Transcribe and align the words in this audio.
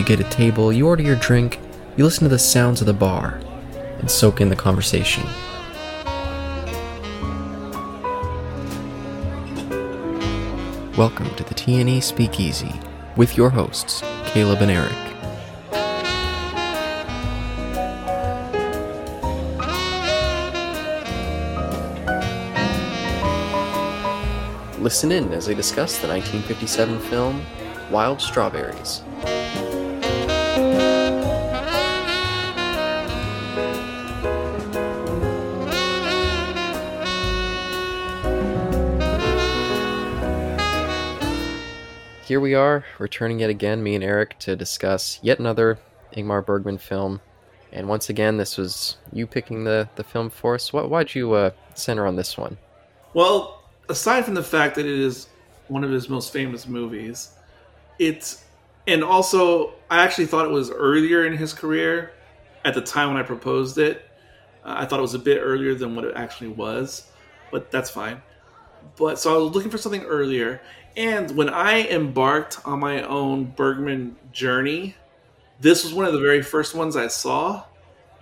You 0.00 0.06
get 0.06 0.18
a 0.18 0.30
table, 0.30 0.72
you 0.72 0.86
order 0.86 1.02
your 1.02 1.16
drink, 1.16 1.60
you 1.94 2.04
listen 2.04 2.22
to 2.22 2.30
the 2.30 2.38
sounds 2.38 2.80
of 2.80 2.86
the 2.86 2.94
bar, 2.94 3.38
and 3.98 4.10
soak 4.10 4.40
in 4.40 4.48
the 4.48 4.56
conversation. 4.56 5.22
Welcome 10.96 11.28
to 11.34 11.44
the 11.44 11.54
TNE 11.54 12.02
Speakeasy 12.02 12.72
with 13.14 13.36
your 13.36 13.50
hosts, 13.50 14.00
Caleb 14.24 14.62
and 14.62 14.70
Eric. 14.70 14.90
Listen 24.78 25.12
in 25.12 25.30
as 25.34 25.44
they 25.44 25.54
discuss 25.54 25.98
the 25.98 26.08
1957 26.08 26.98
film 27.00 27.44
Wild 27.90 28.22
Strawberries. 28.22 29.02
Here 42.30 42.38
we 42.38 42.54
are, 42.54 42.84
returning 43.00 43.40
yet 43.40 43.50
again, 43.50 43.82
me 43.82 43.96
and 43.96 44.04
Eric, 44.04 44.38
to 44.38 44.54
discuss 44.54 45.18
yet 45.20 45.40
another 45.40 45.80
Ingmar 46.16 46.46
Bergman 46.46 46.78
film. 46.78 47.20
And 47.72 47.88
once 47.88 48.08
again, 48.08 48.36
this 48.36 48.56
was 48.56 48.98
you 49.12 49.26
picking 49.26 49.64
the, 49.64 49.88
the 49.96 50.04
film 50.04 50.30
for 50.30 50.54
us. 50.54 50.72
Why'd 50.72 51.12
you 51.12 51.32
uh, 51.32 51.50
center 51.74 52.06
on 52.06 52.14
this 52.14 52.38
one? 52.38 52.56
Well, 53.14 53.64
aside 53.88 54.24
from 54.24 54.34
the 54.34 54.44
fact 54.44 54.76
that 54.76 54.86
it 54.86 54.96
is 54.96 55.26
one 55.66 55.82
of 55.82 55.90
his 55.90 56.08
most 56.08 56.32
famous 56.32 56.68
movies, 56.68 57.32
it's 57.98 58.44
and 58.86 59.02
also 59.02 59.72
I 59.90 60.04
actually 60.04 60.26
thought 60.26 60.44
it 60.44 60.52
was 60.52 60.70
earlier 60.70 61.26
in 61.26 61.36
his 61.36 61.52
career. 61.52 62.12
At 62.64 62.74
the 62.74 62.80
time 62.80 63.08
when 63.08 63.16
I 63.16 63.24
proposed 63.24 63.76
it, 63.78 64.08
uh, 64.64 64.74
I 64.76 64.86
thought 64.86 65.00
it 65.00 65.02
was 65.02 65.14
a 65.14 65.18
bit 65.18 65.40
earlier 65.42 65.74
than 65.74 65.96
what 65.96 66.04
it 66.04 66.12
actually 66.14 66.50
was, 66.50 67.10
but 67.50 67.72
that's 67.72 67.90
fine. 67.90 68.22
But 68.96 69.18
so 69.18 69.34
I 69.34 69.38
was 69.38 69.52
looking 69.52 69.70
for 69.70 69.78
something 69.78 70.04
earlier, 70.04 70.60
and 70.96 71.36
when 71.36 71.48
I 71.48 71.88
embarked 71.88 72.58
on 72.64 72.80
my 72.80 73.02
own 73.02 73.46
Bergman 73.46 74.16
journey, 74.32 74.94
this 75.60 75.84
was 75.84 75.92
one 75.92 76.06
of 76.06 76.12
the 76.12 76.20
very 76.20 76.42
first 76.42 76.74
ones 76.74 76.96
I 76.96 77.08
saw. 77.08 77.64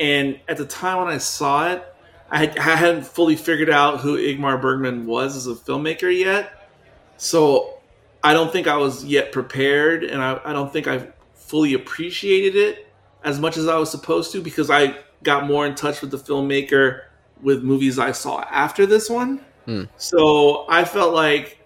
And 0.00 0.38
at 0.48 0.56
the 0.56 0.66
time 0.66 0.98
when 0.98 1.08
I 1.08 1.18
saw 1.18 1.72
it, 1.72 1.84
I, 2.30 2.38
had, 2.38 2.58
I 2.58 2.76
hadn't 2.76 3.06
fully 3.06 3.36
figured 3.36 3.70
out 3.70 4.00
who 4.00 4.16
Ingmar 4.16 4.60
Bergman 4.60 5.06
was 5.06 5.36
as 5.36 5.46
a 5.46 5.54
filmmaker 5.54 6.14
yet. 6.16 6.68
So 7.16 7.78
I 8.22 8.32
don't 8.32 8.52
think 8.52 8.66
I 8.66 8.76
was 8.76 9.04
yet 9.04 9.32
prepared, 9.32 10.04
and 10.04 10.22
I, 10.22 10.40
I 10.44 10.52
don't 10.52 10.72
think 10.72 10.86
I 10.86 11.08
fully 11.34 11.74
appreciated 11.74 12.56
it 12.56 12.86
as 13.24 13.40
much 13.40 13.56
as 13.56 13.66
I 13.66 13.76
was 13.78 13.90
supposed 13.90 14.32
to 14.32 14.42
because 14.42 14.70
I 14.70 14.96
got 15.22 15.46
more 15.46 15.66
in 15.66 15.74
touch 15.74 16.00
with 16.00 16.10
the 16.10 16.18
filmmaker 16.18 17.02
with 17.42 17.62
movies 17.62 17.98
I 17.98 18.12
saw 18.12 18.40
after 18.42 18.86
this 18.86 19.08
one. 19.08 19.40
Hmm. 19.64 19.84
So 19.96 20.66
I 20.68 20.84
felt 20.84 21.14
like, 21.14 21.57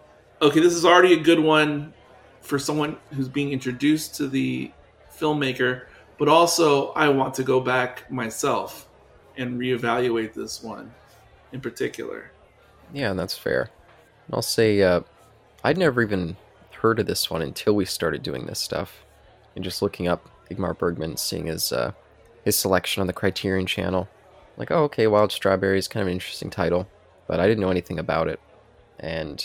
okay, 0.42 0.60
this 0.60 0.75
is 0.75 0.84
already 0.84 1.12
a 1.12 1.20
good 1.20 1.38
one 1.38 1.94
for 2.41 2.58
someone 2.58 2.97
who's 3.14 3.28
being 3.28 3.53
introduced 3.53 4.16
to 4.16 4.26
the 4.26 4.72
filmmaker, 5.16 5.84
but 6.19 6.28
also 6.28 6.88
I 6.92 7.08
want 7.08 7.34
to 7.34 7.44
go 7.44 7.60
back 7.60 8.10
myself 8.10 8.88
and 9.36 9.58
reevaluate 9.58 10.34
this 10.34 10.62
one 10.62 10.92
in 11.53 11.60
particular. 11.60 12.32
Yeah, 12.92 13.12
that's 13.12 13.38
fair. 13.38 13.70
I'll 14.32 14.42
say, 14.42 14.82
uh, 14.82 15.03
I'd 15.62 15.78
never 15.78 16.03
even 16.03 16.36
heard 16.72 16.98
of 16.98 17.06
this 17.06 17.30
one 17.30 17.42
until 17.42 17.74
we 17.74 17.84
started 17.84 18.22
doing 18.22 18.47
this 18.47 18.59
stuff. 18.59 19.04
And 19.54 19.62
just 19.62 19.82
looking 19.82 20.09
up 20.09 20.28
Ingmar 20.50 20.76
Bergman, 20.76 21.16
seeing 21.16 21.47
his, 21.47 21.72
uh, 21.72 21.92
his 22.44 22.56
selection 22.56 23.00
on 23.00 23.06
the 23.06 23.12
Criterion 23.12 23.66
channel. 23.66 24.09
Like, 24.56 24.70
oh, 24.70 24.84
okay, 24.84 25.06
Wild 25.06 25.30
Strawberries, 25.30 25.88
kind 25.88 26.03
of 26.03 26.09
an 26.09 26.14
interesting 26.14 26.50
title. 26.50 26.88
But 27.28 27.38
I 27.38 27.47
didn't 27.47 27.60
know 27.60 27.70
anything 27.70 27.98
about 27.98 28.28
it. 28.28 28.41
And 28.98 29.44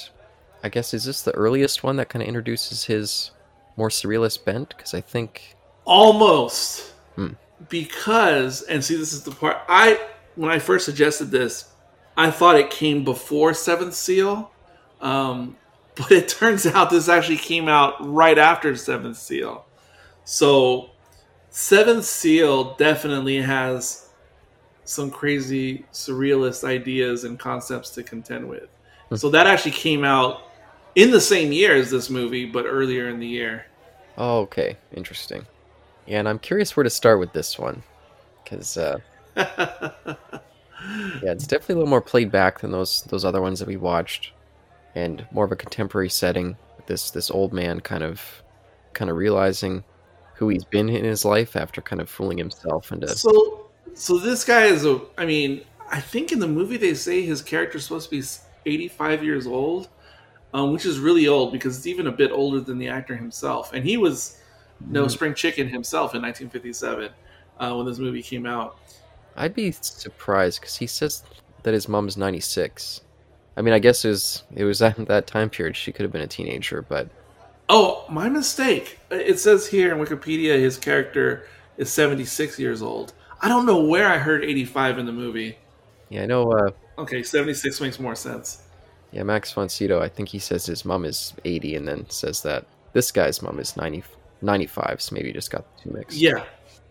I 0.63 0.69
guess, 0.69 0.94
is 0.94 1.06
this 1.06 1.22
the 1.22 1.31
earliest 1.34 1.84
one 1.84 1.97
that 1.97 2.09
kind 2.09 2.22
of 2.22 2.28
introduces 2.28 2.85
his 2.85 3.31
more 3.75 3.90
surrealist 3.90 4.44
bent? 4.44 4.69
Because 4.69 4.94
I 4.94 5.01
think. 5.01 5.56
Almost. 5.85 6.94
Hmm. 7.16 7.34
Because, 7.69 8.63
and 8.63 8.84
see, 8.84 8.95
this 8.95 9.13
is 9.13 9.23
the 9.23 9.31
part 9.31 9.57
I, 9.68 10.00
when 10.35 10.51
I 10.51 10.59
first 10.59 10.85
suggested 10.85 11.25
this, 11.25 11.72
I 12.16 12.31
thought 12.31 12.56
it 12.56 12.69
came 12.69 13.03
before 13.03 13.53
Seventh 13.53 13.94
Seal. 13.94 14.51
Um, 15.01 15.56
but 15.95 16.12
it 16.12 16.28
turns 16.28 16.66
out 16.66 16.89
this 16.89 17.09
actually 17.09 17.38
came 17.38 17.68
out 17.68 17.95
right 18.00 18.38
after 18.38 18.75
Seventh 18.75 19.18
Seal. 19.18 19.66
So, 20.25 20.91
Seventh 21.50 22.06
Seal 22.06 22.75
definitely 22.75 23.41
has 23.41 24.09
some 24.84 25.09
crazy 25.09 25.85
surrealist 25.91 26.63
ideas 26.63 27.24
and 27.24 27.39
concepts 27.39 27.91
to 27.91 28.03
contend 28.03 28.47
with. 28.47 28.68
So, 29.16 29.29
that 29.29 29.47
actually 29.47 29.72
came 29.72 30.03
out 30.03 30.46
in 30.97 31.11
the 31.11 31.21
same 31.21 31.51
year 31.51 31.75
as 31.75 31.91
this 31.91 32.09
movie, 32.09 32.45
but 32.45 32.65
earlier 32.65 33.07
in 33.07 33.19
the 33.19 33.27
year. 33.27 33.67
Oh, 34.17 34.39
okay. 34.39 34.77
Interesting. 34.95 35.45
Yeah, 36.07 36.19
and 36.19 36.27
I'm 36.27 36.39
curious 36.39 36.75
where 36.75 36.83
to 36.83 36.89
start 36.89 37.19
with 37.19 37.33
this 37.33 37.59
one. 37.59 37.83
Because, 38.43 38.77
uh, 38.77 38.97
yeah, 39.37 40.15
it's 41.21 41.45
definitely 41.45 41.73
a 41.73 41.77
little 41.77 41.89
more 41.89 42.01
played 42.01 42.31
back 42.31 42.61
than 42.61 42.71
those 42.71 43.03
those 43.03 43.25
other 43.25 43.41
ones 43.41 43.59
that 43.59 43.67
we 43.67 43.77
watched, 43.77 44.31
and 44.95 45.27
more 45.31 45.45
of 45.45 45.51
a 45.51 45.55
contemporary 45.55 46.09
setting. 46.09 46.57
This 46.87 47.11
this 47.11 47.29
old 47.29 47.53
man 47.53 47.81
kind 47.81 48.03
of 48.03 48.41
kind 48.93 49.11
of 49.11 49.17
realizing 49.17 49.83
who 50.35 50.49
he's 50.49 50.63
been 50.63 50.89
in 50.89 51.03
his 51.03 51.25
life 51.25 51.55
after 51.55 51.81
kind 51.81 52.01
of 52.01 52.09
fooling 52.09 52.37
himself 52.37 52.91
into. 52.91 53.09
So, 53.09 53.67
so 53.93 54.17
this 54.17 54.43
guy 54.43 54.65
is 54.65 54.85
a. 54.85 55.01
I 55.17 55.25
mean, 55.25 55.63
I 55.91 55.99
think 55.99 56.31
in 56.31 56.39
the 56.39 56.47
movie 56.47 56.77
they 56.77 56.95
say 56.95 57.21
his 57.21 57.43
character's 57.43 57.83
supposed 57.83 58.09
to 58.09 58.17
be 58.17 58.25
85 58.65 59.23
years 59.23 59.45
old, 59.45 59.89
um, 60.57 60.73
which 60.73 60.85
is 60.85 61.00
really 61.00 61.28
old 61.28 61.51
because 61.51 61.78
it's 61.78 61.88
even 61.88 62.07
a 62.07 62.12
bit 62.12 62.31
older 62.31 62.59
than 62.59 62.78
the 62.79 62.88
actor 62.88 63.16
himself, 63.16 63.73
and 63.73 63.84
he 63.85 63.95
was 63.97 64.38
no 64.90 65.06
Mhm. 65.06 65.12
spring 65.12 65.34
chicken 65.34 65.68
himself 65.68 66.16
in 66.16 66.22
1957 66.22 67.09
uh, 67.59 67.73
when 67.73 67.85
this 67.85 68.00
movie 68.00 68.23
came 68.23 68.45
out. 68.45 68.78
I'd 69.35 69.53
be 69.53 69.72
surprised 69.72 70.59
because 70.62 70.75
he 70.78 70.88
says 70.88 71.23
that 71.63 71.73
his 71.73 71.88
mom's 71.88 72.18
96. 72.18 73.01
I 73.56 73.62
mean, 73.62 73.73
I 73.73 73.79
guess 73.79 74.03
it 74.06 74.09
was 74.09 74.44
it 74.56 74.63
was 74.63 74.81
at 74.90 75.06
that 75.07 75.28
time 75.28 75.50
period. 75.50 75.75
She 75.75 75.91
could 75.91 76.03
have 76.03 76.12
been 76.12 76.22
a 76.22 76.28
teenager, 76.28 76.81
but 76.81 77.07
Oh, 77.69 78.06
my 78.09 78.29
mistake. 78.29 78.97
It 79.12 79.39
says 79.39 79.68
here 79.68 79.94
in 79.94 80.00
Wikipedia 80.03 80.57
his 80.57 80.78
character 80.78 81.45
is 81.78 81.91
76 81.91 82.57
years 82.57 82.81
old. 82.81 83.13
I 83.41 83.50
don't 83.50 83.66
know 83.66 83.84
where 83.84 84.07
I 84.07 84.18
heard 84.18 84.44
85 84.44 84.97
in 84.97 85.06
the 85.06 85.12
movie. 85.12 85.57
yeah, 86.09 86.24
I 86.24 86.25
know. 86.25 86.51
Uh, 86.51 86.72
Okay, 87.00 87.22
76 87.22 87.79
makes 87.81 88.00
more 88.00 88.16
sense. 88.16 88.63
Yeah, 89.12 89.23
Max 89.23 89.51
von 89.53 89.69
Sydow, 89.69 90.01
I 90.01 90.09
think 90.09 90.29
he 90.29 90.40
says 90.40 90.66
his 90.66 90.84
mom 90.84 91.06
is 91.06 91.34
80 91.45 91.75
and 91.75 91.88
then 91.88 92.09
says 92.09 92.41
that 92.41 92.66
this 92.94 93.12
guy's 93.12 93.41
mom 93.41 93.59
is 93.59 93.78
90, 93.78 94.03
95, 94.41 95.01
so 95.01 95.16
maybe 95.16 95.28
you 95.29 95.34
just 95.34 95.51
got 95.51 95.66
the 95.78 95.84
two 95.84 95.97
mixed. 95.97 96.18
Yeah. 96.18 96.44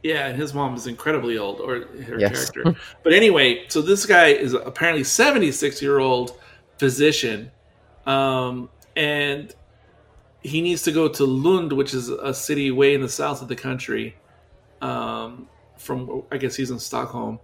Yeah, 0.03 0.29
and 0.29 0.41
his 0.41 0.55
mom 0.55 0.75
is 0.77 0.87
incredibly 0.87 1.37
old, 1.37 1.61
or 1.61 1.81
her 1.81 2.21
Yes. 2.21 2.51
character. 2.51 2.81
but 3.03 3.13
anyway, 3.13 3.65
so 3.69 3.83
this 3.83 4.07
guy 4.07 4.29
is 4.29 4.53
apparently 4.53 5.03
76 5.03 5.83
year 5.83 5.99
old 5.99 6.39
physician, 6.79 7.51
um, 8.07 8.69
and 8.95 9.55
he 10.43 10.61
needs 10.61 10.83
to 10.83 10.93
go 10.93 11.09
to 11.09 11.25
Lund, 11.25 11.73
which 11.73 11.93
is 11.93 12.09
a 12.09 12.33
city 12.33 12.71
way 12.71 12.95
in 12.95 13.01
the 13.01 13.09
south 13.09 13.43
of 13.43 13.49
the 13.49 13.57
country. 13.57 14.15
Um, 14.81 15.49
from 15.77 16.23
I 16.31 16.37
guess 16.37 16.55
he's 16.55 16.71
in 16.71 16.79
Stockholm, 16.79 17.41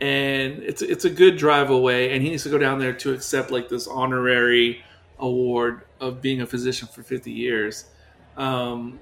and 0.00 0.62
it's 0.62 0.82
it's 0.82 1.04
a 1.04 1.10
good 1.10 1.36
drive 1.36 1.70
away, 1.70 2.12
and 2.12 2.22
he 2.22 2.30
needs 2.30 2.42
to 2.42 2.50
go 2.50 2.58
down 2.58 2.78
there 2.78 2.92
to 2.92 3.12
accept 3.12 3.50
like 3.50 3.68
this 3.68 3.86
honorary 3.86 4.82
award 5.18 5.82
of 6.00 6.20
being 6.20 6.42
a 6.42 6.46
physician 6.46 6.88
for 6.88 7.02
50 7.02 7.32
years. 7.32 7.86
Um, 8.36 9.00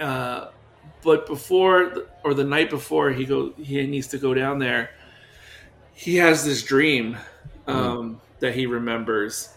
uh, 0.00 0.48
but 1.02 1.26
before 1.26 2.06
or 2.24 2.34
the 2.34 2.44
night 2.44 2.70
before 2.70 3.10
he 3.10 3.24
go 3.24 3.52
he 3.56 3.86
needs 3.86 4.06
to 4.08 4.18
go 4.18 4.34
down 4.34 4.58
there 4.58 4.90
he 5.94 6.16
has 6.16 6.44
this 6.44 6.62
dream 6.62 7.16
um, 7.66 8.20
that 8.40 8.54
he 8.54 8.66
remembers 8.66 9.50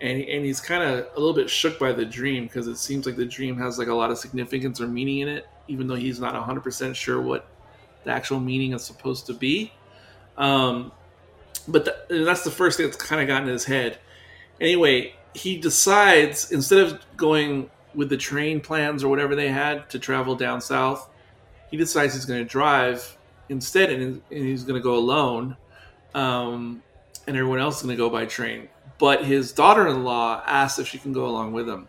and, 0.00 0.20
and 0.22 0.44
he's 0.44 0.60
kind 0.60 0.82
of 0.82 1.06
a 1.14 1.18
little 1.18 1.34
bit 1.34 1.48
shook 1.48 1.78
by 1.78 1.92
the 1.92 2.04
dream 2.04 2.44
because 2.44 2.66
it 2.66 2.76
seems 2.76 3.06
like 3.06 3.16
the 3.16 3.24
dream 3.24 3.56
has 3.56 3.78
like 3.78 3.88
a 3.88 3.94
lot 3.94 4.10
of 4.10 4.18
significance 4.18 4.80
or 4.80 4.86
meaning 4.86 5.20
in 5.20 5.28
it 5.28 5.46
even 5.68 5.86
though 5.86 5.94
he's 5.94 6.20
not 6.20 6.34
100% 6.34 6.94
sure 6.94 7.20
what 7.20 7.48
the 8.04 8.10
actual 8.10 8.38
meaning 8.38 8.72
is 8.72 8.84
supposed 8.84 9.26
to 9.26 9.34
be. 9.34 9.72
Um, 10.36 10.92
but 11.68 11.84
the, 11.84 12.24
that's 12.24 12.44
the 12.44 12.50
first 12.50 12.76
thing 12.76 12.86
that's 12.86 12.96
kind 12.96 13.22
of 13.22 13.28
gotten 13.28 13.48
in 13.48 13.52
his 13.52 13.64
head. 13.64 13.98
Anyway, 14.60 15.14
he 15.34 15.56
decides 15.56 16.52
instead 16.52 16.80
of 16.80 17.00
going 17.16 17.70
with 17.94 18.08
the 18.08 18.16
train 18.16 18.60
plans 18.60 19.02
or 19.04 19.08
whatever 19.08 19.34
they 19.34 19.48
had 19.48 19.88
to 19.90 19.98
travel 19.98 20.34
down 20.34 20.60
south, 20.60 21.08
he 21.70 21.76
decides 21.76 22.14
he's 22.14 22.24
going 22.24 22.42
to 22.42 22.48
drive 22.48 23.16
instead, 23.48 23.90
and, 23.90 24.22
he's 24.30 24.64
going 24.64 24.80
to 24.80 24.82
go 24.82 24.94
alone, 24.94 25.56
um, 26.14 26.82
and 27.26 27.36
everyone 27.36 27.58
else 27.58 27.78
is 27.78 27.82
going 27.82 27.96
to 27.96 28.02
go 28.02 28.10
by 28.10 28.26
train. 28.26 28.68
But 28.98 29.24
his 29.24 29.52
daughter-in-law 29.52 30.44
asks 30.46 30.78
if 30.78 30.88
she 30.88 30.98
can 30.98 31.12
go 31.12 31.26
along 31.26 31.52
with 31.52 31.68
him. 31.68 31.88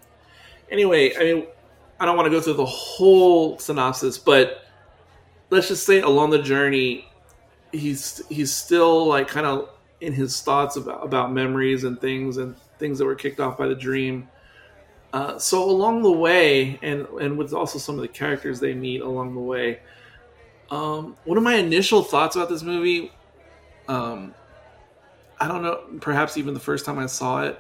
Anyway, 0.72 1.16
I 1.16 1.20
mean, 1.20 1.48
I 2.00 2.06
don't 2.06 2.18
want 2.18 2.26
to 2.26 2.32
go 2.32 2.42
through 2.42 2.54
the 2.54 2.66
whole 2.66 3.58
synopsis, 3.60 4.18
but 4.18 4.66
let's 5.50 5.68
just 5.68 5.86
say 5.86 6.02
along 6.02 6.32
the 6.32 6.42
journey, 6.42 7.08
he's 7.78 8.26
he's 8.28 8.54
still 8.54 9.08
like 9.08 9.28
kind 9.28 9.46
of 9.46 9.70
in 10.02 10.14
his 10.14 10.42
thoughts 10.42 10.76
about, 10.76 11.04
about 11.04 11.32
memories 11.32 11.84
and 11.84 12.00
things 12.00 12.38
and 12.38 12.56
things 12.80 13.00
that 13.00 13.06
were 13.06 13.16
kicked 13.16 13.40
off 13.40 13.58
by 13.58 13.68
the 13.68 13.76
dream. 13.76 14.28
Uh, 15.14 15.40
so 15.40 15.64
along 15.64 16.02
the 16.04 16.12
way, 16.12 16.78
and 16.82 17.08
and 17.22 17.38
with 17.38 17.54
also 17.54 17.80
some 17.80 17.96
of 17.96 18.02
the 18.02 18.08
characters 18.08 18.60
they 18.60 18.74
meet 18.74 19.02
along 19.02 19.34
the 19.34 19.40
way, 19.40 19.80
um, 20.70 21.16
one 21.24 21.38
of 21.38 21.44
my 21.44 21.56
initial 21.56 22.04
thoughts 22.04 22.36
about 22.36 22.50
this 22.50 22.64
movie, 22.64 23.12
um, 23.88 24.34
I 25.40 25.48
don't 25.48 25.62
know, 25.62 25.86
perhaps 26.02 26.38
even 26.38 26.54
the 26.54 26.60
first 26.60 26.86
time 26.86 27.00
I 27.00 27.06
saw 27.06 27.44
it, 27.44 27.60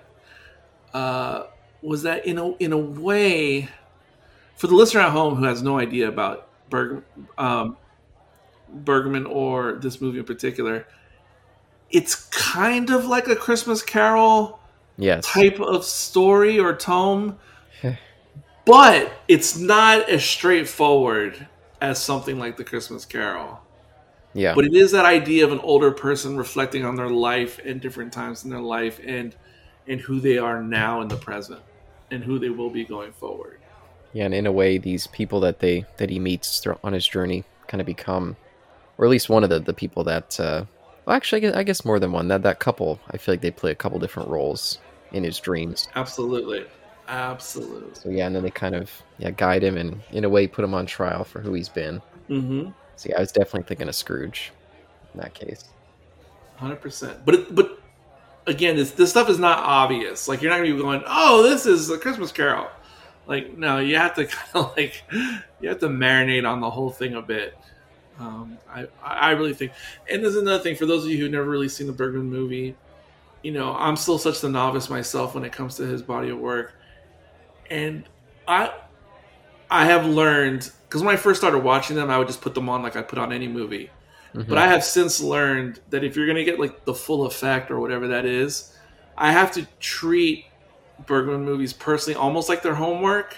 uh, 0.94 1.46
was 1.82 2.04
that 2.04 2.26
in 2.26 2.38
a 2.38 2.52
in 2.58 2.74
a 2.74 2.78
way, 2.78 3.70
for 4.58 4.68
the 4.68 4.76
listener 4.76 5.02
at 5.02 5.12
home 5.12 5.36
who 5.36 5.46
has 5.46 5.62
no 5.62 5.80
idea 5.80 6.10
about 6.10 6.50
Berg, 6.70 7.04
um, 7.38 7.78
Bergman 8.70 9.26
or 9.26 9.74
this 9.74 10.02
movie 10.02 10.20
in 10.20 10.26
particular, 10.26 10.88
it's 11.90 12.16
kind 12.16 12.90
of 12.90 13.06
like 13.06 13.28
a 13.28 13.36
Christmas 13.36 13.82
Carol 13.82 14.60
yes. 14.98 15.26
type 15.26 15.60
of 15.60 15.84
story 15.86 16.60
or 16.60 16.76
tome, 16.76 17.38
but 18.66 19.14
it's 19.28 19.58
not 19.58 20.10
as 20.10 20.24
straightforward 20.24 21.48
as 21.82 22.02
something 22.02 22.40
like 22.40 22.58
the 22.58 22.64
Christmas 22.64 23.06
Carol. 23.06 23.60
Yeah. 24.34 24.54
But 24.54 24.66
it 24.66 24.74
is 24.74 24.92
that 24.92 25.06
idea 25.06 25.46
of 25.46 25.54
an 25.54 25.60
older 25.60 25.92
person 25.92 26.36
reflecting 26.36 26.84
on 26.84 26.96
their 26.96 27.10
life 27.10 27.60
and 27.64 27.80
different 27.80 28.12
times 28.12 28.44
in 28.44 28.50
their 28.50 28.60
life 28.60 29.00
and 29.04 29.36
and 29.88 30.02
who 30.02 30.20
they 30.20 30.38
are 30.38 30.64
now 30.64 31.02
in 31.02 31.08
the 31.08 31.16
present 31.16 31.62
and 32.12 32.24
who 32.24 32.40
they 32.40 32.50
will 32.50 32.70
be 32.70 32.84
going 32.84 33.14
forward. 33.14 33.60
Yeah, 34.14 34.26
and 34.26 34.34
in 34.34 34.46
a 34.46 34.52
way 34.52 34.78
these 34.78 35.08
people 35.08 35.40
that 35.42 35.60
they 35.60 35.86
that 35.98 36.10
he 36.10 36.20
meets 36.20 36.66
on 36.84 36.94
his 36.94 37.08
journey 37.08 37.44
kind 37.68 37.82
of 37.82 37.88
become 37.88 38.36
or 38.98 39.06
at 39.06 39.12
least 39.12 39.30
one 39.30 39.44
of 39.44 39.50
the, 39.50 39.60
the 39.60 39.74
people 39.74 40.04
that 40.04 40.40
uh 40.40 40.66
well 41.06 41.16
actually 41.16 41.38
I 41.38 41.42
guess, 41.42 41.56
I 41.56 41.64
guess 41.64 41.86
more 41.86 42.00
than 42.00 42.12
one 42.12 42.28
that 42.30 42.44
that 42.44 42.60
couple 42.60 43.00
I 43.12 43.18
feel 43.18 43.34
like 43.34 43.42
they 43.42 43.52
play 43.52 43.72
a 43.72 43.76
couple 43.76 44.00
different 44.00 44.30
roles 44.30 44.80
in 45.12 45.24
his 45.24 45.40
dreams. 45.40 45.88
Absolutely. 45.96 46.66
Absolutely. 47.08 47.94
So 47.94 48.10
yeah, 48.10 48.26
and 48.26 48.36
then 48.36 48.44
they 48.44 48.52
kind 48.52 48.76
of 48.76 48.92
yeah 49.18 49.32
guide 49.32 49.64
him 49.64 49.78
and 49.78 50.02
in 50.12 50.24
a 50.24 50.30
way 50.30 50.48
put 50.48 50.66
him 50.66 50.74
on 50.74 50.86
trial 50.86 51.24
for 51.24 51.40
who 51.40 51.54
he's 51.54 51.70
been. 51.70 52.02
Mm-hmm. 52.30 52.70
So 52.96 53.10
yeah, 53.10 53.18
I 53.18 53.20
was 53.20 53.32
definitely 53.32 53.64
thinking 53.64 53.88
of 53.88 53.96
Scrooge 53.96 54.52
in 55.14 55.20
that 55.20 55.34
case. 55.34 55.66
Hundred 56.58 56.82
percent. 56.82 57.26
But 57.26 57.36
it, 57.36 57.56
but 57.56 57.80
again, 58.48 58.76
this 58.76 58.92
this 58.92 59.10
stuff 59.10 59.30
is 59.30 59.40
not 59.40 59.60
obvious. 59.60 60.28
Like 60.28 60.42
you're 60.42 60.52
not 60.52 60.58
gonna 60.58 60.74
be 60.74 60.82
going, 60.82 61.04
oh, 61.06 61.44
this 61.44 61.66
is 61.66 61.90
a 61.90 61.98
Christmas 61.98 62.32
Carol. 62.32 62.68
Like 63.28 63.58
no, 63.58 63.80
you 63.80 63.98
have 63.98 64.16
to 64.16 64.26
kind 64.26 64.50
of 64.56 64.76
like 64.76 65.04
you 65.60 65.70
have 65.70 65.80
to 65.80 65.88
marinate 65.88 66.50
on 66.50 66.62
the 66.62 66.70
whole 66.70 66.90
thing 66.90 67.16
a 67.16 67.22
bit. 67.22 67.58
Um, 68.20 68.58
I 68.70 68.88
I 69.04 69.32
really 69.32 69.54
think, 69.54 69.74
and 70.10 70.24
there's 70.24 70.36
another 70.36 70.64
thing 70.64 70.76
for 70.76 70.86
those 70.86 71.04
of 71.04 71.12
you 71.12 71.18
who've 71.18 71.32
never 71.32 71.50
really 71.50 71.70
seen 71.70 71.88
the 71.88 71.94
Bergman 71.94 72.30
movie. 72.30 72.76
You 73.44 73.52
know, 73.52 73.76
I'm 73.76 73.96
still 73.96 74.18
such 74.18 74.42
the 74.42 74.50
novice 74.50 74.90
myself 74.90 75.36
when 75.36 75.44
it 75.44 75.52
comes 75.52 75.76
to 75.78 75.84
his 75.84 76.02
body 76.02 76.30
of 76.30 76.40
work 76.40 76.74
and 77.70 78.04
I 78.48 78.72
I 79.70 79.86
have 79.86 80.06
learned 80.06 80.72
because 80.84 81.02
when 81.02 81.14
I 81.14 81.18
first 81.18 81.42
started 81.42 81.60
watching 81.60 81.96
them, 81.96 82.10
I 82.10 82.18
would 82.18 82.28
just 82.28 82.42
put 82.42 82.54
them 82.54 82.70
on 82.70 82.84
like 82.84 82.96
I 82.96 83.02
put 83.02 83.20
on 83.20 83.34
any 83.34 83.48
movie. 83.48 83.90
Mm-hmm. 84.34 84.50
But 84.50 84.58
I 84.58 84.68
have 84.68 84.84
since 84.84 85.22
learned 85.22 85.80
that 85.90 86.04
if 86.04 86.16
you're 86.16 86.28
gonna 86.28 86.44
get 86.44 86.60
like 86.60 86.86
the 86.86 86.94
full 86.94 87.26
effect 87.26 87.72
or 87.72 87.80
whatever 87.80 88.08
that 88.10 88.26
is, 88.26 88.76
I 89.18 89.32
have 89.32 89.52
to 89.54 89.68
treat 89.80 90.46
Bergman 91.06 91.44
movies 91.44 91.74
personally 91.74 92.16
almost 92.16 92.50
like 92.50 92.62
their 92.62 92.76
homework, 92.76 93.36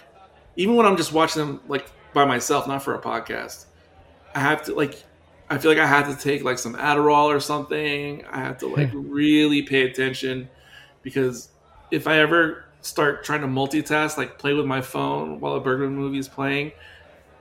even 0.56 0.76
when 0.76 0.86
I'm 0.86 0.98
just 0.98 1.14
watching 1.14 1.46
them 1.46 1.62
like 1.68 1.90
by 2.14 2.26
myself, 2.26 2.68
not 2.68 2.84
for 2.84 2.96
a 2.96 3.02
podcast. 3.02 3.66
I 4.38 4.42
have 4.42 4.66
to 4.66 4.76
like 4.76 5.04
I 5.50 5.58
feel 5.58 5.72
like 5.72 5.80
I 5.80 5.88
have 5.88 6.16
to 6.16 6.24
take 6.24 6.44
like 6.44 6.60
some 6.60 6.76
Adderall 6.76 7.36
or 7.36 7.40
something. 7.40 8.24
I 8.30 8.38
have 8.38 8.60
to 8.60 8.68
like 8.68 8.92
hmm. 8.92 9.10
really 9.10 9.64
pay 9.64 9.90
attention 9.90 10.48
because 11.02 11.50
if 11.90 12.06
I 12.06 12.20
ever 12.20 12.66
start 12.82 13.24
trying 13.24 13.42
to 13.42 13.48
multitask, 13.48 14.16
like 14.16 14.38
play 14.38 14.54
with 14.54 14.68
my 14.68 14.82
phone 14.82 15.40
while 15.40 15.56
a 15.56 15.60
Bergman 15.60 15.96
movie 15.96 16.20
is 16.20 16.28
playing, 16.28 16.72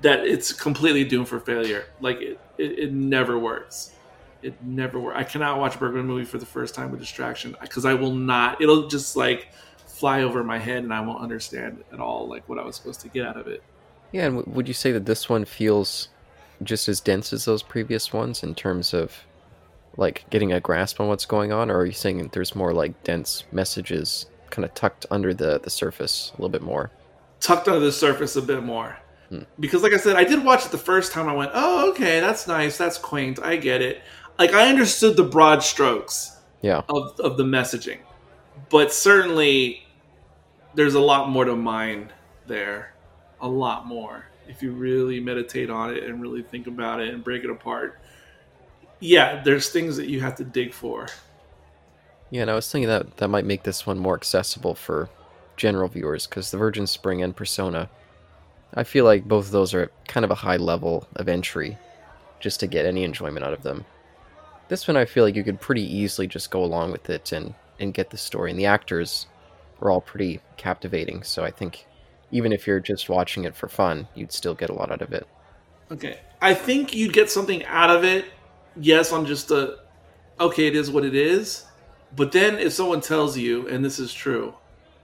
that 0.00 0.20
it's 0.20 0.54
completely 0.54 1.04
doomed 1.04 1.28
for 1.28 1.38
failure. 1.38 1.84
Like 2.00 2.22
it, 2.22 2.40
it, 2.56 2.78
it 2.78 2.92
never 2.94 3.38
works. 3.38 3.92
It 4.40 4.54
never 4.62 4.98
works. 4.98 5.18
I 5.18 5.24
cannot 5.24 5.58
watch 5.58 5.74
a 5.74 5.78
Bergman 5.78 6.06
movie 6.06 6.24
for 6.24 6.38
the 6.38 6.46
first 6.46 6.74
time 6.74 6.90
with 6.90 7.00
distraction 7.00 7.54
because 7.60 7.84
I 7.84 7.92
will 7.92 8.14
not. 8.14 8.62
It'll 8.62 8.88
just 8.88 9.16
like 9.16 9.48
fly 9.86 10.22
over 10.22 10.42
my 10.42 10.58
head 10.58 10.82
and 10.82 10.94
I 10.94 11.00
won't 11.02 11.20
understand 11.20 11.84
at 11.92 12.00
all 12.00 12.26
like 12.26 12.48
what 12.48 12.58
I 12.58 12.64
was 12.64 12.74
supposed 12.74 13.00
to 13.02 13.08
get 13.08 13.26
out 13.26 13.36
of 13.36 13.48
it. 13.48 13.62
Yeah, 14.12 14.26
and 14.26 14.36
w- 14.38 14.56
would 14.56 14.66
you 14.66 14.74
say 14.74 14.92
that 14.92 15.04
this 15.04 15.28
one 15.28 15.44
feels 15.44 16.08
just 16.62 16.88
as 16.88 17.00
dense 17.00 17.32
as 17.32 17.44
those 17.44 17.62
previous 17.62 18.12
ones 18.12 18.42
in 18.42 18.54
terms 18.54 18.94
of 18.94 19.24
like 19.96 20.24
getting 20.30 20.52
a 20.52 20.60
grasp 20.60 21.00
on 21.00 21.08
what's 21.08 21.26
going 21.26 21.52
on, 21.52 21.70
or 21.70 21.78
are 21.78 21.86
you 21.86 21.92
saying 21.92 22.28
there's 22.32 22.54
more 22.54 22.72
like 22.72 23.02
dense 23.04 23.44
messages 23.52 24.26
kind 24.50 24.64
of 24.64 24.74
tucked 24.74 25.06
under 25.10 25.34
the 25.34 25.60
the 25.60 25.70
surface 25.70 26.32
a 26.34 26.36
little 26.36 26.48
bit 26.48 26.62
more. 26.62 26.90
Tucked 27.40 27.68
under 27.68 27.80
the 27.80 27.92
surface 27.92 28.36
a 28.36 28.42
bit 28.42 28.62
more. 28.62 28.96
Hmm. 29.28 29.42
Because 29.58 29.82
like 29.82 29.92
I 29.92 29.98
said, 29.98 30.16
I 30.16 30.24
did 30.24 30.44
watch 30.44 30.64
it 30.64 30.70
the 30.70 30.78
first 30.78 31.12
time 31.12 31.28
I 31.28 31.34
went, 31.34 31.50
"Oh, 31.54 31.90
okay, 31.90 32.20
that's 32.20 32.46
nice. 32.46 32.78
That's 32.78 32.98
quaint. 32.98 33.38
I 33.42 33.56
get 33.56 33.82
it." 33.82 34.02
Like 34.38 34.52
I 34.52 34.68
understood 34.68 35.16
the 35.16 35.24
broad 35.24 35.62
strokes 35.62 36.36
yeah. 36.62 36.82
of 36.88 37.18
of 37.20 37.36
the 37.36 37.44
messaging. 37.44 37.98
But 38.68 38.92
certainly 38.92 39.86
there's 40.74 40.94
a 40.94 41.00
lot 41.00 41.28
more 41.28 41.44
to 41.44 41.56
mine 41.56 42.12
there. 42.46 42.92
A 43.40 43.48
lot 43.48 43.86
more 43.86 44.26
if 44.48 44.62
you 44.62 44.72
really 44.72 45.20
meditate 45.20 45.70
on 45.70 45.94
it 45.94 46.02
and 46.04 46.20
really 46.20 46.42
think 46.42 46.66
about 46.66 47.00
it 47.00 47.12
and 47.12 47.22
break 47.22 47.44
it 47.44 47.50
apart. 47.50 48.00
Yeah, 49.00 49.42
there's 49.42 49.68
things 49.68 49.96
that 49.96 50.08
you 50.08 50.20
have 50.20 50.36
to 50.36 50.44
dig 50.44 50.72
for. 50.72 51.08
Yeah, 52.30 52.42
and 52.42 52.50
I 52.50 52.54
was 52.54 52.70
thinking 52.70 52.88
that 52.88 53.18
that 53.18 53.28
might 53.28 53.44
make 53.44 53.62
this 53.62 53.86
one 53.86 53.98
more 53.98 54.14
accessible 54.14 54.74
for 54.74 55.08
general 55.56 55.88
viewers 55.88 56.26
because 56.26 56.50
the 56.50 56.58
Virgin 56.58 56.86
Spring 56.86 57.22
and 57.22 57.36
Persona, 57.36 57.88
I 58.74 58.84
feel 58.84 59.04
like 59.04 59.24
both 59.24 59.46
of 59.46 59.52
those 59.52 59.74
are 59.74 59.90
kind 60.08 60.24
of 60.24 60.30
a 60.30 60.36
high 60.36 60.56
level 60.56 61.06
of 61.16 61.28
entry 61.28 61.78
just 62.40 62.60
to 62.60 62.66
get 62.66 62.86
any 62.86 63.04
enjoyment 63.04 63.44
out 63.44 63.52
of 63.52 63.62
them. 63.62 63.84
This 64.68 64.88
one, 64.88 64.96
I 64.96 65.04
feel 65.04 65.24
like 65.24 65.36
you 65.36 65.44
could 65.44 65.60
pretty 65.60 65.82
easily 65.82 66.26
just 66.26 66.50
go 66.50 66.64
along 66.64 66.92
with 66.92 67.08
it 67.08 67.32
and, 67.32 67.54
and 67.78 67.94
get 67.94 68.10
the 68.10 68.16
story. 68.16 68.50
And 68.50 68.58
the 68.58 68.66
actors 68.66 69.26
are 69.80 69.90
all 69.90 70.00
pretty 70.00 70.40
captivating, 70.56 71.22
so 71.22 71.44
I 71.44 71.50
think 71.50 71.86
even 72.30 72.52
if 72.52 72.66
you're 72.66 72.80
just 72.80 73.08
watching 73.08 73.44
it 73.44 73.54
for 73.54 73.68
fun, 73.68 74.08
you'd 74.14 74.32
still 74.32 74.54
get 74.54 74.70
a 74.70 74.74
lot 74.74 74.90
out 74.90 75.02
of 75.02 75.12
it. 75.12 75.26
Okay. 75.90 76.20
I 76.40 76.54
think 76.54 76.94
you'd 76.94 77.12
get 77.12 77.30
something 77.30 77.64
out 77.66 77.90
of 77.90 78.04
it, 78.04 78.26
yes, 78.76 79.12
on 79.12 79.26
just 79.26 79.50
a 79.50 79.78
okay, 80.38 80.66
it 80.66 80.76
is 80.76 80.90
what 80.90 81.04
it 81.04 81.14
is 81.14 81.66
but 82.14 82.32
then 82.32 82.58
if 82.58 82.72
someone 82.72 83.00
tells 83.00 83.36
you, 83.36 83.68
and 83.68 83.84
this 83.84 83.98
is 83.98 84.12
true, 84.12 84.54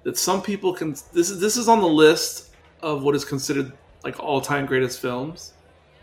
that 0.05 0.17
some 0.17 0.43
people 0.43 0.73
can 0.73 0.91
this 1.13 1.31
is 1.31 1.41
this 1.41 1.57
is 1.57 1.69
on 1.69 1.81
the 1.81 1.89
list 1.89 2.51
of 2.81 3.03
what 3.03 3.15
is 3.15 3.25
considered 3.25 3.73
like 4.05 4.19
all 4.19 4.41
time 4.41 4.67
greatest 4.67 5.01
films. 5.01 5.53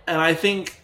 And 0.07 0.21
I 0.21 0.33
think 0.33 0.81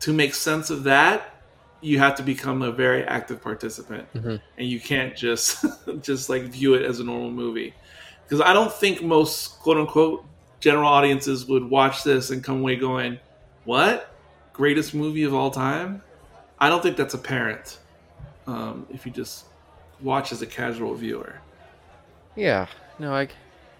to 0.00 0.12
make 0.12 0.34
sense 0.34 0.70
of 0.70 0.84
that, 0.84 1.34
you 1.80 1.98
have 1.98 2.14
to 2.16 2.22
become 2.22 2.62
a 2.62 2.70
very 2.70 3.04
active 3.04 3.42
participant. 3.42 4.12
Mm-hmm. 4.14 4.36
And 4.58 4.68
you 4.68 4.80
can't 4.80 5.16
just 5.16 5.64
just 6.02 6.28
like 6.28 6.42
view 6.42 6.74
it 6.74 6.82
as 6.82 7.00
a 7.00 7.04
normal 7.04 7.30
movie. 7.30 7.74
Because 8.30 8.46
I 8.46 8.52
don't 8.52 8.72
think 8.72 9.02
most 9.02 9.58
quote 9.58 9.76
unquote 9.76 10.24
general 10.60 10.86
audiences 10.86 11.46
would 11.46 11.64
watch 11.64 12.04
this 12.04 12.30
and 12.30 12.44
come 12.44 12.60
away 12.60 12.76
going, 12.76 13.18
What? 13.64 14.14
Greatest 14.52 14.94
movie 14.94 15.24
of 15.24 15.34
all 15.34 15.50
time? 15.50 16.00
I 16.60 16.68
don't 16.68 16.80
think 16.80 16.96
that's 16.96 17.14
apparent. 17.14 17.78
Um, 18.46 18.86
if 18.90 19.04
you 19.04 19.10
just 19.10 19.46
watch 20.00 20.30
as 20.30 20.42
a 20.42 20.46
casual 20.46 20.94
viewer. 20.94 21.40
Yeah, 22.36 22.68
no, 23.00 23.12
I, 23.12 23.28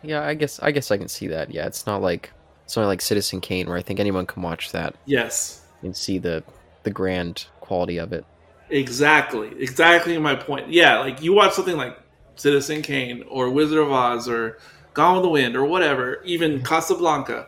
yeah, 0.02 0.26
I 0.26 0.34
guess 0.34 0.58
I 0.60 0.72
guess 0.72 0.90
I 0.90 0.96
can 0.96 1.08
see 1.08 1.28
that. 1.28 1.54
Yeah, 1.54 1.66
it's 1.66 1.86
not 1.86 2.02
like 2.02 2.32
it's 2.64 2.76
not 2.76 2.86
like 2.86 3.00
Citizen 3.00 3.40
Kane 3.40 3.68
where 3.68 3.76
I 3.76 3.82
think 3.82 4.00
anyone 4.00 4.26
can 4.26 4.42
watch 4.42 4.72
that. 4.72 4.96
Yes, 5.06 5.64
and 5.82 5.96
see 5.96 6.18
the 6.18 6.42
the 6.82 6.90
grand 6.90 7.46
quality 7.60 7.98
of 7.98 8.12
it. 8.12 8.24
Exactly, 8.68 9.52
exactly 9.60 10.18
my 10.18 10.34
point. 10.34 10.70
Yeah, 10.70 10.98
like 10.98 11.22
you 11.22 11.34
watch 11.34 11.52
something 11.52 11.76
like 11.76 11.96
Citizen 12.40 12.82
Kane 12.82 13.24
or 13.28 13.50
Wizard 13.50 13.78
of 13.78 13.92
Oz 13.92 14.28
or 14.28 14.58
Gone 14.94 15.16
with 15.16 15.22
the 15.22 15.28
Wind 15.28 15.56
or 15.56 15.64
whatever, 15.64 16.22
even 16.24 16.62
Casablanca, 16.62 17.46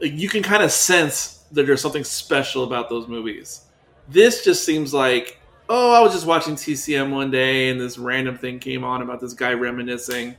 you 0.00 0.28
can 0.28 0.42
kind 0.42 0.62
of 0.62 0.70
sense 0.70 1.44
that 1.52 1.66
there's 1.66 1.80
something 1.80 2.04
special 2.04 2.64
about 2.64 2.88
those 2.88 3.08
movies. 3.08 3.62
This 4.08 4.44
just 4.44 4.64
seems 4.64 4.92
like, 4.92 5.40
oh, 5.68 5.94
I 5.94 6.00
was 6.00 6.12
just 6.12 6.26
watching 6.26 6.56
TCM 6.56 7.10
one 7.10 7.30
day 7.30 7.70
and 7.70 7.80
this 7.80 7.96
random 7.96 8.36
thing 8.36 8.58
came 8.58 8.84
on 8.84 9.02
about 9.02 9.20
this 9.20 9.32
guy 9.32 9.54
reminiscing, 9.54 10.34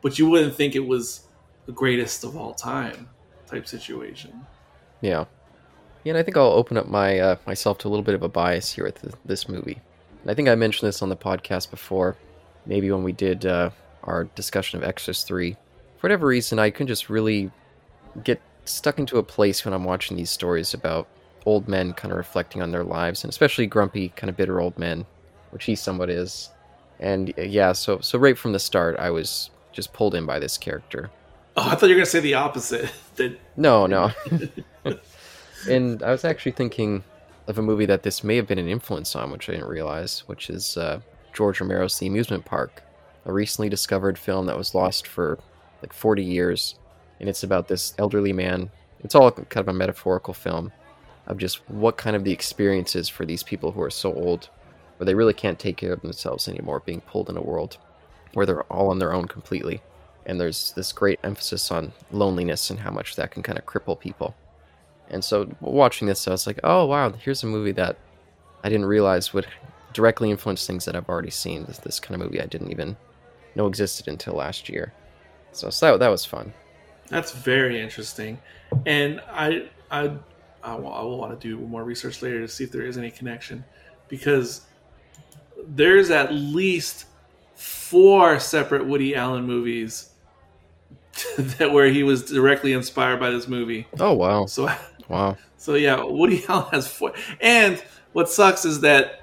but 0.00 0.18
you 0.18 0.30
wouldn't 0.30 0.54
think 0.54 0.74
it 0.74 0.86
was 0.86 1.26
the 1.66 1.72
greatest 1.72 2.24
of 2.24 2.36
all 2.36 2.54
time 2.54 3.08
type 3.46 3.66
situation. 3.66 4.46
Yeah. 5.00 5.24
Yeah, 6.04 6.12
and 6.12 6.18
I 6.18 6.22
think 6.22 6.38
I'll 6.38 6.46
open 6.46 6.78
up 6.78 6.88
my 6.88 7.18
uh, 7.18 7.36
myself 7.46 7.76
to 7.78 7.88
a 7.88 7.90
little 7.90 8.02
bit 8.04 8.14
of 8.14 8.22
a 8.22 8.28
bias 8.28 8.72
here 8.72 8.84
with 8.84 9.02
th- 9.02 9.14
this 9.26 9.50
movie. 9.50 9.80
And 10.22 10.30
I 10.30 10.34
think 10.34 10.48
I 10.48 10.54
mentioned 10.54 10.88
this 10.88 11.02
on 11.02 11.10
the 11.10 11.16
podcast 11.16 11.70
before, 11.70 12.16
maybe 12.66 12.90
when 12.90 13.02
we 13.02 13.12
did 13.12 13.46
uh, 13.46 13.70
our 14.04 14.24
discussion 14.34 14.78
of 14.78 14.84
Exorcist 14.84 15.26
3. 15.26 15.52
For 15.52 15.58
whatever 16.00 16.26
reason, 16.26 16.58
I 16.58 16.70
can 16.70 16.86
just 16.86 17.10
really 17.10 17.50
get 18.24 18.40
stuck 18.64 18.98
into 18.98 19.18
a 19.18 19.22
place 19.22 19.64
when 19.64 19.74
I'm 19.74 19.84
watching 19.84 20.16
these 20.16 20.30
stories 20.30 20.74
about 20.74 21.08
old 21.46 21.68
men 21.68 21.92
kind 21.92 22.12
of 22.12 22.18
reflecting 22.18 22.62
on 22.62 22.70
their 22.70 22.84
lives, 22.84 23.24
and 23.24 23.30
especially 23.30 23.66
grumpy, 23.66 24.10
kind 24.10 24.30
of 24.30 24.36
bitter 24.36 24.60
old 24.60 24.78
men, 24.78 25.06
which 25.50 25.64
he 25.64 25.74
somewhat 25.74 26.10
is. 26.10 26.50
And 26.98 27.32
uh, 27.38 27.42
yeah, 27.42 27.72
so 27.72 28.00
so 28.00 28.18
right 28.18 28.36
from 28.36 28.52
the 28.52 28.58
start, 28.58 28.98
I 28.98 29.10
was 29.10 29.50
just 29.72 29.92
pulled 29.92 30.14
in 30.14 30.26
by 30.26 30.38
this 30.38 30.58
character. 30.58 31.10
Oh, 31.56 31.68
I 31.68 31.74
thought 31.74 31.88
you 31.88 31.94
were 31.94 32.00
gonna 32.00 32.06
say 32.06 32.20
the 32.20 32.34
opposite. 32.34 32.90
that 33.16 33.38
No, 33.56 33.86
no. 33.86 34.10
and 35.68 36.02
I 36.02 36.10
was 36.10 36.24
actually 36.24 36.52
thinking 36.52 37.04
of 37.46 37.58
a 37.58 37.62
movie 37.62 37.86
that 37.86 38.02
this 38.02 38.22
may 38.22 38.36
have 38.36 38.46
been 38.46 38.58
an 38.58 38.68
influence 38.68 39.16
on, 39.16 39.30
which 39.30 39.48
I 39.48 39.52
didn't 39.52 39.68
realize, 39.68 40.20
which 40.20 40.50
is 40.50 40.76
uh, 40.76 41.00
George 41.32 41.60
Romero's 41.60 41.98
The 41.98 42.06
Amusement 42.06 42.44
Park, 42.44 42.82
a 43.24 43.32
recently 43.32 43.68
discovered 43.68 44.18
film 44.18 44.46
that 44.46 44.56
was 44.56 44.74
lost 44.74 45.06
for 45.06 45.38
like 45.82 45.92
40 45.92 46.22
years. 46.22 46.74
And 47.18 47.28
it's 47.28 47.42
about 47.42 47.68
this 47.68 47.94
elderly 47.98 48.32
man. 48.32 48.70
It's 49.00 49.14
all 49.14 49.30
kind 49.30 49.68
of 49.68 49.74
a 49.74 49.78
metaphorical 49.78 50.34
film 50.34 50.72
of 51.26 51.38
just 51.38 51.68
what 51.70 51.96
kind 51.96 52.16
of 52.16 52.24
the 52.24 52.32
experience 52.32 52.96
is 52.96 53.08
for 53.08 53.24
these 53.24 53.42
people 53.42 53.72
who 53.72 53.82
are 53.82 53.90
so 53.90 54.12
old, 54.14 54.48
where 54.96 55.04
they 55.04 55.14
really 55.14 55.34
can't 55.34 55.58
take 55.58 55.76
care 55.76 55.92
of 55.92 56.02
themselves 56.02 56.48
anymore, 56.48 56.82
being 56.84 57.00
pulled 57.02 57.30
in 57.30 57.36
a 57.36 57.42
world 57.42 57.78
where 58.34 58.46
they're 58.46 58.62
all 58.64 58.90
on 58.90 58.98
their 58.98 59.12
own 59.12 59.26
completely. 59.26 59.80
And 60.26 60.40
there's 60.40 60.72
this 60.72 60.92
great 60.92 61.18
emphasis 61.24 61.70
on 61.70 61.92
loneliness 62.10 62.70
and 62.70 62.78
how 62.78 62.90
much 62.90 63.16
that 63.16 63.30
can 63.30 63.42
kind 63.42 63.58
of 63.58 63.66
cripple 63.66 63.98
people. 63.98 64.34
And 65.08 65.24
so 65.24 65.50
watching 65.60 66.06
this, 66.06 66.28
I 66.28 66.30
was 66.30 66.46
like, 66.46 66.60
oh 66.62 66.86
wow, 66.86 67.10
here's 67.10 67.42
a 67.42 67.46
movie 67.46 67.72
that 67.72 67.96
I 68.62 68.68
didn't 68.68 68.86
realize 68.86 69.32
would 69.32 69.46
directly 69.92 70.30
influence 70.30 70.66
things 70.66 70.84
that 70.84 70.96
I've 70.96 71.08
already 71.08 71.30
seen. 71.30 71.64
This, 71.64 71.78
this 71.78 72.00
kind 72.00 72.20
of 72.20 72.26
movie 72.26 72.40
I 72.40 72.46
didn't 72.46 72.70
even 72.70 72.96
know 73.54 73.66
existed 73.66 74.08
until 74.08 74.34
last 74.34 74.68
year. 74.68 74.92
So, 75.52 75.70
so 75.70 75.92
that, 75.92 75.98
that 75.98 76.08
was 76.08 76.24
fun. 76.24 76.52
That's 77.08 77.32
very 77.32 77.80
interesting, 77.80 78.38
and 78.86 79.20
I 79.28 79.68
I 79.90 80.12
I 80.62 80.74
will, 80.74 80.92
I 80.92 81.02
will 81.02 81.18
want 81.18 81.38
to 81.38 81.48
do 81.48 81.58
more 81.58 81.82
research 81.82 82.22
later 82.22 82.40
to 82.40 82.48
see 82.48 82.62
if 82.64 82.70
there 82.70 82.86
is 82.86 82.96
any 82.96 83.10
connection, 83.10 83.64
because 84.08 84.62
there's 85.66 86.10
at 86.10 86.32
least 86.32 87.06
four 87.56 88.38
separate 88.38 88.86
Woody 88.86 89.16
Allen 89.16 89.44
movies 89.44 90.10
that 91.38 91.72
where 91.72 91.88
he 91.88 92.04
was 92.04 92.24
directly 92.24 92.72
inspired 92.72 93.18
by 93.18 93.30
this 93.30 93.48
movie. 93.48 93.88
Oh 93.98 94.12
wow! 94.12 94.46
So 94.46 94.70
wow. 95.08 95.36
So 95.56 95.74
yeah, 95.74 96.02
Woody 96.04 96.44
Allen 96.48 96.68
has 96.70 96.86
four, 96.86 97.12
and 97.40 97.82
what 98.12 98.28
sucks 98.28 98.64
is 98.64 98.80
that 98.82 99.19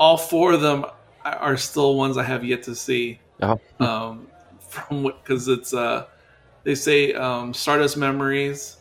all 0.00 0.16
four 0.16 0.52
of 0.52 0.62
them 0.62 0.84
are 1.24 1.56
still 1.58 1.94
ones 1.94 2.16
I 2.16 2.24
have 2.24 2.44
yet 2.44 2.64
to 2.64 2.74
see. 2.74 3.20
Oh. 3.42 3.60
Um, 3.78 4.26
from 4.58 5.02
what 5.02 5.22
because 5.22 5.46
it's 5.46 5.74
uh 5.74 6.06
they 6.64 6.74
say 6.74 7.12
um, 7.14 7.54
Stardust 7.54 7.96
Memories, 7.96 8.78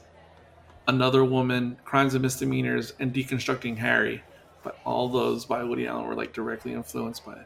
Another 0.88 1.24
Woman, 1.24 1.78
Crimes 1.86 2.14
and 2.14 2.22
Misdemeanors, 2.22 2.94
and 3.00 3.14
Deconstructing 3.14 3.78
Harry. 3.78 4.22
But 4.64 4.78
all 4.86 5.08
those 5.08 5.46
by 5.46 5.64
Woody 5.64 5.88
Allen 5.88 6.06
were 6.06 6.16
like 6.16 6.34
directly 6.34 6.74
influenced 6.74 7.26
by 7.26 7.38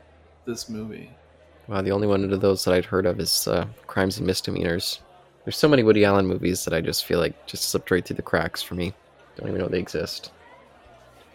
this 0.46 0.70
movie. 0.70 1.12
Wow, 1.68 1.82
the 1.82 1.92
only 1.92 2.08
one 2.08 2.32
of 2.32 2.42
those 2.42 2.66
that 2.66 2.74
I'd 2.74 2.86
heard 2.86 3.06
of 3.06 3.20
is 3.20 3.48
uh, 3.48 3.66
Crimes 3.86 4.18
and 4.18 4.26
Misdemeanors. 4.26 5.02
There's 5.46 5.58
so 5.58 5.68
many 5.68 5.84
Woody 5.84 6.04
Allen 6.04 6.26
movies 6.26 6.66
that 6.66 6.74
I 6.74 6.82
just 6.82 7.06
feel 7.06 7.20
like 7.20 7.46
just 7.46 7.70
slipped 7.70 7.92
right 7.92 8.04
through 8.04 8.16
the 8.16 8.24
cracks 8.24 8.62
for 8.62 8.76
me. 8.76 8.94
Don't 9.38 9.48
even 9.50 9.62
know 9.62 9.68
they 9.68 9.80
exist. 9.80 10.32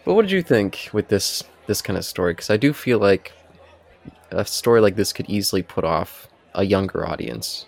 But 0.09 0.15
what 0.15 0.23
did 0.23 0.31
you 0.31 0.41
think 0.41 0.89
with 0.95 1.09
this 1.09 1.45
this 1.67 1.83
kind 1.83 1.99
of 1.99 2.03
story? 2.03 2.33
Because 2.33 2.49
I 2.49 2.57
do 2.57 2.73
feel 2.73 2.99
like 2.99 3.35
a 4.31 4.43
story 4.43 4.81
like 4.81 4.97
this 4.97 5.13
could 5.13 5.29
easily 5.29 5.63
put 5.63 5.85
off 5.85 6.29
a 6.55 6.65
younger 6.65 7.07
audience. 7.07 7.67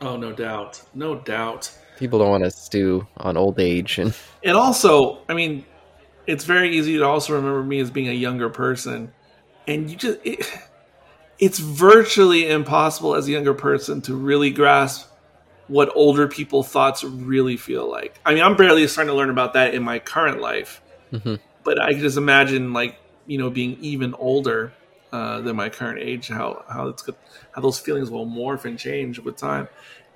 Oh, 0.00 0.16
no 0.16 0.30
doubt, 0.30 0.80
no 0.94 1.16
doubt. 1.16 1.68
People 1.98 2.20
don't 2.20 2.30
want 2.30 2.44
to 2.44 2.52
stew 2.52 3.08
on 3.16 3.36
old 3.36 3.58
age, 3.58 3.98
and 3.98 4.14
And 4.44 4.56
also, 4.56 5.18
I 5.28 5.34
mean, 5.34 5.64
it's 6.28 6.44
very 6.44 6.76
easy 6.76 6.96
to 6.96 7.04
also 7.04 7.34
remember 7.34 7.64
me 7.64 7.80
as 7.80 7.90
being 7.90 8.08
a 8.08 8.12
younger 8.12 8.50
person, 8.50 9.12
and 9.66 9.90
you 9.90 9.96
just 9.96 10.20
it, 10.22 10.48
it's 11.40 11.58
virtually 11.58 12.48
impossible 12.48 13.16
as 13.16 13.26
a 13.26 13.32
younger 13.32 13.52
person 13.52 14.00
to 14.02 14.14
really 14.14 14.52
grasp 14.52 15.10
what 15.66 15.90
older 15.96 16.28
people 16.28 16.62
thoughts 16.62 17.02
really 17.02 17.56
feel 17.56 17.90
like. 17.90 18.16
I 18.24 18.32
mean, 18.32 18.44
I'm 18.44 18.54
barely 18.54 18.86
starting 18.86 19.10
to 19.10 19.16
learn 19.16 19.30
about 19.30 19.54
that 19.54 19.74
in 19.74 19.82
my 19.82 19.98
current 19.98 20.40
life, 20.40 20.80
Mhm. 21.12 21.40
But 21.64 21.80
I 21.80 21.92
can 21.92 22.00
just 22.00 22.16
imagine 22.16 22.72
like 22.72 22.96
you 23.26 23.38
know 23.38 23.50
being 23.50 23.76
even 23.80 24.14
older 24.14 24.72
uh, 25.12 25.40
than 25.40 25.56
my 25.56 25.68
current 25.68 25.98
age, 26.00 26.28
how 26.28 26.64
how 26.68 26.88
it's 26.88 27.02
good, 27.02 27.16
how 27.52 27.60
those 27.62 27.78
feelings 27.78 28.10
will 28.10 28.26
morph 28.26 28.64
and 28.64 28.78
change 28.78 29.18
with 29.18 29.36
time. 29.36 29.68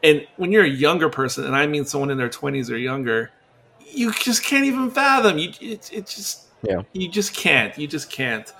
And 0.03 0.27
when 0.37 0.53
you're 0.53 0.65
a 0.65 0.69
younger 0.69 1.09
person, 1.09 1.45
and 1.45 1.57
I 1.57 1.67
mean 1.67 1.85
someone 1.85 2.11
in 2.11 2.19
their 2.19 2.29
20s 2.29 2.71
or 2.71 2.77
younger, 2.77 3.31
you 3.79 4.13
just 4.13 4.45
can't 4.45 4.65
even 4.65 4.91
fathom. 4.91 5.39
You 5.39 5.51
it, 5.61 5.91
it 5.93 6.07
just 6.07 6.49
Yeah. 6.63 6.83
you 6.93 7.09
just 7.09 7.35
can't. 7.35 7.77
You 7.79 7.87
just 7.87 8.11
can't. 8.11 8.53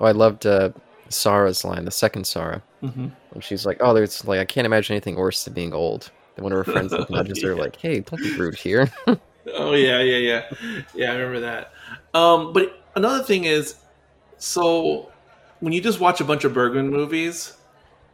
oh, 0.00 0.06
I 0.06 0.12
loved 0.12 0.46
uh, 0.46 0.70
Sarah's 1.10 1.64
line, 1.64 1.84
the 1.84 1.90
second 1.90 2.26
Sarah, 2.26 2.62
hmm 2.80 3.08
when 3.30 3.40
she's 3.42 3.66
like, 3.66 3.78
"Oh, 3.80 3.92
there's 3.94 4.24
like 4.24 4.40
I 4.40 4.44
can't 4.44 4.66
imagine 4.66 4.94
anything 4.94 5.16
worse 5.16 5.44
than 5.44 5.54
being 5.54 5.74
old." 5.74 6.10
Then 6.36 6.44
one 6.44 6.52
of 6.52 6.58
her 6.58 6.64
friends 6.64 6.92
like, 6.92 7.10
nudges 7.10 7.42
her, 7.42 7.54
like, 7.64 7.76
"Hey, 7.76 8.00
don't 8.00 8.22
be 8.22 8.30
rude 8.36 8.56
here." 8.56 8.90
Oh 9.54 9.74
yeah, 9.74 10.00
yeah, 10.00 10.16
yeah, 10.16 10.42
yeah. 10.92 11.12
I 11.12 11.14
remember 11.14 11.40
that. 11.40 11.70
Um, 12.16 12.54
but 12.54 12.82
another 12.94 13.22
thing 13.22 13.44
is, 13.44 13.76
so 14.38 15.12
when 15.60 15.74
you 15.74 15.82
just 15.82 16.00
watch 16.00 16.18
a 16.22 16.24
bunch 16.24 16.44
of 16.44 16.54
Bergman 16.54 16.88
movies, 16.88 17.52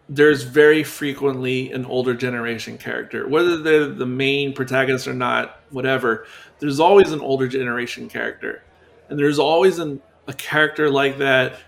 there's 0.09 0.43
very 0.43 0.83
frequently 0.83 1.71
an 1.71 1.85
older 1.85 2.13
generation 2.13 2.79
character, 2.79 3.29
whether 3.29 3.57
they're 3.59 3.87
the 3.87 4.07
main 4.07 4.55
protagonist 4.55 5.07
or 5.07 5.15
not. 5.15 5.61
Whatever, 5.71 6.27
there's 6.59 6.81
always 6.81 7.13
an 7.13 7.21
older 7.21 7.47
generation 7.47 8.09
character, 8.09 8.65
and 9.09 9.17
there's 9.17 9.39
always 9.39 9.79
an, 9.79 10.03
a 10.27 10.33
character 10.33 10.91
like 10.91 11.19
that 11.19 11.61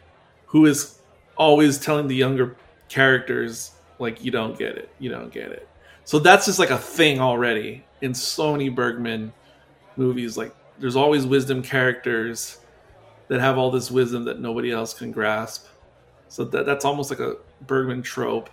who 0.47 0.67
is 0.67 0.99
always 1.37 1.79
telling 1.79 2.09
the 2.09 2.17
younger 2.17 2.57
characters 2.89 3.71
like, 4.01 4.25
"You 4.25 4.33
don't 4.33 4.59
get 4.59 4.77
it, 4.77 4.89
you 4.99 5.09
don't 5.09 5.33
get 5.33 5.53
it." 5.53 5.69
So 6.05 6.19
that's 6.19 6.47
just 6.47 6.59
like 6.59 6.71
a 6.71 6.79
thing 6.79 7.21
already 7.21 7.85
in 8.01 8.13
so 8.13 8.51
many 8.51 8.71
Bergman 8.71 9.33
movies. 9.97 10.37
Like 10.37 10.53
there's 10.79 10.97
always 10.97 11.27
wisdom 11.27 11.63
characters 11.63 12.59
that 13.29 13.41
have 13.41 13.59
all 13.59 13.71
this 13.71 13.91
wisdom 13.91 14.25
that 14.25 14.41
nobody 14.41 14.71
else 14.71 14.95
can 14.95 15.13
grasp. 15.13 15.67
So 16.29 16.45
that 16.45 16.67
that's 16.67 16.85
almost 16.85 17.11
like 17.11 17.21
a 17.21 17.37
Bergman 17.67 18.03
trope. 18.03 18.51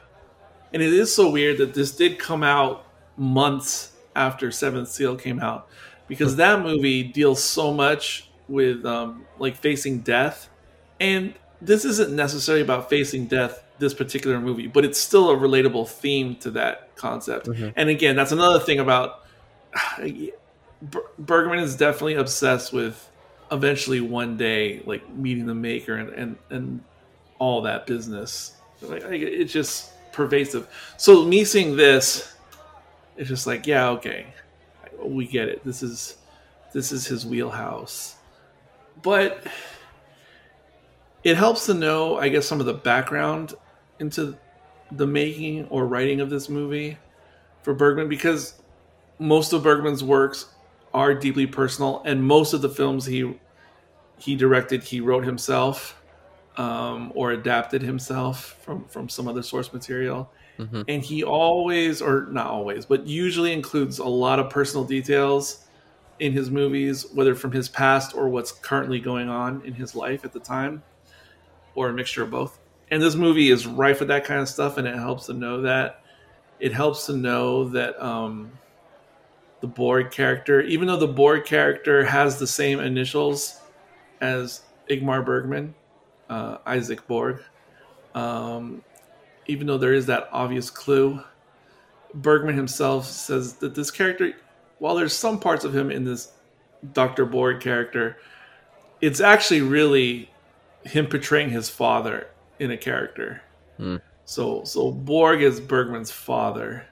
And 0.74 0.82
it 0.82 0.94
is 0.94 1.14
so 1.14 1.30
weird 1.30 1.58
that 1.58 1.74
this 1.74 1.96
did 1.96 2.20
come 2.20 2.44
out 2.44 2.86
months 3.18 3.92
after 4.16 4.52
Seventh 4.52 4.88
Seal 4.88 5.16
came 5.16 5.40
out 5.40 5.68
because 6.08 6.36
that 6.38 6.62
movie 6.62 7.04
deals 7.04 7.44
so 7.44 7.74
much 7.74 8.30
with 8.48 8.86
um, 8.86 9.26
like 9.40 9.56
facing 9.56 10.00
death, 10.00 10.50
and 11.00 11.34
this 11.62 11.86
isn't 11.86 12.12
necessarily 12.12 12.62
about 12.62 12.90
facing 12.90 13.26
death. 13.26 13.64
This 13.80 13.96
particular 13.96 14.40
movie, 14.40 14.68
but 14.68 14.86
it's 14.86 15.00
still 15.00 15.32
a 15.32 15.36
relatable 15.36 15.88
theme 15.90 16.36
to 16.36 16.52
that 16.52 16.96
concept. 16.96 17.48
Mhm. 17.48 17.74
And 17.76 17.90
again, 17.90 18.16
that's 18.16 18.32
another 18.32 18.60
thing 18.60 18.80
about 18.80 19.24
Bergman 21.20 21.60
is 21.60 21.76
definitely 21.76 22.16
obsessed 22.16 22.74
with 22.74 23.10
eventually 23.52 24.02
one 24.02 24.38
day 24.38 24.82
like 24.86 25.08
meeting 25.14 25.46
the 25.46 25.56
maker 25.56 25.96
and 25.96 26.10
and, 26.10 26.38
and 26.50 26.84
all 27.40 27.62
that 27.64 27.86
business. 27.86 28.56
Like 28.82 29.04
it's 29.04 29.54
just 29.54 29.92
pervasive. 30.12 30.68
So 30.98 31.24
me 31.26 31.44
seeing 31.44 31.76
this, 31.76 32.36
it's 33.18 33.30
just 33.30 33.46
like 33.46 33.68
yeah, 33.68 33.90
okay, 33.90 34.28
we 35.04 35.28
get 35.28 35.50
it. 35.50 35.64
This 35.64 35.84
is 35.84 36.18
this 36.74 36.92
is 36.92 37.06
his 37.06 37.26
wheelhouse, 37.26 38.16
but 39.02 39.46
it 41.24 41.38
helps 41.38 41.68
to 41.68 41.74
know, 41.74 42.18
I 42.18 42.30
guess, 42.30 42.48
some 42.48 42.60
of 42.60 42.66
the 42.66 42.74
background 42.74 43.54
into 44.00 44.36
the 44.92 45.06
making 45.06 45.68
or 45.68 45.86
writing 45.86 46.20
of 46.20 46.30
this 46.30 46.50
movie 46.50 46.98
for 47.62 47.74
Bergman 47.74 48.10
because 48.10 48.56
most 49.20 49.54
of 49.54 49.64
Bergman's 49.64 50.04
works 50.04 50.48
are 50.94 51.14
deeply 51.14 51.48
personal, 51.48 52.02
and 52.06 52.24
most 52.24 52.54
of 52.54 52.62
the 52.62 52.70
films 52.70 53.06
he 53.06 53.38
he 54.18 54.36
directed, 54.36 54.84
he 54.84 55.02
wrote 55.02 55.26
himself 55.26 56.00
um, 56.58 57.12
or 57.16 57.32
adapted 57.32 57.82
himself 57.82 58.58
from 58.64 58.86
from 58.86 59.10
some 59.10 59.28
other 59.28 59.42
source 59.42 59.74
material. 59.74 60.32
Mhm. 60.60 60.86
And 60.88 61.02
he 61.02 61.24
always, 61.24 62.02
or 62.02 62.28
not 62.32 62.48
always, 62.48 62.86
but 62.86 63.08
usually 63.08 63.54
includes 63.54 64.00
a 64.00 64.06
lot 64.06 64.38
of 64.40 64.50
personal 64.50 64.84
details 64.86 65.66
in 66.20 66.34
his 66.34 66.52
movies, 66.52 67.08
whether 67.14 67.34
from 67.34 67.52
his 67.52 67.68
past 67.68 68.16
or 68.16 68.30
what's 68.30 68.52
currently 68.52 69.00
going 69.00 69.28
on 69.28 69.62
in 69.66 69.74
his 69.74 69.96
life 69.96 70.24
at 70.24 70.34
the 70.34 70.40
time, 70.40 70.84
or 71.74 71.90
a 71.90 71.94
mixture 71.94 72.22
of 72.22 72.30
both. 72.30 72.60
And 72.92 73.02
this 73.02 73.16
movie 73.16 73.50
is 73.50 73.66
rife 73.66 74.00
with 74.00 74.10
that 74.10 74.26
kind 74.26 74.40
of 74.42 74.50
stuff, 74.50 74.78
and 74.78 74.88
it 74.88 74.96
helps 74.96 75.26
to 75.28 75.34
know 75.34 75.62
that. 75.62 76.04
It 76.60 76.74
helps 76.74 77.08
to 77.08 77.14
know 77.14 77.70
that 77.70 78.00
um, 78.04 78.52
the 79.62 79.68
Borg 79.68 80.12
character, 80.12 80.62
even 80.62 80.88
though 80.88 80.98
the 80.98 81.08
Borg 81.08 81.46
character 81.46 82.04
has 82.04 82.38
the 82.38 82.48
same 82.48 82.80
initials 82.80 83.62
as 84.20 84.64
Ingmar 84.90 85.26
Bergman, 85.26 85.74
uh, 86.30 86.58
Isaac 86.66 87.06
Borg, 87.08 87.42
um, 88.16 88.84
even 89.46 89.68
though 89.68 89.78
there 89.78 89.94
is 89.94 90.06
that 90.08 90.30
obvious 90.32 90.70
clue, 90.70 91.24
Bergman 92.16 92.56
himself 92.56 93.06
says 93.06 93.54
that 93.54 93.76
this 93.76 93.92
character, 93.92 94.34
while 94.80 94.96
there's 94.96 95.14
some 95.14 95.40
parts 95.40 95.64
of 95.64 95.76
him 95.76 95.92
in 95.92 96.04
this 96.04 96.34
Dr. 96.94 97.26
Borg 97.26 97.62
character, 97.62 98.18
it's 99.00 99.22
actually 99.22 99.62
really 99.62 100.30
him 100.84 101.08
portraying 101.08 101.50
his 101.50 101.70
father 101.70 102.28
in 102.60 102.72
a 102.72 102.78
character. 102.78 103.42
Hmm. 103.78 103.98
So 104.26 104.64
so 104.64 104.92
Borg 104.92 105.42
is 105.42 105.60
Bergman's 105.60 106.12
father. 106.12 106.86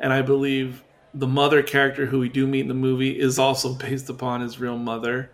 And 0.00 0.12
I 0.12 0.22
believe 0.22 0.84
the 1.14 1.26
mother 1.26 1.62
character 1.62 2.06
who 2.06 2.18
we 2.18 2.28
do 2.28 2.46
meet 2.46 2.60
in 2.60 2.68
the 2.68 2.74
movie 2.74 3.18
is 3.18 3.38
also 3.38 3.74
based 3.86 4.08
upon 4.08 4.40
his 4.40 4.60
real 4.60 4.78
mother. 4.78 5.30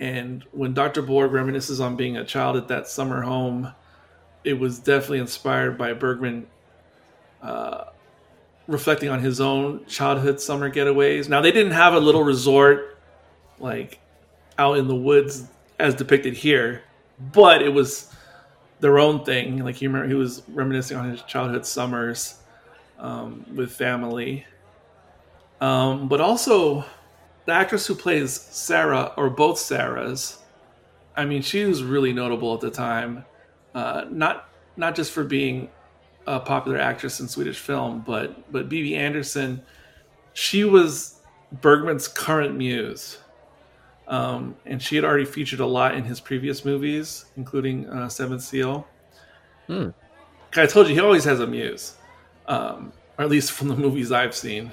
And 0.00 0.44
when 0.52 0.74
Dr. 0.74 1.02
Borg 1.02 1.30
reminisces 1.30 1.84
on 1.84 1.96
being 1.96 2.16
a 2.16 2.24
child 2.24 2.56
at 2.56 2.68
that 2.68 2.88
summer 2.88 3.22
home, 3.22 3.72
it 4.44 4.54
was 4.54 4.78
definitely 4.80 5.20
inspired 5.20 5.78
by 5.78 5.92
Bergman 5.92 6.46
uh, 7.40 7.84
reflecting 8.66 9.08
on 9.08 9.20
his 9.20 9.40
own 9.40 9.84
childhood 9.86 10.40
summer 10.40 10.70
getaways. 10.70 11.28
Now, 11.28 11.40
they 11.40 11.52
didn't 11.52 11.72
have 11.72 11.94
a 11.94 12.00
little 12.00 12.24
resort 12.24 12.98
like 13.58 14.00
out 14.58 14.78
in 14.78 14.88
the 14.88 14.96
woods 14.96 15.44
as 15.78 15.94
depicted 15.94 16.34
here, 16.34 16.82
but 17.32 17.62
it 17.62 17.68
was 17.68 18.12
their 18.80 18.98
own 18.98 19.24
thing. 19.24 19.64
Like 19.64 19.76
he 19.76 19.86
remember, 19.86 20.08
he 20.08 20.14
was 20.14 20.42
reminiscing 20.48 20.96
on 20.96 21.10
his 21.10 21.22
childhood 21.22 21.64
summers 21.64 22.40
um, 22.98 23.44
with 23.54 23.72
family. 23.72 24.44
Um, 25.62 26.08
but 26.08 26.20
also, 26.20 26.84
the 27.46 27.52
actress 27.52 27.86
who 27.86 27.94
plays 27.94 28.32
Sarah, 28.32 29.12
or 29.16 29.30
both 29.30 29.58
Sarahs, 29.58 30.38
I 31.16 31.24
mean, 31.24 31.40
she 31.40 31.64
was 31.64 31.84
really 31.84 32.12
notable 32.12 32.52
at 32.52 32.60
the 32.60 32.70
time. 32.70 33.24
Uh, 33.72 34.04
not 34.10 34.48
not 34.76 34.96
just 34.96 35.12
for 35.12 35.22
being 35.22 35.70
a 36.26 36.40
popular 36.40 36.78
actress 36.78 37.20
in 37.20 37.28
Swedish 37.28 37.60
film, 37.60 38.02
but 38.04 38.50
but 38.50 38.68
Bibi 38.68 38.96
Andersson, 38.96 39.62
she 40.32 40.64
was 40.64 41.20
Bergman's 41.52 42.08
current 42.08 42.56
muse, 42.56 43.18
um, 44.08 44.56
and 44.66 44.82
she 44.82 44.96
had 44.96 45.04
already 45.04 45.24
featured 45.24 45.60
a 45.60 45.66
lot 45.66 45.94
in 45.94 46.02
his 46.02 46.18
previous 46.18 46.64
movies, 46.64 47.26
including 47.36 47.88
uh, 47.88 48.08
Seventh 48.08 48.42
Seal. 48.42 48.84
Hmm. 49.68 49.90
I 50.56 50.66
told 50.66 50.88
you 50.88 50.94
he 50.94 51.00
always 51.00 51.24
has 51.24 51.38
a 51.38 51.46
muse, 51.46 51.94
um, 52.48 52.92
or 53.16 53.24
at 53.24 53.30
least 53.30 53.52
from 53.52 53.68
the 53.68 53.76
movies 53.86 54.10
I've 54.10 54.34
seen. 54.34 54.72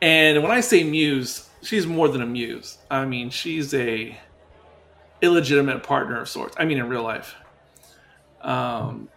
And 0.00 0.42
when 0.42 0.50
I 0.52 0.60
say 0.60 0.84
muse, 0.84 1.48
she's 1.62 1.86
more 1.86 2.08
than 2.08 2.22
a 2.22 2.26
muse. 2.26 2.78
I 2.90 3.04
mean, 3.04 3.30
she's 3.30 3.72
a 3.74 4.18
illegitimate 5.22 5.82
partner 5.82 6.20
of 6.20 6.28
sorts. 6.28 6.56
I 6.58 6.64
mean, 6.64 6.78
in 6.78 6.88
real 6.88 7.02
life. 7.02 7.34
Um, 8.42 9.08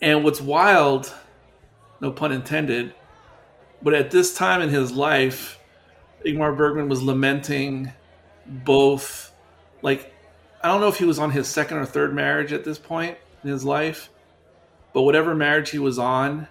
and 0.00 0.22
what's 0.24 0.40
wild, 0.40 1.12
no 2.00 2.12
pun 2.12 2.32
intended, 2.32 2.94
but 3.82 3.94
at 3.94 4.10
this 4.10 4.34
time 4.34 4.60
in 4.62 4.68
his 4.68 4.92
life, 4.92 5.58
Ingmar 6.24 6.56
Bergman 6.56 6.88
was 6.88 7.02
lamenting 7.02 7.92
both, 8.46 9.32
like, 9.82 10.12
I 10.62 10.68
don't 10.68 10.80
know 10.80 10.88
if 10.88 10.98
he 10.98 11.04
was 11.04 11.18
on 11.18 11.30
his 11.30 11.48
second 11.48 11.78
or 11.78 11.86
third 11.86 12.14
marriage 12.14 12.52
at 12.52 12.64
this 12.64 12.78
point 12.78 13.16
in 13.42 13.50
his 13.50 13.64
life, 13.64 14.10
but 14.92 15.02
whatever 15.02 15.34
marriage 15.34 15.70
he 15.70 15.78
was 15.78 15.98
on, 15.98 16.48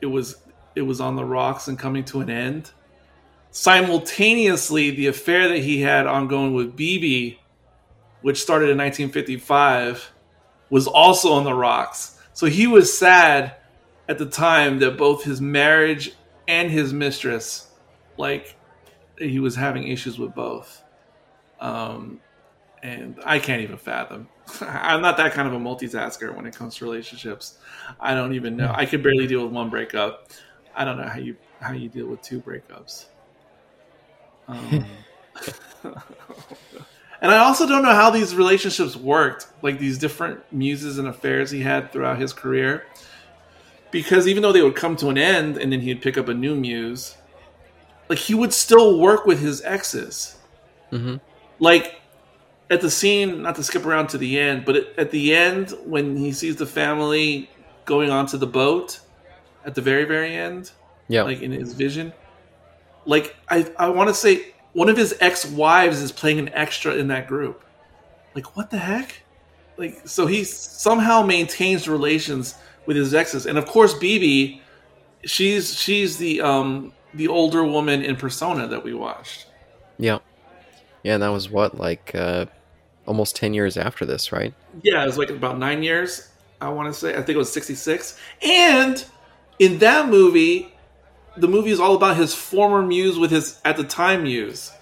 it 0.00 0.06
was 0.06 0.36
it 0.74 0.82
was 0.82 1.00
on 1.00 1.16
the 1.16 1.24
rocks 1.24 1.68
and 1.68 1.78
coming 1.78 2.04
to 2.06 2.20
an 2.20 2.30
end. 2.30 2.72
Simultaneously, 3.50 4.90
the 4.90 5.06
affair 5.06 5.48
that 5.48 5.58
he 5.58 5.82
had 5.82 6.06
ongoing 6.06 6.54
with 6.54 6.74
Bibi, 6.74 7.38
which 8.22 8.40
started 8.40 8.70
in 8.70 8.78
1955, 8.78 10.12
was 10.70 10.86
also 10.86 11.32
on 11.32 11.44
the 11.44 11.52
rocks. 11.52 12.18
So 12.32 12.46
he 12.46 12.66
was 12.66 12.96
sad 12.96 13.56
at 14.08 14.18
the 14.18 14.26
time 14.26 14.78
that 14.78 14.96
both 14.96 15.24
his 15.24 15.40
marriage 15.40 16.12
and 16.48 16.70
his 16.70 16.92
mistress, 16.92 17.68
like, 18.16 18.56
he 19.18 19.38
was 19.38 19.54
having 19.54 19.86
issues 19.86 20.18
with 20.18 20.34
both. 20.34 20.82
Um, 21.60 22.20
and 22.82 23.20
I 23.24 23.38
can't 23.38 23.62
even 23.62 23.76
fathom. 23.76 24.28
I'm 24.60 25.00
not 25.02 25.16
that 25.18 25.32
kind 25.32 25.46
of 25.46 25.54
a 25.54 25.58
multitasker 25.58 26.34
when 26.34 26.46
it 26.46 26.56
comes 26.56 26.76
to 26.76 26.84
relationships. 26.84 27.58
I 28.00 28.14
don't 28.14 28.34
even 28.34 28.56
know. 28.56 28.72
I 28.74 28.86
could 28.86 29.02
barely 29.02 29.26
deal 29.26 29.44
with 29.44 29.52
one 29.52 29.70
breakup. 29.70 30.30
I 30.74 30.84
don't 30.84 30.96
know 30.96 31.08
how 31.08 31.18
you 31.18 31.36
how 31.60 31.72
you 31.72 31.88
deal 31.88 32.06
with 32.06 32.22
two 32.22 32.40
breakups. 32.40 33.06
Um, 34.48 34.84
and 35.84 37.30
I 37.30 37.38
also 37.38 37.66
don't 37.66 37.82
know 37.82 37.94
how 37.94 38.10
these 38.10 38.34
relationships 38.34 38.96
worked, 38.96 39.46
like 39.62 39.78
these 39.78 39.98
different 39.98 40.40
muses 40.52 40.98
and 40.98 41.08
affairs 41.08 41.50
he 41.50 41.60
had 41.60 41.92
throughout 41.92 42.18
his 42.18 42.32
career. 42.32 42.84
Because 43.90 44.26
even 44.26 44.42
though 44.42 44.52
they 44.52 44.62
would 44.62 44.74
come 44.74 44.96
to 44.96 45.08
an 45.08 45.18
end 45.18 45.58
and 45.58 45.72
then 45.72 45.80
he'd 45.80 46.00
pick 46.00 46.16
up 46.16 46.28
a 46.28 46.34
new 46.34 46.54
muse, 46.54 47.16
like 48.08 48.18
he 48.18 48.34
would 48.34 48.52
still 48.52 48.98
work 48.98 49.26
with 49.26 49.40
his 49.40 49.62
exes. 49.62 50.38
Mm-hmm. 50.90 51.16
Like 51.58 52.00
at 52.70 52.80
the 52.80 52.90
scene, 52.90 53.42
not 53.42 53.54
to 53.56 53.62
skip 53.62 53.84
around 53.84 54.08
to 54.08 54.18
the 54.18 54.38
end, 54.38 54.64
but 54.64 54.98
at 54.98 55.10
the 55.10 55.34
end 55.34 55.74
when 55.84 56.16
he 56.16 56.32
sees 56.32 56.56
the 56.56 56.66
family 56.66 57.50
going 57.84 58.10
onto 58.10 58.38
the 58.38 58.46
boat 58.46 59.00
at 59.64 59.74
the 59.74 59.80
very, 59.80 60.04
very 60.04 60.34
end, 60.34 60.70
Yeah. 61.08 61.22
like 61.22 61.40
in 61.42 61.52
his 61.52 61.74
vision, 61.74 62.12
like 63.06 63.36
I, 63.48 63.70
I 63.78 63.88
want 63.88 64.08
to 64.08 64.14
say 64.14 64.54
one 64.72 64.88
of 64.88 64.96
his 64.96 65.14
ex-wives 65.20 66.00
is 66.00 66.12
playing 66.12 66.38
an 66.38 66.50
extra 66.54 66.94
in 66.94 67.08
that 67.08 67.26
group. 67.28 67.62
Like 68.34 68.56
what 68.56 68.70
the 68.70 68.78
heck? 68.78 69.22
Like 69.76 70.06
so 70.06 70.26
he 70.26 70.44
somehow 70.44 71.22
maintains 71.22 71.88
relations 71.88 72.54
with 72.86 72.96
his 72.96 73.14
exes, 73.14 73.46
and 73.46 73.58
of 73.58 73.66
course 73.66 73.94
Bibi, 73.94 74.60
she's 75.24 75.74
she's 75.78 76.16
the 76.18 76.40
um 76.40 76.92
the 77.14 77.28
older 77.28 77.64
woman 77.64 78.02
in 78.02 78.16
Persona 78.16 78.66
that 78.68 78.82
we 78.84 78.94
watched. 78.94 79.46
yeah. 79.98 80.18
Yeah, 81.04 81.14
and 81.14 81.22
that 81.24 81.30
was 81.30 81.50
what, 81.50 81.76
like 81.78 82.12
uh 82.14 82.46
almost 83.06 83.34
ten 83.34 83.52
years 83.54 83.76
after 83.76 84.06
this, 84.06 84.30
right? 84.30 84.54
Yeah, 84.82 85.02
it 85.02 85.06
was 85.06 85.18
like 85.18 85.30
about 85.30 85.58
nine 85.58 85.82
years. 85.82 86.28
I 86.60 86.68
want 86.68 86.92
to 86.94 86.98
say. 86.98 87.10
I 87.14 87.16
think 87.16 87.30
it 87.30 87.38
was 87.38 87.52
sixty 87.52 87.74
six. 87.74 88.16
And 88.40 89.04
in 89.62 89.78
that 89.78 90.08
movie, 90.08 90.74
the 91.36 91.46
movie 91.46 91.70
is 91.70 91.78
all 91.78 91.94
about 91.94 92.16
his 92.16 92.34
former 92.34 92.82
muse 92.82 93.16
with 93.16 93.30
his 93.30 93.60
at 93.64 93.76
the 93.76 93.84
time 93.84 94.24
muse. 94.24 94.72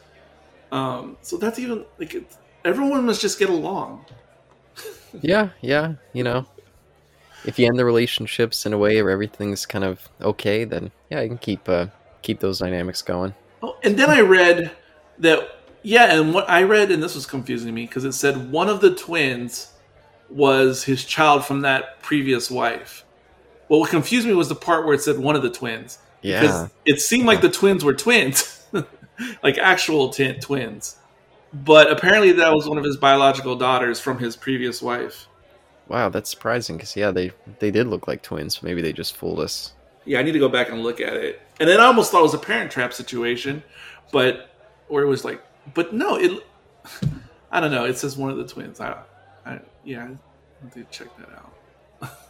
Um, 0.72 1.18
so 1.20 1.36
that's 1.36 1.58
even 1.58 1.84
like 1.98 2.16
everyone 2.64 3.04
must 3.04 3.20
just 3.20 3.38
get 3.38 3.50
along. 3.50 4.04
Yeah, 5.22 5.48
yeah, 5.60 5.94
you 6.12 6.22
know. 6.22 6.46
If 7.44 7.58
you 7.58 7.66
end 7.66 7.76
the 7.76 7.84
relationships 7.84 8.64
in 8.64 8.72
a 8.72 8.78
way 8.78 9.02
where 9.02 9.10
everything's 9.10 9.66
kind 9.66 9.82
of 9.82 10.08
okay, 10.22 10.62
then 10.62 10.92
yeah, 11.10 11.20
you 11.20 11.28
can 11.28 11.38
keep 11.38 11.68
uh 11.68 11.86
keep 12.22 12.38
those 12.38 12.60
dynamics 12.60 13.02
going. 13.02 13.34
Oh, 13.60 13.76
and 13.82 13.98
then 13.98 14.08
I 14.08 14.20
read 14.20 14.70
that 15.18 15.48
yeah, 15.82 16.14
and 16.14 16.32
what 16.32 16.48
I 16.48 16.62
read, 16.62 16.92
and 16.92 17.02
this 17.02 17.16
was 17.16 17.26
confusing 17.26 17.74
me 17.74 17.86
because 17.86 18.04
it 18.04 18.12
said 18.12 18.52
one 18.52 18.68
of 18.68 18.80
the 18.80 18.94
twins 18.94 19.72
was 20.28 20.84
his 20.84 21.04
child 21.04 21.44
from 21.44 21.62
that 21.62 22.00
previous 22.02 22.48
wife. 22.48 23.04
Well, 23.70 23.78
what 23.78 23.90
confused 23.90 24.26
me 24.26 24.34
was 24.34 24.48
the 24.48 24.56
part 24.56 24.84
where 24.84 24.94
it 24.94 25.00
said 25.00 25.16
one 25.16 25.36
of 25.36 25.42
the 25.42 25.50
twins. 25.50 26.00
Yeah. 26.22 26.40
Because 26.40 26.70
it 26.84 27.00
seemed 27.00 27.24
like 27.24 27.40
the 27.40 27.48
twins 27.48 27.84
were 27.84 27.94
twins, 27.94 28.66
like 29.44 29.58
actual 29.58 30.08
t- 30.10 30.34
twins. 30.40 30.96
But 31.52 31.88
apparently, 31.88 32.32
that 32.32 32.52
was 32.52 32.68
one 32.68 32.78
of 32.78 32.84
his 32.84 32.96
biological 32.96 33.54
daughters 33.54 34.00
from 34.00 34.18
his 34.18 34.34
previous 34.34 34.82
wife. 34.82 35.28
Wow, 35.86 36.08
that's 36.08 36.28
surprising 36.28 36.76
because 36.76 36.96
yeah, 36.96 37.12
they 37.12 37.30
they 37.60 37.70
did 37.70 37.86
look 37.86 38.08
like 38.08 38.22
twins. 38.22 38.60
Maybe 38.60 38.82
they 38.82 38.92
just 38.92 39.16
fooled 39.16 39.38
us. 39.38 39.72
Yeah, 40.04 40.18
I 40.18 40.22
need 40.22 40.32
to 40.32 40.40
go 40.40 40.48
back 40.48 40.70
and 40.70 40.82
look 40.82 41.00
at 41.00 41.14
it. 41.14 41.40
And 41.60 41.68
then 41.68 41.80
I 41.80 41.84
almost 41.84 42.10
thought 42.10 42.20
it 42.20 42.24
was 42.24 42.34
a 42.34 42.38
parent 42.38 42.72
trap 42.72 42.92
situation, 42.92 43.62
but 44.10 44.50
or 44.88 45.02
it 45.02 45.06
was 45.06 45.24
like, 45.24 45.42
but 45.74 45.94
no, 45.94 46.16
it. 46.16 46.44
I 47.52 47.60
don't 47.60 47.70
know. 47.70 47.84
It 47.84 47.98
says 47.98 48.16
one 48.16 48.30
of 48.30 48.36
the 48.36 48.46
twins. 48.46 48.80
I, 48.80 49.00
I 49.46 49.60
yeah, 49.84 50.04
I 50.04 50.64
have 50.64 50.74
to 50.74 50.84
check 50.90 51.08
that 51.18 51.28
out. 51.30 52.16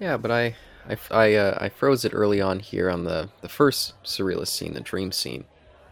Yeah, 0.00 0.16
but 0.16 0.30
I 0.30 0.56
I 0.88 0.96
I, 1.10 1.34
uh, 1.34 1.58
I 1.60 1.68
froze 1.68 2.04
it 2.04 2.14
early 2.14 2.40
on 2.40 2.60
here 2.60 2.90
on 2.90 3.04
the 3.04 3.30
the 3.42 3.48
first 3.48 3.94
surrealist 4.04 4.48
scene, 4.48 4.74
the 4.74 4.80
dream 4.80 5.12
scene, 5.12 5.44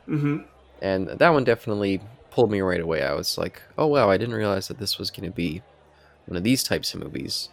hmm 0.06 0.38
and 0.80 1.08
that 1.08 1.30
one 1.30 1.44
definitely 1.44 2.00
pulled 2.30 2.50
me 2.50 2.60
right 2.60 2.80
away. 2.80 3.02
I 3.02 3.14
was 3.14 3.36
like, 3.36 3.62
oh 3.76 3.86
wow, 3.86 4.10
I 4.10 4.16
didn't 4.16 4.34
realize 4.36 4.68
that 4.68 4.78
this 4.78 4.98
was 4.98 5.10
going 5.10 5.28
to 5.28 5.34
be 5.34 5.62
one 6.26 6.36
of 6.36 6.44
these 6.44 6.62
types 6.62 6.94
of 6.94 7.00
movies, 7.00 7.48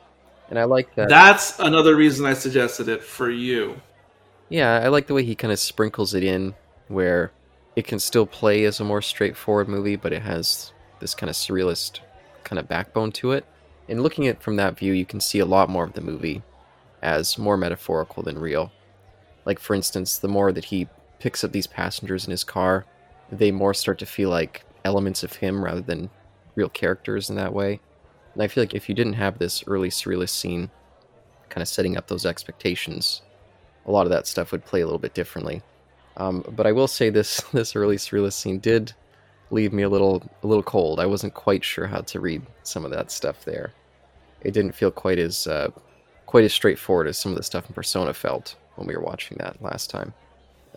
and 0.49 0.59
I 0.59 0.65
like 0.65 0.95
that. 0.95 1.09
That's 1.09 1.59
another 1.59 1.95
reason 1.95 2.25
I 2.25 2.33
suggested 2.33 2.87
it 2.87 3.03
for 3.03 3.29
you. 3.29 3.81
Yeah, 4.49 4.75
I 4.83 4.89
like 4.89 5.07
the 5.07 5.13
way 5.13 5.23
he 5.23 5.35
kind 5.35 5.51
of 5.51 5.59
sprinkles 5.59 6.13
it 6.13 6.23
in, 6.23 6.55
where 6.87 7.31
it 7.75 7.85
can 7.87 7.99
still 7.99 8.25
play 8.25 8.63
as 8.65 8.79
a 8.79 8.83
more 8.83 9.01
straightforward 9.01 9.67
movie, 9.67 9.95
but 9.95 10.13
it 10.13 10.21
has 10.21 10.71
this 10.99 11.15
kind 11.15 11.29
of 11.29 11.35
surrealist 11.35 11.99
kind 12.43 12.59
of 12.59 12.67
backbone 12.67 13.11
to 13.13 13.31
it. 13.31 13.45
And 13.89 14.01
looking 14.01 14.27
at 14.27 14.37
it 14.37 14.41
from 14.43 14.55
that 14.57 14.77
view, 14.77 14.93
you 14.93 15.05
can 15.05 15.19
see 15.19 15.39
a 15.39 15.45
lot 15.45 15.69
more 15.69 15.83
of 15.83 15.93
the 15.93 16.01
movie 16.01 16.43
as 17.05 17.37
more 17.37 17.55
metaphorical 17.55 18.23
than 18.23 18.39
real. 18.39 18.71
Like, 19.45 19.59
for 19.59 19.75
instance, 19.75 20.17
the 20.17 20.27
more 20.27 20.51
that 20.51 20.65
he 20.65 20.89
picks 21.19 21.43
up 21.43 21.51
these 21.51 21.67
passengers 21.67 22.25
in 22.25 22.31
his 22.31 22.43
car, 22.43 22.85
they 23.31 23.51
more 23.51 23.75
start 23.75 23.99
to 23.99 24.05
feel 24.07 24.29
like 24.29 24.65
elements 24.83 25.23
of 25.23 25.33
him 25.33 25.63
rather 25.63 25.81
than 25.81 26.09
real 26.55 26.67
characters 26.67 27.29
in 27.29 27.35
that 27.35 27.53
way. 27.53 27.79
And 28.33 28.41
I 28.41 28.47
feel 28.47 28.63
like 28.63 28.73
if 28.73 28.89
you 28.89 28.95
didn't 28.95 29.13
have 29.13 29.37
this 29.37 29.63
early 29.67 29.89
surrealist 29.89 30.29
scene 30.29 30.71
kind 31.49 31.61
of 31.61 31.67
setting 31.67 31.95
up 31.95 32.07
those 32.07 32.25
expectations, 32.25 33.21
a 33.85 33.91
lot 33.91 34.07
of 34.07 34.09
that 34.09 34.25
stuff 34.27 34.51
would 34.51 34.65
play 34.65 34.81
a 34.81 34.85
little 34.85 34.99
bit 34.99 35.13
differently. 35.13 35.61
Um, 36.17 36.43
but 36.55 36.65
I 36.65 36.71
will 36.71 36.87
say 36.87 37.09
this 37.09 37.41
this 37.53 37.75
early 37.75 37.97
surrealist 37.97 38.33
scene 38.33 38.59
did 38.59 38.93
leave 39.51 39.71
me 39.71 39.83
a 39.83 39.89
little 39.89 40.23
a 40.43 40.47
little 40.47 40.63
cold. 40.63 40.99
I 40.99 41.05
wasn't 41.05 41.35
quite 41.35 41.63
sure 41.63 41.85
how 41.85 42.01
to 42.01 42.19
read 42.19 42.41
some 42.63 42.83
of 42.83 42.91
that 42.91 43.11
stuff 43.11 43.45
there. 43.45 43.73
It 44.41 44.53
didn't 44.53 44.73
feel 44.73 44.91
quite 44.91 45.19
as 45.19 45.47
uh, 45.47 45.69
quite 46.35 46.43
as 46.43 46.53
straightforward 46.53 47.07
as 47.07 47.17
some 47.17 47.31
of 47.31 47.37
the 47.37 47.43
stuff 47.43 47.65
in 47.69 47.73
Persona 47.73 48.13
felt 48.13 48.57
when 48.75 48.85
we 48.85 48.93
were 48.93 49.01
watching 49.01 49.37
that 49.39 49.55
last 49.61 49.89
time. 49.89 50.13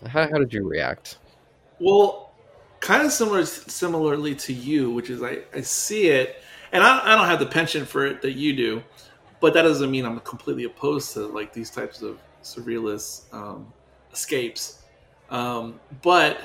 How, 0.07 0.21
how 0.21 0.37
did 0.37 0.53
you 0.53 0.65
react? 0.65 1.17
Well, 1.81 2.31
kind 2.79 3.03
of 3.05 3.11
similar 3.11 3.45
similarly 3.45 4.35
to 4.35 4.53
you, 4.53 4.89
which 4.89 5.09
is 5.09 5.21
I, 5.21 5.39
I 5.53 5.59
see 5.59 6.07
it, 6.07 6.41
and 6.71 6.81
I, 6.81 7.11
I 7.11 7.13
don't 7.13 7.25
have 7.25 7.39
the 7.39 7.45
penchant 7.45 7.89
for 7.89 8.05
it 8.05 8.21
that 8.21 8.37
you 8.37 8.55
do, 8.55 8.81
but 9.41 9.53
that 9.53 9.63
doesn't 9.63 9.91
mean 9.91 10.05
I'm 10.05 10.21
completely 10.21 10.63
opposed 10.63 11.11
to 11.15 11.27
like 11.27 11.51
these 11.51 11.69
types 11.69 12.01
of 12.01 12.19
surrealist 12.41 13.23
um, 13.33 13.73
escapes. 14.13 14.83
Um, 15.29 15.81
but 16.01 16.39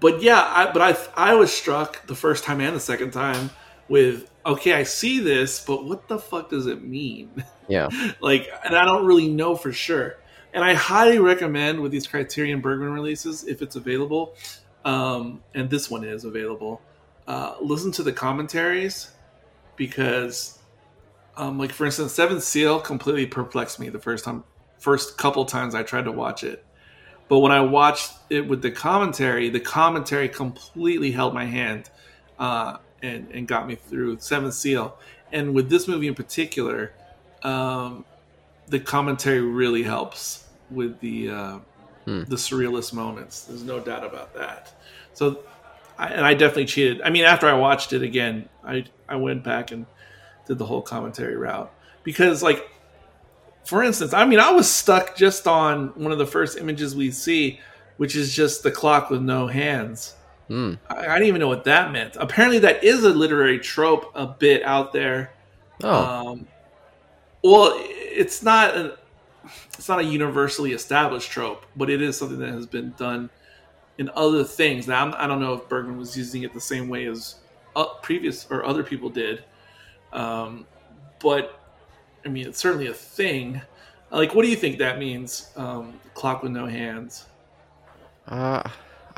but 0.00 0.20
yeah, 0.20 0.42
I, 0.54 0.70
but 0.70 0.82
I 0.82 1.30
I 1.30 1.34
was 1.34 1.50
struck 1.50 2.06
the 2.06 2.14
first 2.14 2.44
time 2.44 2.60
and 2.60 2.76
the 2.76 2.80
second 2.80 3.10
time 3.10 3.48
with 3.88 4.30
okay, 4.48 4.72
I 4.72 4.82
see 4.82 5.20
this, 5.20 5.64
but 5.64 5.84
what 5.84 6.08
the 6.08 6.18
fuck 6.18 6.50
does 6.50 6.66
it 6.66 6.82
mean? 6.82 7.44
Yeah, 7.68 7.88
like, 8.20 8.48
and 8.64 8.74
I 8.74 8.84
don't 8.84 9.06
really 9.06 9.28
know 9.28 9.54
for 9.54 9.72
sure. 9.72 10.16
And 10.54 10.64
I 10.64 10.74
highly 10.74 11.18
recommend 11.18 11.80
with 11.80 11.92
these 11.92 12.06
Criterion 12.06 12.60
Bergman 12.60 12.90
releases, 12.90 13.46
if 13.46 13.60
it's 13.60 13.76
available, 13.76 14.34
um, 14.84 15.42
and 15.54 15.68
this 15.68 15.90
one 15.90 16.02
is 16.02 16.24
available, 16.24 16.80
uh, 17.26 17.56
listen 17.60 17.92
to 17.92 18.02
the 18.02 18.12
commentaries 18.12 19.10
because, 19.76 20.58
um, 21.36 21.58
like 21.58 21.70
for 21.70 21.84
instance, 21.84 22.12
Seventh 22.12 22.42
Seal 22.42 22.80
completely 22.80 23.26
perplexed 23.26 23.78
me 23.78 23.90
the 23.90 23.98
first 23.98 24.24
time, 24.24 24.42
first 24.78 25.18
couple 25.18 25.44
times 25.44 25.74
I 25.74 25.82
tried 25.82 26.06
to 26.06 26.12
watch 26.12 26.42
it. 26.42 26.64
But 27.28 27.40
when 27.40 27.52
I 27.52 27.60
watched 27.60 28.14
it 28.30 28.48
with 28.48 28.62
the 28.62 28.70
commentary, 28.70 29.50
the 29.50 29.60
commentary 29.60 30.30
completely 30.30 31.10
held 31.10 31.34
my 31.34 31.44
hand 31.44 31.90
uh, 32.38 32.78
and 33.02 33.30
and 33.32 33.46
got 33.46 33.66
me 33.66 33.74
through 33.74 34.18
Seventh 34.20 34.54
Seal. 34.54 34.98
And 35.32 35.54
with 35.54 35.68
this 35.68 35.86
movie 35.86 36.08
in 36.08 36.14
particular, 36.14 36.92
um, 37.42 38.04
the 38.68 38.80
commentary 38.80 39.40
really 39.40 39.82
helps 39.82 40.46
with 40.70 40.98
the 41.00 41.30
uh, 41.30 41.58
hmm. 42.04 42.24
the 42.24 42.36
surrealist 42.36 42.92
moments. 42.92 43.44
There's 43.44 43.62
no 43.62 43.80
doubt 43.80 44.04
about 44.04 44.34
that. 44.34 44.74
So, 45.14 45.40
I, 45.98 46.08
and 46.08 46.24
I 46.24 46.34
definitely 46.34 46.66
cheated. 46.66 47.02
I 47.02 47.10
mean, 47.10 47.24
after 47.24 47.48
I 47.48 47.54
watched 47.54 47.92
it 47.92 48.02
again, 48.02 48.48
I 48.64 48.84
I 49.08 49.16
went 49.16 49.44
back 49.44 49.70
and 49.70 49.86
did 50.46 50.58
the 50.58 50.66
whole 50.66 50.82
commentary 50.82 51.36
route 51.36 51.72
because, 52.02 52.42
like, 52.42 52.68
for 53.64 53.82
instance, 53.82 54.14
I 54.14 54.24
mean, 54.24 54.40
I 54.40 54.50
was 54.50 54.70
stuck 54.70 55.16
just 55.16 55.46
on 55.46 55.88
one 55.88 56.12
of 56.12 56.18
the 56.18 56.26
first 56.26 56.58
images 56.58 56.96
we 56.96 57.10
see, 57.10 57.60
which 57.98 58.16
is 58.16 58.34
just 58.34 58.62
the 58.62 58.70
clock 58.70 59.10
with 59.10 59.20
no 59.20 59.46
hands. 59.46 60.14
Mm. 60.48 60.78
I, 60.88 60.96
I, 60.96 61.14
didn't 61.14 61.28
even 61.28 61.40
know 61.40 61.48
what 61.48 61.64
that 61.64 61.92
meant. 61.92 62.16
Apparently, 62.16 62.58
that 62.60 62.82
is 62.82 63.04
a 63.04 63.10
literary 63.10 63.58
trope 63.58 64.10
a 64.14 64.26
bit 64.26 64.62
out 64.62 64.92
there. 64.92 65.32
Oh. 65.82 66.04
Um, 66.04 66.46
well, 67.42 67.74
it's 67.76 68.42
not 68.42 68.76
a, 68.76 68.98
it's 69.74 69.88
not 69.88 70.00
a 70.00 70.04
universally 70.04 70.72
established 70.72 71.30
trope, 71.30 71.66
but 71.76 71.90
it 71.90 72.00
is 72.00 72.16
something 72.16 72.38
that 72.38 72.48
has 72.48 72.66
been 72.66 72.94
done 72.96 73.30
in 73.98 74.10
other 74.14 74.42
things. 74.42 74.88
Now, 74.88 75.04
I'm, 75.04 75.14
I 75.14 75.22
do 75.22 75.28
not 75.28 75.40
know 75.40 75.52
if 75.54 75.68
Bergman 75.68 75.98
was 75.98 76.16
using 76.16 76.42
it 76.42 76.54
the 76.54 76.60
same 76.60 76.88
way 76.88 77.06
as 77.06 77.36
uh, 77.76 77.86
previous 78.02 78.46
or 78.50 78.64
other 78.64 78.82
people 78.82 79.10
did, 79.10 79.44
um, 80.12 80.66
but 81.20 81.60
I 82.24 82.28
mean, 82.28 82.46
it's 82.46 82.58
certainly 82.58 82.86
a 82.86 82.94
thing. 82.94 83.60
Like, 84.10 84.34
what 84.34 84.44
do 84.44 84.50
you 84.50 84.56
think 84.56 84.78
that 84.78 84.98
means? 84.98 85.50
Um, 85.56 86.00
clock 86.14 86.42
with 86.42 86.52
no 86.52 86.66
hands. 86.66 87.26
Uh, 88.26 88.68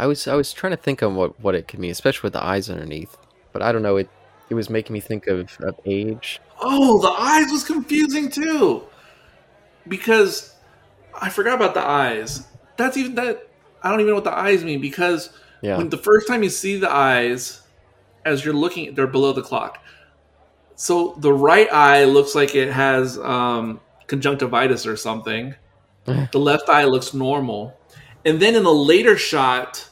I 0.01 0.07
was 0.07 0.27
I 0.27 0.35
was 0.35 0.55
trying 0.55 0.71
to 0.71 0.79
think 0.79 1.03
of 1.03 1.13
what, 1.13 1.39
what 1.41 1.55
it 1.55 1.69
could 1.69 1.79
mean, 1.79 1.91
especially 1.91 2.29
with 2.29 2.33
the 2.33 2.43
eyes 2.43 2.71
underneath. 2.71 3.19
But 3.53 3.61
I 3.61 3.71
don't 3.71 3.83
know. 3.83 3.99
It 3.99 4.09
it 4.49 4.55
was 4.55 4.71
making 4.71 4.95
me 4.95 5.01
think 5.01 5.27
of, 5.27 5.59
of 5.61 5.79
age. 5.85 6.41
Oh, 6.59 7.03
the 7.03 7.11
eyes 7.11 7.51
was 7.53 7.65
confusing 7.65 8.31
too, 8.31 8.85
because 9.87 10.55
I 11.21 11.29
forgot 11.29 11.55
about 11.55 11.75
the 11.75 11.87
eyes. 11.87 12.47
That's 12.79 12.97
even 12.97 13.15
that. 13.17 13.47
I 13.83 13.91
don't 13.91 14.01
even 14.01 14.09
know 14.11 14.15
what 14.15 14.25
the 14.25 14.37
eyes 14.37 14.65
mean 14.65 14.81
because 14.81 15.31
yeah. 15.61 15.77
when 15.77 15.91
the 15.91 15.99
first 15.99 16.27
time 16.27 16.43
you 16.43 16.49
see 16.49 16.79
the 16.79 16.91
eyes, 16.91 17.61
as 18.25 18.43
you're 18.43 18.55
looking, 18.55 18.95
they're 18.95 19.07
below 19.07 19.35
the 19.35 19.43
clock. 19.43 19.85
So 20.77 21.15
the 21.19 21.33
right 21.33 21.71
eye 21.71 22.05
looks 22.05 22.35
like 22.35 22.55
it 22.55 22.73
has 22.73 23.19
um, 23.19 23.81
conjunctivitis 24.07 24.87
or 24.87 24.97
something. 24.97 25.55
the 26.05 26.39
left 26.39 26.71
eye 26.71 26.85
looks 26.85 27.13
normal. 27.13 27.79
And 28.25 28.41
then 28.41 28.55
in 28.55 28.65
a 28.65 28.71
later 28.71 29.17
shot, 29.17 29.90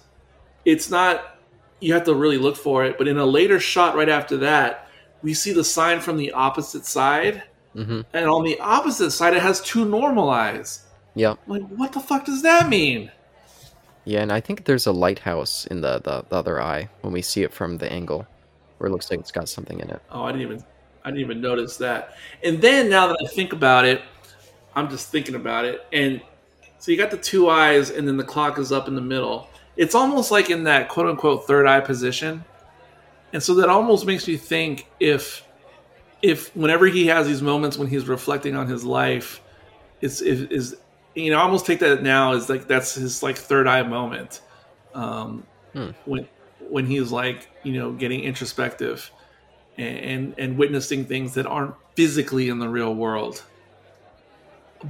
it's 0.68 0.90
not, 0.90 1.38
you 1.80 1.94
have 1.94 2.04
to 2.04 2.14
really 2.14 2.36
look 2.36 2.56
for 2.56 2.84
it, 2.84 2.98
but 2.98 3.08
in 3.08 3.16
a 3.16 3.24
later 3.24 3.58
shot 3.58 3.96
right 3.96 4.08
after 4.08 4.36
that, 4.36 4.88
we 5.22 5.32
see 5.32 5.52
the 5.52 5.64
sign 5.64 6.00
from 6.00 6.18
the 6.18 6.30
opposite 6.32 6.84
side. 6.84 7.42
Mm-hmm. 7.74 8.02
And 8.12 8.28
on 8.28 8.44
the 8.44 8.60
opposite 8.60 9.12
side, 9.12 9.34
it 9.34 9.40
has 9.40 9.62
two 9.62 9.86
normal 9.86 10.28
eyes. 10.28 10.84
Yeah. 11.14 11.36
Like, 11.46 11.62
what 11.68 11.92
the 11.92 12.00
fuck 12.00 12.26
does 12.26 12.42
that 12.42 12.68
mean? 12.68 13.10
Yeah, 14.04 14.20
and 14.20 14.30
I 14.30 14.40
think 14.40 14.64
there's 14.64 14.86
a 14.86 14.92
lighthouse 14.92 15.66
in 15.66 15.80
the, 15.80 16.00
the, 16.00 16.24
the 16.28 16.36
other 16.36 16.60
eye 16.60 16.90
when 17.00 17.14
we 17.14 17.22
see 17.22 17.44
it 17.44 17.52
from 17.52 17.78
the 17.78 17.90
angle 17.90 18.26
where 18.76 18.88
it 18.88 18.92
looks 18.92 19.10
like 19.10 19.20
it's 19.20 19.32
got 19.32 19.48
something 19.48 19.80
in 19.80 19.88
it. 19.88 20.02
Oh, 20.10 20.24
I 20.24 20.32
didn't 20.32 20.42
even 20.42 20.64
I 21.04 21.10
didn't 21.10 21.20
even 21.20 21.40
notice 21.40 21.78
that. 21.78 22.16
And 22.44 22.60
then 22.60 22.90
now 22.90 23.06
that 23.06 23.18
I 23.22 23.26
think 23.28 23.52
about 23.54 23.86
it, 23.86 24.02
I'm 24.74 24.90
just 24.90 25.10
thinking 25.10 25.34
about 25.34 25.64
it. 25.64 25.86
And 25.92 26.20
so 26.78 26.90
you 26.90 26.98
got 26.98 27.10
the 27.10 27.16
two 27.16 27.48
eyes, 27.48 27.90
and 27.90 28.06
then 28.06 28.16
the 28.16 28.24
clock 28.24 28.58
is 28.58 28.70
up 28.72 28.86
in 28.86 28.94
the 28.94 29.00
middle. 29.00 29.48
It's 29.78 29.94
almost 29.94 30.30
like 30.30 30.50
in 30.50 30.64
that 30.64 30.90
quote 30.90 31.06
unquote 31.06 31.46
third 31.46 31.66
eye 31.66 31.80
position. 31.80 32.44
And 33.32 33.42
so 33.42 33.54
that 33.54 33.70
almost 33.70 34.04
makes 34.04 34.28
me 34.28 34.36
think 34.36 34.86
if 35.00 35.44
if 36.20 36.54
whenever 36.56 36.86
he 36.86 37.06
has 37.06 37.26
these 37.26 37.40
moments 37.40 37.78
when 37.78 37.88
he's 37.88 38.08
reflecting 38.08 38.56
on 38.56 38.66
his 38.66 38.84
life, 38.84 39.40
is 40.00 40.20
is 40.20 40.76
you 41.14 41.30
know, 41.30 41.38
I 41.38 41.42
almost 41.42 41.64
take 41.64 41.78
that 41.78 42.02
now 42.02 42.34
as 42.34 42.48
like 42.48 42.66
that's 42.66 42.94
his 42.94 43.22
like 43.22 43.36
third 43.36 43.66
eye 43.66 43.82
moment. 43.82 44.40
Um, 44.94 45.46
hmm. 45.72 45.90
when 46.06 46.26
when 46.68 46.86
he's 46.86 47.12
like, 47.12 47.48
you 47.62 47.72
know, 47.74 47.92
getting 47.92 48.20
introspective 48.20 49.10
and 49.76 50.34
and 50.38 50.58
witnessing 50.58 51.04
things 51.04 51.34
that 51.34 51.46
aren't 51.46 51.74
physically 51.94 52.48
in 52.48 52.58
the 52.58 52.68
real 52.68 52.94
world. 52.94 53.44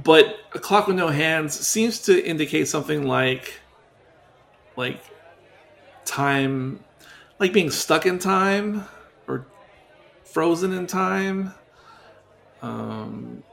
But 0.03 0.37
a 0.53 0.59
clock 0.59 0.87
with 0.87 0.95
no 0.95 1.09
hands 1.09 1.59
seems 1.59 1.99
to 2.03 2.23
indicate 2.25 2.67
something 2.67 3.07
like 3.07 3.59
like 4.79 5.01
time 6.05 6.83
like 7.37 7.53
being 7.53 7.69
stuck 7.69 8.07
in 8.07 8.17
time 8.17 8.85
or 9.27 9.45
frozen 10.23 10.73
in 10.73 10.87
time. 10.87 11.53
Um 12.63 13.43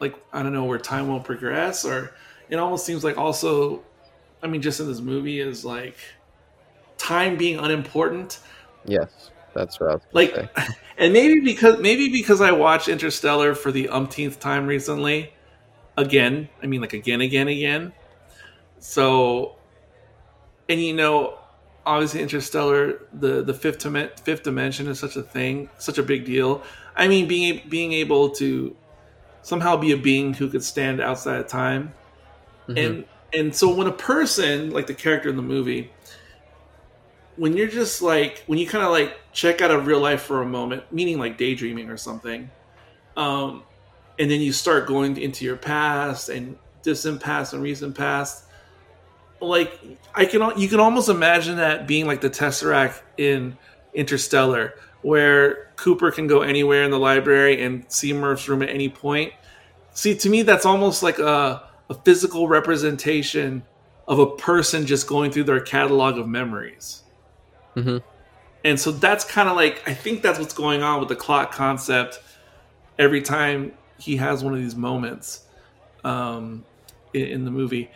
like 0.00 0.16
I 0.32 0.42
don't 0.42 0.52
know 0.52 0.64
where 0.64 0.78
time 0.78 1.08
will 1.08 1.20
progress 1.20 1.84
or 1.84 2.14
it 2.48 2.56
almost 2.56 2.84
seems 2.84 3.04
like 3.04 3.16
also 3.16 3.84
I 4.42 4.48
mean 4.48 4.62
just 4.62 4.80
in 4.80 4.88
this 4.88 5.00
movie 5.00 5.38
is 5.38 5.64
like 5.64 5.96
time 6.96 7.36
being 7.36 7.58
unimportant. 7.58 8.40
Yes. 8.84 9.30
That's 9.54 9.80
right 9.80 9.98
like, 10.12 10.34
say. 10.34 10.48
and 10.98 11.12
maybe 11.12 11.40
because 11.40 11.78
maybe 11.80 12.08
because 12.10 12.40
I 12.40 12.52
watched 12.52 12.88
Interstellar 12.88 13.54
for 13.54 13.72
the 13.72 13.88
umpteenth 13.88 14.38
time 14.38 14.66
recently, 14.66 15.32
again. 15.96 16.48
I 16.62 16.66
mean, 16.66 16.80
like 16.80 16.92
again, 16.92 17.20
again, 17.20 17.48
again. 17.48 17.92
So, 18.78 19.57
and 20.68 20.80
you 20.80 20.94
know, 20.94 21.38
obviously, 21.86 22.20
Interstellar, 22.20 23.00
the 23.12 23.42
the 23.42 23.54
fifth 23.54 23.78
dim- 23.80 24.10
fifth 24.22 24.42
dimension 24.42 24.88
is 24.88 24.98
such 24.98 25.16
a 25.16 25.22
thing, 25.22 25.68
such 25.78 25.98
a 25.98 26.02
big 26.02 26.24
deal. 26.24 26.62
I 26.96 27.08
mean, 27.08 27.28
being 27.28 27.62
being 27.68 27.92
able 27.92 28.30
to 28.30 28.76
somehow 29.42 29.76
be 29.76 29.92
a 29.92 29.96
being 29.96 30.34
who 30.34 30.48
could 30.48 30.64
stand 30.64 31.00
outside 31.00 31.40
of 31.40 31.48
time, 31.48 31.94
mm-hmm. 32.68 32.78
and 32.78 33.04
and 33.32 33.54
so 33.54 33.74
when 33.74 33.86
a 33.86 33.92
person 33.92 34.70
like 34.70 34.86
the 34.86 34.94
character 34.94 35.28
in 35.28 35.36
the 35.36 35.42
movie 35.42 35.90
when 37.38 37.56
you're 37.56 37.68
just 37.68 38.02
like 38.02 38.42
when 38.46 38.58
you 38.58 38.66
kind 38.66 38.84
of 38.84 38.90
like 38.90 39.16
check 39.32 39.62
out 39.62 39.70
of 39.70 39.86
real 39.86 40.00
life 40.00 40.22
for 40.22 40.42
a 40.42 40.46
moment, 40.46 40.82
meaning 40.92 41.18
like 41.18 41.38
daydreaming 41.38 41.88
or 41.88 41.96
something, 41.96 42.50
um, 43.16 43.62
and 44.18 44.30
then 44.30 44.40
you 44.40 44.52
start 44.52 44.86
going 44.86 45.16
into 45.16 45.44
your 45.44 45.56
past 45.56 46.28
and 46.28 46.58
distant 46.82 47.22
past 47.22 47.54
and 47.54 47.62
recent 47.62 47.94
past, 47.94 48.44
like 49.40 49.80
I 50.14 50.24
can 50.24 50.58
you 50.58 50.68
can 50.68 50.80
almost 50.80 51.08
imagine 51.08 51.56
that 51.56 51.86
being 51.86 52.06
like 52.06 52.20
the 52.20 52.30
Tesseract 52.30 53.00
in 53.16 53.56
Interstellar, 53.94 54.74
where 55.02 55.70
Cooper 55.76 56.10
can 56.10 56.26
go 56.26 56.42
anywhere 56.42 56.84
in 56.84 56.90
the 56.90 56.98
library 56.98 57.62
and 57.62 57.84
see 57.88 58.12
Murph's 58.12 58.48
room 58.48 58.62
at 58.62 58.68
any 58.68 58.88
point. 58.88 59.32
See, 59.92 60.16
to 60.16 60.28
me, 60.28 60.42
that's 60.42 60.66
almost 60.66 61.02
like 61.02 61.18
a, 61.18 61.68
a 61.90 61.94
physical 61.94 62.48
representation 62.48 63.64
of 64.06 64.18
a 64.18 64.26
person 64.26 64.86
just 64.86 65.06
going 65.06 65.30
through 65.30 65.44
their 65.44 65.60
catalog 65.60 66.18
of 66.18 66.26
memories. 66.28 67.02
Mm-hmm. 67.76 67.98
And 68.64 68.80
so 68.80 68.90
that's 68.90 69.24
kind 69.24 69.48
of 69.48 69.56
like 69.56 69.82
I 69.88 69.94
think 69.94 70.22
that's 70.22 70.38
what's 70.38 70.54
going 70.54 70.82
on 70.82 71.00
with 71.00 71.08
the 71.08 71.16
clock 71.16 71.52
concept. 71.52 72.20
Every 72.98 73.22
time 73.22 73.72
he 73.98 74.16
has 74.16 74.42
one 74.42 74.52
of 74.52 74.60
these 74.60 74.74
moments 74.74 75.44
um, 76.04 76.64
in, 77.14 77.26
in 77.26 77.44
the 77.44 77.50
movie, 77.50 77.90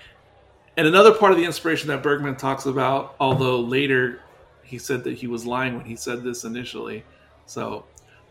and 0.77 0.87
another 0.87 1.13
part 1.13 1.33
of 1.33 1.39
the 1.39 1.45
inspiration 1.45 1.89
that 1.89 2.03
Bergman 2.03 2.37
talks 2.37 2.67
about, 2.67 3.15
although 3.21 3.61
later 3.61 4.21
he 4.63 4.79
said 4.79 5.05
that 5.05 5.15
he 5.15 5.27
was 5.27 5.45
lying 5.45 5.77
when 5.77 5.85
he 5.85 5.97
said 5.97 6.23
this 6.23 6.45
initially. 6.45 7.05
So, 7.45 7.85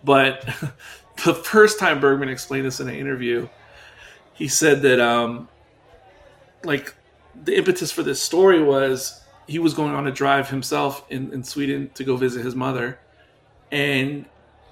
but 0.04 0.44
the 1.26 1.36
first 1.36 1.78
time 1.80 2.00
Bergman 2.00 2.30
explained 2.30 2.66
this 2.66 2.80
in 2.80 2.90
an 2.90 2.96
interview, 2.96 3.48
he 4.34 4.48
said 4.48 4.82
that 4.82 5.00
um, 5.00 5.48
like 6.64 6.96
the 7.44 7.56
impetus 7.56 7.92
for 7.92 8.02
this 8.02 8.22
story 8.22 8.62
was 8.62 9.22
he 9.48 9.60
was 9.60 9.74
going 9.74 9.94
on 9.94 10.08
a 10.08 10.12
drive 10.12 10.50
himself 10.50 11.06
in, 11.10 11.32
in 11.32 11.44
Sweden 11.44 11.92
to 11.94 12.04
go 12.04 12.18
visit 12.18 12.44
his 12.44 12.56
mother, 12.56 13.00
and 13.72 14.26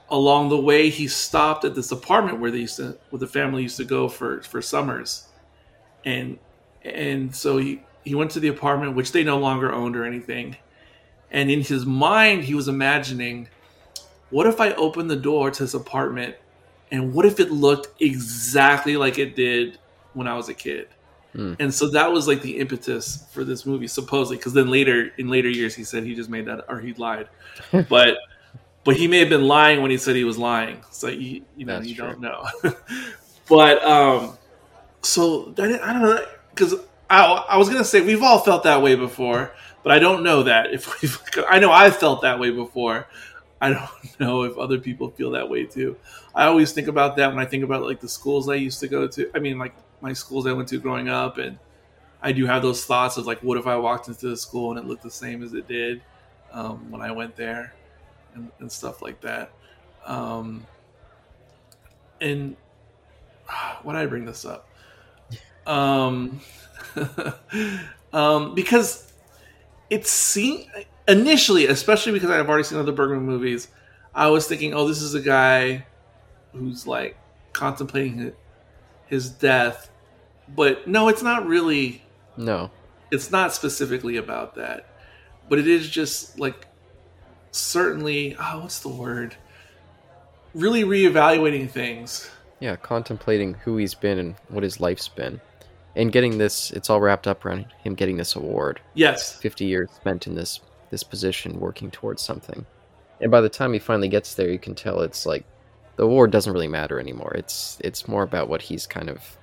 along 0.09 0.49
the 0.49 0.59
way 0.59 0.89
he 0.89 1.07
stopped 1.07 1.65
at 1.65 1.75
this 1.75 1.91
apartment 1.91 2.39
where 2.39 2.49
they 2.49 2.59
used 2.59 2.77
to 2.77 2.97
where 3.11 3.19
the 3.19 3.27
family 3.27 3.61
used 3.61 3.77
to 3.77 3.85
go 3.85 4.09
for 4.09 4.41
for 4.41 4.59
summers, 4.59 5.27
and 6.03 6.39
and 6.83 7.35
so 7.35 7.57
he 7.57 7.81
he 8.03 8.15
went 8.15 8.31
to 8.31 8.39
the 8.39 8.47
apartment 8.47 8.95
which 8.95 9.11
they 9.11 9.23
no 9.23 9.37
longer 9.37 9.71
owned 9.71 9.95
or 9.95 10.05
anything. 10.05 10.55
And 11.31 11.51
in 11.51 11.61
his 11.61 11.85
mind 11.85 12.43
he 12.43 12.55
was 12.55 12.67
imagining 12.67 13.47
what 14.29 14.45
if 14.47 14.59
i 14.61 14.71
opened 14.73 15.09
the 15.09 15.15
door 15.15 15.51
to 15.51 15.63
this 15.63 15.73
apartment? 15.73 16.35
And 16.91 17.13
what 17.13 17.25
if 17.25 17.39
it 17.39 17.51
looked 17.51 18.01
exactly 18.01 18.97
like 18.97 19.19
it 19.19 19.35
did 19.35 19.77
when 20.13 20.27
i 20.27 20.35
was 20.35 20.49
a 20.49 20.53
kid? 20.53 20.87
Hmm. 21.33 21.53
and 21.59 21.71
so 21.71 21.89
that 21.91 22.11
was 22.11 22.27
like 22.27 22.41
the 22.41 22.57
impetus 22.57 23.25
for 23.31 23.43
this 23.43 23.63
movie 23.65 23.85
supposedly. 23.87 24.37
Because 24.37 24.53
then 24.53 24.69
later 24.71 25.11
in 25.19 25.27
later 25.27 25.49
years 25.49 25.75
he 25.75 25.83
said 25.83 26.03
he 26.03 26.15
just 26.15 26.29
made 26.29 26.45
that 26.45 26.65
or 26.67 26.79
he 26.79 26.93
lied. 26.93 27.27
But 27.89 28.17
but 28.83 28.95
he 28.95 29.07
may 29.07 29.19
have 29.19 29.29
been 29.29 29.43
lying 29.47 29.81
when 29.81 29.91
he 29.91 29.97
said 29.97 30.15
he 30.15 30.23
was 30.23 30.37
lying. 30.39 30.81
So 30.91 31.07
you, 31.09 31.43
you 31.55 31.65
know 31.65 31.75
That's 31.75 31.87
you 31.87 31.95
true. 31.95 32.07
don't 32.07 32.21
know. 32.21 32.47
But 33.47 33.83
um 33.83 34.37
so 35.01 35.45
that, 35.55 35.81
i 35.83 35.93
don't 35.93 36.01
know 36.01 36.25
because 36.59 36.75
I, 37.09 37.23
I 37.23 37.57
was 37.57 37.69
gonna 37.69 37.85
say 37.85 38.01
we've 38.01 38.21
all 38.21 38.39
felt 38.39 38.63
that 38.63 38.81
way 38.81 38.95
before 38.95 39.53
but 39.81 39.91
i 39.93 39.99
don't 39.99 40.23
know 40.23 40.43
that 40.43 40.73
if 40.73 41.01
we've 41.01 41.19
i 41.49 41.59
know 41.59 41.71
i've 41.71 41.95
felt 41.95 42.21
that 42.21 42.39
way 42.39 42.51
before. 42.51 43.07
I 43.61 43.73
don't 43.73 43.89
know 44.21 44.43
if 44.43 44.57
other 44.57 44.79
people 44.79 45.09
feel 45.11 45.31
that 45.31 45.49
way 45.49 45.65
too. 45.65 45.97
I 46.33 46.45
always 46.45 46.71
think 46.71 46.87
about 46.87 47.17
that 47.17 47.29
when 47.29 47.39
i 47.39 47.45
think 47.45 47.63
about 47.63 47.83
like 47.83 47.99
the 47.99 48.09
schools 48.09 48.49
i 48.49 48.55
used 48.55 48.79
to 48.81 48.87
go 48.87 49.07
to 49.07 49.29
i 49.33 49.39
mean 49.39 49.57
like 49.57 49.73
my 50.01 50.13
schools 50.13 50.47
i 50.47 50.53
went 50.53 50.69
to 50.69 50.79
growing 50.79 51.09
up 51.09 51.37
and 51.37 51.57
i 52.21 52.31
do 52.31 52.45
have 52.45 52.61
those 52.61 52.85
thoughts 52.85 53.17
of 53.17 53.25
like 53.25 53.41
what 53.41 53.57
if 53.57 53.67
i 53.67 53.75
walked 53.75 54.07
into 54.07 54.29
the 54.29 54.37
school 54.37 54.71
and 54.71 54.79
it 54.79 54.85
looked 54.85 55.03
the 55.03 55.11
same 55.11 55.43
as 55.43 55.53
it 55.53 55.67
did 55.67 56.01
um, 56.51 56.89
when 56.91 57.01
i 57.01 57.11
went 57.11 57.35
there 57.35 57.73
and, 58.33 58.51
and 58.59 58.71
stuff 58.71 59.01
like 59.01 59.19
that. 59.21 59.51
Um, 60.05 60.65
and 62.21 62.55
why 63.83 63.93
did 63.93 64.01
i 64.01 64.05
bring 64.05 64.25
this 64.25 64.45
up 64.45 64.68
um, 65.69 66.41
um, 68.13 68.55
because 68.55 69.11
it 69.89 70.07
seemed 70.07 70.65
initially, 71.07 71.67
especially 71.67 72.11
because 72.11 72.29
I've 72.29 72.49
already 72.49 72.63
seen 72.63 72.79
other 72.79 72.91
Bergman 72.91 73.21
movies, 73.21 73.67
I 74.13 74.27
was 74.27 74.47
thinking, 74.47 74.73
oh, 74.73 74.87
this 74.87 75.01
is 75.01 75.13
a 75.13 75.21
guy 75.21 75.85
who's 76.53 76.87
like 76.87 77.17
contemplating 77.53 78.17
his, 78.17 78.33
his 79.05 79.29
death, 79.29 79.89
but 80.55 80.87
no, 80.87 81.07
it's 81.07 81.23
not 81.23 81.45
really. 81.45 82.03
No. 82.35 82.71
It's 83.11 83.31
not 83.31 83.53
specifically 83.53 84.17
about 84.17 84.55
that, 84.55 84.87
but 85.47 85.59
it 85.59 85.67
is 85.67 85.89
just 85.89 86.39
like 86.39 86.67
certainly. 87.51 88.35
Oh, 88.39 88.61
what's 88.61 88.79
the 88.79 88.89
word? 88.89 89.35
Really 90.55 90.83
reevaluating 90.83 91.69
things. 91.69 92.29
Yeah, 92.59 92.75
contemplating 92.75 93.53
who 93.53 93.77
he's 93.77 93.93
been 93.93 94.17
and 94.17 94.35
what 94.49 94.63
his 94.63 94.79
life's 94.79 95.07
been. 95.07 95.39
And 95.99 96.13
getting 96.13 96.37
this, 96.37 96.71
it's 96.71 96.89
all 96.89 97.01
wrapped 97.01 97.27
up 97.27 97.43
around 97.43 97.65
him 97.83 97.93
getting 97.93 98.15
this 98.15 98.35
award. 98.35 98.79
Yes, 98.93 99.35
50 99.35 99.65
years 99.65 99.89
spent 99.91 100.27
in 100.27 100.35
this 100.35 100.61
this 100.91 101.03
position 101.03 101.59
working 101.59 101.91
towards 101.91 102.21
something. 102.21 102.65
And 103.21 103.29
by 103.29 103.41
the 103.41 103.49
time 103.49 103.73
he 103.73 103.79
finally 103.79 104.07
gets 104.07 104.33
there, 104.35 104.49
you 104.49 104.57
can 104.57 104.75
tell 104.75 105.01
it's 105.01 105.25
like 105.25 105.45
the 105.97 106.03
award 106.03 106.31
doesn't 106.31 106.53
really 106.53 106.69
matter 106.69 107.01
anymore. 107.01 107.33
It's 107.35 107.77
it's 107.83 108.07
more 108.07 108.23
about 108.23 108.47
what 108.47 108.61
he's 108.61 108.87
kind 108.87 109.09
of 109.09 109.37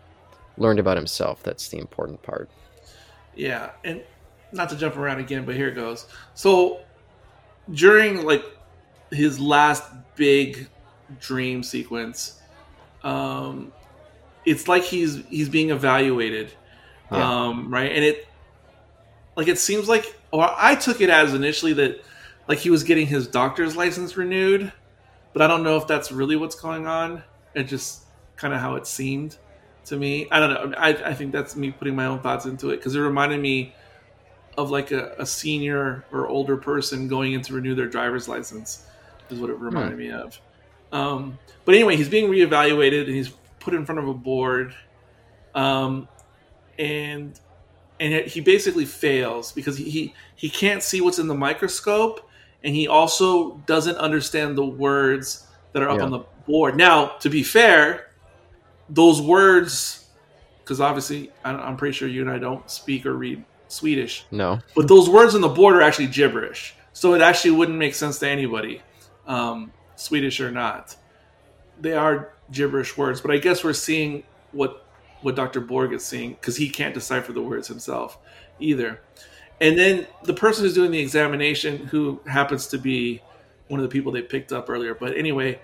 learned 0.56 0.78
about 0.78 0.96
himself. 0.96 1.42
That's 1.42 1.68
the 1.68 1.78
important 1.78 2.22
part. 2.22 2.48
Yeah, 3.34 3.72
and 3.84 4.02
not 4.50 4.70
to 4.70 4.76
jump 4.76 4.96
around 4.96 5.18
again, 5.18 5.44
but 5.44 5.54
here 5.54 5.68
it 5.68 5.74
goes. 5.74 6.06
So 6.32 6.80
during 7.70 8.24
like 8.24 8.44
his 9.10 9.38
last 9.38 9.84
big 10.14 10.68
dream 11.20 11.62
sequence, 11.62 12.40
um, 13.02 13.72
it's 14.46 14.68
like 14.68 14.84
he's 14.84 15.22
he's 15.28 15.48
being 15.50 15.70
evaluated, 15.70 16.52
Yeah. 17.12 17.46
um, 17.48 17.70
right? 17.72 17.92
And 17.92 18.02
it 18.04 18.26
like 19.36 19.48
it 19.48 19.58
seems 19.58 19.88
like, 19.88 20.18
or 20.30 20.48
I 20.56 20.74
took 20.76 21.00
it 21.02 21.10
as 21.10 21.34
initially 21.34 21.74
that 21.74 22.02
like 22.48 22.58
he 22.58 22.70
was 22.70 22.84
getting 22.84 23.06
his 23.06 23.26
doctor's 23.26 23.76
license 23.76 24.16
renewed, 24.16 24.72
but 25.34 25.42
I 25.42 25.46
don't 25.46 25.62
know 25.64 25.76
if 25.76 25.86
that's 25.86 26.10
really 26.10 26.36
what's 26.36 26.54
going 26.54 26.86
on. 26.86 27.22
It 27.54 27.64
just 27.64 28.04
kind 28.36 28.54
of 28.54 28.60
how 28.60 28.76
it 28.76 28.86
seemed 28.86 29.36
to 29.86 29.96
me. 29.96 30.28
I 30.30 30.40
don't 30.40 30.70
know. 30.70 30.78
I, 30.78 30.88
I 30.90 31.14
think 31.14 31.32
that's 31.32 31.56
me 31.56 31.70
putting 31.72 31.96
my 31.96 32.06
own 32.06 32.20
thoughts 32.20 32.46
into 32.46 32.70
it 32.70 32.76
because 32.76 32.94
it 32.94 33.00
reminded 33.00 33.40
me 33.40 33.74
of 34.56 34.70
like 34.70 34.90
a, 34.90 35.14
a 35.18 35.26
senior 35.26 36.04
or 36.12 36.28
older 36.28 36.56
person 36.56 37.08
going 37.08 37.34
in 37.34 37.42
to 37.42 37.52
renew 37.54 37.74
their 37.74 37.88
driver's 37.88 38.26
license 38.28 38.84
is 39.28 39.38
what 39.38 39.50
it 39.50 39.58
reminded 39.58 39.98
me 39.98 40.10
of. 40.10 40.38
Um, 40.92 41.38
but 41.64 41.74
anyway, 41.74 41.96
he's 41.96 42.08
being 42.08 42.30
reevaluated 42.30 43.04
and 43.06 43.14
he's 43.14 43.32
put 43.66 43.74
in 43.74 43.84
front 43.84 43.98
of 43.98 44.06
a 44.06 44.14
board, 44.14 44.72
um, 45.56 46.06
and 46.78 47.38
and 47.98 48.24
he 48.26 48.40
basically 48.40 48.84
fails 48.84 49.50
because 49.50 49.76
he, 49.76 50.14
he 50.36 50.48
can't 50.48 50.82
see 50.82 51.00
what's 51.00 51.18
in 51.18 51.26
the 51.26 51.34
microscope, 51.34 52.30
and 52.62 52.76
he 52.76 52.86
also 52.86 53.56
doesn't 53.66 53.96
understand 53.96 54.56
the 54.56 54.64
words 54.64 55.46
that 55.72 55.82
are 55.82 55.88
up 55.88 55.98
Yeah. 55.98 56.04
on 56.04 56.10
the 56.12 56.20
board. 56.46 56.76
Now, 56.76 57.06
to 57.20 57.28
be 57.30 57.42
fair, 57.42 58.10
those 58.88 59.20
words, 59.20 60.06
because 60.62 60.80
obviously 60.80 61.32
I- 61.44 61.54
I'm 61.54 61.76
pretty 61.76 61.94
sure 61.94 62.06
you 62.06 62.20
and 62.20 62.30
I 62.30 62.38
don't 62.38 62.70
speak 62.70 63.04
or 63.04 63.14
read 63.14 63.42
Swedish, 63.68 64.26
No. 64.30 64.60
but 64.76 64.86
those 64.86 65.08
words 65.08 65.34
on 65.34 65.40
the 65.40 65.48
board 65.48 65.74
are 65.74 65.82
actually 65.82 66.06
gibberish. 66.08 66.74
So 66.92 67.14
it 67.14 67.20
actually 67.22 67.52
wouldn't 67.52 67.78
make 67.78 67.94
sense 67.94 68.18
to 68.20 68.28
anybody, 68.28 68.82
um, 69.26 69.72
Swedish 69.96 70.38
or 70.40 70.50
not. 70.52 70.94
They 71.80 71.94
are 71.94 72.35
gibberish 72.52 72.96
words, 72.96 73.20
but 73.20 73.30
I 73.30 73.38
guess 73.38 73.64
we're 73.64 73.72
seeing 73.72 74.22
what 74.52 74.82
what 75.22 75.34
Dr. 75.34 75.60
Borg 75.60 75.92
is 75.92 76.04
seeing 76.04 76.30
because 76.34 76.56
he 76.56 76.68
can't 76.68 76.94
decipher 76.94 77.32
the 77.32 77.42
words 77.42 77.66
himself 77.68 78.18
either. 78.60 79.00
And 79.60 79.78
then 79.78 80.06
the 80.24 80.34
person 80.34 80.64
who's 80.64 80.74
doing 80.74 80.90
the 80.90 80.98
examination, 81.00 81.78
who 81.86 82.20
happens 82.26 82.66
to 82.68 82.78
be 82.78 83.22
one 83.68 83.80
of 83.80 83.82
the 83.82 83.88
people 83.88 84.12
they 84.12 84.22
picked 84.22 84.52
up 84.52 84.68
earlier, 84.68 84.94
but 84.94 85.16
anyway, 85.16 85.58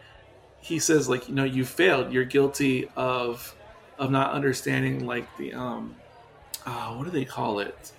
he 0.60 0.78
says 0.78 1.08
like, 1.08 1.28
you 1.28 1.34
know, 1.34 1.44
you 1.44 1.64
failed. 1.64 2.12
You're 2.12 2.24
guilty 2.24 2.88
of 2.96 3.54
of 3.98 4.10
not 4.10 4.32
understanding 4.32 5.06
like 5.06 5.28
the 5.36 5.52
um, 5.52 5.94
uh, 6.66 6.94
what 6.94 7.04
do 7.04 7.10
they 7.10 7.24
call 7.24 7.58
it? 7.58 7.92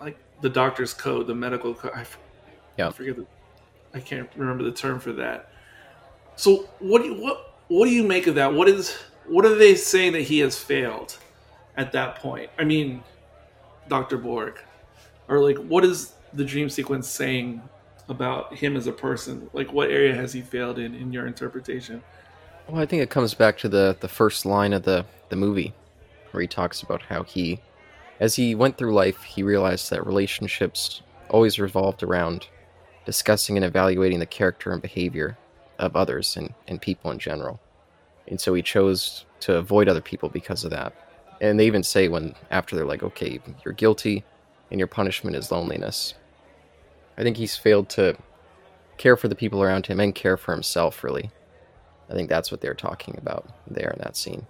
Like 0.00 0.18
the 0.40 0.48
doctor's 0.48 0.94
code, 0.94 1.26
the 1.26 1.34
medical 1.34 1.74
code. 1.74 1.92
I, 1.94 2.00
f- 2.00 2.18
Yeah. 2.76 2.88
I 2.88 2.90
forget 2.90 3.16
the. 3.16 3.26
I 3.94 4.00
can't 4.00 4.28
remember 4.36 4.64
the 4.64 4.72
term 4.72 4.98
for 5.00 5.12
that. 5.14 5.50
So 6.36 6.68
what 6.78 7.02
do 7.02 7.08
you, 7.08 7.14
what 7.20 7.47
what 7.68 7.86
do 7.86 7.92
you 7.92 8.02
make 8.02 8.26
of 8.26 8.34
that? 8.36 8.52
What 8.52 8.68
is 8.68 8.96
what 9.26 9.44
are 9.44 9.54
they 9.54 9.74
saying 9.74 10.12
that 10.12 10.22
he 10.22 10.38
has 10.40 10.58
failed 10.58 11.16
at 11.76 11.92
that 11.92 12.16
point? 12.16 12.50
I 12.58 12.64
mean, 12.64 13.02
Doctor 13.88 14.16
Borg, 14.16 14.58
or 15.28 15.38
like 15.40 15.58
what 15.58 15.84
is 15.84 16.12
the 16.32 16.44
dream 16.44 16.68
sequence 16.68 17.08
saying 17.08 17.62
about 18.08 18.54
him 18.54 18.76
as 18.76 18.86
a 18.86 18.92
person? 18.92 19.48
Like 19.52 19.72
what 19.72 19.90
area 19.90 20.14
has 20.14 20.32
he 20.32 20.40
failed 20.40 20.78
in 20.78 20.94
in 20.94 21.12
your 21.12 21.26
interpretation? 21.26 22.02
Well, 22.68 22.80
I 22.80 22.86
think 22.86 23.02
it 23.02 23.10
comes 23.10 23.34
back 23.34 23.58
to 23.58 23.68
the 23.68 23.96
the 24.00 24.08
first 24.08 24.46
line 24.46 24.72
of 24.72 24.82
the 24.82 25.04
the 25.28 25.36
movie, 25.36 25.74
where 26.30 26.40
he 26.40 26.48
talks 26.48 26.82
about 26.82 27.02
how 27.02 27.22
he, 27.22 27.60
as 28.18 28.34
he 28.36 28.54
went 28.54 28.78
through 28.78 28.94
life, 28.94 29.22
he 29.22 29.42
realized 29.42 29.90
that 29.90 30.06
relationships 30.06 31.02
always 31.28 31.58
revolved 31.58 32.02
around 32.02 32.48
discussing 33.04 33.56
and 33.56 33.64
evaluating 33.64 34.18
the 34.18 34.26
character 34.26 34.72
and 34.72 34.80
behavior 34.80 35.36
of 35.78 35.96
others 35.96 36.36
and, 36.36 36.54
and 36.66 36.80
people 36.80 37.10
in 37.10 37.18
general. 37.18 37.60
And 38.26 38.40
so 38.40 38.54
he 38.54 38.62
chose 38.62 39.24
to 39.40 39.56
avoid 39.56 39.88
other 39.88 40.00
people 40.00 40.28
because 40.28 40.64
of 40.64 40.70
that. 40.70 40.92
And 41.40 41.58
they 41.58 41.66
even 41.66 41.82
say 41.82 42.08
when 42.08 42.34
after 42.50 42.74
they're 42.76 42.84
like, 42.84 43.02
okay, 43.02 43.40
you're 43.64 43.74
guilty, 43.74 44.24
and 44.70 44.80
your 44.80 44.86
punishment 44.86 45.36
is 45.36 45.50
loneliness. 45.50 46.14
I 47.16 47.22
think 47.22 47.36
he's 47.36 47.56
failed 47.56 47.88
to 47.90 48.16
care 48.96 49.16
for 49.16 49.28
the 49.28 49.34
people 49.34 49.62
around 49.62 49.86
him 49.86 50.00
and 50.00 50.14
care 50.14 50.36
for 50.36 50.52
himself. 50.52 51.02
Really, 51.02 51.30
I 52.10 52.14
think 52.14 52.28
that's 52.28 52.50
what 52.50 52.60
they're 52.60 52.74
talking 52.74 53.16
about 53.18 53.48
there 53.66 53.90
in 53.90 53.98
that 54.00 54.16
scene. 54.16 54.46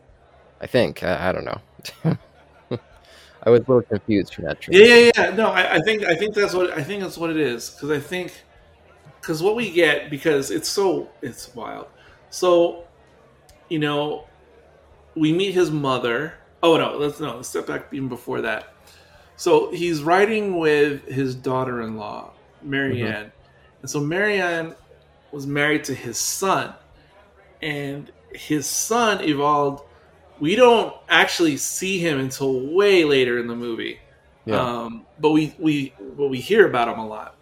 I 0.60 0.66
think 0.66 1.02
I, 1.02 1.28
I 1.28 1.32
don't 1.32 1.44
know. 1.44 1.60
I 3.42 3.50
was 3.50 3.60
a 3.60 3.62
little 3.62 3.82
confused 3.82 4.34
from 4.34 4.46
that. 4.46 4.66
Yeah, 4.68 4.84
yeah, 4.84 5.10
yeah. 5.16 5.30
No, 5.30 5.48
I, 5.48 5.74
I, 5.74 5.78
think 5.80 6.02
I 6.02 6.16
think 6.16 6.34
that's 6.34 6.54
what 6.54 6.72
I 6.72 6.82
think 6.82 7.02
that's 7.02 7.16
what 7.16 7.30
it 7.30 7.36
is 7.36 7.70
because 7.70 7.90
I 7.90 8.00
think 8.00 8.32
because 9.28 9.42
what 9.42 9.54
we 9.54 9.70
get 9.70 10.08
because 10.08 10.50
it's 10.50 10.70
so 10.70 11.10
it's 11.20 11.54
wild. 11.54 11.86
So, 12.30 12.84
you 13.68 13.78
know, 13.78 14.24
we 15.14 15.34
meet 15.34 15.52
his 15.52 15.70
mother. 15.70 16.32
Oh 16.62 16.78
no, 16.78 16.96
let's 16.96 17.20
no 17.20 17.36
let's 17.36 17.48
step 17.48 17.66
back 17.66 17.88
even 17.92 18.08
before 18.08 18.40
that. 18.40 18.72
So 19.36 19.70
he's 19.70 20.02
riding 20.02 20.56
with 20.56 21.06
his 21.06 21.34
daughter-in-law, 21.34 22.30
Marianne, 22.62 23.26
mm-hmm. 23.26 23.82
and 23.82 23.90
so 23.90 24.00
Marianne 24.00 24.74
was 25.30 25.46
married 25.46 25.84
to 25.84 25.94
his 25.94 26.16
son, 26.16 26.72
and 27.60 28.10
his 28.32 28.66
son 28.66 29.22
evolved 29.22 29.84
we 30.40 30.56
don't 30.56 30.94
actually 31.10 31.58
see 31.58 31.98
him 31.98 32.18
until 32.18 32.74
way 32.74 33.04
later 33.04 33.38
in 33.38 33.46
the 33.46 33.56
movie. 33.56 33.98
Yeah. 34.46 34.62
Um, 34.62 35.04
but 35.20 35.32
we 35.32 35.54
we 35.58 35.92
but 36.16 36.28
we 36.28 36.40
hear 36.40 36.66
about 36.66 36.88
him 36.88 36.98
a 36.98 37.06
lot. 37.06 37.37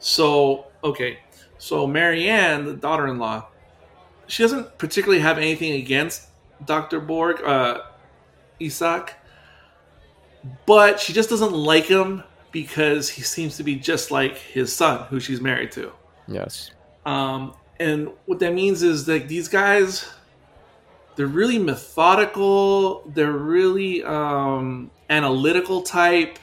So 0.00 0.66
okay, 0.82 1.18
so 1.58 1.86
Marianne, 1.86 2.64
the 2.64 2.74
daughter-in-law, 2.74 3.46
she 4.26 4.42
doesn't 4.42 4.78
particularly 4.78 5.20
have 5.20 5.38
anything 5.38 5.74
against 5.74 6.28
Doctor 6.64 7.00
Borg, 7.00 7.42
uh, 7.42 7.82
Isak, 8.58 9.14
but 10.66 10.98
she 10.98 11.12
just 11.12 11.30
doesn't 11.30 11.52
like 11.52 11.84
him 11.84 12.22
because 12.50 13.08
he 13.08 13.22
seems 13.22 13.56
to 13.58 13.62
be 13.62 13.76
just 13.76 14.10
like 14.10 14.36
his 14.36 14.74
son, 14.74 15.06
who 15.06 15.20
she's 15.20 15.40
married 15.40 15.70
to. 15.72 15.92
Yes. 16.26 16.70
Um, 17.06 17.54
and 17.78 18.10
what 18.26 18.38
that 18.40 18.52
means 18.52 18.82
is 18.82 19.06
that 19.06 19.28
these 19.28 19.48
guys 19.48 20.06
they're 21.16 21.26
really 21.26 21.58
methodical. 21.58 23.02
They're 23.14 23.30
really 23.30 24.02
um, 24.04 24.90
analytical 25.10 25.82
type. 25.82 26.38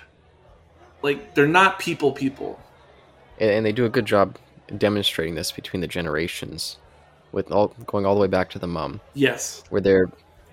Like 1.01 1.33
they're 1.33 1.47
not 1.47 1.79
people 1.79 2.11
people. 2.11 2.59
And 3.39 3.65
they 3.65 3.71
do 3.71 3.85
a 3.85 3.89
good 3.89 4.05
job 4.05 4.37
demonstrating 4.77 5.35
this 5.35 5.51
between 5.51 5.81
the 5.81 5.87
generations, 5.87 6.77
with 7.31 7.51
all 7.51 7.69
going 7.85 8.05
all 8.05 8.15
the 8.15 8.21
way 8.21 8.27
back 8.27 8.49
to 8.51 8.59
the 8.59 8.67
mom. 8.67 8.99
Yes, 9.13 9.63
where 9.69 9.81
they're 9.81 10.09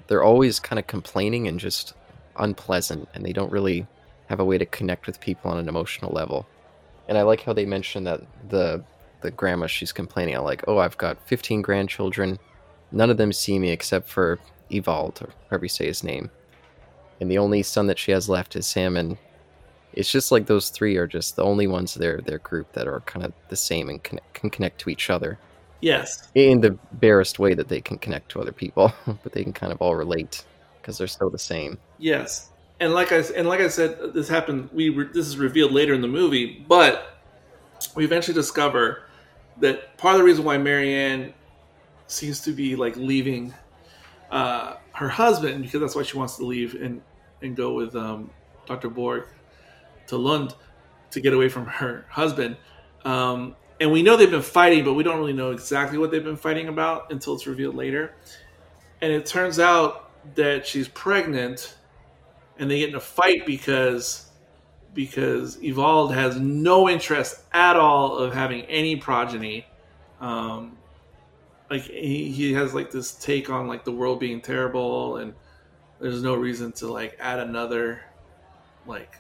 they're 0.07 0.23
always 0.23 0.61
kind 0.61 0.79
of 0.79 0.87
complaining 0.87 1.49
and 1.49 1.59
just 1.59 1.95
unpleasant, 2.37 3.09
and 3.15 3.25
they 3.25 3.33
don't 3.33 3.51
really 3.51 3.87
have 4.29 4.41
a 4.41 4.45
way 4.45 4.59
to 4.59 4.67
connect 4.67 5.07
with 5.07 5.21
people 5.21 5.51
on 5.51 5.59
an 5.59 5.69
emotional 5.69 6.13
level. 6.13 6.47
And 7.09 7.19
I 7.19 7.23
like 7.23 7.43
how 7.43 7.53
they 7.53 7.67
mention 7.67 8.05
that 8.05 8.21
the 8.49 8.85
the 9.23 9.31
grandma 9.31 9.67
she's 9.67 9.93
complaining, 9.93 10.37
I'm 10.37 10.45
like, 10.45 10.65
oh, 10.69 10.79
I've 10.79 10.99
got 10.99 11.17
15 11.27 11.63
grandchildren 11.63 12.39
None 12.95 13.11
of 13.11 13.17
them 13.17 13.33
see 13.33 13.59
me 13.59 13.71
except 13.71 14.09
for 14.09 14.39
Evald, 14.71 15.21
or 15.21 15.31
however 15.51 15.65
you 15.65 15.69
say 15.69 15.87
his 15.87 16.05
name. 16.05 16.31
And 17.21 17.29
the 17.29 17.39
only 17.39 17.63
son 17.65 17.89
that 17.89 17.99
she 17.99 18.13
has 18.13 18.29
left 18.29 18.55
is 18.55 18.73
him, 18.73 18.97
and 18.97 19.19
it's 19.97 20.11
just 20.11 20.33
like 20.33 20.47
those 20.47 20.71
three 20.71 20.97
are 20.97 21.07
just 21.07 21.37
the 21.37 21.43
only 21.43 21.67
ones 21.67 21.95
their 21.95 22.21
their 22.21 22.39
group 22.39 22.73
that 22.73 22.87
are 22.87 23.01
kind 23.01 23.25
of 23.25 23.33
the 23.49 23.57
same 23.57 23.89
and 23.89 24.03
can, 24.03 24.21
can 24.33 24.51
connect 24.51 24.81
to 24.81 24.91
each 24.91 25.11
other. 25.11 25.39
Yes, 25.81 26.29
in 26.35 26.61
the 26.61 26.79
barest 26.93 27.39
way 27.39 27.55
that 27.55 27.69
they 27.69 27.81
can 27.81 27.99
connect 27.99 28.31
to 28.31 28.41
other 28.41 28.53
people, 28.53 28.93
but 29.07 29.33
they 29.33 29.43
can 29.43 29.53
kind 29.53 29.73
of 29.73 29.81
all 29.81 29.95
relate 29.95 30.45
because 30.81 30.99
they're 30.99 31.07
still 31.07 31.31
the 31.31 31.39
same. 31.39 31.79
Yes, 31.99 32.51
and 32.81 32.93
like 32.93 33.13
I 33.13 33.19
and 33.37 33.49
like 33.49 33.61
I 33.61 33.69
said, 33.69 34.13
this 34.15 34.29
happened. 34.29 34.69
We 34.73 34.91
re, 34.91 35.07
this 35.13 35.27
is 35.27 35.37
revealed 35.37 35.73
later 35.73 35.95
in 35.95 36.01
the 36.01 36.09
movie, 36.09 36.65
but 36.69 37.19
we 37.95 38.05
eventually 38.05 38.35
discover 38.35 39.03
that 39.61 39.97
part 39.99 40.15
of 40.15 40.19
the 40.19 40.25
reason 40.25 40.45
why 40.45 40.59
Marianne 40.59 41.33
seems 42.07 42.41
to 42.41 42.53
be 42.53 42.77
like 42.77 42.97
leaving 42.97 43.55
uh, 44.31 44.77
her 44.93 45.09
husband 45.09 45.63
because 45.63 45.81
that's 45.81 45.95
why 45.95 46.03
she 46.03 46.17
wants 46.17 46.37
to 46.37 46.45
leave 46.45 46.75
and 46.75 47.01
and 47.43 47.57
go 47.57 47.75
with 47.75 47.95
um, 47.95 48.31
Dr. 48.67 48.89
Borg 48.89 49.27
to 50.09 50.17
Lund 50.17 50.55
to 51.11 51.21
get 51.21 51.33
away 51.33 51.49
from 51.49 51.67
her 51.67 52.07
husband. 52.11 52.57
Um, 53.05 53.57
and 53.81 53.91
we 53.93 54.03
know 54.03 54.17
they've 54.17 54.31
been 54.31 54.43
fighting, 54.43 54.85
but 54.85 54.95
we 54.95 55.03
don't 55.03 55.19
really 55.19 55.33
know 55.33 55.51
exactly 55.51 55.99
what 55.99 56.11
they've 56.11 56.25
been 56.25 56.37
fighting 56.37 56.69
about 56.69 57.13
until 57.13 57.35
it's 57.35 57.47
revealed 57.47 57.75
later. 57.75 58.15
And 59.01 59.13
it 59.13 59.27
turns 59.27 59.59
out 59.59 60.11
that 60.37 60.67
she's 60.67 60.89
pregnant, 60.89 61.77
and 62.59 62.71
they 62.71 62.79
get 62.79 62.89
in 62.89 62.95
a 62.95 63.01
fight 63.01 63.45
because 63.47 64.31
because 64.95 65.59
Evald 65.63 66.15
has 66.15 66.39
no 66.39 66.89
interest 66.89 67.41
at 67.53 67.75
all 67.77 68.17
of 68.17 68.33
having 68.33 68.63
any 68.63 68.95
progeny. 68.95 69.67
Um, 70.21 70.79
like 71.69 71.83
he, 71.83 72.31
he 72.31 72.53
has 72.53 72.75
like 72.75 72.91
this 72.93 73.13
take 73.15 73.51
on 73.51 73.67
like 73.67 73.85
the 73.85 73.93
world 73.93 74.21
being 74.21 74.41
terrible 74.41 75.17
and 75.17 75.35
there's 76.01 76.23
no 76.23 76.35
reason 76.35 76.73
to 76.73 76.87
like 76.87 77.17
add 77.19 77.41
another 77.41 78.03
like 78.87 79.19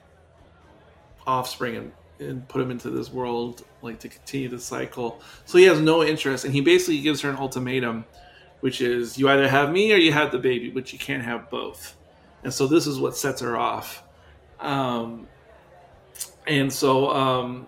offspring 1.26 1.76
and, 1.76 1.92
and 2.18 2.48
put 2.48 2.60
him 2.60 2.70
into 2.70 2.90
this 2.90 3.12
world 3.12 3.64
like 3.82 3.98
to 4.00 4.08
continue 4.08 4.48
the 4.48 4.60
cycle. 4.60 5.20
So 5.44 5.58
he 5.58 5.64
has 5.64 5.80
no 5.80 6.02
interest 6.02 6.44
and 6.44 6.54
he 6.54 6.60
basically 6.60 7.00
gives 7.00 7.20
her 7.22 7.30
an 7.30 7.36
ultimatum 7.36 8.04
which 8.60 8.80
is 8.80 9.18
you 9.18 9.28
either 9.28 9.46
have 9.46 9.70
me 9.70 9.92
or 9.92 9.96
you 9.96 10.12
have 10.12 10.32
the 10.32 10.38
baby 10.38 10.70
but 10.70 10.92
you 10.92 10.98
can't 10.98 11.22
have 11.22 11.50
both. 11.50 11.96
And 12.42 12.52
so 12.52 12.66
this 12.66 12.86
is 12.86 12.98
what 12.98 13.16
sets 13.16 13.40
her 13.40 13.56
off. 13.56 14.02
Um 14.60 15.26
and 16.46 16.72
so 16.72 17.10
um 17.10 17.66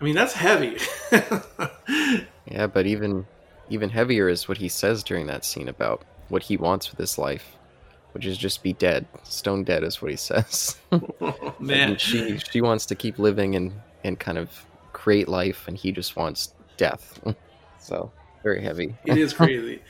i 0.00 0.04
mean 0.04 0.14
that's 0.14 0.32
heavy. 0.32 0.78
Yeah 2.46 2.66
but 2.66 2.86
even 2.86 3.26
even 3.70 3.90
heavier 3.90 4.28
is 4.28 4.48
what 4.48 4.58
he 4.58 4.68
says 4.68 5.02
during 5.02 5.26
that 5.26 5.44
scene 5.44 5.68
about 5.68 6.02
what 6.28 6.42
he 6.42 6.56
wants 6.56 6.90
with 6.90 6.98
his 6.98 7.18
life, 7.18 7.56
which 8.14 8.26
is 8.26 8.38
just 8.38 8.62
be 8.62 8.72
dead, 8.74 9.06
stone 9.24 9.64
dead, 9.64 9.82
is 9.82 10.00
what 10.00 10.10
he 10.10 10.16
says. 10.16 10.76
man, 11.58 11.96
she 11.98 12.38
she 12.38 12.60
wants 12.60 12.86
to 12.86 12.94
keep 12.94 13.18
living 13.18 13.56
and 13.56 13.72
and 14.04 14.20
kind 14.20 14.38
of 14.38 14.64
create 14.92 15.28
life, 15.28 15.66
and 15.66 15.76
he 15.76 15.90
just 15.90 16.14
wants 16.14 16.54
death. 16.76 17.20
so 17.78 18.12
very 18.44 18.62
heavy. 18.62 18.94
it 19.04 19.18
is 19.18 19.32
crazy, 19.34 19.82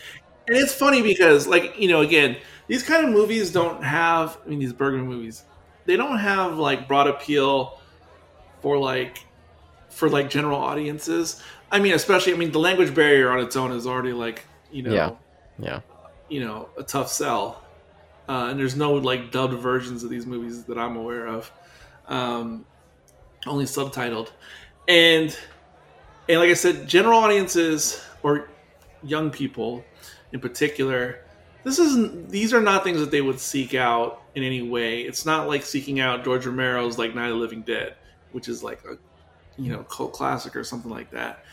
and 0.49 0.57
it's 0.57 0.75
funny 0.75 1.03
because, 1.03 1.47
like 1.47 1.79
you 1.79 1.89
know, 1.89 2.01
again, 2.01 2.37
these 2.67 2.83
kind 2.83 3.05
of 3.05 3.13
movies 3.13 3.53
don't 3.53 3.85
have. 3.85 4.39
I 4.47 4.49
mean, 4.49 4.59
these 4.59 4.73
Bergman 4.73 5.07
movies, 5.07 5.45
they 5.85 5.97
don't 5.97 6.19
have 6.19 6.57
like 6.57 6.89
broad 6.89 7.09
appeal 7.09 7.79
for 8.63 8.79
like 8.79 9.19
for 9.91 10.09
like 10.09 10.31
general 10.31 10.59
audiences. 10.59 11.43
I 11.71 11.79
mean, 11.79 11.93
especially, 11.93 12.33
I 12.33 12.37
mean, 12.37 12.53
the 12.53 12.59
language 12.59 12.95
barrier 12.95 13.31
on 13.31 13.41
its 13.41 13.55
own 13.55 13.71
is 13.73 13.87
already 13.87 14.13
like, 14.15 14.45
you 14.73 14.83
know, 14.83 14.95
yeah, 14.95 15.11
yeah, 15.59 15.81
you 16.31 16.41
know, 16.41 16.71
a 16.79 16.83
tough 16.83 17.11
sell. 17.11 17.64
Uh, 18.29 18.49
and 18.51 18.59
there's 18.59 18.77
no 18.77 18.95
like 18.95 19.31
dubbed 19.31 19.55
versions 19.55 20.03
of 20.03 20.11
these 20.11 20.27
movies 20.27 20.65
that 20.65 20.79
I'm 20.79 20.97
aware 20.97 21.27
of, 21.27 21.53
um, 22.09 22.65
only 23.47 23.65
subtitled. 23.65 24.31
And 24.89 25.37
and 26.29 26.41
like 26.41 26.51
I 26.51 26.55
said, 26.55 26.89
general 26.89 27.19
audiences 27.19 28.03
or 28.23 28.49
young 29.03 29.31
people 29.31 29.85
in 30.33 30.41
particular, 30.41 31.21
this 31.63 31.79
isn't. 31.79 32.29
These 32.31 32.53
are 32.53 32.61
not 32.61 32.83
things 32.83 32.99
that 32.99 33.11
they 33.11 33.21
would 33.21 33.41
seek 33.41 33.75
out 33.75 34.23
in 34.35 34.43
any 34.43 34.63
way. 34.63 35.03
It's 35.03 35.25
not 35.25 35.49
like 35.49 35.63
seeking 35.65 36.01
out 36.01 36.25
George 36.25 36.45
Romero's 36.45 36.99
like 36.99 37.15
Night 37.15 37.29
of 37.29 37.35
the 37.35 37.41
Living 37.41 37.63
Dead, 37.63 37.95
which 38.33 38.49
is 38.49 38.63
like 38.63 38.83
a 38.85 38.99
you 39.61 39.71
know 39.73 39.83
cult 39.85 40.13
classic 40.13 40.57
or 40.57 40.65
something 40.65 40.91
like 40.91 41.11
that. 41.13 41.45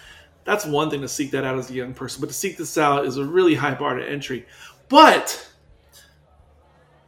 That's 0.44 0.66
one 0.66 0.90
thing 0.90 1.02
to 1.02 1.08
seek 1.08 1.32
that 1.32 1.44
out 1.46 1.58
as 1.58 1.70
a 1.70 1.74
young 1.74 1.94
person, 1.94 2.20
but 2.20 2.28
to 2.28 2.34
seek 2.34 2.58
this 2.58 2.78
out 2.78 3.06
is 3.06 3.18
a 3.18 3.26
really 3.26 3.56
high 3.56 3.76
bar 3.76 3.96
to 3.96 4.10
entry. 4.10 4.46
But 4.90 5.48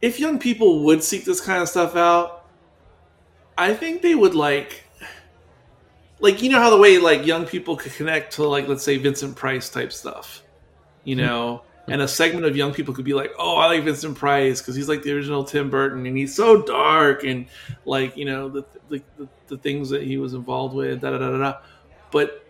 if 0.04 0.20
young 0.20 0.38
people 0.38 0.84
would 0.84 1.02
seek 1.02 1.24
this 1.24 1.40
kind 1.40 1.62
of 1.62 1.68
stuff 1.68 1.96
out, 1.96 2.44
I 3.56 3.72
think 3.72 4.02
they 4.02 4.14
would 4.14 4.34
like 4.34 4.84
like 6.20 6.42
you 6.42 6.50
know 6.50 6.60
how 6.60 6.68
the 6.68 6.76
way 6.76 6.98
like 6.98 7.24
young 7.24 7.46
people 7.46 7.74
could 7.74 7.92
connect 7.94 8.34
to 8.34 8.44
like 8.44 8.68
let's 8.68 8.82
say 8.82 8.98
Vincent 8.98 9.34
Price 9.34 9.70
type 9.70 9.94
stuff. 9.94 10.42
You 11.04 11.16
mm-hmm. 11.16 11.24
know, 11.24 11.62
and 11.88 12.02
a 12.02 12.08
segment 12.08 12.44
of 12.44 12.54
young 12.54 12.74
people 12.74 12.92
could 12.92 13.06
be 13.06 13.14
like, 13.14 13.32
"Oh, 13.38 13.56
I 13.56 13.64
like 13.64 13.82
Vincent 13.82 14.14
Price 14.18 14.60
because 14.60 14.76
he's 14.76 14.90
like 14.90 15.02
the 15.02 15.12
original 15.12 15.42
Tim 15.42 15.70
Burton, 15.70 16.04
and 16.04 16.14
he's 16.14 16.36
so 16.36 16.60
dark, 16.60 17.24
and 17.24 17.46
like 17.86 18.14
you 18.14 18.26
know 18.26 18.50
the 18.50 18.66
the, 18.90 19.02
the, 19.16 19.26
the 19.46 19.56
things 19.56 19.88
that 19.88 20.02
he 20.02 20.18
was 20.18 20.34
involved 20.34 20.74
with, 20.74 21.00
da 21.00 21.12
da 21.12 21.18
da 21.18 21.38
da." 21.38 21.58
But 22.10 22.46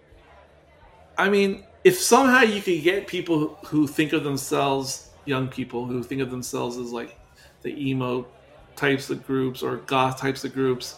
I 1.16 1.28
mean, 1.28 1.62
if 1.84 2.00
somehow 2.00 2.40
you 2.40 2.60
could 2.60 2.82
get 2.82 3.06
people 3.06 3.60
who 3.66 3.86
think 3.86 4.12
of 4.12 4.24
themselves, 4.24 5.10
young 5.24 5.46
people 5.46 5.86
who 5.86 6.02
think 6.02 6.20
of 6.20 6.32
themselves 6.32 6.78
as 6.78 6.90
like 6.90 7.16
the 7.64 7.90
emo 7.90 8.26
types 8.76 9.10
of 9.10 9.26
groups 9.26 9.62
or 9.62 9.78
goth 9.78 10.20
types 10.20 10.44
of 10.44 10.54
groups, 10.54 10.96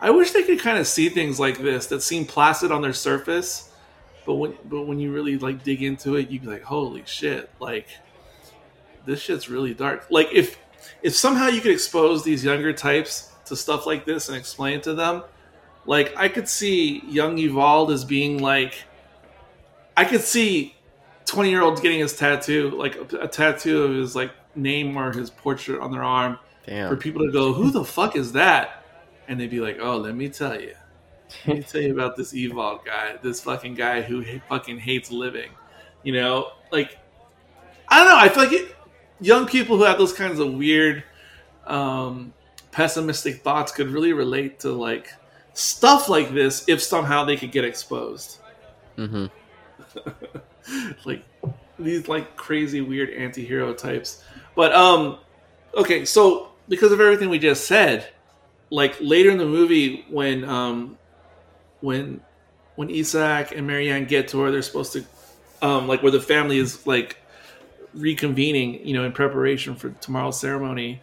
I 0.00 0.10
wish 0.10 0.32
they 0.32 0.42
could 0.42 0.58
kind 0.58 0.78
of 0.78 0.88
see 0.88 1.08
things 1.08 1.38
like 1.38 1.58
this 1.58 1.86
that 1.86 2.02
seem 2.02 2.26
placid 2.26 2.72
on 2.72 2.82
their 2.82 2.92
surface 2.92 3.70
but 4.30 4.34
when 4.34 4.54
but 4.64 4.82
when 4.82 5.00
you 5.00 5.12
really 5.12 5.38
like 5.38 5.64
dig 5.64 5.82
into 5.82 6.16
it, 6.16 6.30
you'd 6.30 6.42
be 6.42 6.48
like, 6.48 6.62
holy 6.62 7.02
shit! 7.06 7.50
Like 7.58 7.88
this 9.06 9.20
shit's 9.20 9.48
really 9.48 9.74
dark. 9.74 10.06
Like 10.10 10.28
if 10.32 10.58
if 11.02 11.16
somehow 11.16 11.48
you 11.48 11.60
could 11.60 11.72
expose 11.72 12.22
these 12.22 12.44
younger 12.44 12.72
types 12.72 13.32
to 13.46 13.56
stuff 13.56 13.86
like 13.86 14.04
this 14.04 14.28
and 14.28 14.36
explain 14.36 14.78
it 14.78 14.82
to 14.84 14.94
them, 14.94 15.24
like 15.86 16.16
I 16.16 16.28
could 16.28 16.48
see 16.48 17.02
young 17.08 17.38
Evald 17.38 17.90
as 17.90 18.04
being 18.04 18.40
like, 18.40 18.84
I 19.96 20.04
could 20.04 20.22
see 20.22 20.76
twenty 21.24 21.50
year 21.50 21.62
olds 21.62 21.80
getting 21.80 22.00
his 22.00 22.16
tattoo, 22.16 22.70
like 22.70 22.96
a, 22.96 23.22
a 23.22 23.28
tattoo 23.28 23.82
of 23.82 23.94
his 23.96 24.14
like 24.14 24.30
name 24.54 24.96
or 24.96 25.12
his 25.12 25.30
portrait 25.30 25.80
on 25.80 25.92
their 25.92 26.02
arm, 26.04 26.38
Damn. 26.66 26.88
for 26.88 26.96
people 26.96 27.24
to 27.24 27.32
go, 27.32 27.52
"Who 27.52 27.70
the 27.70 27.84
fuck 27.84 28.16
is 28.16 28.32
that?" 28.32 28.84
And 29.28 29.40
they'd 29.40 29.50
be 29.50 29.60
like, 29.60 29.78
"Oh, 29.80 29.96
let 29.96 30.14
me 30.14 30.28
tell 30.28 30.60
you, 30.60 30.74
let 31.46 31.56
me 31.58 31.62
tell 31.62 31.80
you 31.80 31.92
about 31.92 32.16
this 32.16 32.34
Evald 32.34 32.84
guy, 32.84 33.16
this 33.22 33.40
fucking 33.40 33.74
guy 33.74 34.02
who 34.02 34.22
ha- 34.22 34.42
fucking 34.48 34.78
hates 34.78 35.10
living." 35.10 35.50
You 36.02 36.14
know, 36.14 36.52
like 36.72 36.98
I 37.88 37.98
don't 37.98 38.08
know. 38.08 38.16
I 38.18 38.28
feel 38.28 38.44
like 38.44 38.52
it, 38.52 38.76
young 39.20 39.46
people 39.46 39.76
who 39.76 39.84
have 39.84 39.98
those 39.98 40.12
kinds 40.12 40.38
of 40.38 40.54
weird, 40.54 41.04
um, 41.66 42.32
pessimistic 42.72 43.42
thoughts 43.42 43.72
could 43.72 43.88
really 43.88 44.12
relate 44.12 44.60
to 44.60 44.72
like 44.72 45.12
stuff 45.52 46.08
like 46.08 46.32
this 46.32 46.64
if 46.68 46.80
somehow 46.80 47.24
they 47.24 47.36
could 47.36 47.52
get 47.52 47.64
exposed. 47.64 48.38
hmm 48.96 49.26
like 51.04 51.24
these 51.78 52.06
like 52.06 52.36
crazy 52.36 52.80
weird 52.80 53.10
anti-hero 53.10 53.72
types 53.74 54.22
but 54.60 54.74
um 54.74 55.16
okay 55.74 56.04
so 56.04 56.50
because 56.68 56.92
of 56.92 57.00
everything 57.00 57.30
we 57.30 57.38
just 57.38 57.64
said 57.64 58.06
like 58.68 58.94
later 59.00 59.30
in 59.30 59.38
the 59.38 59.46
movie 59.46 60.04
when 60.10 60.44
um 60.44 60.98
when 61.80 62.20
when 62.76 62.90
Isak 62.90 63.52
and 63.56 63.66
Marianne 63.66 64.04
get 64.04 64.28
to 64.28 64.36
where 64.36 64.50
they're 64.50 64.60
supposed 64.60 64.92
to 64.92 65.02
um 65.62 65.88
like 65.88 66.02
where 66.02 66.12
the 66.12 66.20
family 66.20 66.58
is 66.58 66.86
like 66.86 67.16
reconvening 67.96 68.84
you 68.84 68.92
know 68.92 69.04
in 69.04 69.12
preparation 69.12 69.74
for 69.76 69.88
tomorrow's 70.02 70.38
ceremony 70.38 71.00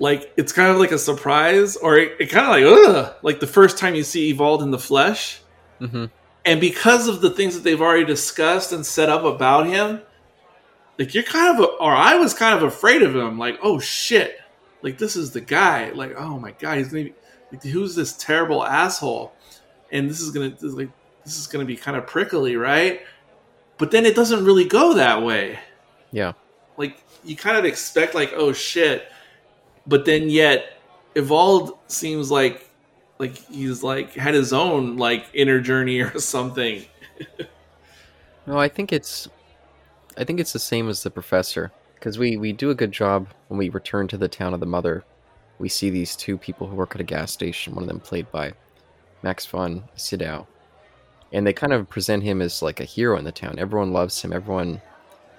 like 0.00 0.32
it's 0.36 0.52
kind 0.52 0.72
of 0.72 0.78
like 0.78 0.90
a 0.90 0.98
surprise 0.98 1.76
or 1.76 1.98
it, 1.98 2.16
it 2.18 2.26
kind 2.30 2.46
of 2.46 2.50
like 2.50 2.88
ugh 2.88 3.14
like 3.22 3.38
the 3.38 3.46
first 3.46 3.78
time 3.78 3.94
you 3.94 4.02
see 4.02 4.32
Evald 4.32 4.60
in 4.60 4.72
the 4.72 4.78
flesh. 4.90 5.40
Hmm 5.78 6.06
and 6.44 6.60
because 6.60 7.06
of 7.06 7.20
the 7.20 7.30
things 7.30 7.54
that 7.54 7.64
they've 7.64 7.80
already 7.80 8.04
discussed 8.04 8.72
and 8.72 8.84
set 8.84 9.10
up 9.10 9.24
about 9.24 9.66
him, 9.66 10.00
like 11.00 11.14
you're 11.14 11.24
kind 11.24 11.58
of, 11.58 11.64
a, 11.64 11.66
or 11.66 11.94
I 11.94 12.16
was 12.16 12.34
kind 12.34 12.54
of 12.54 12.62
afraid 12.62 13.00
of 13.00 13.16
him. 13.16 13.38
Like, 13.38 13.58
oh 13.62 13.80
shit, 13.80 14.38
like 14.82 14.98
this 14.98 15.16
is 15.16 15.30
the 15.30 15.40
guy. 15.40 15.90
Like, 15.92 16.14
oh 16.18 16.38
my 16.38 16.50
god, 16.52 16.76
he's 16.76 16.88
gonna 16.88 17.04
be, 17.04 17.14
like, 17.50 17.62
who's 17.62 17.94
this 17.94 18.12
terrible 18.12 18.62
asshole? 18.62 19.32
And 19.90 20.10
this 20.10 20.20
is 20.20 20.30
gonna, 20.30 20.50
this 20.50 20.62
is 20.62 20.74
like, 20.74 20.90
this 21.24 21.38
is 21.38 21.46
gonna 21.46 21.64
be 21.64 21.74
kind 21.74 21.96
of 21.96 22.06
prickly, 22.06 22.56
right? 22.56 23.00
But 23.78 23.90
then 23.90 24.04
it 24.04 24.14
doesn't 24.14 24.44
really 24.44 24.66
go 24.66 24.92
that 24.92 25.22
way. 25.22 25.58
Yeah. 26.12 26.34
Like 26.76 27.02
you 27.24 27.34
kind 27.34 27.56
of 27.56 27.64
expect, 27.64 28.14
like, 28.14 28.34
oh 28.36 28.52
shit, 28.52 29.10
but 29.86 30.04
then 30.04 30.28
yet, 30.28 30.78
Evald 31.16 31.78
seems 31.86 32.30
like 32.30 32.68
like 33.18 33.38
he's 33.50 33.82
like 33.82 34.12
had 34.12 34.34
his 34.34 34.52
own 34.52 34.98
like 34.98 35.26
inner 35.32 35.62
journey 35.62 36.00
or 36.02 36.18
something. 36.20 36.84
No, 38.46 38.58
I 38.58 38.68
think 38.68 38.92
it's, 38.92 39.28
I 40.20 40.24
think 40.24 40.38
it's 40.38 40.52
the 40.52 40.58
same 40.58 40.90
as 40.90 41.02
the 41.02 41.10
professor 41.10 41.72
because 41.94 42.18
we 42.18 42.36
we 42.36 42.52
do 42.52 42.68
a 42.68 42.74
good 42.74 42.92
job 42.92 43.28
when 43.48 43.56
we 43.56 43.70
return 43.70 44.06
to 44.08 44.18
the 44.18 44.28
town 44.28 44.52
of 44.52 44.60
the 44.60 44.66
mother. 44.66 45.02
We 45.58 45.70
see 45.70 45.88
these 45.88 46.14
two 46.14 46.36
people 46.36 46.66
who 46.66 46.76
work 46.76 46.94
at 46.94 47.00
a 47.00 47.04
gas 47.04 47.32
station. 47.32 47.74
One 47.74 47.84
of 47.84 47.88
them 47.88 48.00
played 48.00 48.30
by 48.30 48.52
Max 49.22 49.46
von 49.46 49.84
Sydow, 49.96 50.46
and 51.32 51.46
they 51.46 51.54
kind 51.54 51.72
of 51.72 51.88
present 51.88 52.22
him 52.22 52.42
as 52.42 52.60
like 52.60 52.80
a 52.80 52.84
hero 52.84 53.16
in 53.16 53.24
the 53.24 53.32
town. 53.32 53.58
Everyone 53.58 53.94
loves 53.94 54.20
him. 54.20 54.30
Everyone 54.30 54.82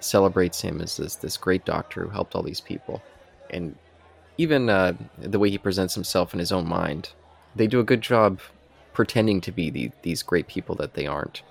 celebrates 0.00 0.60
him 0.60 0.80
as 0.80 0.96
this 0.96 1.14
this 1.14 1.36
great 1.36 1.64
doctor 1.64 2.02
who 2.02 2.10
helped 2.10 2.34
all 2.34 2.42
these 2.42 2.60
people, 2.60 3.00
and 3.50 3.76
even 4.36 4.68
uh, 4.68 4.94
the 5.16 5.38
way 5.38 5.48
he 5.48 5.58
presents 5.58 5.94
himself 5.94 6.32
in 6.32 6.40
his 6.40 6.50
own 6.50 6.66
mind, 6.68 7.10
they 7.54 7.68
do 7.68 7.78
a 7.78 7.84
good 7.84 8.00
job 8.00 8.40
pretending 8.94 9.40
to 9.42 9.52
be 9.52 9.70
the, 9.70 9.92
these 10.02 10.24
great 10.24 10.48
people 10.48 10.74
that 10.74 10.94
they 10.94 11.06
aren't. 11.06 11.42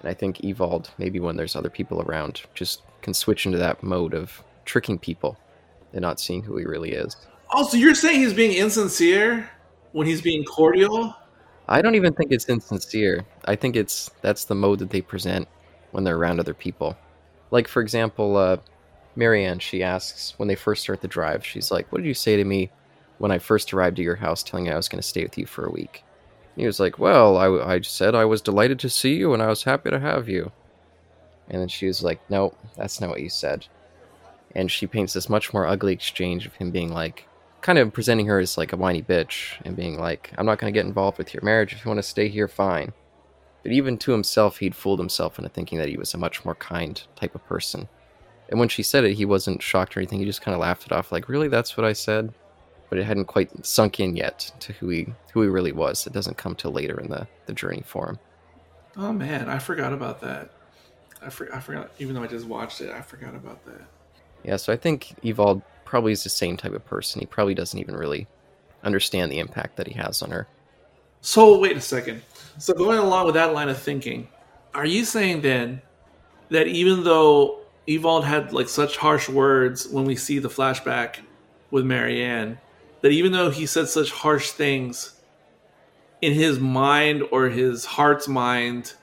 And 0.00 0.08
I 0.08 0.14
think 0.14 0.44
Evald, 0.44 0.90
maybe 0.98 1.20
when 1.20 1.36
there's 1.36 1.56
other 1.56 1.70
people 1.70 2.02
around, 2.02 2.42
just 2.54 2.82
can 3.02 3.14
switch 3.14 3.46
into 3.46 3.58
that 3.58 3.82
mode 3.82 4.14
of 4.14 4.42
tricking 4.64 4.98
people 4.98 5.38
and 5.92 6.02
not 6.02 6.20
seeing 6.20 6.42
who 6.42 6.56
he 6.56 6.64
really 6.64 6.92
is. 6.92 7.16
Also, 7.50 7.76
you're 7.76 7.94
saying 7.94 8.20
he's 8.20 8.32
being 8.32 8.52
insincere 8.52 9.50
when 9.92 10.06
he's 10.06 10.22
being 10.22 10.44
cordial? 10.44 11.14
I 11.68 11.82
don't 11.82 11.94
even 11.94 12.12
think 12.14 12.32
it's 12.32 12.46
insincere. 12.46 13.24
I 13.44 13.56
think 13.56 13.76
it's 13.76 14.10
that's 14.22 14.44
the 14.44 14.54
mode 14.54 14.78
that 14.80 14.90
they 14.90 15.00
present 15.00 15.48
when 15.92 16.04
they're 16.04 16.16
around 16.16 16.40
other 16.40 16.54
people. 16.54 16.96
Like 17.50 17.68
for 17.68 17.82
example, 17.82 18.36
uh, 18.36 18.58
Marianne, 19.16 19.58
she 19.58 19.82
asks 19.82 20.34
when 20.38 20.48
they 20.48 20.54
first 20.54 20.82
start 20.82 21.00
the 21.00 21.08
drive, 21.08 21.44
she's 21.44 21.70
like, 21.70 21.90
"What 21.90 21.98
did 21.98 22.08
you 22.08 22.14
say 22.14 22.36
to 22.36 22.44
me 22.44 22.70
when 23.18 23.30
I 23.30 23.38
first 23.38 23.72
arrived 23.74 23.98
at 23.98 24.04
your 24.04 24.16
house, 24.16 24.42
telling 24.42 24.66
you 24.66 24.72
I 24.72 24.76
was 24.76 24.88
going 24.88 25.02
to 25.02 25.06
stay 25.06 25.22
with 25.22 25.36
you 25.38 25.46
for 25.46 25.66
a 25.66 25.70
week?" 25.70 26.04
He 26.60 26.66
was 26.66 26.80
like, 26.80 26.98
"Well, 26.98 27.36
I, 27.36 27.74
I 27.74 27.80
said 27.80 28.14
I 28.14 28.24
was 28.24 28.42
delighted 28.42 28.78
to 28.80 28.90
see 28.90 29.14
you 29.14 29.32
and 29.34 29.42
I 29.42 29.48
was 29.48 29.64
happy 29.64 29.90
to 29.90 29.98
have 29.98 30.28
you." 30.28 30.52
And 31.48 31.60
then 31.60 31.68
she 31.68 31.86
was 31.86 32.02
like, 32.02 32.20
"No, 32.30 32.54
that's 32.76 33.00
not 33.00 33.10
what 33.10 33.22
you 33.22 33.30
said." 33.30 33.66
And 34.54 34.70
she 34.70 34.86
paints 34.86 35.12
this 35.12 35.28
much 35.28 35.52
more 35.52 35.66
ugly 35.66 35.92
exchange 35.92 36.46
of 36.46 36.54
him 36.54 36.70
being 36.70 36.92
like, 36.92 37.26
kind 37.60 37.78
of 37.78 37.92
presenting 37.92 38.26
her 38.26 38.38
as 38.38 38.58
like 38.58 38.72
a 38.72 38.76
whiny 38.76 39.02
bitch 39.02 39.60
and 39.64 39.76
being 39.76 39.98
like, 39.98 40.32
I'm 40.36 40.46
not 40.46 40.58
going 40.58 40.72
to 40.72 40.76
get 40.78 40.86
involved 40.86 41.18
with 41.18 41.34
your 41.34 41.42
marriage. 41.42 41.72
If 41.72 41.84
you 41.84 41.88
want 41.88 41.98
to 41.98 42.02
stay 42.02 42.28
here, 42.28 42.48
fine. 42.48 42.92
But 43.62 43.72
even 43.72 43.98
to 43.98 44.12
himself, 44.12 44.58
he'd 44.58 44.74
fooled 44.74 44.98
himself 44.98 45.38
into 45.38 45.50
thinking 45.50 45.78
that 45.78 45.88
he 45.88 45.96
was 45.96 46.14
a 46.14 46.18
much 46.18 46.44
more 46.44 46.54
kind 46.54 47.02
type 47.16 47.34
of 47.34 47.46
person. 47.46 47.88
And 48.48 48.58
when 48.58 48.68
she 48.68 48.82
said 48.82 49.04
it, 49.04 49.14
he 49.14 49.24
wasn't 49.24 49.62
shocked 49.62 49.96
or 49.96 50.00
anything. 50.00 50.18
He 50.18 50.24
just 50.24 50.42
kind 50.42 50.54
of 50.54 50.60
laughed 50.60 50.86
it 50.86 50.92
off, 50.92 51.12
like, 51.12 51.28
"Really, 51.28 51.48
that's 51.48 51.76
what 51.76 51.86
I 51.86 51.92
said." 51.92 52.32
But 52.90 52.98
it 52.98 53.04
hadn't 53.04 53.26
quite 53.26 53.64
sunk 53.64 54.00
in 54.00 54.16
yet 54.16 54.52
to 54.60 54.72
who 54.74 54.88
he 54.88 55.06
who 55.32 55.42
he 55.42 55.48
really 55.48 55.72
was. 55.72 56.06
It 56.06 56.12
doesn't 56.12 56.36
come 56.36 56.54
till 56.54 56.72
later 56.72 57.00
in 57.00 57.08
the 57.08 57.26
the 57.46 57.54
journey 57.54 57.82
for 57.86 58.10
him. 58.10 58.18
Oh 58.96 59.12
man, 59.12 59.48
I 59.48 59.58
forgot 59.58 59.92
about 59.92 60.20
that. 60.20 60.50
I, 61.22 61.28
for, 61.30 61.54
I 61.54 61.60
forgot, 61.60 61.90
even 61.98 62.14
though 62.14 62.22
I 62.22 62.26
just 62.26 62.46
watched 62.46 62.80
it, 62.80 62.90
I 62.90 63.00
forgot 63.02 63.34
about 63.34 63.64
that. 63.66 63.82
Yeah, 64.42 64.56
so 64.56 64.72
I 64.72 64.76
think 64.76 65.14
Evald 65.24 65.62
probably 65.84 66.12
is 66.12 66.24
the 66.24 66.30
same 66.30 66.56
type 66.56 66.72
of 66.72 66.84
person. 66.86 67.20
He 67.20 67.26
probably 67.26 67.54
doesn't 67.54 67.78
even 67.78 67.94
really 67.94 68.26
understand 68.82 69.30
the 69.30 69.38
impact 69.38 69.76
that 69.76 69.86
he 69.86 69.94
has 69.94 70.22
on 70.22 70.30
her. 70.30 70.48
So 71.20 71.58
wait 71.58 71.76
a 71.76 71.80
second. 71.80 72.22
So 72.58 72.72
going 72.72 72.98
along 72.98 73.26
with 73.26 73.34
that 73.34 73.52
line 73.52 73.68
of 73.68 73.78
thinking, 73.78 74.28
are 74.74 74.86
you 74.86 75.04
saying 75.04 75.42
then 75.42 75.82
that 76.48 76.66
even 76.66 77.04
though 77.04 77.60
Evald 77.86 78.24
had 78.24 78.52
like 78.52 78.68
such 78.68 78.96
harsh 78.96 79.28
words 79.28 79.88
when 79.88 80.04
we 80.04 80.16
see 80.16 80.38
the 80.38 80.48
flashback 80.48 81.16
with 81.70 81.84
Marianne, 81.84 82.58
that 83.02 83.10
even 83.10 83.32
though 83.32 83.50
he 83.50 83.66
said 83.66 83.88
such 83.88 84.10
harsh 84.10 84.50
things 84.50 85.20
in 86.20 86.32
his 86.32 86.58
mind 86.58 87.22
or 87.30 87.48
his 87.48 87.84
heart's 87.84 88.28
mind, 88.28 88.94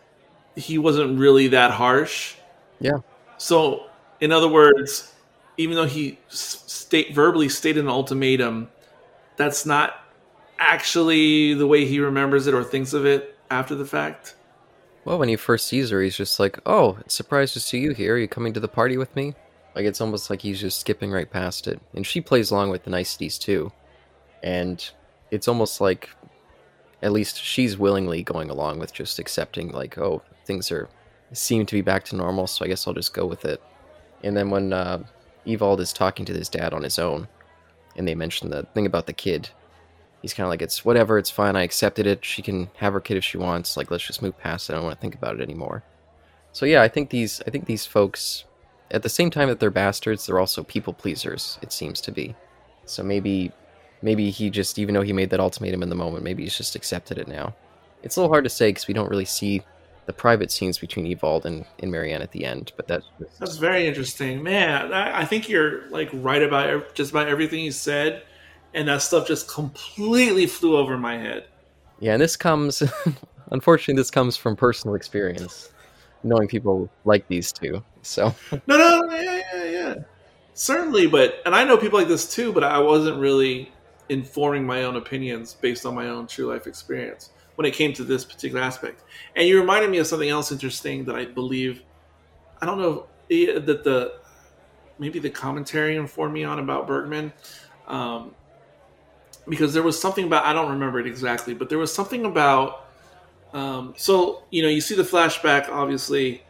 he 0.55 0.77
wasn't 0.77 1.19
really 1.19 1.47
that 1.49 1.71
harsh? 1.71 2.35
Yeah. 2.79 2.99
So, 3.37 3.87
in 4.19 4.31
other 4.31 4.47
words, 4.47 5.13
even 5.57 5.75
though 5.75 5.85
he 5.85 6.19
state 6.29 7.13
verbally 7.13 7.49
stated 7.49 7.83
an 7.83 7.89
ultimatum, 7.89 8.69
that's 9.35 9.65
not 9.65 10.03
actually 10.59 11.53
the 11.53 11.67
way 11.67 11.85
he 11.85 11.99
remembers 11.99 12.47
it 12.47 12.53
or 12.53 12.63
thinks 12.63 12.93
of 12.93 13.05
it 13.05 13.37
after 13.49 13.75
the 13.75 13.85
fact. 13.85 14.35
Well, 15.05 15.19
when 15.19 15.29
he 15.29 15.35
first 15.35 15.67
sees 15.67 15.89
her, 15.91 16.01
he's 16.01 16.17
just 16.17 16.39
like, 16.39 16.59
"Oh, 16.65 16.97
it's 16.99 17.15
surprised 17.15 17.53
to 17.53 17.59
see 17.59 17.79
you 17.79 17.91
here. 17.91 18.15
Are 18.15 18.17
you 18.17 18.27
coming 18.27 18.53
to 18.53 18.59
the 18.59 18.67
party 18.67 18.97
with 18.97 19.15
me?" 19.15 19.35
Like 19.73 19.85
it's 19.85 20.01
almost 20.01 20.29
like 20.29 20.41
he's 20.41 20.59
just 20.59 20.79
skipping 20.79 21.11
right 21.11 21.29
past 21.29 21.67
it. 21.67 21.79
And 21.93 22.05
she 22.05 22.19
plays 22.19 22.51
along 22.51 22.71
with 22.71 22.83
the 22.83 22.89
niceties 22.89 23.37
too. 23.37 23.71
And 24.43 24.87
it's 25.31 25.47
almost 25.47 25.81
like 25.81 26.09
at 27.01 27.11
least 27.11 27.41
she's 27.41 27.77
willingly 27.77 28.23
going 28.23 28.49
along 28.49 28.79
with 28.79 28.93
just 28.93 29.19
accepting 29.19 29.71
like, 29.71 29.97
"Oh, 29.97 30.21
things 30.45 30.71
are 30.71 30.89
seem 31.33 31.65
to 31.65 31.75
be 31.75 31.81
back 31.81 32.05
to 32.05 32.15
normal, 32.15 32.47
so 32.47 32.63
I 32.65 32.67
guess 32.67 32.87
I'll 32.87 32.93
just 32.93 33.13
go 33.13 33.25
with 33.25 33.45
it." 33.45 33.61
And 34.23 34.35
then 34.35 34.49
when 34.49 34.73
uh, 34.73 35.03
Evald 35.45 35.79
is 35.79 35.93
talking 35.93 36.25
to 36.25 36.33
his 36.33 36.49
dad 36.49 36.73
on 36.73 36.83
his 36.83 36.99
own, 36.99 37.27
and 37.95 38.07
they 38.07 38.15
mention 38.15 38.49
the 38.49 38.63
thing 38.73 38.85
about 38.85 39.07
the 39.07 39.13
kid, 39.13 39.49
he's 40.21 40.33
kind 40.33 40.45
of 40.45 40.49
like, 40.49 40.61
it's 40.61 40.85
whatever, 40.85 41.17
it's 41.17 41.29
fine, 41.29 41.55
I 41.55 41.63
accepted 41.63 42.07
it. 42.07 42.23
She 42.23 42.41
can 42.41 42.69
have 42.77 42.93
her 42.93 42.99
kid 42.99 43.17
if 43.17 43.23
she 43.23 43.37
wants. 43.37 43.77
Like, 43.77 43.91
let's 43.91 44.05
just 44.05 44.21
move 44.21 44.37
past 44.37 44.69
it. 44.69 44.73
I 44.73 44.75
don't 44.75 44.85
want 44.85 44.97
to 44.97 45.01
think 45.01 45.15
about 45.15 45.35
it 45.35 45.41
anymore. 45.41 45.83
So 46.51 46.65
yeah, 46.65 46.81
I 46.81 46.87
think 46.87 47.09
these, 47.09 47.41
I 47.45 47.51
think 47.51 47.65
these 47.65 47.85
folks, 47.85 48.45
at 48.89 49.03
the 49.03 49.09
same 49.09 49.29
time 49.29 49.49
that 49.49 49.59
they're 49.59 49.69
bastards, 49.69 50.25
they're 50.25 50.39
also 50.39 50.63
people 50.63 50.93
pleasers. 50.93 51.59
It 51.61 51.71
seems 51.71 52.01
to 52.01 52.11
be. 52.11 52.35
So 52.85 53.03
maybe, 53.03 53.51
maybe 54.01 54.29
he 54.29 54.49
just, 54.49 54.77
even 54.79 54.95
though 54.95 55.01
he 55.01 55.13
made 55.13 55.29
that 55.31 55.39
ultimatum 55.39 55.83
in 55.83 55.89
the 55.89 55.95
moment, 55.95 56.23
maybe 56.23 56.43
he's 56.43 56.57
just 56.57 56.75
accepted 56.75 57.17
it 57.17 57.27
now. 57.27 57.55
It's 58.03 58.15
a 58.15 58.21
little 58.21 58.31
hard 58.31 58.43
to 58.43 58.49
say 58.49 58.69
because 58.69 58.87
we 58.87 58.93
don't 58.93 59.09
really 59.09 59.25
see 59.25 59.63
the 60.05 60.13
private 60.13 60.51
scenes 60.51 60.77
between 60.77 61.11
Evald 61.11 61.45
and, 61.45 61.65
and 61.79 61.91
Marianne 61.91 62.21
at 62.21 62.31
the 62.31 62.45
end, 62.45 62.71
but 62.77 62.87
that's 62.87 63.05
just, 63.19 63.39
That's 63.39 63.57
very 63.57 63.87
interesting, 63.87 64.41
man. 64.41 64.93
I, 64.93 65.21
I 65.21 65.25
think 65.25 65.49
you're 65.49 65.89
like 65.89 66.09
right 66.13 66.41
about 66.41 66.95
just 66.95 67.11
about 67.11 67.27
everything 67.27 67.59
you 67.63 67.71
said, 67.71 68.23
and 68.73 68.87
that 68.87 69.01
stuff 69.01 69.27
just 69.27 69.49
completely 69.49 70.45
flew 70.45 70.77
over 70.77 70.97
my 70.97 71.17
head. 71.17 71.45
yeah. 71.99 72.13
And 72.13 72.21
this 72.21 72.37
comes, 72.37 72.81
unfortunately, 73.51 73.99
this 73.99 74.11
comes 74.11 74.37
from 74.37 74.55
personal 74.55 74.95
experience, 74.95 75.71
knowing 76.23 76.47
people 76.47 76.89
like 77.03 77.27
these 77.27 77.51
two. 77.51 77.83
So 78.01 78.33
No, 78.65 78.77
no, 78.77 79.11
yeah, 79.13 79.41
yeah, 79.53 79.63
yeah. 79.65 79.95
Certainly, 80.53 81.07
but 81.07 81.41
and 81.45 81.53
I 81.53 81.65
know 81.65 81.77
people 81.77 81.99
like 81.99 82.07
this 82.07 82.33
too, 82.33 82.53
but 82.53 82.63
I 82.63 82.79
wasn't 82.79 83.19
really 83.19 83.71
informing 84.09 84.65
my 84.65 84.83
own 84.83 84.95
opinions 84.95 85.53
based 85.53 85.85
on 85.85 85.95
my 85.95 86.07
own 86.07 86.27
true 86.27 86.51
life 86.51 86.67
experience 86.67 87.31
when 87.55 87.65
it 87.65 87.73
came 87.73 87.91
to 87.93 88.03
this 88.03 88.23
particular 88.23 88.61
aspect. 88.61 89.03
And 89.35 89.47
you 89.47 89.59
reminded 89.59 89.89
me 89.89 89.97
of 89.97 90.07
something 90.07 90.29
else 90.29 90.51
interesting 90.51 91.05
that 91.05 91.15
I 91.15 91.25
believe 91.25 91.81
I 92.61 92.65
don't 92.65 92.79
know 92.79 93.07
that 93.29 93.83
the 93.83 94.13
maybe 94.99 95.19
the 95.19 95.29
commentary 95.29 95.95
informed 95.95 96.33
me 96.33 96.43
on 96.43 96.59
about 96.59 96.87
Bergman. 96.87 97.33
Um, 97.87 98.35
because 99.47 99.73
there 99.73 99.83
was 99.83 99.99
something 99.99 100.25
about 100.25 100.45
I 100.45 100.53
don't 100.53 100.71
remember 100.71 100.99
it 100.99 101.07
exactly, 101.07 101.53
but 101.53 101.69
there 101.69 101.77
was 101.77 101.93
something 101.93 102.25
about 102.25 102.85
um, 103.53 103.93
so 103.97 104.43
you 104.49 104.61
know 104.61 104.69
you 104.69 104.81
see 104.81 104.95
the 104.95 105.03
flashback 105.03 105.69
obviously 105.69 106.43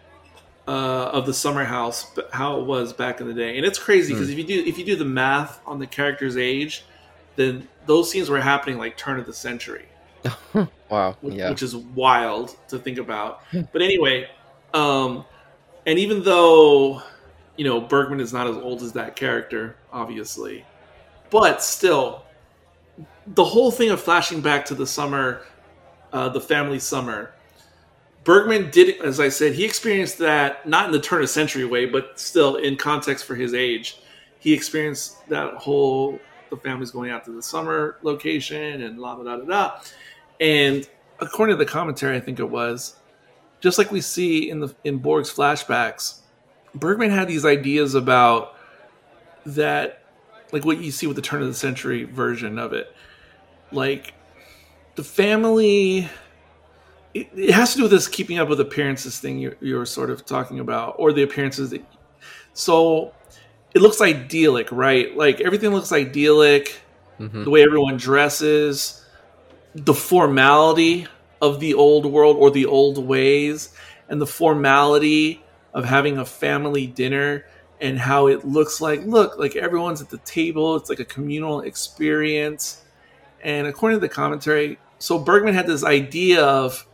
uh, 0.67 1.11
of 1.13 1.25
the 1.25 1.33
summer 1.33 1.63
house, 1.63 2.11
how 2.33 2.59
it 2.59 2.65
was 2.65 2.91
back 2.93 3.21
in 3.21 3.27
the 3.27 3.33
day, 3.33 3.57
and 3.57 3.65
it's 3.65 3.79
crazy 3.79 4.13
because 4.13 4.29
mm. 4.29 4.33
if 4.33 4.37
you 4.37 4.43
do 4.43 4.63
if 4.67 4.77
you 4.77 4.85
do 4.85 4.95
the 4.95 5.05
math 5.05 5.61
on 5.65 5.79
the 5.79 5.87
character's 5.87 6.37
age, 6.37 6.85
then 7.38 7.67
those 7.85 8.11
scenes 8.11 8.29
were 8.29 8.41
happening 8.41 8.77
like 8.77 8.97
turn 8.97 9.19
of 9.19 9.25
the 9.25 9.33
century. 9.33 9.85
wow, 10.89 11.15
which, 11.21 11.35
yeah, 11.35 11.49
which 11.49 11.63
is 11.63 11.75
wild 11.75 12.57
to 12.67 12.77
think 12.77 12.97
about. 12.97 13.43
but 13.71 13.81
anyway, 13.81 14.29
um, 14.73 15.23
and 15.85 15.97
even 15.97 16.21
though 16.23 17.01
you 17.55 17.63
know 17.63 17.79
Bergman 17.79 18.19
is 18.19 18.33
not 18.33 18.47
as 18.47 18.57
old 18.57 18.81
as 18.81 18.91
that 18.93 19.15
character, 19.15 19.77
obviously, 19.93 20.65
but 21.29 21.63
still 21.63 22.25
the 23.27 23.43
whole 23.43 23.71
thing 23.71 23.89
of 23.89 24.01
flashing 24.01 24.41
back 24.41 24.65
to 24.65 24.75
the 24.75 24.88
summer, 24.88 25.41
uh, 26.11 26.29
the 26.29 26.41
family 26.41 26.79
summer. 26.79 27.31
Bergman 28.23 28.69
did, 28.71 29.01
as 29.01 29.21
I 29.21 29.29
said, 29.29 29.53
he 29.53 29.63
experienced 29.63 30.17
that 30.17 30.67
not 30.67 30.88
in 30.88 30.91
the 30.91 30.99
turn 30.99 31.19
of 31.19 31.23
the 31.23 31.27
century 31.27 31.63
way, 31.63 31.85
but 31.85 32.19
still 32.19 32.57
in 32.57 32.75
context 32.75 33.23
for 33.23 33.35
his 33.35 33.53
age. 33.53 34.01
He 34.39 34.53
experienced 34.53 35.27
that 35.29 35.53
whole 35.53 36.19
the 36.49 36.57
family's 36.57 36.91
going 36.91 37.11
out 37.11 37.25
to 37.25 37.31
the 37.31 37.41
summer 37.41 37.97
location 38.01 38.81
and 38.81 38.99
la 38.99 39.15
da 39.15 39.23
da 39.23 39.37
da 39.37 39.45
da. 39.45 39.79
And 40.39 40.87
according 41.19 41.57
to 41.57 41.63
the 41.63 41.69
commentary, 41.69 42.17
I 42.17 42.19
think 42.19 42.39
it 42.39 42.49
was 42.49 42.95
just 43.59 43.77
like 43.77 43.91
we 43.91 44.01
see 44.01 44.49
in 44.49 44.59
the 44.59 44.75
in 44.83 44.99
Borg's 44.99 45.33
flashbacks. 45.33 46.19
Bergman 46.75 47.09
had 47.09 47.27
these 47.27 47.45
ideas 47.45 47.95
about 47.95 48.55
that, 49.45 50.03
like 50.51 50.65
what 50.65 50.79
you 50.79 50.91
see 50.91 51.07
with 51.07 51.15
the 51.15 51.21
turn 51.21 51.41
of 51.41 51.47
the 51.47 51.53
century 51.53 52.03
version 52.03 52.59
of 52.59 52.73
it, 52.73 52.93
like 53.71 54.13
the 54.95 55.03
family 55.03 56.07
it, 57.13 57.51
has 57.51 57.71
to 57.71 57.77
do 57.77 57.83
with 57.83 57.91
this 57.91 58.07
keeping 58.07 58.37
up 58.37 58.49
with 58.49 58.59
appearances 58.59 59.19
thing 59.19 59.39
you, 59.39 59.55
you're 59.61 59.85
sort 59.85 60.09
of 60.09 60.25
talking 60.25 60.59
about 60.59 60.95
or 60.99 61.13
the 61.13 61.23
appearances 61.23 61.69
that 61.71 61.83
so 62.53 63.13
it 63.78 63.82
looks 63.82 64.01
idyllic 64.01 64.71
right? 64.71 65.15
Like 65.15 65.39
everything 65.41 65.71
looks 65.71 65.91
idyllic. 65.91 66.82
Mm-hmm. 67.19 67.45
the 67.45 67.49
way 67.49 67.63
everyone 67.63 67.97
dresses 67.97 69.03
the 69.73 69.93
formality 69.93 71.07
of 71.41 71.59
the 71.59 71.73
old 71.73 72.05
world 72.05 72.38
or 72.38 72.51
the 72.51 72.67
old 72.67 72.99
ways 72.99 73.73
and 74.07 74.21
the 74.21 74.28
formality 74.28 75.43
of 75.73 75.84
having 75.86 76.19
a 76.19 76.25
family 76.25 76.86
dinner 76.86 77.45
and 77.80 77.99
how 77.99 78.28
it 78.28 78.45
looks 78.45 78.82
like 78.82 79.03
look 79.05 79.38
like 79.38 79.55
everyone's 79.55 80.01
at 80.01 80.09
the 80.09 80.17
table. 80.19 80.75
It's 80.75 80.89
like 80.89 80.99
a 80.99 81.05
communal 81.05 81.61
experience. 81.61 82.84
And 83.41 83.67
according 83.67 83.97
to 83.97 84.01
the 84.01 84.13
commentary, 84.13 84.80
so 84.99 85.19
Bergman 85.19 85.53
had 85.53 85.67
this 85.67 85.84
idea 85.84 86.43
of 86.43 86.88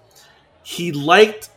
he 0.64 0.92
liked 0.92 1.50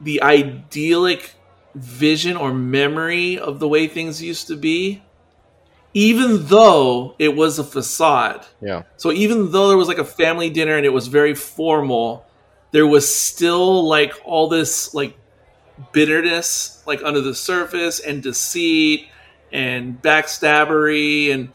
the 0.00 0.22
idyllic 0.22 1.34
vision 1.74 2.36
or 2.36 2.52
memory 2.52 3.38
of 3.38 3.58
the 3.58 3.68
way 3.68 3.86
things 3.86 4.22
used 4.22 4.48
to 4.48 4.56
be, 4.56 5.02
even 5.94 6.46
though 6.46 7.14
it 7.18 7.36
was 7.36 7.58
a 7.58 7.64
facade. 7.64 8.46
Yeah. 8.60 8.82
So 8.96 9.12
even 9.12 9.50
though 9.52 9.68
there 9.68 9.76
was 9.76 9.88
like 9.88 9.98
a 9.98 10.04
family 10.04 10.50
dinner 10.50 10.76
and 10.76 10.86
it 10.86 10.92
was 10.92 11.08
very 11.08 11.34
formal, 11.34 12.26
there 12.72 12.86
was 12.86 13.12
still 13.12 13.86
like 13.86 14.14
all 14.24 14.48
this 14.48 14.94
like 14.94 15.16
bitterness 15.92 16.82
like 16.86 17.02
under 17.02 17.22
the 17.22 17.34
surface 17.34 18.00
and 18.00 18.22
deceit 18.22 19.08
and 19.50 20.00
backstabbery 20.02 21.32
and 21.32 21.50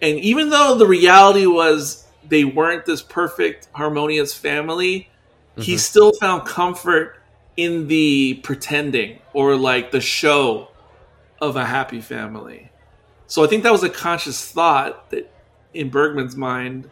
and 0.00 0.18
even 0.18 0.50
though 0.50 0.74
the 0.74 0.86
reality 0.86 1.46
was 1.46 2.04
they 2.28 2.44
weren't 2.44 2.84
this 2.84 3.02
perfect, 3.02 3.68
harmonious 3.72 4.34
family, 4.34 5.08
mm-hmm. 5.52 5.62
he 5.62 5.78
still 5.78 6.12
found 6.12 6.46
comfort 6.46 7.21
in 7.56 7.88
the 7.88 8.34
pretending 8.42 9.18
or 9.32 9.56
like 9.56 9.90
the 9.90 10.00
show 10.00 10.68
of 11.40 11.56
a 11.56 11.64
happy 11.64 12.00
family. 12.00 12.70
So 13.26 13.44
I 13.44 13.46
think 13.46 13.62
that 13.62 13.72
was 13.72 13.82
a 13.82 13.90
conscious 13.90 14.50
thought 14.50 15.10
that 15.10 15.30
in 15.74 15.88
Bergman's 15.88 16.36
mind, 16.36 16.90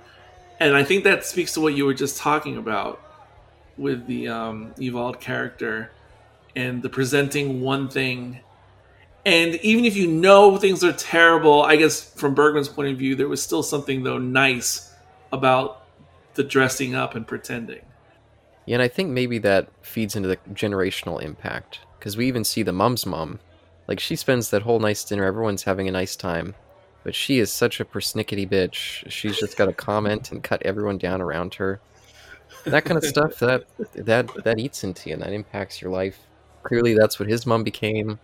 and 0.59 0.77
I 0.77 0.85
think 0.85 1.05
that 1.05 1.25
speaks 1.25 1.55
to 1.55 1.61
what 1.61 1.75
you 1.75 1.85
were 1.85 1.95
just 1.95 2.17
talking 2.17 2.57
about 2.57 3.01
with 3.77 4.07
the 4.07 4.29
um, 4.29 4.75
Evald 4.81 5.21
character 5.21 5.91
and 6.57 6.83
the 6.83 6.89
presenting 6.89 7.61
one 7.61 7.89
thing 7.89 8.41
and 9.25 9.57
even 9.57 9.85
if 9.85 9.97
you 9.97 10.07
know 10.07 10.57
things 10.57 10.83
are 10.83 10.93
terrible, 10.93 11.63
I 11.63 11.77
guess 11.77 12.03
from 12.03 12.35
Bergman's 12.35 12.69
point 12.69 12.89
of 12.91 12.97
view, 12.99 13.15
there 13.15 13.29
was 13.29 13.43
still 13.43 13.63
something 13.63 14.03
though 14.03 14.19
nice 14.19 14.93
about 15.33 15.85
the 16.35 16.43
dressing 16.43 16.95
up 16.95 17.15
and 17.15 17.27
pretending. 17.27 17.83
Yeah, 18.71 18.77
and 18.77 18.83
I 18.85 18.87
think 18.87 19.11
maybe 19.11 19.39
that 19.39 19.67
feeds 19.83 20.15
into 20.15 20.29
the 20.29 20.37
generational 20.53 21.21
impact 21.21 21.81
because 21.99 22.17
we 22.17 22.29
even 22.29 22.45
see 22.45 22.63
the 22.63 22.73
mom's 22.73 23.05
mom, 23.05 23.41
like 23.89 23.99
she 23.99 24.15
spends 24.15 24.51
that 24.51 24.63
whole 24.63 24.79
nice 24.79 25.03
dinner, 25.03 25.25
everyone's 25.25 25.65
having 25.65 25.89
a 25.89 25.91
nice 25.91 26.15
time, 26.15 26.55
but 27.03 27.13
she 27.13 27.41
is 27.41 27.51
such 27.51 27.81
a 27.81 27.85
persnickety 27.85 28.49
bitch. 28.49 29.11
She's 29.11 29.41
just 29.41 29.57
got 29.57 29.67
to 29.67 29.73
comment 29.73 30.31
and 30.31 30.41
cut 30.41 30.63
everyone 30.63 30.99
down 30.99 31.21
around 31.21 31.55
her. 31.55 31.81
That 32.63 32.85
kind 32.85 32.97
of 32.97 33.03
stuff 33.05 33.41
that 33.41 33.65
that 33.97 34.31
that 34.45 34.61
eats 34.61 34.85
into 34.85 35.09
you 35.09 35.15
and 35.15 35.23
that 35.25 35.33
impacts 35.33 35.83
your 35.83 35.91
life. 35.91 36.21
Clearly, 36.63 36.95
that's 36.95 37.19
what 37.19 37.29
his 37.29 37.45
mom 37.47 37.65
became 37.65 38.21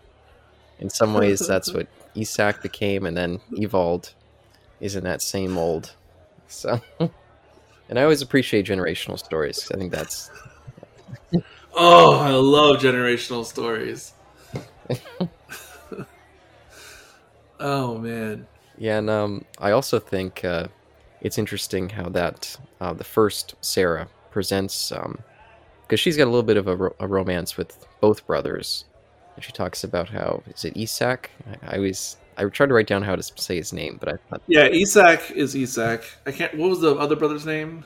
in 0.79 0.91
some 0.91 1.13
ways, 1.13 1.41
that's 1.41 1.75
what 1.75 1.89
Isak 2.15 2.63
became, 2.63 3.05
and 3.05 3.17
then 3.17 3.41
Evald 3.61 4.15
is 4.79 4.95
in 4.95 5.03
that 5.03 5.23
same 5.23 5.51
mold. 5.51 5.97
So, 6.47 6.81
and 7.89 7.99
I 7.99 8.03
always 8.03 8.23
appreciate 8.23 8.67
generational 8.67 9.19
stories. 9.19 9.71
I 9.73 9.77
think 9.77 9.93
that's. 9.93 10.31
oh, 11.75 12.19
I 12.19 12.31
love 12.31 12.81
generational 12.81 13.45
stories. 13.45 14.13
oh 17.61 17.99
man. 17.99 18.47
Yeah, 18.79 18.99
and 18.99 19.09
um, 19.09 19.45
I 19.59 19.71
also 19.71 19.99
think 19.99 20.45
uh, 20.45 20.69
it's 21.21 21.39
interesting 21.39 21.89
how 21.89 22.09
that 22.11 22.57
uh, 22.81 22.93
the 22.93 23.05
first 23.05 23.55
Sarah 23.61 24.09
presents 24.31 24.91
because 24.91 25.05
um, 25.05 25.97
she's 25.97 26.17
got 26.17 26.25
a 26.25 26.31
little 26.31 26.43
bit 26.43 26.59
of 26.59 26.67
a, 26.69 26.77
ro- 26.77 26.97
a 27.01 27.07
romance 27.07 27.57
with 27.57 27.87
both 28.01 28.27
brothers 28.27 28.85
and 29.37 29.45
she 29.45 29.53
talks 29.53 29.85
about 29.85 30.09
how 30.09 30.43
is 30.49 30.65
it 30.65 30.77
Isak? 30.77 31.31
I, 31.47 31.75
I 31.75 31.77
always 31.77 32.17
I 32.37 32.45
tried 32.45 32.67
to 32.67 32.75
write 32.75 32.87
down 32.87 33.03
how 33.03 33.17
to 33.17 33.23
say 33.23 33.57
his 33.57 33.73
name, 33.73 33.97
but 33.99 34.09
I 34.09 34.17
thought 34.29 34.43
yeah, 34.47 34.67
Isak 34.67 35.31
is 35.31 35.55
Isak. 35.55 36.05
I 36.27 36.33
can't. 36.33 36.57
What 36.57 36.71
was 36.71 36.81
the 36.81 36.95
other 36.95 37.17
brother's 37.17 37.47
name? 37.47 37.85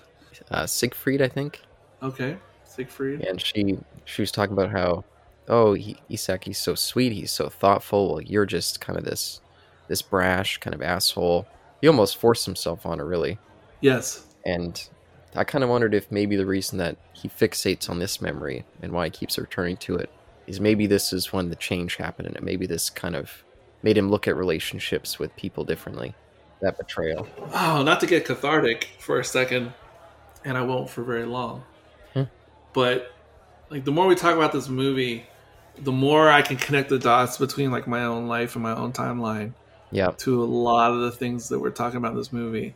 Uh, 0.50 0.66
Siegfried, 0.66 1.22
I 1.22 1.28
think. 1.28 1.60
Okay, 2.02 2.36
Siegfried. 2.64 3.20
And 3.22 3.40
she 3.40 3.78
she 4.04 4.22
was 4.22 4.32
talking 4.32 4.52
about 4.52 4.70
how 4.70 5.04
oh 5.48 5.74
he, 5.74 5.96
Isak 6.08 6.44
he's 6.44 6.58
so 6.58 6.74
sweet, 6.74 7.12
he's 7.12 7.30
so 7.30 7.48
thoughtful. 7.48 8.14
Well, 8.14 8.22
you're 8.22 8.46
just 8.46 8.80
kind 8.80 8.98
of 8.98 9.04
this 9.04 9.40
this 9.88 10.02
brash 10.02 10.58
kind 10.58 10.74
of 10.74 10.82
asshole. 10.82 11.46
He 11.80 11.88
almost 11.88 12.16
forced 12.16 12.46
himself 12.46 12.86
on 12.86 12.98
her, 12.98 13.06
really. 13.06 13.38
Yes. 13.80 14.26
And 14.44 14.82
I 15.34 15.44
kind 15.44 15.64
of 15.64 15.70
wondered 15.70 15.94
if 15.94 16.10
maybe 16.10 16.36
the 16.36 16.46
reason 16.46 16.78
that 16.78 16.96
he 17.12 17.28
fixates 17.28 17.88
on 17.88 17.98
this 17.98 18.20
memory 18.20 18.64
and 18.82 18.92
why 18.92 19.06
he 19.06 19.10
keeps 19.10 19.38
returning 19.38 19.76
to 19.78 19.96
it 19.96 20.10
is 20.46 20.60
maybe 20.60 20.86
this 20.86 21.12
is 21.12 21.32
when 21.32 21.50
the 21.50 21.56
change 21.56 21.96
happened 21.96 22.34
and 22.34 22.44
maybe 22.44 22.66
this 22.66 22.90
kind 22.90 23.14
of 23.14 23.44
made 23.82 23.96
him 23.96 24.10
look 24.10 24.28
at 24.28 24.36
relationships 24.36 25.18
with 25.18 25.34
people 25.36 25.64
differently. 25.64 26.14
That 26.60 26.76
betrayal. 26.76 27.26
Oh, 27.54 27.82
not 27.82 28.00
to 28.00 28.06
get 28.06 28.24
cathartic 28.24 28.90
for 28.98 29.18
a 29.18 29.24
second, 29.24 29.72
and 30.44 30.58
I 30.58 30.62
won't 30.62 30.90
for 30.90 31.02
very 31.02 31.24
long. 31.24 31.64
Hmm. 32.12 32.24
But 32.72 33.12
like 33.70 33.84
the 33.84 33.92
more 33.92 34.06
we 34.06 34.14
talk 34.14 34.36
about 34.36 34.52
this 34.52 34.68
movie, 34.68 35.24
the 35.78 35.92
more 35.92 36.28
I 36.28 36.42
can 36.42 36.56
connect 36.56 36.90
the 36.90 36.98
dots 36.98 37.38
between 37.38 37.70
like 37.70 37.86
my 37.86 38.04
own 38.04 38.26
life 38.26 38.54
and 38.56 38.62
my 38.62 38.74
own 38.74 38.92
timeline. 38.92 39.54
Yeah. 39.90 40.12
To 40.18 40.42
a 40.42 40.44
lot 40.44 40.92
of 40.92 41.00
the 41.00 41.10
things 41.10 41.48
that 41.48 41.58
we're 41.58 41.70
talking 41.70 41.96
about 41.96 42.12
in 42.12 42.18
this 42.18 42.32
movie. 42.32 42.74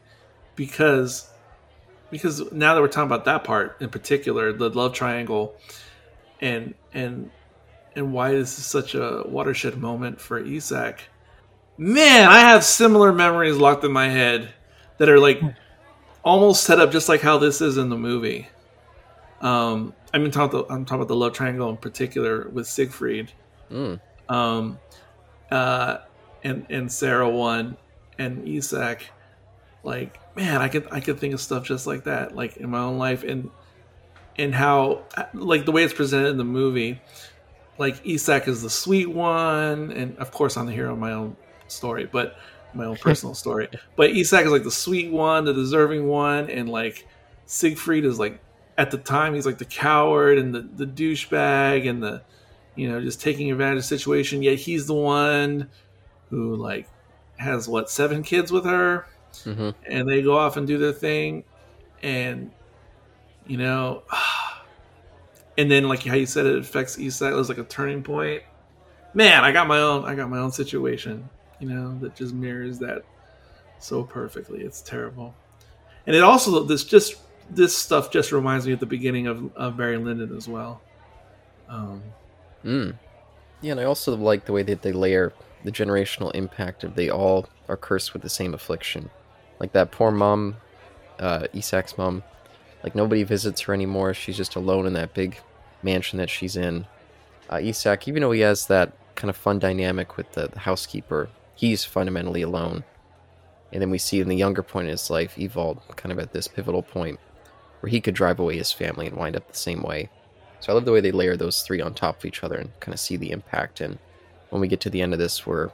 Because 0.56 1.28
because 2.10 2.52
now 2.52 2.74
that 2.74 2.80
we're 2.80 2.88
talking 2.88 3.06
about 3.06 3.24
that 3.26 3.44
part 3.44 3.76
in 3.80 3.90
particular, 3.90 4.52
the 4.52 4.70
love 4.70 4.94
triangle 4.94 5.56
and 6.40 6.74
and 6.92 7.30
and 7.96 8.12
why 8.12 8.32
this 8.32 8.58
is 8.58 8.66
such 8.66 8.94
a 8.94 9.22
watershed 9.26 9.76
moment 9.76 10.20
for 10.20 10.38
Isak. 10.38 11.02
Man, 11.76 12.28
I 12.28 12.40
have 12.40 12.64
similar 12.64 13.12
memories 13.12 13.56
locked 13.56 13.84
in 13.84 13.92
my 13.92 14.08
head 14.08 14.52
that 14.98 15.08
are 15.08 15.18
like 15.18 15.40
almost 16.22 16.64
set 16.64 16.80
up 16.80 16.92
just 16.92 17.08
like 17.08 17.20
how 17.20 17.38
this 17.38 17.60
is 17.60 17.76
in 17.76 17.88
the 17.88 17.96
movie. 17.96 18.48
Um, 19.40 19.92
I 20.12 20.18
mean, 20.18 20.30
talk 20.30 20.52
the, 20.52 20.64
I'm 20.70 20.84
talking 20.84 21.02
about 21.02 21.08
the 21.08 21.16
love 21.16 21.32
triangle 21.32 21.68
in 21.70 21.76
particular 21.76 22.48
with 22.48 22.66
Siegfried. 22.66 23.32
Mm. 23.70 24.00
Um, 24.28 24.78
uh, 25.50 25.98
and 26.42 26.66
and 26.70 26.90
Sarah 26.90 27.28
one 27.28 27.76
and 28.18 28.46
Isak, 28.46 29.06
like 29.82 30.18
man, 30.36 30.62
I 30.62 30.68
could 30.68 30.86
I 30.90 31.00
could 31.00 31.18
think 31.18 31.34
of 31.34 31.40
stuff 31.40 31.64
just 31.64 31.86
like 31.86 32.04
that, 32.04 32.34
like 32.34 32.56
in 32.58 32.70
my 32.70 32.80
own 32.80 32.98
life, 32.98 33.24
and 33.24 33.50
and 34.36 34.54
how 34.54 35.04
like 35.32 35.64
the 35.64 35.72
way 35.72 35.84
it's 35.84 35.94
presented 35.94 36.28
in 36.28 36.36
the 36.38 36.44
movie, 36.44 37.00
like 37.78 38.00
Isak 38.04 38.48
is 38.48 38.62
the 38.62 38.70
sweet 38.70 39.10
one, 39.10 39.92
and 39.92 40.16
of 40.18 40.30
course 40.30 40.56
I'm 40.56 40.66
the 40.66 40.72
hero 40.72 40.92
of 40.92 40.98
my 40.98 41.12
own 41.12 41.36
story, 41.68 42.08
but 42.10 42.36
my 42.72 42.84
own 42.84 42.96
personal 42.96 43.34
story. 43.44 43.68
But 43.96 44.10
Isak 44.10 44.46
is 44.46 44.52
like 44.52 44.64
the 44.64 44.70
sweet 44.70 45.10
one, 45.10 45.44
the 45.44 45.52
deserving 45.54 46.06
one, 46.06 46.50
and 46.50 46.68
like 46.68 47.06
Siegfried 47.46 48.04
is 48.04 48.18
like 48.18 48.40
at 48.78 48.90
the 48.90 48.98
time 48.98 49.34
he's 49.34 49.46
like 49.46 49.58
the 49.58 49.64
coward 49.64 50.38
and 50.38 50.54
the 50.54 50.60
the 50.60 50.86
douchebag 50.86 51.88
and 51.88 52.02
the 52.02 52.22
you 52.74 52.88
know 52.88 53.00
just 53.00 53.20
taking 53.20 53.50
advantage 53.50 53.78
of 53.78 53.88
the 53.88 53.98
situation. 53.98 54.42
Yet 54.42 54.58
he's 54.58 54.86
the 54.86 54.94
one 54.94 55.68
who 56.30 56.56
like 56.56 56.88
has 57.36 57.68
what 57.68 57.90
seven 57.90 58.22
kids 58.22 58.52
with 58.52 58.64
her, 58.64 59.06
hmm 59.44 59.70
and 59.88 60.08
they 60.08 60.22
go 60.22 60.36
off 60.36 60.56
and 60.56 60.66
do 60.66 60.78
their 60.78 60.92
thing, 60.92 61.44
and 62.02 62.50
you 63.46 63.58
know, 63.58 64.02
and 65.56 65.70
then 65.70 65.88
like 65.88 66.02
how 66.04 66.14
you 66.14 66.26
said 66.26 66.46
it 66.46 66.58
affects 66.58 66.98
Isak. 66.98 67.32
It 67.32 67.36
was 67.36 67.48
like 67.48 67.58
a 67.58 67.64
turning 67.64 68.02
point. 68.02 68.42
Man, 69.14 69.44
I 69.44 69.52
got 69.52 69.68
my 69.68 69.78
own. 69.78 70.04
I 70.04 70.14
got 70.14 70.28
my 70.28 70.38
own 70.38 70.52
situation. 70.52 71.28
You 71.60 71.68
know 71.68 71.98
that 72.00 72.16
just 72.16 72.34
mirrors 72.34 72.78
that 72.80 73.04
so 73.78 74.02
perfectly. 74.02 74.62
It's 74.62 74.82
terrible, 74.82 75.34
and 76.06 76.16
it 76.16 76.22
also 76.22 76.64
this 76.64 76.84
just 76.84 77.16
this 77.50 77.76
stuff 77.76 78.10
just 78.10 78.32
reminds 78.32 78.66
me 78.66 78.72
of 78.72 78.80
the 78.80 78.86
beginning 78.86 79.26
of, 79.26 79.54
of 79.54 79.76
Barry 79.76 79.98
Lyndon 79.98 80.36
as 80.36 80.48
well. 80.48 80.80
Um, 81.68 82.02
Mm. 82.64 82.94
Yeah, 83.60 83.72
and 83.72 83.80
I 83.80 83.84
also 83.84 84.16
like 84.16 84.44
the 84.46 84.52
way 84.52 84.62
that 84.62 84.82
they 84.82 84.92
layer 84.92 85.32
the 85.64 85.72
generational 85.72 86.34
impact 86.34 86.84
of 86.84 86.94
they 86.94 87.10
all 87.10 87.48
are 87.68 87.76
cursed 87.76 88.12
with 88.12 88.22
the 88.22 88.28
same 88.28 88.54
affliction. 88.54 89.10
Like 89.60 89.72
that 89.72 89.90
poor 89.90 90.10
mom, 90.10 90.56
uh, 91.18 91.46
Isak's 91.54 91.96
mom, 91.96 92.22
like 92.84 92.94
nobody 92.94 93.22
visits 93.22 93.62
her 93.62 93.72
anymore. 93.72 94.12
She's 94.12 94.36
just 94.36 94.56
alone 94.56 94.86
in 94.86 94.92
that 94.92 95.14
big 95.14 95.38
mansion 95.82 96.18
that 96.18 96.28
she's 96.28 96.54
in. 96.54 96.86
Uh, 97.50 97.58
Isak, 97.62 98.06
even 98.06 98.20
though 98.20 98.30
he 98.30 98.42
has 98.42 98.66
that 98.66 98.92
kind 99.14 99.30
of 99.30 99.36
fun 99.36 99.58
dynamic 99.58 100.18
with 100.18 100.30
the, 100.32 100.48
the 100.48 100.58
housekeeper, 100.58 101.30
he's 101.54 101.82
fundamentally 101.82 102.42
alone. 102.42 102.84
And 103.72 103.80
then 103.80 103.90
we 103.90 103.96
see 103.96 104.20
in 104.20 104.28
the 104.28 104.36
younger 104.36 104.62
point 104.62 104.86
in 104.86 104.90
his 104.90 105.08
life, 105.08 105.34
Evald 105.38 105.80
kind 105.96 106.12
of 106.12 106.18
at 106.18 106.34
this 106.34 106.46
pivotal 106.46 106.82
point 106.82 107.18
where 107.80 107.90
he 107.90 108.02
could 108.02 108.14
drive 108.14 108.38
away 108.38 108.56
his 108.58 108.70
family 108.70 109.06
and 109.06 109.16
wind 109.16 109.34
up 109.34 109.48
the 109.48 109.56
same 109.56 109.82
way. 109.82 110.10
So 110.60 110.70
I 110.70 110.74
love 110.74 110.84
the 110.84 110.92
way 110.92 111.00
they 111.00 111.10
layer 111.10 111.36
those 111.36 111.62
three 111.62 111.80
on 111.80 111.94
top 111.94 112.18
of 112.18 112.24
each 112.26 112.44
other 112.44 112.56
and 112.56 112.70
kind 112.80 112.92
of 112.92 113.00
see 113.00 113.16
the 113.16 113.30
impact. 113.30 113.80
And 113.80 113.98
when 114.50 114.60
we 114.60 114.68
get 114.68 114.80
to 114.80 114.90
the 114.90 115.00
end 115.00 115.14
of 115.14 115.18
this, 115.18 115.46
where 115.46 115.72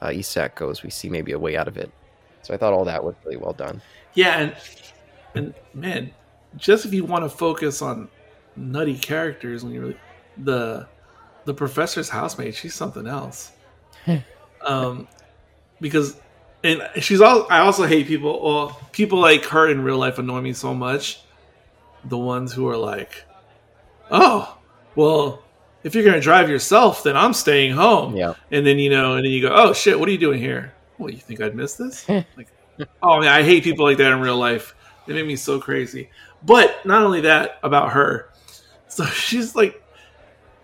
uh, 0.00 0.12
Isak 0.12 0.54
goes, 0.54 0.84
we 0.84 0.90
see 0.90 1.08
maybe 1.08 1.32
a 1.32 1.38
way 1.38 1.56
out 1.56 1.68
of 1.68 1.76
it. 1.76 1.90
So 2.42 2.54
I 2.54 2.56
thought 2.56 2.72
all 2.72 2.84
that 2.84 3.02
was 3.02 3.14
really 3.24 3.36
well 3.36 3.52
done. 3.52 3.82
yeah, 4.14 4.38
and 4.38 4.56
and 5.34 5.54
man, 5.74 6.12
just 6.56 6.84
if 6.84 6.92
you 6.92 7.04
want 7.04 7.24
to 7.24 7.28
focus 7.28 7.82
on 7.82 8.08
nutty 8.56 8.96
characters 8.96 9.64
when 9.64 9.72
you're 9.72 9.94
the 10.38 10.86
the 11.44 11.54
professor's 11.54 12.08
housemate, 12.08 12.54
she's 12.54 12.74
something 12.74 13.06
else. 13.06 13.52
um, 14.64 15.08
because 15.80 16.20
and 16.64 16.88
she's 17.00 17.20
all. 17.20 17.46
I 17.50 17.58
also 17.58 17.84
hate 17.84 18.06
people. 18.06 18.40
Well, 18.42 18.80
people 18.92 19.18
like 19.18 19.44
her 19.46 19.68
in 19.68 19.82
real 19.82 19.98
life 19.98 20.18
annoy 20.18 20.40
me 20.40 20.52
so 20.52 20.74
much. 20.74 21.20
The 22.04 22.18
ones 22.18 22.52
who 22.52 22.68
are 22.68 22.76
like, 22.76 23.24
"Oh, 24.10 24.58
well, 24.94 25.42
if 25.82 25.94
you're 25.94 26.04
gonna 26.04 26.20
drive 26.20 26.48
yourself, 26.48 27.02
then 27.02 27.16
I'm 27.16 27.32
staying 27.32 27.72
home." 27.72 28.16
Yeah. 28.16 28.34
And 28.50 28.64
then 28.64 28.78
you 28.78 28.90
know, 28.90 29.14
and 29.16 29.24
then 29.24 29.32
you 29.32 29.42
go, 29.42 29.52
"Oh 29.52 29.72
shit, 29.72 29.98
what 29.98 30.08
are 30.08 30.12
you 30.12 30.18
doing 30.18 30.38
here?" 30.38 30.72
Well, 30.98 31.10
you 31.10 31.18
think 31.18 31.40
I'd 31.40 31.56
miss 31.56 31.74
this? 31.74 32.08
like, 32.08 32.48
oh 33.02 33.20
man, 33.20 33.28
I 33.28 33.42
hate 33.42 33.64
people 33.64 33.84
like 33.84 33.98
that 33.98 34.12
in 34.12 34.20
real 34.20 34.36
life. 34.36 34.74
They 35.06 35.14
make 35.14 35.26
me 35.26 35.36
so 35.36 35.58
crazy. 35.58 36.10
But 36.44 36.84
not 36.84 37.02
only 37.02 37.20
that 37.22 37.58
about 37.62 37.92
her, 37.92 38.30
so 38.88 39.04
she's 39.06 39.54
like, 39.54 39.82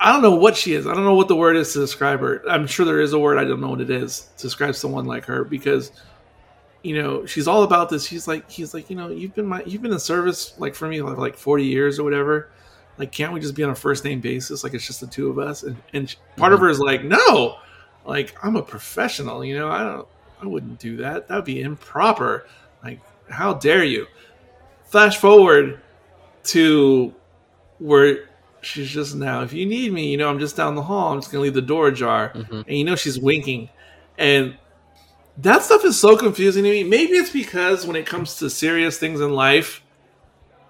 I 0.01 0.13
don't 0.13 0.23
know 0.23 0.35
what 0.35 0.57
she 0.57 0.75
is. 0.75 0.87
I 0.87 0.95
don't 0.95 1.05
know 1.05 1.15
what 1.15 1.29
the 1.29 1.37
word 1.37 1.57
is 1.57 1.73
to 1.73 1.81
describe 1.81 2.21
her. 2.21 2.43
I'm 2.49 2.67
sure 2.67 2.87
there 2.87 3.01
is 3.01 3.13
a 3.13 3.19
word. 3.19 3.39
I 3.39 3.45
don't 3.45 3.61
know 3.61 3.71
what 3.71 3.81
it 3.81 3.91
is 3.91 4.29
to 4.37 4.43
describe 4.43 4.77
someone 4.77 5.07
like 5.07 5.25
her 5.25 5.43
because, 5.43 5.91
you 6.83 7.01
know, 7.03 7.27
she's 7.27 7.49
all 7.49 7.65
about 7.65 7.89
this. 7.89 8.07
She's 8.07 8.29
like, 8.29 8.49
he's 8.49 8.75
like, 8.75 8.91
you 8.91 8.97
know, 8.97 9.09
you've 9.09 9.35
been 9.35 9.47
my, 9.47 9.63
you've 9.65 9.83
been 9.83 9.93
in 9.93 9.99
service 9.99 10.55
like 10.59 10.77
for 10.77 10.87
me 10.87 11.03
like, 11.03 11.19
like 11.19 11.37
40 11.37 11.65
years 11.65 11.99
or 11.99 12.05
whatever. 12.05 12.51
Like, 12.97 13.11
can't 13.11 13.33
we 13.33 13.41
just 13.41 13.55
be 13.55 13.65
on 13.65 13.71
a 13.71 13.75
first 13.75 14.05
name 14.05 14.21
basis? 14.21 14.63
Like, 14.63 14.75
it's 14.75 14.87
just 14.87 15.01
the 15.01 15.07
two 15.07 15.31
of 15.31 15.39
us. 15.39 15.63
And 15.65 15.77
and 15.93 16.15
part 16.37 16.53
of 16.53 16.59
mm-hmm. 16.59 16.67
her 16.67 16.71
is 16.71 16.79
like, 16.81 17.03
no, 17.05 17.59
like 18.05 18.37
I'm 18.45 18.57
a 18.57 18.63
professional. 18.63 19.45
You 19.45 19.59
know, 19.59 19.69
I 19.69 19.83
don't, 19.83 20.09
I 20.43 20.47
wouldn't 20.47 20.79
do 20.79 20.97
that. 20.99 21.27
That 21.27 21.37
would 21.37 21.45
be 21.45 21.61
improper. 21.61 22.47
Like, 22.85 23.01
how 23.29 23.55
dare 23.55 23.85
you? 23.85 24.07
Flash 24.89 25.19
forward 25.19 25.81
to 26.45 27.15
where 27.79 28.29
she's 28.63 28.89
just 28.91 29.15
now. 29.15 29.43
If 29.43 29.53
you 29.53 29.67
need 29.67 29.93
me, 29.93 30.11
you 30.11 30.17
know, 30.17 30.29
I'm 30.29 30.39
just 30.39 30.57
down 30.57 30.75
the 30.75 30.83
hall. 30.83 31.13
I'm 31.13 31.21
just 31.21 31.31
gonna 31.31 31.43
leave 31.43 31.55
the 31.55 31.61
door 31.63 31.89
ajar, 31.89 32.33
Mhm. 32.35 32.65
and 32.67 32.77
you 32.77 32.85
know 32.85 32.97
she's 32.97 33.19
winking, 33.19 33.69
and 34.17 34.57
that 35.37 35.63
stuff 35.63 35.85
is 35.85 35.99
so 35.99 36.17
confusing 36.17 36.65
to 36.65 36.71
me. 36.71 36.83
Maybe 36.85 37.13
it's 37.13 37.31
because 37.31 37.87
when 37.87 37.97
it 37.97 38.07
comes 38.07 38.39
to 38.39 38.51
serious 38.51 38.99
things 38.99 39.21
in 39.21 39.33
life, 39.33 39.83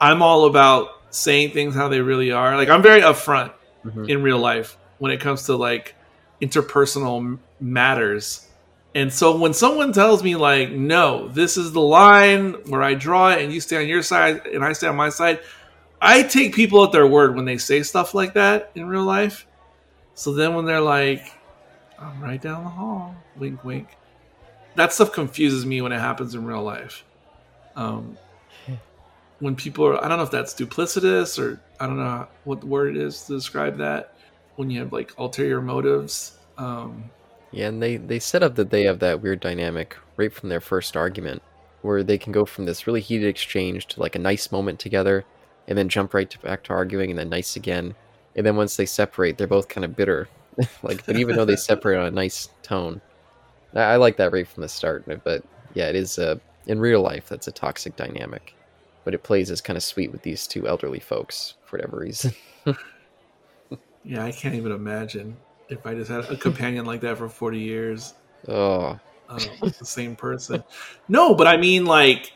I'm 0.01 0.21
all 0.21 0.45
about 0.45 0.89
saying 1.11 1.53
things 1.53 1.75
how 1.75 1.89
they 1.89 2.01
really 2.01 2.31
are. 2.31 2.57
Like 2.57 2.69
I'm 2.69 2.83
very 2.83 3.01
upfront 3.01 3.53
Mhm. 3.87 4.09
in 4.11 4.23
real 4.23 4.39
life 4.39 4.77
when 4.99 5.11
it 5.12 5.21
comes 5.21 5.45
to 5.45 5.57
like 5.57 5.95
interpersonal 6.43 7.39
matters. 7.61 8.47
And 8.95 9.12
so 9.12 9.36
when 9.36 9.53
someone 9.53 9.93
tells 9.93 10.22
me 10.22 10.34
like, 10.36 10.70
"No, 10.70 11.28
this 11.28 11.57
is 11.57 11.72
the 11.72 11.80
line 11.80 12.55
where 12.66 12.82
I 12.82 12.95
draw 12.95 13.30
it 13.30 13.43
and 13.43 13.53
you 13.53 13.61
stay 13.61 13.76
on 13.76 13.86
your 13.86 14.03
side 14.03 14.47
and 14.47 14.64
I 14.64 14.72
stay 14.72 14.89
on 14.89 14.97
my 14.97 15.11
side," 15.11 15.41
I 16.01 16.22
take 16.22 16.55
people 16.55 16.82
at 16.84 16.93
their 16.93 17.07
word 17.07 17.36
when 17.36 17.45
they 17.45 17.59
say 17.59 17.82
stuff 17.82 18.14
like 18.14 18.34
that 18.34 18.70
in 18.74 18.86
real 18.89 19.05
life. 19.05 19.47
So 20.14 20.32
then 20.32 20.55
when 20.55 20.64
they're 20.64 20.80
like, 20.80 21.32
"I'm 21.99 22.20
right 22.20 22.41
down 22.41 22.64
the 22.64 22.70
hall," 22.70 23.14
wink, 23.36 23.62
wink, 23.62 23.89
that 24.74 24.93
stuff 24.93 25.12
confuses 25.12 25.66
me 25.66 25.82
when 25.82 25.93
it 25.93 26.01
happens 26.01 26.34
in 26.34 26.47
real 26.47 26.62
life. 26.62 27.05
Um, 27.76 28.16
when 29.41 29.55
people 29.55 29.86
are, 29.86 30.03
I 30.03 30.09
don't 30.09 30.18
know 30.18 30.24
if 30.24 30.30
that's 30.30 30.55
duplicitous 30.55 31.39
or 31.39 31.61
I 31.78 31.86
don't 31.86 31.99
know 31.99 32.26
what 32.45 32.61
the 32.61 32.66
word 32.66 32.97
is 32.97 33.22
to 33.24 33.34
describe 33.34 33.78
that. 33.78 34.14
When 34.57 34.70
you 34.70 34.80
have 34.80 34.93
like 34.93 35.12
ulterior 35.18 35.61
motives. 35.61 36.36
Um, 36.57 37.11
Yeah, 37.51 37.68
and 37.68 37.82
they 37.82 37.96
they 37.96 38.18
set 38.18 38.42
up 38.42 38.57
that 38.57 38.70
they 38.70 38.82
have 38.84 38.99
that 38.99 39.22
weird 39.22 39.40
dynamic 39.40 39.96
right 40.16 40.32
from 40.32 40.49
their 40.49 40.61
first 40.61 40.96
argument, 40.96 41.42
where 41.82 42.03
they 42.03 42.18
can 42.18 42.32
go 42.32 42.44
from 42.44 42.66
this 42.66 42.86
really 42.86 43.01
heated 43.01 43.28
exchange 43.28 43.86
to 43.88 44.01
like 44.01 44.14
a 44.14 44.20
nice 44.20 44.53
moment 44.53 44.78
together, 44.78 45.24
and 45.66 45.78
then 45.78 45.88
jump 45.88 46.12
right 46.12 46.28
to 46.30 46.38
back 46.40 46.64
to 46.64 46.72
arguing, 46.72 47.11
and 47.11 47.18
then 47.18 47.30
nice 47.30 47.57
again, 47.57 47.94
and 48.36 48.44
then 48.44 48.57
once 48.57 48.76
they 48.76 48.86
separate, 48.86 49.38
they're 49.38 49.46
both 49.46 49.68
kind 49.68 49.84
of 49.84 49.96
bitter. 49.96 50.28
like, 50.82 51.07
but 51.07 51.16
even 51.16 51.36
though 51.36 51.44
they 51.44 51.57
separate 51.57 51.99
on 51.99 52.07
a 52.07 52.11
nice 52.11 52.51
tone, 52.62 53.01
I, 53.74 53.80
I 53.80 53.96
like 53.96 54.16
that 54.16 54.32
right 54.32 54.46
from 54.46 54.62
the 54.62 54.68
start. 54.68 55.05
But 55.24 55.42
yeah, 55.74 55.88
it 55.88 55.96
is 55.96 56.18
uh, 56.18 56.36
in 56.66 56.80
real 56.80 57.01
life 57.01 57.28
that's 57.28 57.49
a 57.49 57.53
toxic 57.53 57.96
dynamic, 57.96 58.55
but 59.05 59.14
it 59.14 59.22
plays 59.22 59.51
as 59.51 59.61
kind 59.61 59.76
of 59.76 59.82
sweet 59.82 60.12
with 60.12 60.22
these 60.22 60.46
two 60.46 60.68
elderly 60.68 61.01
folks 61.01 61.55
for 61.64 61.78
whatever 61.78 61.99
reason. 61.99 62.32
yeah, 64.05 64.24
I 64.24 64.32
can't 64.32 64.55
even 64.55 64.72
imagine 64.72 65.36
if 65.69 65.87
I 65.87 65.95
just 65.95 66.11
had 66.11 66.25
a 66.25 66.37
companion 66.37 66.85
like 66.85 67.01
that 67.03 67.19
for 67.19 67.29
40 67.29 67.59
years. 67.59 68.14
oh, 68.49 68.99
uh, 69.29 69.39
the 69.61 69.85
same 69.85 70.16
person. 70.16 70.62
No, 71.09 71.35
but 71.35 71.47
I 71.47 71.57
mean, 71.57 71.85
like, 71.85 72.33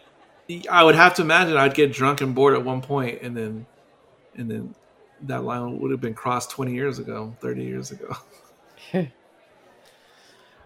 I 0.71 0.85
would 0.85 0.95
have 0.95 1.15
to 1.15 1.23
imagine 1.23 1.57
I'd 1.57 1.75
get 1.75 1.93
drunk 1.93 2.21
and 2.21 2.35
bored 2.35 2.55
at 2.55 2.65
one 2.65 2.83
point, 2.83 3.23
and 3.23 3.37
then, 3.37 3.67
and 4.37 4.51
then 4.51 4.75
that 5.23 5.45
line 5.45 5.79
would 5.79 5.91
have 5.91 6.01
been 6.01 6.15
crossed 6.15 6.51
twenty 6.51 6.75
years 6.75 6.99
ago, 6.99 7.35
thirty 7.41 7.65
years 7.65 7.91
ago. 7.91 8.17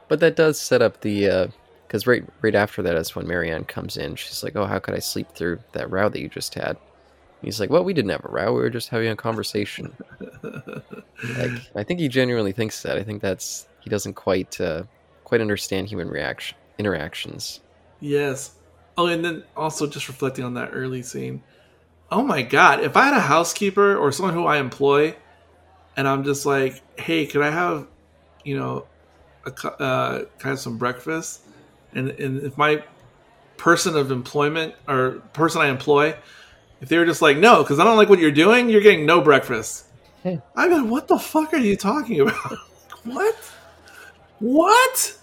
But 0.08 0.20
that 0.20 0.36
does 0.36 0.60
set 0.60 0.82
up 0.82 1.00
the 1.00 1.50
because 1.86 2.06
right 2.06 2.24
right 2.40 2.54
after 2.54 2.82
that 2.82 2.96
is 2.96 3.14
when 3.14 3.26
Marianne 3.26 3.64
comes 3.64 3.96
in. 3.96 4.16
She's 4.16 4.42
like, 4.42 4.56
"Oh, 4.56 4.66
how 4.66 4.78
could 4.78 4.94
I 4.94 5.00
sleep 5.00 5.32
through 5.32 5.60
that 5.72 5.90
row 5.90 6.08
that 6.08 6.20
you 6.20 6.28
just 6.28 6.54
had?" 6.54 6.76
He's 7.46 7.60
like, 7.60 7.70
"Well, 7.70 7.84
we 7.84 7.94
didn't 7.94 8.10
have 8.10 8.24
a 8.24 8.28
row. 8.28 8.52
We 8.52 8.60
were 8.60 8.70
just 8.70 8.88
having 8.88 9.06
a 9.08 9.14
conversation." 9.14 9.96
like, 10.42 11.52
I 11.76 11.84
think 11.84 12.00
he 12.00 12.08
genuinely 12.08 12.50
thinks 12.50 12.82
that. 12.82 12.98
I 12.98 13.04
think 13.04 13.22
that's 13.22 13.68
he 13.78 13.88
doesn't 13.88 14.14
quite 14.14 14.60
uh, 14.60 14.82
quite 15.22 15.40
understand 15.40 15.86
human 15.86 16.08
reaction 16.08 16.58
interactions. 16.76 17.60
yes. 18.00 18.50
Oh, 18.98 19.06
and 19.06 19.24
then 19.24 19.44
also 19.56 19.86
just 19.86 20.08
reflecting 20.08 20.44
on 20.44 20.54
that 20.54 20.70
early 20.72 21.02
scene. 21.02 21.44
Oh 22.10 22.22
my 22.24 22.42
god! 22.42 22.80
If 22.80 22.96
I 22.96 23.04
had 23.04 23.14
a 23.14 23.20
housekeeper 23.20 23.96
or 23.96 24.10
someone 24.10 24.34
who 24.34 24.44
I 24.46 24.56
employ, 24.56 25.14
and 25.96 26.08
I'm 26.08 26.24
just 26.24 26.46
like, 26.46 26.82
"Hey, 26.98 27.26
can 27.26 27.42
I 27.42 27.50
have, 27.50 27.86
you 28.42 28.58
know, 28.58 28.86
a 29.44 29.50
uh, 29.68 30.24
kind 30.40 30.52
of 30.52 30.58
some 30.58 30.78
breakfast?" 30.78 31.42
And 31.92 32.10
and 32.10 32.42
if 32.42 32.58
my 32.58 32.82
person 33.56 33.96
of 33.96 34.10
employment 34.10 34.74
or 34.88 35.22
person 35.32 35.60
I 35.60 35.68
employ, 35.68 36.16
if 36.80 36.88
they 36.88 36.98
were 36.98 37.06
just 37.06 37.22
like, 37.22 37.36
"No, 37.36 37.62
because 37.62 37.78
I 37.78 37.84
don't 37.84 37.96
like 37.96 38.08
what 38.08 38.18
you're 38.18 38.30
doing, 38.30 38.68
you're 38.68 38.80
getting 38.80 39.06
no 39.06 39.20
breakfast," 39.20 39.86
Hmm. 40.22 40.36
I 40.56 40.68
mean, 40.68 40.90
what 40.90 41.08
the 41.08 41.18
fuck 41.18 41.52
are 41.54 41.58
you 41.58 41.76
talking 41.76 42.20
about? 42.20 42.58
what? 43.04 43.36
What? 44.40 45.18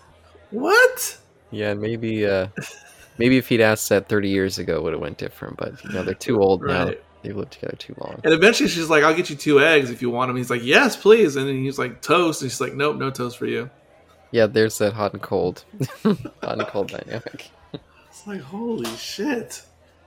What? 0.51 1.17
Yeah, 1.51 1.73
maybe 1.73 2.25
uh, 2.25 2.47
maybe 3.17 3.37
if 3.37 3.49
he'd 3.49 3.61
asked 3.61 3.89
that 3.89 4.09
30 4.09 4.29
years 4.29 4.59
ago, 4.59 4.77
it 4.77 4.83
would 4.83 4.93
have 4.93 5.01
went 5.01 5.17
different. 5.17 5.57
But 5.57 5.83
you 5.83 5.91
know, 5.91 6.03
they're 6.03 6.13
too 6.13 6.41
old 6.41 6.63
now. 6.63 6.91
They've 7.21 7.35
lived 7.35 7.53
together 7.53 7.77
too 7.77 7.95
long. 7.99 8.19
And 8.25 8.33
eventually 8.33 8.67
she's 8.67 8.89
like, 8.89 9.03
I'll 9.03 9.15
get 9.15 9.29
you 9.29 9.37
two 9.37 9.61
eggs 9.61 9.89
if 9.89 10.01
you 10.01 10.09
want 10.09 10.27
them. 10.27 10.35
He's 10.35 10.49
like, 10.49 10.63
Yes, 10.63 10.97
please. 10.97 11.37
And 11.37 11.47
then 11.47 11.55
he's 11.63 11.79
like, 11.79 12.01
Toast. 12.01 12.41
And 12.41 12.51
she's 12.51 12.59
like, 12.59 12.73
Nope, 12.73 12.97
no 12.97 13.11
toast 13.11 13.37
for 13.37 13.45
you. 13.45 13.69
Yeah, 14.31 14.47
there's 14.47 14.77
that 14.79 14.93
hot 14.93 15.13
and 15.13 15.21
cold, 15.21 15.63
hot 16.03 16.17
and 16.41 16.67
cold 16.67 16.89
dynamic. 16.89 17.49
It's 18.09 18.27
like, 18.27 18.41
holy 18.41 18.89
shit. 18.97 19.63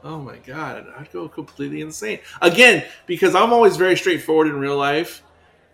Oh 0.08 0.20
my 0.20 0.36
god, 0.36 0.86
I'd 0.96 1.10
go 1.10 1.28
completely 1.28 1.80
insane. 1.80 2.20
Again, 2.40 2.84
because 3.06 3.34
I'm 3.34 3.52
always 3.52 3.76
very 3.76 3.96
straightforward 3.96 4.46
in 4.46 4.54
real 4.60 4.76
life. 4.76 5.20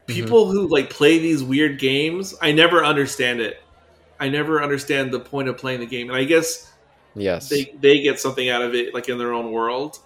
People 0.07 0.51
who 0.51 0.69
like 0.69 0.89
play 0.89 1.19
these 1.19 1.45
weird 1.45 1.79
games, 1.79 2.35
I 2.41 2.53
never 2.53 2.83
understand 2.83 3.41
it. 3.41 3.63
I 4.19 4.31
never 4.31 4.63
understand 4.63 5.13
the 5.13 5.21
point 5.21 5.49
of 5.49 5.59
playing 5.59 5.81
the 5.81 5.87
game. 5.87 6.09
And 6.09 6.17
I 6.17 6.25
guess 6.25 6.73
Yes. 7.15 7.51
they 7.51 7.75
they 7.79 8.01
get 8.01 8.19
something 8.21 8.49
out 8.49 8.63
of 8.63 8.75
it 8.75 8.95
like 8.95 9.11
in 9.11 9.19
their 9.19 9.35
own 9.35 9.53
world. 9.53 9.99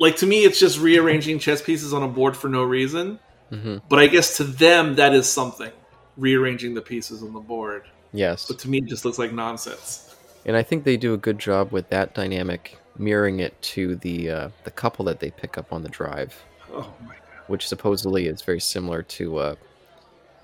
Like 0.00 0.16
to 0.16 0.26
me 0.26 0.44
it's 0.44 0.58
just 0.58 0.80
rearranging 0.80 1.38
chess 1.38 1.60
pieces 1.60 1.92
on 1.92 2.02
a 2.02 2.08
board 2.08 2.38
for 2.38 2.48
no 2.48 2.62
reason. 2.62 3.18
hmm 3.50 3.78
But 3.90 3.98
I 3.98 4.06
guess 4.06 4.38
to 4.38 4.44
them 4.44 4.94
that 4.94 5.12
is 5.14 5.28
something. 5.28 5.72
Rearranging 6.16 6.72
the 6.72 6.80
pieces 6.80 7.22
on 7.22 7.34
the 7.34 7.40
board. 7.40 7.82
Yes. 8.14 8.46
But 8.48 8.58
to 8.60 8.68
me 8.70 8.78
it 8.78 8.86
just 8.86 9.04
looks 9.04 9.18
like 9.18 9.32
nonsense. 9.32 10.14
And 10.46 10.56
I 10.56 10.62
think 10.62 10.84
they 10.84 10.96
do 10.96 11.12
a 11.12 11.18
good 11.18 11.38
job 11.38 11.70
with 11.70 11.90
that 11.90 12.14
dynamic, 12.14 12.78
mirroring 12.96 13.40
it 13.40 13.60
to 13.62 13.96
the 13.96 14.30
uh, 14.30 14.48
the 14.64 14.70
couple 14.70 15.04
that 15.06 15.20
they 15.20 15.30
pick 15.30 15.58
up 15.58 15.72
on 15.72 15.82
the 15.82 15.88
drive, 15.88 16.34
Oh 16.72 16.92
my 17.02 17.14
god. 17.14 17.18
which 17.48 17.66
supposedly 17.68 18.26
is 18.26 18.42
very 18.42 18.60
similar 18.60 19.02
to 19.02 19.38
uh, 19.38 19.54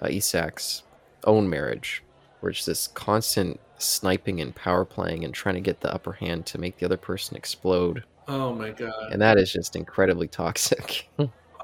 uh, 0.01 0.07
Isak's 0.07 0.83
own 1.25 1.49
marriage, 1.49 2.03
where 2.41 2.51
it's 2.51 2.65
this 2.65 2.89
constant 2.89 3.61
sniping 3.79 4.41
and 4.41 4.55
power 4.55 4.85
playing 4.85 5.25
and 5.25 5.33
trying 5.33 5.55
to 5.55 5.61
get 5.61 5.81
the 5.81 5.93
upper 5.95 6.13
hand 6.13 6.47
to 6.47 6.59
make 6.59 6.79
the 6.79 6.85
other 6.87 6.97
person 6.97 7.37
explode, 7.37 8.05
Oh 8.29 8.53
my 8.55 8.71
god. 8.71 9.13
and 9.13 9.21
that 9.23 9.39
is 9.39 9.53
just 9.53 9.77
incredibly 9.77 10.29
toxic. 10.29 11.09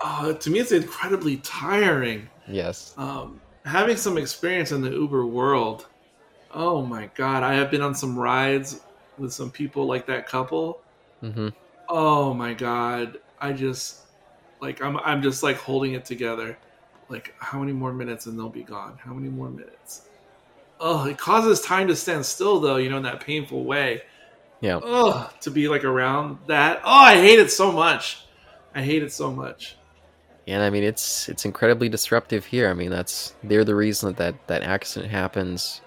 Oh, 0.00 0.32
to 0.40 0.50
me, 0.50 0.58
it's 0.60 0.72
incredibly 0.72 1.36
tiring. 1.38 2.28
yes. 2.48 2.94
Um, 2.96 3.40
having 3.64 3.96
some 3.96 4.16
experience 4.18 4.72
in 4.72 4.80
the 4.80 4.90
Uber 4.90 5.26
world. 5.26 5.86
Oh 6.54 6.80
my 6.82 7.10
god, 7.16 7.42
I 7.42 7.54
have 7.54 7.70
been 7.70 7.82
on 7.82 7.94
some 7.94 8.18
rides 8.18 8.80
with 9.18 9.32
some 9.32 9.50
people 9.50 9.86
like 9.86 10.06
that 10.06 10.26
couple. 10.26 10.80
Mm-hmm. 11.22 11.48
Oh 11.88 12.34
my 12.34 12.54
god, 12.54 13.18
I 13.40 13.52
just 13.52 14.02
like 14.60 14.82
I'm 14.82 14.96
I'm 14.98 15.22
just 15.22 15.42
like 15.42 15.56
holding 15.56 15.94
it 15.94 16.04
together. 16.04 16.58
Like 17.08 17.34
how 17.38 17.60
many 17.60 17.72
more 17.72 17.92
minutes 17.92 18.26
and 18.26 18.38
they'll 18.38 18.48
be 18.48 18.62
gone? 18.62 18.98
How 18.98 19.12
many 19.14 19.28
more 19.28 19.48
minutes? 19.48 20.02
Oh, 20.80 21.06
it 21.06 21.16
causes 21.16 21.60
time 21.60 21.88
to 21.88 21.96
stand 21.96 22.26
still 22.26 22.60
though, 22.60 22.76
you 22.76 22.90
know, 22.90 22.98
in 22.98 23.02
that 23.04 23.20
painful 23.20 23.64
way. 23.64 24.02
Yeah. 24.60 24.80
Oh, 24.82 25.30
to 25.40 25.50
be 25.50 25.68
like 25.68 25.84
around 25.84 26.38
that. 26.46 26.80
Oh, 26.84 26.90
I 26.90 27.20
hate 27.20 27.38
it 27.38 27.50
so 27.50 27.70
much. 27.70 28.26
I 28.74 28.82
hate 28.82 29.02
it 29.02 29.12
so 29.12 29.30
much. 29.30 29.76
And 30.46 30.62
I 30.62 30.70
mean, 30.70 30.84
it's 30.84 31.28
it's 31.28 31.44
incredibly 31.44 31.88
disruptive 31.88 32.44
here. 32.44 32.68
I 32.68 32.74
mean, 32.74 32.90
that's 32.90 33.34
they're 33.42 33.64
the 33.64 33.74
reason 33.74 34.10
that 34.10 34.16
that, 34.18 34.46
that 34.46 34.62
accident 34.62 35.10
happens, 35.10 35.80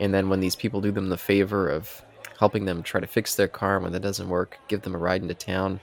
and 0.00 0.12
then 0.12 0.28
when 0.28 0.40
these 0.40 0.54
people 0.54 0.80
do 0.80 0.92
them 0.92 1.08
the 1.08 1.16
favor 1.16 1.68
of 1.68 2.02
helping 2.38 2.64
them 2.64 2.82
try 2.82 3.00
to 3.00 3.06
fix 3.06 3.34
their 3.34 3.48
car 3.48 3.78
when 3.80 3.92
that 3.92 4.00
doesn't 4.00 4.28
work, 4.28 4.58
give 4.68 4.82
them 4.82 4.94
a 4.94 4.98
ride 4.98 5.22
into 5.22 5.34
town, 5.34 5.80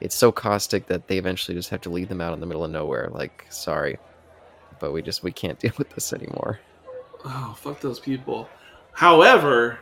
it's 0.00 0.14
so 0.14 0.32
caustic 0.32 0.86
that 0.86 1.08
they 1.08 1.18
eventually 1.18 1.56
just 1.56 1.70
have 1.70 1.80
to 1.82 1.90
leave 1.90 2.08
them 2.08 2.20
out 2.20 2.34
in 2.34 2.40
the 2.40 2.46
middle 2.46 2.64
of 2.64 2.70
nowhere. 2.70 3.08
Like, 3.10 3.46
sorry, 3.50 3.98
but 4.80 4.92
we 4.92 5.02
just 5.02 5.22
we 5.22 5.32
can't 5.32 5.58
deal 5.60 5.72
with 5.78 5.90
this 5.90 6.12
anymore. 6.12 6.60
Oh, 7.24 7.56
fuck 7.58 7.80
those 7.80 8.00
people. 8.00 8.48
However, 8.92 9.78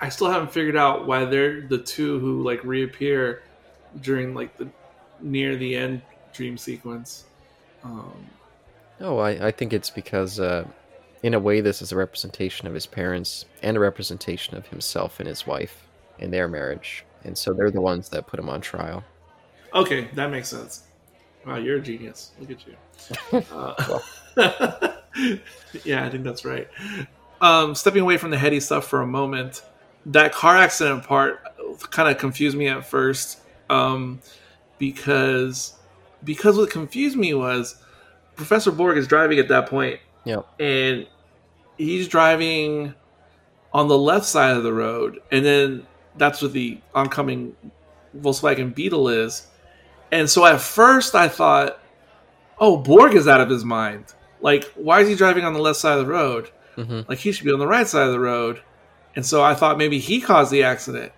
I 0.00 0.08
still 0.08 0.30
haven't 0.30 0.52
figured 0.52 0.76
out 0.76 1.06
why 1.06 1.24
they're 1.24 1.62
the 1.62 1.78
two 1.78 2.18
who 2.18 2.42
like 2.42 2.62
reappear 2.64 3.42
during 4.00 4.34
like 4.34 4.56
the 4.56 4.68
near 5.20 5.56
the 5.56 5.76
end 5.76 6.02
dream 6.32 6.58
sequence. 6.58 7.24
Um, 7.84 8.26
Oh, 9.00 9.18
I, 9.18 9.48
I 9.48 9.50
think 9.50 9.72
it's 9.72 9.90
because, 9.90 10.38
uh, 10.38 10.64
in 11.22 11.34
a 11.34 11.38
way, 11.38 11.60
this 11.60 11.82
is 11.82 11.92
a 11.92 11.96
representation 11.96 12.66
of 12.66 12.74
his 12.74 12.86
parents 12.86 13.44
and 13.62 13.76
a 13.76 13.80
representation 13.80 14.56
of 14.56 14.66
himself 14.66 15.20
and 15.20 15.28
his 15.28 15.46
wife 15.46 15.86
in 16.18 16.30
their 16.30 16.48
marriage, 16.48 17.04
and 17.24 17.36
so 17.36 17.52
they're 17.52 17.70
the 17.70 17.80
ones 17.80 18.08
that 18.10 18.26
put 18.26 18.40
him 18.40 18.48
on 18.48 18.60
trial. 18.60 19.04
okay, 19.74 20.08
that 20.14 20.30
makes 20.30 20.48
sense. 20.48 20.84
Wow, 21.46 21.56
you're 21.56 21.78
a 21.78 21.80
genius. 21.80 22.32
Look 22.40 22.50
at 22.50 22.66
you. 22.66 22.76
Uh, 23.52 23.98
yeah, 25.84 26.06
I 26.06 26.10
think 26.10 26.24
that's 26.24 26.44
right. 26.44 26.68
Um, 27.40 27.74
stepping 27.74 28.02
away 28.02 28.16
from 28.16 28.30
the 28.30 28.38
heady 28.38 28.60
stuff 28.60 28.86
for 28.86 29.02
a 29.02 29.06
moment, 29.06 29.62
that 30.06 30.32
car 30.32 30.56
accident 30.56 31.04
part 31.04 31.40
kind 31.90 32.08
of 32.08 32.18
confused 32.18 32.56
me 32.56 32.68
at 32.68 32.86
first 32.86 33.40
um, 33.70 34.20
because 34.78 35.74
because 36.24 36.56
what 36.56 36.70
confused 36.70 37.16
me 37.16 37.34
was 37.34 37.76
Professor 38.36 38.70
Borg 38.70 38.96
is 38.96 39.06
driving 39.06 39.38
at 39.38 39.48
that 39.48 39.66
point, 39.66 40.00
Yep. 40.24 40.46
and 40.60 41.06
he's 41.78 42.06
driving 42.08 42.94
on 43.72 43.88
the 43.88 43.98
left 43.98 44.24
side 44.26 44.56
of 44.56 44.62
the 44.62 44.72
road, 44.72 45.20
and 45.30 45.44
then 45.44 45.86
that's 46.16 46.42
what 46.42 46.52
the 46.52 46.78
oncoming 46.94 47.56
Volkswagen 48.16 48.74
Beetle 48.74 49.08
is. 49.08 49.46
And 50.12 50.28
so 50.28 50.44
at 50.44 50.60
first 50.60 51.14
I 51.14 51.28
thought, 51.28 51.80
oh, 52.58 52.76
Borg 52.76 53.14
is 53.14 53.26
out 53.26 53.40
of 53.40 53.48
his 53.48 53.64
mind. 53.64 54.04
Like, 54.42 54.64
why 54.74 55.00
is 55.00 55.08
he 55.08 55.14
driving 55.14 55.44
on 55.44 55.54
the 55.54 55.58
left 55.60 55.78
side 55.78 55.98
of 55.98 56.06
the 56.06 56.12
road? 56.12 56.50
hmm 56.74 57.00
Like, 57.08 57.18
he 57.18 57.32
should 57.32 57.46
be 57.46 57.52
on 57.52 57.58
the 57.58 57.66
right 57.66 57.88
side 57.88 58.06
of 58.06 58.12
the 58.12 58.20
road. 58.20 58.60
And 59.16 59.24
so 59.24 59.42
I 59.42 59.54
thought 59.54 59.78
maybe 59.78 59.98
he 59.98 60.20
caused 60.20 60.52
the 60.52 60.62
accident. 60.64 61.12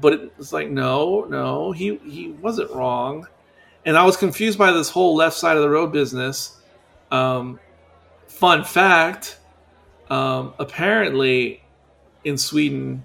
But 0.00 0.32
it's 0.38 0.52
like, 0.52 0.70
no, 0.70 1.26
no, 1.28 1.72
he, 1.72 1.96
he 1.96 2.30
wasn't 2.30 2.70
wrong. 2.70 3.26
And 3.84 3.96
I 3.98 4.04
was 4.04 4.16
confused 4.16 4.58
by 4.58 4.72
this 4.72 4.88
whole 4.88 5.14
left 5.14 5.36
side 5.36 5.56
of 5.56 5.62
the 5.62 5.68
road 5.68 5.92
business. 5.92 6.56
Um, 7.10 7.60
fun 8.40 8.64
fact 8.64 9.38
um, 10.08 10.54
apparently, 10.58 11.62
in 12.24 12.36
Sweden, 12.36 13.04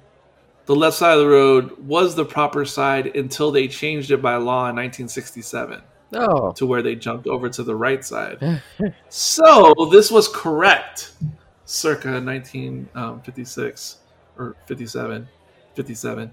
the 0.65 0.75
left 0.75 0.97
side 0.97 1.13
of 1.13 1.19
the 1.19 1.27
road 1.27 1.77
was 1.85 2.15
the 2.15 2.25
proper 2.25 2.65
side 2.65 3.15
until 3.15 3.51
they 3.51 3.67
changed 3.67 4.09
it 4.11 4.21
by 4.21 4.37
law 4.37 4.67
in 4.69 4.75
1967 4.75 5.81
Oh, 6.13 6.51
to 6.53 6.65
where 6.65 6.81
they 6.81 6.95
jumped 6.95 7.27
over 7.27 7.49
to 7.49 7.63
the 7.63 7.75
right 7.75 8.03
side. 8.03 8.61
so 9.09 9.73
this 9.91 10.09
was 10.09 10.27
correct 10.27 11.11
circa 11.65 12.21
1956 12.21 13.97
or 14.37 14.55
57. 14.65 15.27
57. 15.75 16.31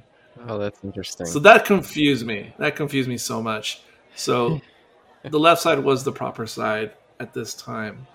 oh, 0.49 0.59
that's 0.59 0.79
interesting. 0.85 1.27
So 1.27 1.41
that 1.41 1.65
confused 1.65 2.25
me. 2.25 2.55
That 2.59 2.77
confused 2.77 3.09
me 3.09 3.19
so 3.19 3.43
much. 3.43 3.83
So 4.15 4.61
the 5.25 5.39
left 5.39 5.61
side 5.61 5.81
was 5.81 6.05
the 6.05 6.13
proper 6.13 6.47
side 6.47 6.93
at 7.19 7.35
this 7.35 7.55
time. 7.55 8.07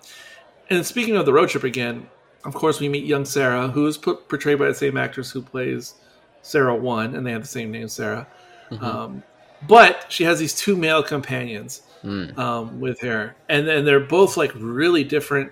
And 0.70 0.84
speaking 0.84 1.16
of 1.16 1.26
the 1.26 1.32
road 1.32 1.48
trip 1.48 1.64
again, 1.64 2.08
of 2.44 2.54
course, 2.54 2.80
we 2.80 2.88
meet 2.88 3.04
young 3.04 3.24
Sarah, 3.24 3.68
who 3.68 3.86
is 3.86 3.98
put, 3.98 4.28
portrayed 4.28 4.58
by 4.58 4.66
the 4.66 4.74
same 4.74 4.96
actress 4.96 5.30
who 5.30 5.42
plays 5.42 5.94
Sarah 6.42 6.74
1, 6.74 7.14
and 7.14 7.26
they 7.26 7.32
have 7.32 7.42
the 7.42 7.48
same 7.48 7.70
name, 7.70 7.88
Sarah. 7.88 8.26
Mhm. 8.70 8.82
Um, 8.82 9.22
but 9.66 10.06
she 10.08 10.24
has 10.24 10.38
these 10.38 10.54
two 10.54 10.76
male 10.76 11.02
companions 11.02 11.82
Mm. 12.04 12.38
um, 12.38 12.80
with 12.80 13.00
her, 13.00 13.34
and 13.48 13.66
and 13.66 13.84
they're 13.84 13.98
both 13.98 14.36
like 14.36 14.52
really 14.54 15.02
different 15.02 15.50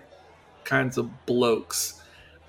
kinds 0.63 0.97
of 0.97 1.11
blokes. 1.27 2.01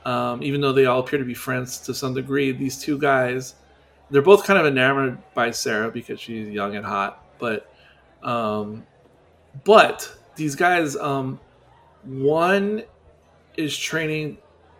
Um, 0.05 0.43
even 0.43 0.61
though 0.61 0.71
they 0.71 0.85
all 0.85 0.99
appear 0.99 1.17
to 1.17 1.25
be 1.25 1.33
friends 1.33 1.79
to 1.79 1.95
some 1.95 2.13
degree, 2.13 2.51
these 2.51 2.79
two 2.79 2.99
guys, 2.99 3.55
they're 4.11 4.21
both 4.21 4.45
kind 4.45 4.59
of 4.59 4.67
enamored 4.67 5.17
by 5.33 5.49
Sarah 5.49 5.89
because 5.89 6.19
she's 6.19 6.47
young 6.47 6.75
and 6.75 6.85
hot. 6.85 7.23
But, 7.39 7.69
um, 8.21 8.85
but 9.63 10.15
these 10.35 10.55
guys, 10.55 10.95
um, 10.95 11.39
one 12.07 12.83
is 13.55 13.77
training 13.77 14.37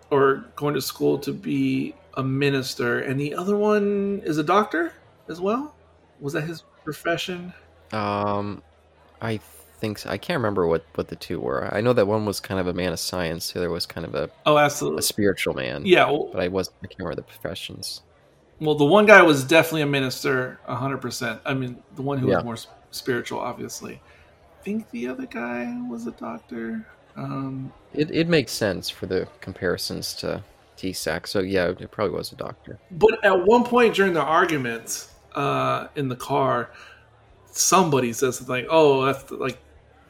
or 0.10 0.46
going 0.56 0.74
to 0.74 0.82
school 0.82 1.18
to 1.20 1.34
be 1.34 1.94
a 2.16 2.24
minister, 2.24 3.00
and 3.00 3.20
the 3.20 3.36
other 3.36 3.56
one 3.58 4.22
is 4.26 4.38
a 4.38 4.44
doctor 4.44 4.94
as 5.28 5.40
well. 5.42 5.76
Was 6.20 6.34
that 6.34 6.42
his 6.42 6.64
profession? 6.84 7.54
Um, 7.92 8.64
I 9.22 9.38
think 9.80 10.00
so. 10.00 10.10
I 10.10 10.18
can't 10.18 10.38
remember 10.38 10.68
what 10.68 10.84
what 10.96 11.08
the 11.10 11.16
two 11.16 11.40
were. 11.40 11.74
I 11.74 11.82
know 11.82 11.94
that 11.94 12.08
one 12.08 12.26
was 12.26 12.40
kind 12.40 12.60
of 12.60 12.68
a 12.68 12.74
man 12.74 12.94
of 12.94 13.00
science. 13.00 13.52
The 13.52 13.60
other 13.60 13.70
was 13.70 13.86
kind 13.86 14.06
of 14.06 14.16
a, 14.16 14.30
Oh, 14.46 14.58
absolutely 14.58 15.00
a 15.00 15.04
spiritual 15.04 15.54
man. 15.54 15.86
Yeah, 15.86 16.06
well, 16.06 16.30
but 16.32 16.42
I 16.42 16.48
was 16.48 16.70
I 16.84 16.88
can't 16.88 17.00
remember 17.00 17.16
the 17.16 17.24
professions. 17.24 18.02
Well, 18.60 18.74
the 18.76 18.86
one 18.86 19.06
guy 19.06 19.22
was 19.22 19.44
definitely 19.44 19.84
a 19.84 19.88
minister, 19.88 20.60
hundred 20.66 20.98
percent. 20.98 21.42
I 21.46 21.54
mean, 21.54 21.78
the 21.96 22.02
one 22.02 22.18
who 22.18 22.30
Yeah. 22.30 22.38
was 22.38 22.44
more 22.44 22.58
spiritual, 22.90 23.40
obviously. 23.40 24.02
I 24.60 24.64
think 24.64 24.90
the 24.90 25.08
other 25.08 25.28
guy 25.28 25.78
was 25.88 26.08
a 26.08 26.12
doctor. 26.12 26.88
Um, 27.18 27.72
It 27.94 28.12
it 28.12 28.28
makes 28.30 28.52
sense 28.52 28.90
for 28.90 29.08
the 29.08 29.28
comparisons 29.42 30.14
to 30.16 30.44
Isak. 30.82 31.26
So 31.28 31.40
yeah, 31.40 31.70
it 31.70 31.92
probably 31.92 32.16
was 32.16 32.32
a 32.32 32.36
doctor. 32.36 32.78
but 32.92 33.24
at 33.26 33.46
one 33.46 33.64
point 33.64 33.96
during 33.96 34.14
the 34.14 34.22
argument 34.22 35.08
uh, 35.36 35.88
in 35.96 36.08
the 36.10 36.16
car, 36.16 36.70
somebody 37.52 38.14
says 38.14 38.38
something 38.38 38.54
like, 38.56 38.68
"Oh, 38.70 39.06
that's 39.06 39.24
the, 39.24 39.36
like 39.38 39.58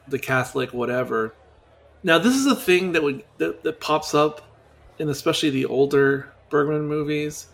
the 0.08 0.18
Catholic 0.18 0.72
whatever." 0.74 1.34
Now, 2.02 2.18
this 2.18 2.34
is 2.36 2.46
a 2.46 2.54
thing 2.54 2.92
that 2.92 3.02
would 3.02 3.24
that, 3.38 3.62
that 3.62 3.80
pops 3.80 4.14
up 4.14 4.42
in 4.98 5.08
especially 5.08 5.50
the 5.50 5.64
older 5.66 6.30
Bergman 6.50 6.86
movies, 6.86 7.46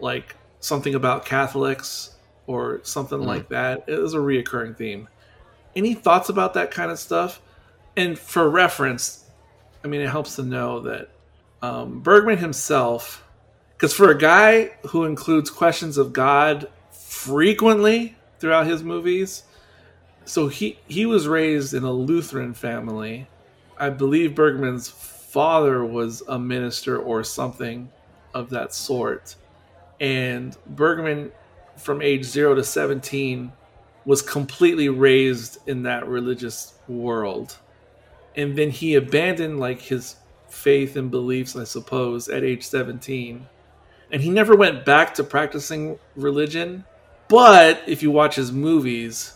like 0.00 0.34
something 0.60 0.94
about 0.94 1.24
Catholics 1.24 2.16
or 2.46 2.80
something 2.82 3.20
Mm. 3.20 3.26
like 3.26 3.48
that. 3.50 3.84
It 3.86 3.98
is 3.98 4.14
a 4.14 4.18
reoccurring 4.18 4.76
theme. 4.76 5.08
Any 5.76 5.94
thoughts 5.94 6.28
about 6.28 6.54
that 6.54 6.70
kind 6.72 6.90
of 6.90 6.98
stuff? 6.98 7.40
And 7.96 8.18
for 8.18 8.48
reference, 8.48 9.24
I 9.84 9.88
mean, 9.88 10.00
it 10.00 10.08
helps 10.08 10.36
to 10.36 10.42
know 10.42 10.80
that 10.80 11.10
um, 11.62 12.00
Bergman 12.00 12.38
himself, 12.38 13.24
because 13.76 13.92
for 13.92 14.10
a 14.10 14.18
guy 14.18 14.72
who 14.88 15.04
includes 15.04 15.50
questions 15.50 15.98
of 15.98 16.12
God 16.12 16.68
frequently 16.90 18.16
throughout 18.38 18.66
his 18.66 18.82
movies, 18.82 19.42
so 20.24 20.48
he 20.48 20.78
he 20.86 21.06
was 21.06 21.26
raised 21.26 21.74
in 21.74 21.82
a 21.82 21.92
Lutheran 21.92 22.54
family. 22.54 23.26
I 23.78 23.90
believe 23.90 24.34
Bergman's 24.34 24.88
father 24.88 25.84
was 25.84 26.22
a 26.28 26.38
minister 26.38 26.98
or 26.98 27.24
something 27.24 27.90
of 28.34 28.50
that 28.50 28.74
sort. 28.74 29.36
And 30.00 30.56
Bergman, 30.66 31.32
from 31.76 32.02
age 32.02 32.24
zero 32.24 32.54
to 32.54 32.64
17, 32.64 33.52
was 34.04 34.22
completely 34.22 34.88
raised 34.88 35.58
in 35.68 35.82
that 35.84 36.06
religious 36.06 36.74
world. 36.88 37.58
And 38.36 38.56
then 38.56 38.70
he 38.70 38.94
abandoned 38.94 39.60
like 39.60 39.80
his 39.80 40.16
faith 40.48 40.96
and 40.96 41.10
beliefs, 41.10 41.56
I 41.56 41.64
suppose, 41.64 42.28
at 42.28 42.44
age 42.44 42.64
17. 42.64 43.46
And 44.12 44.22
he 44.22 44.30
never 44.30 44.56
went 44.56 44.84
back 44.84 45.14
to 45.14 45.24
practicing 45.24 45.98
religion. 46.16 46.84
But 47.28 47.82
if 47.86 48.02
you 48.02 48.10
watch 48.10 48.34
his 48.36 48.50
movies, 48.50 49.34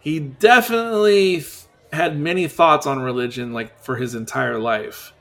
he 0.00 0.18
definitely 0.18 1.44
had 1.92 2.18
many 2.18 2.48
thoughts 2.48 2.86
on 2.86 3.00
religion 3.00 3.52
like 3.52 3.78
for 3.82 3.96
his 3.96 4.14
entire 4.14 4.58
life 4.58 5.12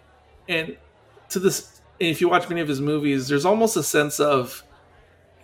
and 0.50 0.76
to 1.30 1.40
this 1.40 1.82
if 2.00 2.22
you 2.22 2.30
watch 2.30 2.48
many 2.50 2.62
of 2.62 2.68
his 2.68 2.82
movies 2.82 3.28
there's 3.28 3.46
almost 3.46 3.78
a 3.78 3.84
sense 3.84 4.20
of 4.20 4.64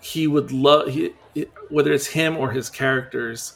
he 0.02 0.28
would 0.28 0.52
love 0.52 0.90
he, 0.90 1.14
whether 1.70 1.94
it's 1.94 2.08
him 2.08 2.38
or 2.38 2.52
his 2.52 2.70
characters 2.70 3.54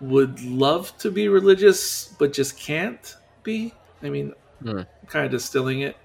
would 0.00 0.40
love 0.42 0.96
to 0.98 1.10
be 1.10 1.28
religious 1.28 2.14
but 2.18 2.32
just 2.32 2.58
can't 2.58 3.16
be 3.46 3.72
i 4.02 4.10
mean 4.10 4.34
Hmm. 4.62 4.82
kind 5.06 5.24
of 5.24 5.30
distilling 5.30 5.80
it 5.80 5.96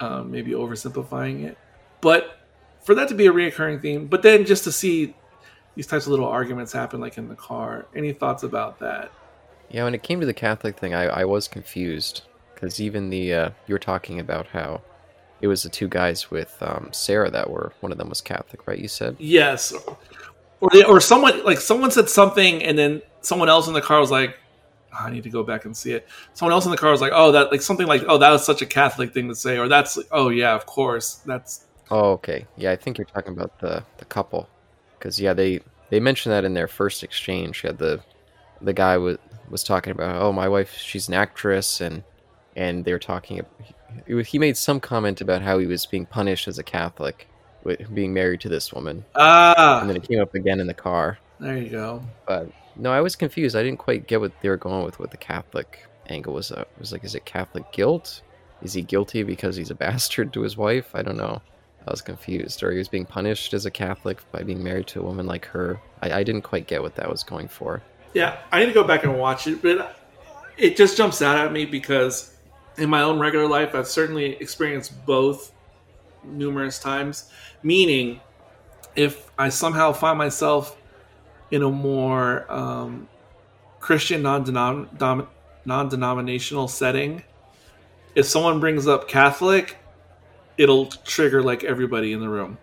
um, 0.00 0.30
maybe 0.30 0.52
oversimplifying 0.52 1.44
it 1.44 1.58
but 2.00 2.38
for 2.82 2.94
that 2.94 3.08
to 3.08 3.14
be 3.14 3.26
a 3.26 3.32
reoccurring 3.32 3.80
theme 3.82 4.06
but 4.06 4.22
then 4.22 4.44
just 4.46 4.64
to 4.64 4.72
see 4.72 5.14
these 5.74 5.86
types 5.86 6.04
of 6.06 6.10
little 6.12 6.28
arguments 6.28 6.72
happen 6.72 7.00
like 7.00 7.18
in 7.18 7.28
the 7.28 7.34
car 7.34 7.86
any 7.94 8.12
thoughts 8.12 8.42
about 8.42 8.78
that 8.80 9.10
Yeah, 9.70 9.84
when 9.84 9.94
it 9.94 10.02
came 10.02 10.20
to 10.20 10.26
the 10.26 10.34
Catholic 10.34 10.78
thing, 10.78 10.94
I, 10.94 11.04
I 11.22 11.24
was 11.24 11.48
confused 11.48 12.22
because 12.54 12.80
even 12.80 13.10
the 13.10 13.34
uh, 13.34 13.50
you 13.66 13.74
were 13.74 13.80
talking 13.80 14.20
about 14.20 14.46
how 14.46 14.80
it 15.40 15.48
was 15.48 15.62
the 15.64 15.68
two 15.68 15.88
guys 15.88 16.30
with 16.30 16.56
um, 16.60 16.88
Sarah 16.92 17.30
that 17.30 17.50
were 17.50 17.72
one 17.80 17.90
of 17.92 17.98
them 17.98 18.08
was 18.08 18.20
Catholic, 18.20 18.66
right? 18.68 18.78
You 18.78 18.88
said. 18.88 19.16
Yes, 19.18 19.74
or 20.60 20.68
they, 20.72 20.84
or 20.84 21.00
someone 21.00 21.42
like 21.44 21.60
someone 21.60 21.90
said 21.90 22.08
something, 22.08 22.62
and 22.62 22.78
then 22.78 23.02
someone 23.22 23.48
else 23.48 23.66
in 23.66 23.74
the 23.74 23.82
car 23.82 23.98
was 24.00 24.10
like, 24.10 24.38
"Oh, 25.00 25.04
"I 25.06 25.10
need 25.10 25.22
to 25.24 25.30
go 25.30 25.42
back 25.42 25.64
and 25.64 25.76
see 25.76 25.92
it." 25.92 26.08
Someone 26.34 26.52
else 26.52 26.64
in 26.64 26.70
the 26.70 26.76
car 26.76 26.90
was 26.90 27.00
like, 27.00 27.12
"Oh, 27.14 27.32
that 27.32 27.50
like 27.52 27.62
something 27.62 27.86
like, 27.86 28.02
oh, 28.08 28.18
that 28.18 28.30
was 28.30 28.44
such 28.44 28.62
a 28.62 28.66
Catholic 28.66 29.12
thing 29.12 29.28
to 29.28 29.34
say," 29.34 29.58
or 29.58 29.68
that's, 29.68 29.98
"Oh 30.10 30.28
yeah, 30.28 30.54
of 30.54 30.66
course, 30.66 31.16
that's." 31.26 31.66
Oh, 31.90 32.12
okay. 32.12 32.46
Yeah, 32.56 32.72
I 32.72 32.76
think 32.76 32.98
you're 32.98 33.04
talking 33.06 33.32
about 33.32 33.58
the 33.60 33.82
the 33.98 34.04
couple, 34.06 34.48
because 34.98 35.20
yeah, 35.20 35.32
they 35.34 35.60
they 35.90 36.00
mentioned 36.00 36.32
that 36.32 36.44
in 36.44 36.54
their 36.54 36.68
first 36.68 37.02
exchange. 37.04 37.62
Yeah, 37.64 37.72
the 37.72 38.00
the 38.60 38.72
guy 38.72 38.96
was 38.96 39.18
was 39.48 39.62
talking 39.62 39.92
about, 39.92 40.20
oh, 40.20 40.32
my 40.32 40.48
wife, 40.48 40.74
she's 40.76 41.06
an 41.08 41.14
actress, 41.14 41.80
and 41.80 42.02
and 42.56 42.84
they 42.84 42.92
were 42.92 42.98
talking. 42.98 43.40
He, 44.06 44.22
he 44.24 44.38
made 44.38 44.56
some 44.56 44.80
comment 44.80 45.20
about 45.20 45.42
how 45.42 45.58
he 45.58 45.66
was 45.66 45.86
being 45.86 46.04
punished 46.06 46.48
as 46.48 46.58
a 46.58 46.62
Catholic 46.64 47.28
with 47.64 47.94
being 47.94 48.12
married 48.12 48.40
to 48.42 48.48
this 48.48 48.72
woman, 48.72 49.04
Ah, 49.14 49.80
and 49.80 49.88
then 49.88 49.96
it 49.96 50.06
came 50.08 50.20
up 50.20 50.34
again 50.34 50.58
in 50.60 50.66
the 50.66 50.74
car. 50.74 51.18
there 51.40 51.56
you 51.56 51.68
go. 51.70 52.02
But 52.26 52.50
no, 52.76 52.92
I 52.92 53.00
was 53.00 53.16
confused. 53.16 53.56
I 53.56 53.62
didn't 53.62 53.78
quite 53.78 54.06
get 54.06 54.20
what 54.20 54.32
they 54.40 54.48
were 54.48 54.56
going 54.56 54.84
with 54.84 54.98
with 54.98 55.10
the 55.10 55.16
Catholic 55.16 55.86
angle. 56.08 56.34
Was 56.34 56.52
uh, 56.52 56.64
was 56.78 56.92
like, 56.92 57.04
is 57.04 57.14
it 57.14 57.24
Catholic 57.24 57.70
guilt? 57.72 58.22
Is 58.62 58.72
he 58.72 58.82
guilty 58.82 59.22
because 59.22 59.56
he's 59.56 59.70
a 59.70 59.74
bastard 59.86 60.32
to 60.34 60.42
his 60.42 60.56
wife? 60.56 60.90
I 60.94 61.02
don't 61.02 61.16
know. 61.16 61.40
I 61.86 61.90
was 61.90 62.02
confused. 62.02 62.62
Or 62.62 62.72
he 62.72 62.78
was 62.78 62.88
being 62.88 63.06
punished 63.06 63.54
as 63.54 63.64
a 63.64 63.70
Catholic 63.70 64.20
by 64.32 64.42
being 64.42 64.62
married 64.62 64.88
to 64.88 65.00
a 65.00 65.04
woman 65.04 65.26
like 65.26 65.46
her. 65.46 65.80
I, 66.02 66.12
I 66.12 66.22
didn't 66.24 66.42
quite 66.42 66.66
get 66.66 66.82
what 66.82 66.96
that 66.96 67.10
was 67.10 67.22
going 67.22 67.48
for. 67.48 67.82
Yeah, 68.12 68.38
I 68.50 68.60
need 68.60 68.66
to 68.66 68.72
go 68.72 68.84
back 68.84 69.04
and 69.04 69.18
watch 69.18 69.46
it, 69.46 69.62
but 69.62 69.96
it 70.56 70.76
just 70.76 70.96
jumps 70.96 71.22
out 71.22 71.36
at 71.36 71.52
me 71.52 71.64
because 71.66 72.34
in 72.78 72.90
my 72.90 73.02
own 73.02 73.18
regular 73.18 73.46
life, 73.46 73.74
I've 73.74 73.86
certainly 73.86 74.36
experienced 74.36 75.04
both 75.06 75.52
numerous 76.24 76.78
times. 76.78 77.30
Meaning, 77.62 78.20
if 78.96 79.30
I 79.38 79.50
somehow 79.50 79.92
find 79.92 80.18
myself 80.18 80.76
in 81.50 81.62
a 81.62 81.70
more 81.70 82.50
um, 82.52 83.08
Christian 83.80 84.22
non 84.22 84.44
non 85.64 85.88
denominational 85.88 86.68
setting, 86.68 87.22
if 88.14 88.26
someone 88.26 88.60
brings 88.60 88.86
up 88.86 89.08
Catholic, 89.08 89.76
it'll 90.56 90.86
trigger 90.86 91.42
like 91.42 91.64
everybody 91.64 92.12
in 92.12 92.20
the 92.20 92.28
room. 92.28 92.58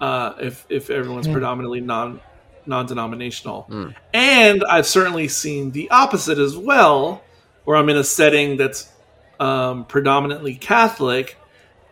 Uh, 0.00 0.34
if 0.40 0.66
if 0.68 0.90
everyone's 0.90 1.28
predominantly 1.28 1.80
non 1.80 2.20
non 2.66 2.86
denominational, 2.86 3.66
Mm. 3.70 3.94
and 4.14 4.64
I've 4.64 4.86
certainly 4.86 5.28
seen 5.28 5.70
the 5.72 5.90
opposite 5.90 6.38
as 6.38 6.56
well, 6.56 7.22
where 7.64 7.76
I'm 7.76 7.88
in 7.88 7.96
a 7.96 8.04
setting 8.04 8.56
that's 8.56 8.90
um, 9.38 9.84
predominantly 9.84 10.54
Catholic, 10.54 11.36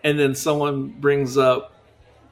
and 0.02 0.18
then 0.18 0.34
someone 0.34 0.88
brings 0.88 1.36
up 1.36 1.74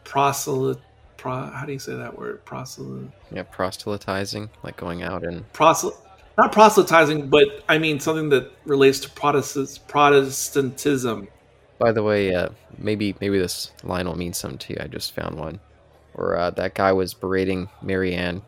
proselyte. 0.04 0.78
Pro, 1.20 1.50
how 1.50 1.66
do 1.66 1.72
you 1.74 1.78
say 1.78 1.94
that 1.94 2.18
word? 2.18 2.42
Proselyte. 2.46 3.10
Yeah, 3.30 3.42
proselytizing, 3.42 4.48
like 4.62 4.78
going 4.78 5.02
out 5.02 5.22
and 5.22 5.50
Proselyte. 5.52 5.94
Not 6.38 6.50
proselytizing, 6.50 7.28
but 7.28 7.62
I 7.68 7.76
mean 7.76 8.00
something 8.00 8.30
that 8.30 8.50
relates 8.64 9.00
to 9.00 9.10
Protestant 9.10 9.80
Protestantism. 9.86 11.28
By 11.78 11.92
the 11.92 12.02
way, 12.02 12.34
uh, 12.34 12.48
maybe 12.78 13.14
maybe 13.20 13.38
this 13.38 13.70
line 13.84 14.06
will 14.06 14.16
mean 14.16 14.32
something 14.32 14.56
to 14.60 14.72
you. 14.72 14.78
I 14.80 14.86
just 14.86 15.14
found 15.14 15.38
one, 15.38 15.60
where 16.14 16.38
uh, 16.38 16.50
that 16.52 16.72
guy 16.72 16.92
was 16.92 17.12
berating 17.12 17.68
Marianne, 17.82 18.40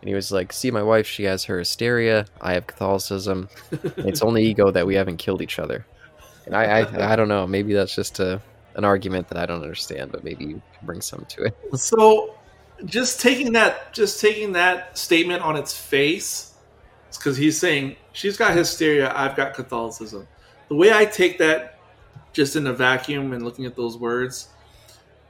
and 0.00 0.08
he 0.08 0.14
was 0.14 0.32
like, 0.32 0.50
"See, 0.54 0.70
my 0.70 0.82
wife, 0.82 1.06
she 1.06 1.24
has 1.24 1.44
her 1.44 1.58
hysteria. 1.58 2.24
I 2.40 2.54
have 2.54 2.66
Catholicism. 2.66 3.50
it's 3.98 4.22
only 4.28 4.46
ego 4.46 4.70
that 4.70 4.86
we 4.86 4.94
haven't 4.94 5.18
killed 5.18 5.42
each 5.42 5.58
other." 5.58 5.84
And 6.46 6.56
I, 6.56 6.80
I, 6.80 7.12
I 7.12 7.16
don't 7.16 7.28
know. 7.28 7.46
Maybe 7.46 7.74
that's 7.74 7.94
just 7.94 8.18
a 8.18 8.40
an 8.74 8.84
argument 8.84 9.28
that 9.28 9.38
I 9.38 9.46
don't 9.46 9.62
understand, 9.62 10.12
but 10.12 10.24
maybe 10.24 10.44
you 10.44 10.62
can 10.76 10.86
bring 10.86 11.00
some 11.00 11.24
to 11.30 11.44
it. 11.44 11.56
So, 11.76 12.34
just 12.84 13.20
taking 13.20 13.52
that, 13.52 13.92
just 13.92 14.20
taking 14.20 14.52
that 14.52 14.96
statement 14.96 15.42
on 15.42 15.56
its 15.56 15.76
face, 15.76 16.54
because 17.10 17.36
he's 17.36 17.58
saying 17.58 17.96
she's 18.12 18.36
got 18.36 18.54
hysteria, 18.54 19.12
I've 19.14 19.34
got 19.34 19.54
Catholicism. 19.54 20.28
The 20.68 20.76
way 20.76 20.92
I 20.92 21.04
take 21.04 21.38
that, 21.38 21.78
just 22.32 22.54
in 22.56 22.66
a 22.66 22.72
vacuum 22.72 23.32
and 23.32 23.44
looking 23.44 23.64
at 23.66 23.74
those 23.74 23.96
words, 23.96 24.48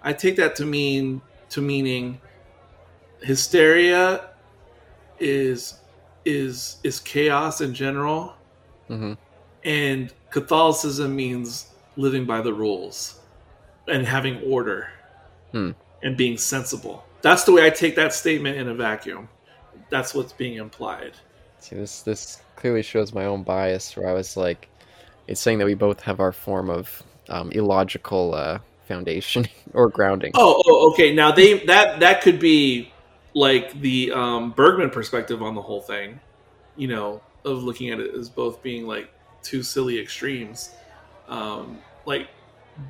I 0.03 0.13
take 0.13 0.37
that 0.37 0.57
to 0.57 0.67
mean 0.67 1.23
to 1.51 1.63
meaning 1.63 2.21
hysteria 3.23 4.31
is 5.19 5.81
is 6.25 6.79
is 6.85 7.01
chaos 7.01 7.61
in 7.61 7.73
general, 7.75 8.35
hmm 8.89 9.15
and 9.65 10.13
Catholicism 10.31 11.17
means 11.17 11.69
living 11.97 12.25
by 12.25 12.41
the 12.41 12.53
rules 12.53 13.18
and 13.89 14.07
having 14.07 14.41
order 14.43 14.91
Hmm. 15.53 15.71
and 16.03 16.17
being 16.17 16.37
sensible. 16.37 17.05
That's 17.23 17.45
the 17.45 17.53
way 17.53 17.67
I 17.67 17.71
take 17.71 17.97
that 17.97 18.13
statement 18.13 18.57
in 18.59 18.69
a 18.69 18.75
vacuum. 18.75 19.29
That's 19.91 20.15
what's 20.15 20.33
being 20.33 20.55
implied. 20.57 21.13
See, 21.61 21.75
this 21.77 22.03
this 22.03 22.43
clearly 22.57 22.83
shows 22.83 23.13
my 23.13 23.25
own 23.25 23.43
bias, 23.43 23.97
where 23.97 24.09
I 24.09 24.13
was 24.13 24.37
like, 24.37 24.69
it's 25.27 25.41
saying 25.41 25.59
that 25.59 25.65
we 25.65 25.75
both 25.75 26.01
have 26.03 26.21
our 26.21 26.33
form 26.33 26.71
of 26.71 27.03
um, 27.29 27.51
illogical 27.53 28.35
uh, 28.35 28.59
foundation 28.87 29.47
or 29.75 29.89
grounding. 29.89 30.33
Oh, 30.35 30.63
oh, 30.67 30.91
okay. 30.93 31.15
Now 31.15 31.33
they 31.33 31.65
that 31.67 32.01
that 32.01 32.21
could 32.23 32.39
be 32.39 32.93
like 33.35 33.81
the 33.81 34.13
um, 34.13 34.53
Bergman 34.53 34.91
perspective 34.91 35.43
on 35.43 35.55
the 35.55 35.63
whole 35.63 35.81
thing. 35.81 36.21
You 36.77 36.89
know, 36.89 37.21
of 37.45 37.65
looking 37.65 37.91
at 37.91 37.99
it 37.99 38.15
as 38.15 38.29
both 38.29 38.63
being 38.63 38.87
like 38.87 39.11
two 39.43 39.63
silly 39.63 39.99
extremes. 39.99 40.71
Um, 41.29 41.79
like, 42.07 42.29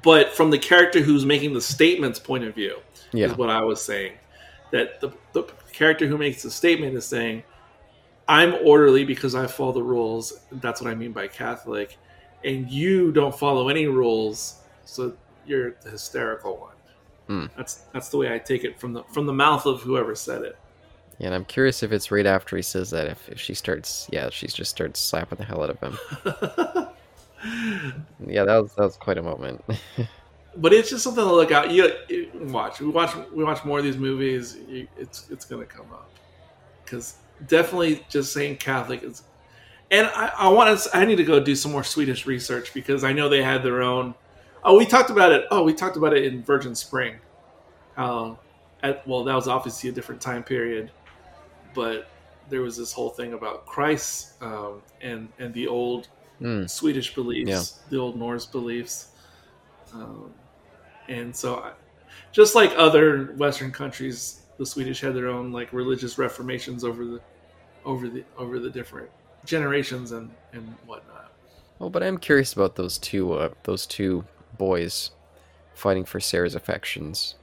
but 0.02 0.32
from 0.32 0.50
the 0.50 0.58
character 0.58 1.00
who's 1.00 1.24
making 1.24 1.54
the 1.54 1.60
statement's 1.60 2.18
point 2.18 2.44
of 2.44 2.54
view, 2.54 2.78
yeah, 3.12 3.26
is 3.26 3.36
what 3.36 3.50
I 3.50 3.62
was 3.62 3.82
saying. 3.82 4.12
That 4.70 5.00
the, 5.00 5.12
the 5.32 5.44
character 5.72 6.06
who 6.06 6.18
makes 6.18 6.42
the 6.42 6.50
statement 6.50 6.94
is 6.94 7.06
saying, 7.06 7.42
I'm 8.28 8.54
orderly 8.62 9.04
because 9.04 9.34
I 9.34 9.46
follow 9.46 9.72
the 9.72 9.82
rules. 9.82 10.40
That's 10.52 10.82
what 10.82 10.90
I 10.90 10.94
mean 10.94 11.12
by 11.12 11.28
Catholic. 11.28 11.96
And 12.44 12.70
you 12.70 13.10
don't 13.12 13.36
follow 13.36 13.68
any 13.68 13.86
rules, 13.86 14.60
so 14.84 15.14
you're 15.46 15.72
the 15.82 15.90
hysterical 15.90 16.58
one. 16.58 16.74
Hmm. 17.26 17.46
That's 17.56 17.74
that's 17.92 18.10
the 18.10 18.18
way 18.18 18.32
I 18.32 18.38
take 18.38 18.64
it 18.64 18.78
from 18.78 18.92
the 18.92 19.02
from 19.04 19.26
the 19.26 19.32
mouth 19.32 19.66
of 19.66 19.82
whoever 19.82 20.14
said 20.14 20.42
it. 20.42 20.58
Yeah, 21.18 21.26
and 21.26 21.34
I'm 21.34 21.44
curious 21.44 21.82
if 21.82 21.90
it's 21.90 22.10
right 22.10 22.26
after 22.26 22.56
he 22.56 22.62
says 22.62 22.90
that. 22.90 23.08
If, 23.08 23.28
if 23.28 23.40
she 23.40 23.54
starts, 23.54 24.06
yeah, 24.12 24.30
she 24.30 24.46
just 24.46 24.70
starts 24.70 25.00
slapping 25.00 25.38
the 25.38 25.44
hell 25.44 25.62
out 25.62 25.70
of 25.70 25.80
him. 25.80 26.88
Yeah, 28.26 28.44
that 28.44 28.62
was 28.62 28.74
that 28.74 28.84
was 28.84 28.96
quite 28.96 29.18
a 29.18 29.22
moment. 29.22 29.64
but 30.56 30.72
it's 30.72 30.90
just 30.90 31.04
something 31.04 31.24
to 31.24 31.32
look 31.32 31.52
out. 31.52 31.70
You, 31.70 31.90
you 32.08 32.30
watch. 32.34 32.80
We 32.80 32.88
watch. 32.88 33.14
We 33.32 33.44
watch 33.44 33.64
more 33.64 33.78
of 33.78 33.84
these 33.84 33.96
movies. 33.96 34.56
You, 34.68 34.88
it's 34.96 35.28
it's 35.30 35.44
gonna 35.44 35.64
come 35.64 35.86
up 35.92 36.10
because 36.84 37.16
definitely 37.46 38.04
just 38.08 38.32
saying 38.32 38.56
Catholic 38.56 39.02
is. 39.02 39.22
And 39.90 40.06
I, 40.08 40.32
I 40.36 40.48
want 40.48 40.78
to. 40.78 40.96
I 40.96 41.04
need 41.04 41.16
to 41.16 41.24
go 41.24 41.40
do 41.40 41.54
some 41.54 41.72
more 41.72 41.84
Swedish 41.84 42.26
research 42.26 42.74
because 42.74 43.04
I 43.04 43.12
know 43.12 43.28
they 43.28 43.42
had 43.42 43.62
their 43.62 43.82
own. 43.82 44.14
Oh, 44.64 44.76
we 44.76 44.84
talked 44.84 45.10
about 45.10 45.32
it. 45.32 45.46
Oh, 45.50 45.62
we 45.62 45.72
talked 45.72 45.96
about 45.96 46.14
it 46.14 46.24
in 46.24 46.42
Virgin 46.42 46.74
Spring. 46.74 47.16
Uh, 47.96 48.34
at 48.82 49.06
well, 49.06 49.24
that 49.24 49.34
was 49.34 49.48
obviously 49.48 49.90
a 49.90 49.92
different 49.92 50.20
time 50.20 50.42
period, 50.42 50.90
but 51.74 52.10
there 52.50 52.62
was 52.62 52.76
this 52.76 52.92
whole 52.92 53.10
thing 53.10 53.32
about 53.32 53.66
Christ 53.66 54.32
um, 54.42 54.82
and 55.00 55.28
and 55.38 55.54
the 55.54 55.68
old 55.68 56.08
Mm. 56.40 56.70
Swedish 56.70 57.14
beliefs, 57.14 57.48
Yeah. 57.50 57.62
the 57.90 57.98
old 57.98 58.16
Norse 58.18 58.46
beliefs, 58.46 59.08
um, 59.92 60.32
and 61.08 61.34
so 61.34 61.56
I, 61.56 61.72
just 62.32 62.54
like 62.54 62.72
other 62.76 63.32
Western 63.36 63.72
countries, 63.72 64.42
the 64.58 64.66
Swedish 64.66 65.00
had 65.00 65.14
their 65.14 65.28
own 65.28 65.52
like 65.52 65.72
religious 65.72 66.18
reformations 66.18 66.84
over 66.84 67.04
the 67.04 67.20
over 67.84 68.08
the 68.08 68.24
over 68.36 68.58
the 68.58 68.70
different 68.70 69.08
generations 69.44 70.12
and 70.12 70.30
and 70.52 70.66
whatnot. 70.86 71.32
Well, 71.78 71.90
but 71.90 72.02
I'm 72.02 72.18
curious 72.18 72.52
about 72.52 72.76
those 72.76 72.98
two 72.98 73.32
uh, 73.32 73.50
those 73.64 73.86
two 73.86 74.24
boys 74.58 75.10
fighting 75.74 76.04
for 76.04 76.20
Sarah's 76.20 76.54
affections. 76.54 77.34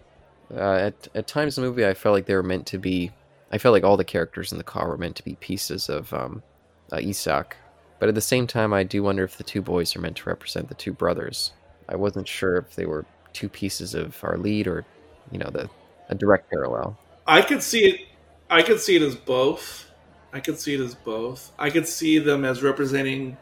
Uh, 0.53 0.73
at 0.75 1.07
at 1.15 1.27
times 1.27 1.57
in 1.57 1.63
the 1.63 1.69
movie, 1.69 1.85
I 1.85 1.93
felt 1.93 2.13
like 2.13 2.25
they 2.27 2.35
were 2.35 2.43
meant 2.43 2.65
to 2.67 2.77
be. 2.77 3.11
I 3.51 3.57
felt 3.57 3.73
like 3.73 3.83
all 3.83 3.97
the 3.97 4.03
characters 4.03 4.51
in 4.51 4.57
the 4.57 4.63
car 4.63 4.87
were 4.89 4.97
meant 4.97 5.15
to 5.17 5.23
be 5.23 5.35
pieces 5.35 5.89
of 5.89 6.13
um, 6.13 6.43
uh, 6.91 6.97
Isak, 6.97 7.55
but 7.99 8.09
at 8.09 8.15
the 8.15 8.21
same 8.21 8.47
time, 8.47 8.73
I 8.73 8.83
do 8.83 9.03
wonder 9.03 9.23
if 9.23 9.37
the 9.37 9.43
two 9.43 9.61
boys 9.61 9.95
are 9.95 10.01
meant 10.01 10.17
to 10.17 10.29
represent 10.29 10.67
the 10.67 10.75
two 10.75 10.93
brothers. 10.93 11.53
I 11.87 11.95
wasn't 11.95 12.27
sure 12.27 12.57
if 12.57 12.75
they 12.75 12.85
were 12.85 13.05
two 13.33 13.49
pieces 13.49 13.93
of 13.95 14.17
our 14.23 14.37
lead 14.37 14.67
or, 14.67 14.85
you 15.31 15.39
know, 15.39 15.49
the 15.51 15.69
a 16.09 16.15
direct 16.15 16.49
parallel. 16.49 16.97
I 17.25 17.41
could 17.41 17.63
see 17.63 17.85
it. 17.85 18.01
I 18.49 18.61
could 18.61 18.79
see 18.79 18.95
it 18.95 19.01
as 19.01 19.15
both. 19.15 19.89
I 20.33 20.39
could 20.39 20.59
see 20.59 20.75
it 20.75 20.81
as 20.81 20.93
both. 20.93 21.51
I 21.57 21.69
could 21.69 21.87
see 21.87 22.19
them 22.19 22.45
as 22.45 22.61
representing 22.61 23.37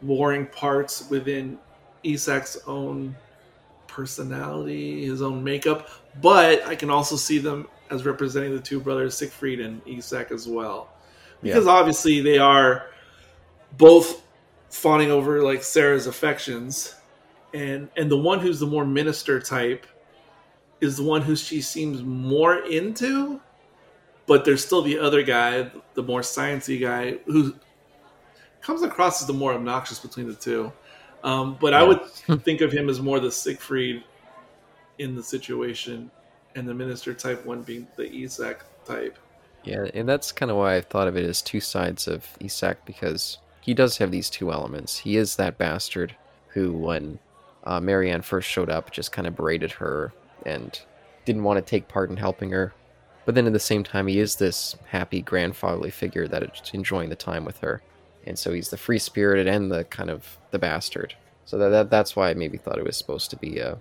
warring 0.00 0.46
parts 0.46 1.08
within 1.10 1.58
Isak's 2.04 2.56
own 2.66 3.16
personality, 3.86 5.04
his 5.04 5.20
own 5.22 5.42
makeup. 5.42 5.88
But 6.22 6.64
I 6.66 6.74
can 6.74 6.88
also 6.88 7.16
see 7.16 7.38
them 7.38 7.68
as 7.90 8.04
representing 8.04 8.54
the 8.54 8.60
two 8.60 8.80
brothers, 8.80 9.16
Siegfried 9.16 9.60
and 9.60 9.82
Isak, 9.86 10.30
as 10.30 10.48
well. 10.48 10.88
Because 11.42 11.66
obviously 11.66 12.20
they 12.20 12.38
are 12.38 12.86
both 13.76 14.22
fawning 14.70 15.10
over 15.10 15.42
like 15.42 15.62
Sarah's 15.62 16.06
affections, 16.06 16.94
and 17.54 17.88
and 17.96 18.10
the 18.10 18.16
one 18.16 18.40
who's 18.40 18.60
the 18.60 18.66
more 18.66 18.84
minister 18.84 19.40
type 19.40 19.86
is 20.80 20.96
the 20.98 21.02
one 21.02 21.22
who 21.22 21.34
she 21.36 21.60
seems 21.60 22.02
more 22.02 22.56
into, 22.56 23.40
but 24.26 24.44
there's 24.44 24.64
still 24.64 24.82
the 24.82 24.98
other 24.98 25.22
guy, 25.22 25.70
the 25.94 26.02
more 26.02 26.20
sciencey 26.20 26.80
guy, 26.80 27.18
who 27.26 27.54
comes 28.60 28.82
across 28.82 29.22
as 29.22 29.26
the 29.26 29.32
more 29.32 29.54
obnoxious 29.54 29.98
between 29.98 30.28
the 30.28 30.34
two. 30.34 30.72
Um, 31.24 31.56
but 31.60 31.72
I 31.72 31.82
would 31.82 32.04
think 32.42 32.60
of 32.60 32.72
him 32.72 32.88
as 32.88 33.00
more 33.00 33.20
the 33.20 33.32
Siegfried 33.32 34.04
in 34.98 35.14
the 35.14 35.22
situation, 35.22 36.10
and 36.54 36.68
the 36.68 36.74
minister 36.74 37.14
type 37.14 37.44
one 37.44 37.62
being 37.62 37.86
the 37.96 38.12
Isak 38.12 38.64
type. 38.84 39.18
Yeah, 39.64 39.86
and 39.94 40.08
that's 40.08 40.30
kind 40.30 40.50
of 40.50 40.56
why 40.56 40.76
I 40.76 40.80
thought 40.80 41.08
of 41.08 41.16
it 41.16 41.24
as 41.24 41.42
two 41.42 41.60
sides 41.60 42.06
of 42.06 42.26
Isak 42.38 42.84
because 42.86 43.38
he 43.66 43.74
does 43.74 43.98
have 43.98 44.12
these 44.12 44.30
two 44.30 44.52
elements. 44.52 44.98
He 44.98 45.16
is 45.16 45.34
that 45.36 45.58
bastard 45.58 46.14
who, 46.50 46.72
when 46.72 47.18
uh, 47.64 47.80
Marianne 47.80 48.22
first 48.22 48.48
showed 48.48 48.70
up, 48.70 48.92
just 48.92 49.10
kind 49.10 49.26
of 49.26 49.34
berated 49.34 49.72
her 49.72 50.12
and 50.46 50.80
didn't 51.24 51.42
want 51.42 51.58
to 51.58 51.68
take 51.68 51.88
part 51.88 52.08
in 52.08 52.16
helping 52.16 52.52
her. 52.52 52.72
But 53.24 53.34
then 53.34 53.44
at 53.48 53.52
the 53.52 53.58
same 53.58 53.82
time, 53.82 54.06
he 54.06 54.20
is 54.20 54.36
this 54.36 54.76
happy 54.86 55.20
grandfatherly 55.20 55.90
figure 55.90 56.28
that 56.28 56.44
is 56.44 56.70
enjoying 56.74 57.08
the 57.08 57.16
time 57.16 57.44
with 57.44 57.58
her, 57.58 57.82
and 58.24 58.38
so 58.38 58.52
he's 58.52 58.70
the 58.70 58.76
free 58.76 59.00
spirited 59.00 59.48
and 59.48 59.72
the 59.72 59.82
kind 59.82 60.10
of 60.10 60.38
the 60.52 60.60
bastard. 60.60 61.16
So 61.44 61.58
that, 61.58 61.70
that 61.70 61.90
that's 61.90 62.14
why 62.14 62.30
I 62.30 62.34
maybe 62.34 62.58
thought 62.58 62.78
it 62.78 62.84
was 62.84 62.96
supposed 62.96 63.30
to 63.30 63.36
be 63.36 63.60
uh, 63.60 63.74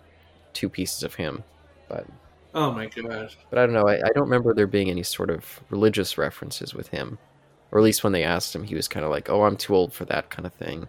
two 0.54 0.68
pieces 0.68 1.04
of 1.04 1.14
him, 1.14 1.44
but 1.88 2.08
Oh 2.56 2.72
my 2.72 2.88
god! 2.88 3.36
but 3.52 3.60
I 3.60 3.68
don't 3.68 3.74
know. 3.76 3.88
I, 3.88 3.98
I 3.98 4.10
don't 4.16 4.24
remember 4.24 4.56
there 4.56 4.66
being 4.66 4.90
any 4.90 5.04
sort 5.04 5.30
of 5.30 5.62
religious 5.70 6.18
references 6.18 6.74
with 6.74 6.88
him. 6.88 7.20
Or 7.72 7.80
at 7.80 7.84
least 7.84 8.04
when 8.04 8.14
they 8.14 8.24
asked 8.24 8.56
him, 8.56 8.64
he 8.64 8.76
was 8.76 8.88
kind 8.88 9.06
of 9.06 9.12
like, 9.12 9.30
oh, 9.30 9.44
I'm 9.44 9.58
too 9.58 9.76
old 9.76 9.94
for 9.94 10.06
that 10.06 10.30
kind 10.30 10.46
of 10.46 10.54
thing. 10.54 10.88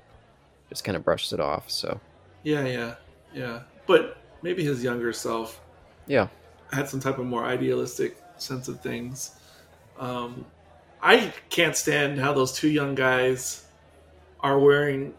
Just 0.68 0.85
kind 0.85 0.97
of 0.97 1.05
brushes 1.05 1.33
it 1.33 1.41
off. 1.41 1.70
So, 1.70 2.01
Yeah, 2.43 2.64
yeah, 2.66 2.95
yeah. 3.35 3.62
But 3.87 4.18
maybe 4.43 4.64
his 4.64 4.83
younger 4.83 5.12
self 5.12 5.61
yeah. 6.07 6.29
had 6.72 6.89
some 6.89 7.01
type 7.01 7.18
of 7.18 7.27
more 7.27 7.45
idealistic 7.45 8.16
sense 8.37 8.68
of 8.68 8.81
things. 8.81 9.37
Um, 9.99 10.45
I 11.03 11.33
can't 11.51 11.77
stand 11.77 12.18
how 12.18 12.33
those 12.33 12.53
two 12.53 12.68
young 12.68 12.95
guys 12.95 13.66
are 14.41 14.59
wearing 14.59 15.14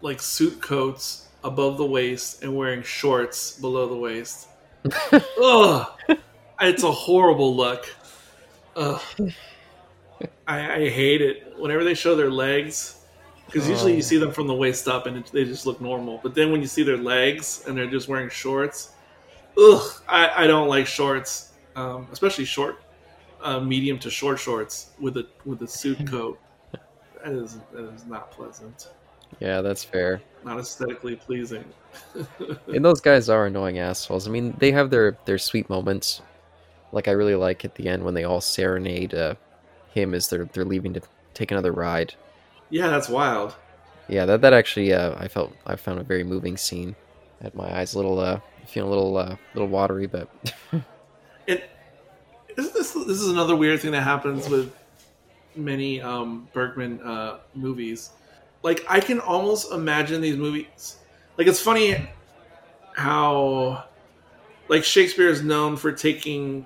like 0.00 0.20
suit 0.20 0.60
coats 0.60 1.28
above 1.42 1.76
the 1.76 1.86
waist 1.86 2.42
and 2.42 2.56
wearing 2.56 2.82
shorts 2.82 3.58
below 3.58 3.88
the 3.88 3.96
waist. 3.96 4.48
Ugh, 5.42 5.86
it's 6.60 6.82
a 6.82 6.92
horrible 6.92 7.54
look. 7.54 7.94
Ugh. 8.76 9.00
I, 10.46 10.82
I 10.82 10.88
hate 10.88 11.20
it. 11.22 11.54
Whenever 11.58 11.84
they 11.84 11.94
show 11.94 12.14
their 12.14 12.30
legs, 12.30 13.00
because 13.46 13.68
usually 13.68 13.92
Oh. 13.92 13.96
you 13.96 14.02
see 14.02 14.16
them 14.18 14.32
from 14.32 14.46
the 14.46 14.54
waist 14.54 14.88
up 14.88 15.06
and 15.06 15.18
it, 15.18 15.26
they 15.32 15.44
just 15.44 15.66
look 15.66 15.80
normal. 15.80 16.20
But 16.22 16.34
then 16.34 16.50
when 16.52 16.60
you 16.60 16.66
see 16.66 16.82
their 16.82 16.96
legs 16.96 17.64
and 17.66 17.76
they're 17.76 17.90
just 17.90 18.08
wearing 18.08 18.28
shorts, 18.30 18.92
ugh, 19.58 19.82
I, 20.08 20.44
I 20.44 20.46
don't 20.46 20.68
like 20.68 20.86
shorts, 20.86 21.52
um, 21.76 22.06
especially 22.12 22.44
short, 22.44 22.82
uh, 23.42 23.60
medium 23.60 23.98
to 24.00 24.10
short 24.10 24.38
shorts 24.38 24.90
with 24.98 25.16
a 25.18 25.26
with 25.44 25.62
a 25.62 25.68
suit 25.68 26.06
coat. 26.10 26.38
That 27.22 27.32
is 27.32 27.58
that 27.72 27.84
is 27.94 28.04
not 28.06 28.30
pleasant, 28.30 28.88
Yeah, 29.40 29.60
that's 29.62 29.82
fair. 29.84 30.20
not 30.44 30.58
aesthetically 30.58 31.16
pleasing. 31.16 31.64
And 32.74 32.84
those 32.84 33.00
guys 33.00 33.28
are 33.28 33.46
annoying 33.46 33.78
assholes. 33.78 34.26
I 34.26 34.30
mean, 34.30 34.54
they 34.58 34.72
have 34.72 34.90
their, 34.90 35.16
their 35.26 35.38
sweet 35.38 35.70
moments. 35.70 36.22
Like, 36.92 37.06
I 37.08 37.12
really 37.12 37.34
like 37.36 37.64
at 37.64 37.74
the 37.76 37.86
end 37.88 38.02
when 38.04 38.14
they 38.14 38.24
all 38.24 38.40
serenade 38.40 39.14
uh, 39.14 39.34
him 39.94 40.14
as 40.14 40.28
they're, 40.28 40.44
they're 40.52 40.64
leaving 40.64 40.92
to 40.94 41.00
take 41.32 41.50
another 41.50 41.72
ride. 41.72 42.14
yeah, 42.70 42.88
that's 42.88 43.08
wild. 43.08 43.54
Yeah, 44.08 44.26
that, 44.26 44.42
that 44.42 44.52
actually, 44.52 44.92
uh, 44.92 45.14
I 45.18 45.28
felt, 45.28 45.52
I 45.66 45.76
found 45.76 45.98
a 45.98 46.04
very 46.04 46.24
moving 46.24 46.56
scene. 46.58 46.94
Had 47.40 47.54
my 47.54 47.78
eyes 47.78 47.94
a 47.94 47.98
little, 47.98 48.18
uh, 48.18 48.40
feeling 48.66 48.88
a 48.88 48.90
little, 48.90 49.16
uh, 49.16 49.36
little 49.54 49.68
watery, 49.68 50.06
but 50.06 50.28
It 51.46 51.70
this, 52.56 52.70
this 52.70 52.92
this 52.92 53.20
is 53.20 53.28
another 53.28 53.56
weird 53.56 53.80
thing 53.80 53.92
that 53.92 54.02
happens 54.02 54.48
with 54.48 54.74
many 55.56 56.00
um, 56.00 56.48
Bergman 56.52 57.00
uh, 57.02 57.38
movies. 57.54 58.10
Like 58.62 58.84
I 58.88 59.00
can 59.00 59.20
almost 59.20 59.72
imagine 59.72 60.20
these 60.20 60.36
movies. 60.36 60.96
Like 61.36 61.46
it's 61.46 61.60
funny 61.60 62.08
how 62.94 63.84
like 64.68 64.84
Shakespeare 64.84 65.28
is 65.28 65.42
known 65.42 65.76
for 65.76 65.92
taking 65.92 66.64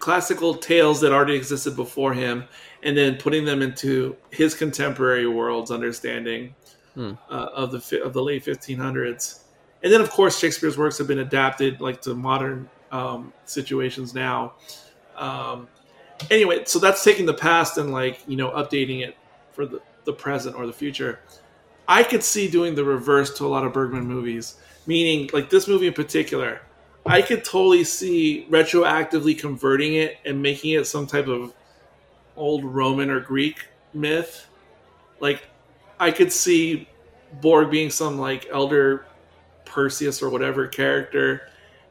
classical 0.00 0.54
tales 0.54 1.00
that 1.00 1.12
already 1.12 1.36
existed 1.36 1.76
before 1.76 2.12
him 2.14 2.44
and 2.82 2.96
then 2.96 3.16
putting 3.16 3.44
them 3.44 3.62
into 3.62 4.16
his 4.30 4.54
contemporary 4.54 5.26
world's 5.26 5.70
understanding 5.70 6.54
Hmm. 6.94 7.12
uh, 7.30 7.48
of 7.54 7.70
the 7.70 8.02
of 8.02 8.12
the 8.12 8.22
late 8.22 8.44
1500s. 8.44 9.44
And 9.82 9.92
then 9.92 10.00
of 10.00 10.10
course 10.10 10.38
Shakespeare's 10.38 10.76
works 10.76 10.98
have 10.98 11.06
been 11.06 11.20
adapted 11.20 11.80
like 11.80 12.00
to 12.02 12.14
modern 12.14 12.68
um, 12.90 13.32
situations 13.44 14.12
now. 14.12 14.54
Um, 15.16 15.68
anyway, 16.32 16.64
so 16.64 16.80
that's 16.80 17.04
taking 17.04 17.26
the 17.26 17.34
past 17.34 17.78
and 17.78 17.92
like 17.92 18.20
you 18.26 18.36
know 18.36 18.50
updating 18.50 19.06
it 19.06 19.16
for 19.52 19.66
the, 19.66 19.80
the 20.04 20.12
present 20.12 20.56
or 20.56 20.66
the 20.66 20.72
future. 20.72 21.20
I 21.86 22.02
could 22.02 22.24
see 22.24 22.50
doing 22.50 22.74
the 22.74 22.84
reverse 22.84 23.32
to 23.38 23.46
a 23.46 23.48
lot 23.48 23.64
of 23.64 23.72
Bergman 23.72 24.04
movies, 24.04 24.56
meaning 24.86 25.30
like 25.32 25.48
this 25.48 25.68
movie 25.68 25.86
in 25.86 25.92
particular. 25.92 26.60
I 27.06 27.22
could 27.22 27.44
totally 27.44 27.84
see 27.84 28.46
retroactively 28.50 29.38
converting 29.38 29.94
it 29.94 30.18
and 30.24 30.40
making 30.42 30.72
it 30.72 30.86
some 30.86 31.06
type 31.06 31.28
of 31.28 31.54
old 32.36 32.64
Roman 32.64 33.10
or 33.10 33.20
Greek 33.20 33.66
myth. 33.94 34.46
Like 35.18 35.48
I 35.98 36.10
could 36.10 36.32
see 36.32 36.88
Borg 37.40 37.70
being 37.70 37.90
some 37.90 38.18
like 38.18 38.46
elder 38.50 39.06
Perseus 39.64 40.22
or 40.22 40.30
whatever 40.30 40.66
character 40.66 41.50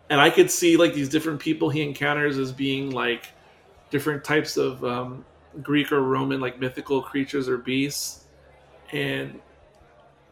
and 0.09 0.19
I 0.19 0.29
could 0.29 0.49
see 0.49 0.75
like 0.75 0.93
these 0.93 1.09
different 1.09 1.39
people 1.39 1.69
he 1.69 1.81
encounters 1.81 2.37
as 2.37 2.51
being 2.51 2.91
like 2.91 3.27
different 3.91 4.23
types 4.23 4.57
of 4.57 4.83
um, 4.83 5.23
Greek 5.61 5.91
or 5.91 6.01
Roman 6.01 6.39
like 6.41 6.59
mythical 6.59 7.01
creatures 7.01 7.47
or 7.47 7.57
beasts, 7.57 8.25
and 8.91 9.39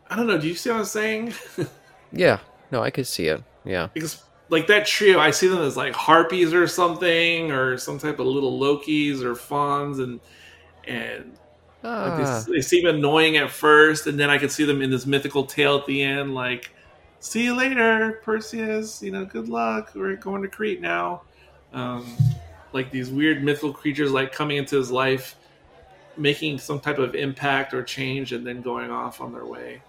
I 0.10 0.16
don't 0.16 0.28
know. 0.28 0.40
Do 0.40 0.48
you 0.48 0.56
see 0.56 0.70
what 0.72 0.80
I'm 0.80 0.86
saying? 0.86 1.34
yeah, 2.12 2.40
no, 2.72 2.82
I 2.82 2.90
could 2.90 3.08
see 3.08 3.28
it. 3.28 3.44
Yeah. 3.64 3.90
because 3.94 4.24
like 4.50 4.68
that 4.68 4.86
trio, 4.86 5.20
I 5.20 5.32
see 5.32 5.48
them 5.48 5.60
as 5.60 5.76
like 5.78 5.94
harpies 5.94 6.54
or 6.54 6.68
something, 6.68 7.52
or 7.52 7.78
some 7.78 8.00
type 8.00 8.20
of 8.20 8.28
little 8.28 8.60
Lokis 8.60 9.24
or 9.24 9.36
fauns, 9.36 10.00
and 10.00 10.20
and 10.88 11.38
like 11.84 12.14
Ah, 12.14 12.44
they, 12.48 12.54
they 12.54 12.62
seem 12.62 12.86
annoying 12.86 13.38
at 13.38 13.52
first, 13.52 14.08
and 14.08 14.20
then 14.20 14.30
I 14.30 14.38
can 14.38 14.50
see 14.50 14.66
them 14.66 14.82
in 14.82 14.90
this 14.90 15.06
mythical 15.06 15.46
tale 15.46 15.78
at 15.78 15.86
the 15.86 16.02
end, 16.02 16.34
like 16.34 16.72
see 17.20 17.46
you 17.46 17.56
later, 17.56 18.22
Perseus. 18.24 19.02
You 19.02 19.12
know, 19.12 19.26
good 19.26 19.50
luck. 19.50 19.92
We're 19.96 20.16
going 20.16 20.42
to 20.42 20.48
Crete 20.48 20.82
now. 20.82 21.22
Um, 21.74 22.06
like 22.74 22.92
these 22.92 23.10
weird 23.10 23.44
mythical 23.44 23.74
creatures, 23.74 24.12
like 24.12 24.32
coming 24.32 24.58
into 24.58 24.78
his 24.78 24.92
life, 24.92 25.36
making 26.16 26.60
some 26.60 26.80
type 26.80 26.98
of 26.98 27.16
impact 27.16 27.74
or 27.74 27.84
change, 27.84 28.34
and 28.34 28.46
then 28.46 28.62
going 28.62 28.92
off 28.92 29.22
on 29.22 29.32
their 29.34 29.46
way. 29.46 29.82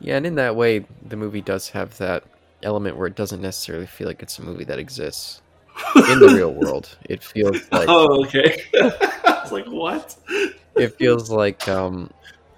Yeah, 0.00 0.16
and 0.16 0.26
in 0.26 0.34
that 0.34 0.56
way, 0.56 0.84
the 1.06 1.16
movie 1.16 1.40
does 1.40 1.70
have 1.70 1.96
that 1.98 2.24
element 2.62 2.96
where 2.96 3.06
it 3.06 3.14
doesn't 3.14 3.40
necessarily 3.42 3.86
feel 3.86 4.06
like 4.06 4.22
it's 4.22 4.38
a 4.38 4.42
movie 4.42 4.64
that 4.64 4.78
exists 4.78 5.42
in 6.10 6.18
the 6.18 6.32
real 6.34 6.52
world. 6.52 6.96
It 7.04 7.22
feels 7.22 7.56
like 7.72 7.88
oh, 7.88 8.24
okay. 8.24 8.62
I 8.74 9.40
was 9.42 9.52
like, 9.52 9.66
what? 9.66 10.16
it 10.74 10.94
feels 10.96 11.30
like 11.30 11.66
um, 11.68 12.10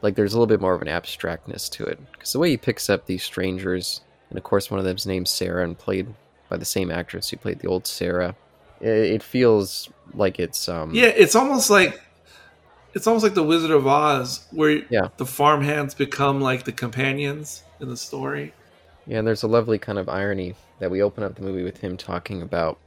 like 0.02 0.14
there's 0.14 0.32
a 0.34 0.36
little 0.36 0.46
bit 0.46 0.60
more 0.60 0.74
of 0.74 0.82
an 0.82 0.88
abstractness 0.88 1.68
to 1.70 1.84
it 1.84 1.98
because 2.12 2.32
the 2.32 2.38
way 2.38 2.50
he 2.50 2.56
picks 2.56 2.88
up 2.88 3.06
these 3.06 3.22
strangers, 3.22 4.00
and 4.30 4.38
of 4.38 4.44
course 4.44 4.70
one 4.70 4.78
of 4.78 4.84
them's 4.84 5.06
named 5.06 5.28
Sarah 5.28 5.64
and 5.64 5.76
played 5.78 6.06
by 6.48 6.56
the 6.56 6.64
same 6.64 6.90
actress 6.90 7.28
who 7.30 7.36
played 7.36 7.58
the 7.60 7.68
old 7.68 7.86
Sarah. 7.86 8.34
It, 8.80 8.88
it 8.88 9.22
feels 9.22 9.88
like 10.14 10.38
it's 10.38 10.68
um, 10.68 10.94
Yeah, 10.94 11.06
it's 11.06 11.34
almost 11.34 11.68
like 11.70 12.00
it's 12.94 13.06
almost 13.06 13.22
like 13.22 13.34
the 13.34 13.42
Wizard 13.42 13.70
of 13.70 13.86
Oz, 13.86 14.46
where 14.52 14.82
Yeah. 14.88 15.08
the 15.18 15.26
farmhands 15.26 15.94
become 15.94 16.40
like 16.40 16.64
the 16.64 16.72
companions 16.72 17.62
in 17.80 17.88
the 17.88 17.96
story. 17.96 18.54
Yeah, 19.08 19.18
and 19.18 19.26
there's 19.26 19.42
a 19.42 19.48
lovely 19.48 19.78
kind 19.78 19.98
of 19.98 20.08
irony 20.08 20.54
that 20.80 20.90
we 20.90 21.02
open 21.02 21.24
up 21.24 21.34
the 21.34 21.42
movie 21.42 21.64
with 21.64 21.78
him 21.78 21.96
talking 21.96 22.42
about 22.42 22.78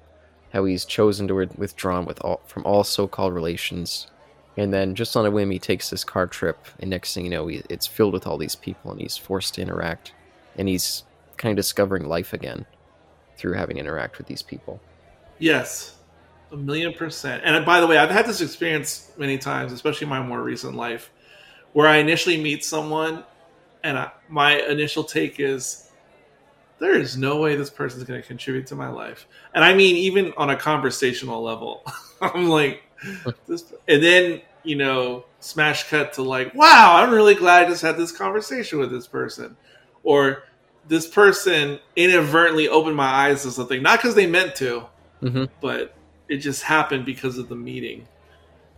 how 0.54 0.66
he's 0.66 0.86
chosen 0.86 1.28
to 1.28 1.34
wi- 1.34 1.56
withdraw 1.58 2.02
with 2.02 2.24
all, 2.24 2.42
from 2.46 2.64
all 2.64 2.84
so-called 2.84 3.34
relations, 3.34 4.08
and 4.56 4.72
then 4.72 4.94
just 4.94 5.18
on 5.18 5.26
a 5.26 5.32
whim 5.32 5.50
he 5.50 5.58
takes 5.58 5.90
this 5.90 6.04
car 6.04 6.28
trip, 6.28 6.68
and 6.80 6.92
next 6.92 7.14
thing 7.14 7.26
you 7.26 7.32
know, 7.32 7.48
he, 7.48 7.64
it's 7.70 7.88
filled 7.88 8.14
with 8.14 8.28
all 8.28 8.38
these 8.38 8.56
people, 8.56 8.92
and 8.92 9.02
he's 9.02 9.18
forced 9.18 9.56
to 9.56 9.62
interact, 9.62 10.14
and 10.58 10.68
he's 10.68 11.04
kind 11.38 11.52
of 11.52 11.56
discovering 11.56 12.06
life 12.06 12.34
again 12.34 12.68
through 13.36 13.54
having 13.54 13.78
to 13.78 13.80
interact 13.80 14.20
with 14.20 14.28
these 14.28 14.44
people. 14.44 14.80
Yes, 15.40 15.96
a 16.52 16.58
million 16.58 16.94
percent. 16.94 17.42
And 17.44 17.56
uh, 17.56 17.62
by 17.62 17.80
the 17.80 17.88
way, 17.88 17.98
I've 17.98 18.12
had 18.12 18.28
this 18.28 18.42
experience 18.42 19.12
many 19.18 19.40
times, 19.40 19.72
especially 19.72 20.06
in 20.06 20.10
my 20.10 20.22
more 20.22 20.44
recent 20.44 20.76
life, 20.76 21.10
where 21.74 21.88
I 21.88 21.98
initially 21.98 22.40
meet 22.40 22.64
someone, 22.64 23.24
and 23.84 23.98
I, 23.98 24.12
my 24.30 24.60
initial 24.62 25.04
take 25.04 25.40
is, 25.40 25.88
there 26.82 26.96
is 26.96 27.16
no 27.16 27.38
way 27.40 27.56
this 27.56 27.70
person's 27.70 28.04
going 28.04 28.20
to 28.20 28.28
contribute 28.28 28.66
to 28.68 28.76
my 28.76 28.90
life. 28.90 29.28
And 29.54 29.64
I 29.64 29.74
mean, 29.74 29.96
even 29.96 30.34
on 30.36 30.50
a 30.50 30.56
conversational 30.56 31.42
level, 31.42 31.86
I'm 32.22 32.50
like, 32.50 32.84
this, 33.48 33.72
and 33.88 34.04
then 34.04 34.42
you 34.64 34.76
know, 34.76 35.26
smash 35.40 35.90
cut 35.90 36.14
to 36.14 36.24
like, 36.24 36.54
wow, 36.54 36.96
I'm 36.98 37.12
really 37.12 37.36
glad 37.36 37.66
I 37.66 37.70
just 37.70 37.82
had 37.82 37.98
this 37.98 38.12
conversation 38.12 38.80
with 38.80 38.92
this 38.92 39.08
person, 39.08 39.56
or 40.04 40.44
this 40.88 41.08
person 41.08 41.80
inadvertently 41.96 42.68
opened 42.68 42.96
my 42.96 43.08
eyes 43.08 43.44
to 43.44 43.52
something, 43.52 43.82
not 43.82 44.00
because 44.00 44.16
they 44.16 44.28
meant 44.28 44.56
to, 44.56 44.84
Mm-hmm. 45.22 45.46
but 45.62 45.94
it 46.30 46.38
just 46.38 46.64
happened 46.64 47.06
because 47.06 47.38
of 47.38 47.48
the 47.48 47.56
meeting. 47.56 48.08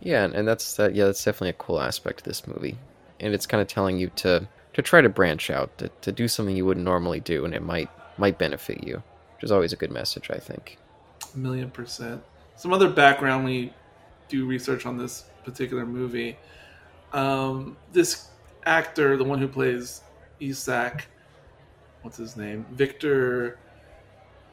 Yeah, 0.00 0.24
and 0.24 0.34
and 0.34 0.46
that's 0.46 0.76
that. 0.76 0.94
Yeah, 0.94 1.06
that's 1.06 1.24
definitely 1.24 1.50
a 1.50 1.54
cool 1.54 1.80
aspect 1.80 2.20
of 2.20 2.24
this 2.24 2.46
movie, 2.46 2.76
and 3.20 3.32
it's 3.32 3.46
kind 3.46 3.62
of 3.62 3.68
telling 3.68 3.98
you 3.98 4.10
to 4.16 4.46
to 4.74 4.82
try 4.82 5.00
to 5.00 5.08
branch 5.08 5.50
out, 5.50 5.76
to, 5.78 5.88
to 6.02 6.12
do 6.12 6.28
something 6.28 6.56
you 6.56 6.66
wouldn't 6.66 6.84
normally 6.84 7.20
do, 7.20 7.44
and 7.44 7.54
it 7.54 7.62
might 7.62 7.88
might 8.18 8.38
benefit 8.38 8.84
you, 8.84 9.02
which 9.34 9.44
is 9.44 9.50
always 9.50 9.72
a 9.72 9.76
good 9.76 9.90
message, 9.90 10.30
I 10.30 10.38
think. 10.38 10.78
A 11.34 11.38
million 11.38 11.70
percent. 11.70 12.22
Some 12.56 12.72
other 12.72 12.88
background 12.88 13.44
we 13.44 13.72
do 14.28 14.46
research 14.46 14.86
on 14.86 14.96
this 14.96 15.24
particular 15.44 15.84
movie. 15.84 16.36
Um, 17.12 17.76
this 17.92 18.28
actor, 18.66 19.16
the 19.16 19.24
one 19.24 19.38
who 19.38 19.48
plays 19.48 20.02
Isak, 20.40 21.06
what's 22.02 22.16
his 22.16 22.36
name? 22.36 22.66
Victor. 22.72 23.58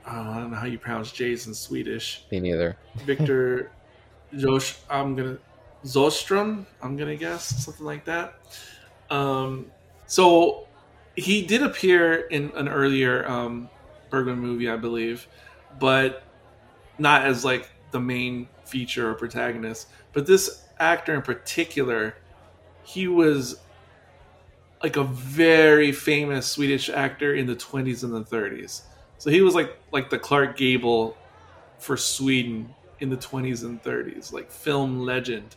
Uh, 0.05 0.32
I 0.32 0.39
don't 0.39 0.49
know 0.49 0.57
how 0.57 0.65
you 0.65 0.80
pronounce 0.80 1.11
J's 1.11 1.45
in 1.45 1.53
Swedish. 1.53 2.26
Me 2.32 2.39
neither. 2.39 2.76
Victor 3.05 3.72
Josh. 4.36 4.78
I'm 4.89 5.15
gonna 5.15 5.38
Zostrom. 5.86 6.65
I'm 6.82 6.97
gonna 6.97 7.15
guess 7.15 7.63
something 7.63 7.86
like 7.86 8.05
that. 8.05 8.36
Um, 9.11 9.72
so 10.12 10.68
he 11.16 11.41
did 11.41 11.64
appear 11.64 12.28
in 12.28 12.51
an 12.57 12.68
earlier 12.68 13.26
um, 13.30 13.70
Bergman 14.09 14.39
movie, 14.39 14.70
I 14.70 14.76
believe, 14.76 15.26
but 15.80 16.24
not 16.99 17.24
as 17.24 17.45
like 17.45 17.72
the 17.91 18.01
main 18.01 18.49
feature 18.66 19.09
or 19.09 19.14
protagonist. 19.14 19.88
But 20.12 20.26
this 20.26 20.66
actor 20.78 21.16
in 21.16 21.22
particular, 21.22 22.18
he 22.84 23.07
was 23.07 23.62
like 24.84 24.97
a 24.97 25.05
very 25.05 25.93
famous 25.93 26.45
Swedish 26.45 26.89
actor 26.89 27.34
in 27.34 27.47
the 27.47 27.55
20s 27.55 28.03
and 28.03 28.14
the 28.14 28.26
30s. 28.26 28.82
So 29.18 29.30
he 29.30 29.39
was 29.39 29.55
like 29.55 29.80
like 29.93 30.09
the 30.09 30.20
Clark 30.20 30.57
Gable 30.57 31.16
for 31.80 31.95
Sweden 31.95 32.76
in 32.99 33.09
the 33.09 33.16
20s 33.16 33.64
and 33.64 33.82
30s, 33.82 34.34
like 34.34 34.51
film 34.51 35.05
legend. 35.05 35.55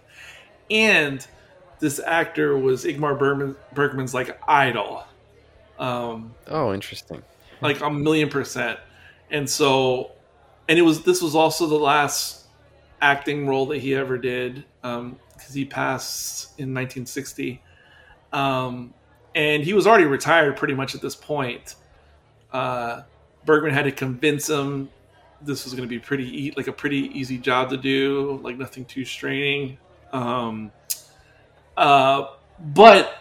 And 0.71 1.27
this 1.85 2.01
actor 2.01 2.57
was 2.57 2.87
Ingmar 2.87 3.19
Bergman, 3.19 3.55
Bergman's 3.75 4.15
like 4.15 4.41
idol, 4.49 5.05
um, 5.79 6.35
Oh, 6.49 6.73
interesting. 6.73 7.23
like 7.61 7.81
a 7.83 7.91
million 7.91 8.31
percent. 8.31 8.79
And 9.31 9.49
so, 9.49 10.13
and 10.67 10.79
it 10.79 10.83
was 10.83 11.03
this 11.03 11.21
was 11.21 11.35
also 11.35 11.67
the 11.67 11.75
last 11.79 12.47
acting 13.03 13.47
role 13.47 13.67
that 13.67 13.79
he 13.79 13.95
ever 13.95 14.17
did 14.17 14.65
because 14.81 15.53
he 15.53 15.67
passed 15.67 16.59
in 16.59 16.73
1960, 16.73 17.61
um, 18.33 18.95
and 19.35 19.63
he 19.63 19.75
was 19.75 19.87
already 19.87 20.07
retired 20.07 20.57
pretty 20.57 20.75
much 20.75 20.95
at 20.95 21.03
this 21.03 21.15
point. 21.15 21.75
Uh, 22.51 23.03
Bergman 23.45 23.75
had 23.75 23.85
to 23.85 23.93
convince 23.93 24.49
him 24.49 24.89
this 25.43 25.65
was 25.65 25.75
going 25.75 25.87
to 25.87 25.93
be 25.95 25.99
pretty 25.99 26.47
e- 26.47 26.55
like 26.57 26.69
a 26.69 26.73
pretty 26.73 27.11
easy 27.19 27.37
job 27.37 27.69
to 27.69 27.77
do, 27.77 28.41
like 28.43 28.57
nothing 28.57 28.87
too 28.87 29.05
straining. 29.05 29.77
Um, 30.13 30.71
uh, 31.77 32.29
but 32.61 33.19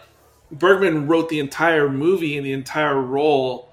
Bergman 0.52 1.06
wrote 1.06 1.28
the 1.28 1.40
entire 1.40 1.88
movie 1.88 2.36
and 2.36 2.46
the 2.46 2.52
entire 2.52 3.00
role 3.00 3.70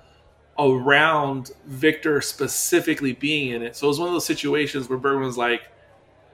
around 0.59 1.51
Victor 1.65 2.21
specifically 2.21 3.13
being 3.13 3.49
in 3.51 3.61
it. 3.61 3.75
So 3.75 3.87
it 3.87 3.89
was 3.89 3.99
one 3.99 4.09
of 4.09 4.13
those 4.13 4.25
situations 4.25 4.89
where 4.89 4.97
Bergman 4.97 5.25
was 5.25 5.37
like, 5.37 5.61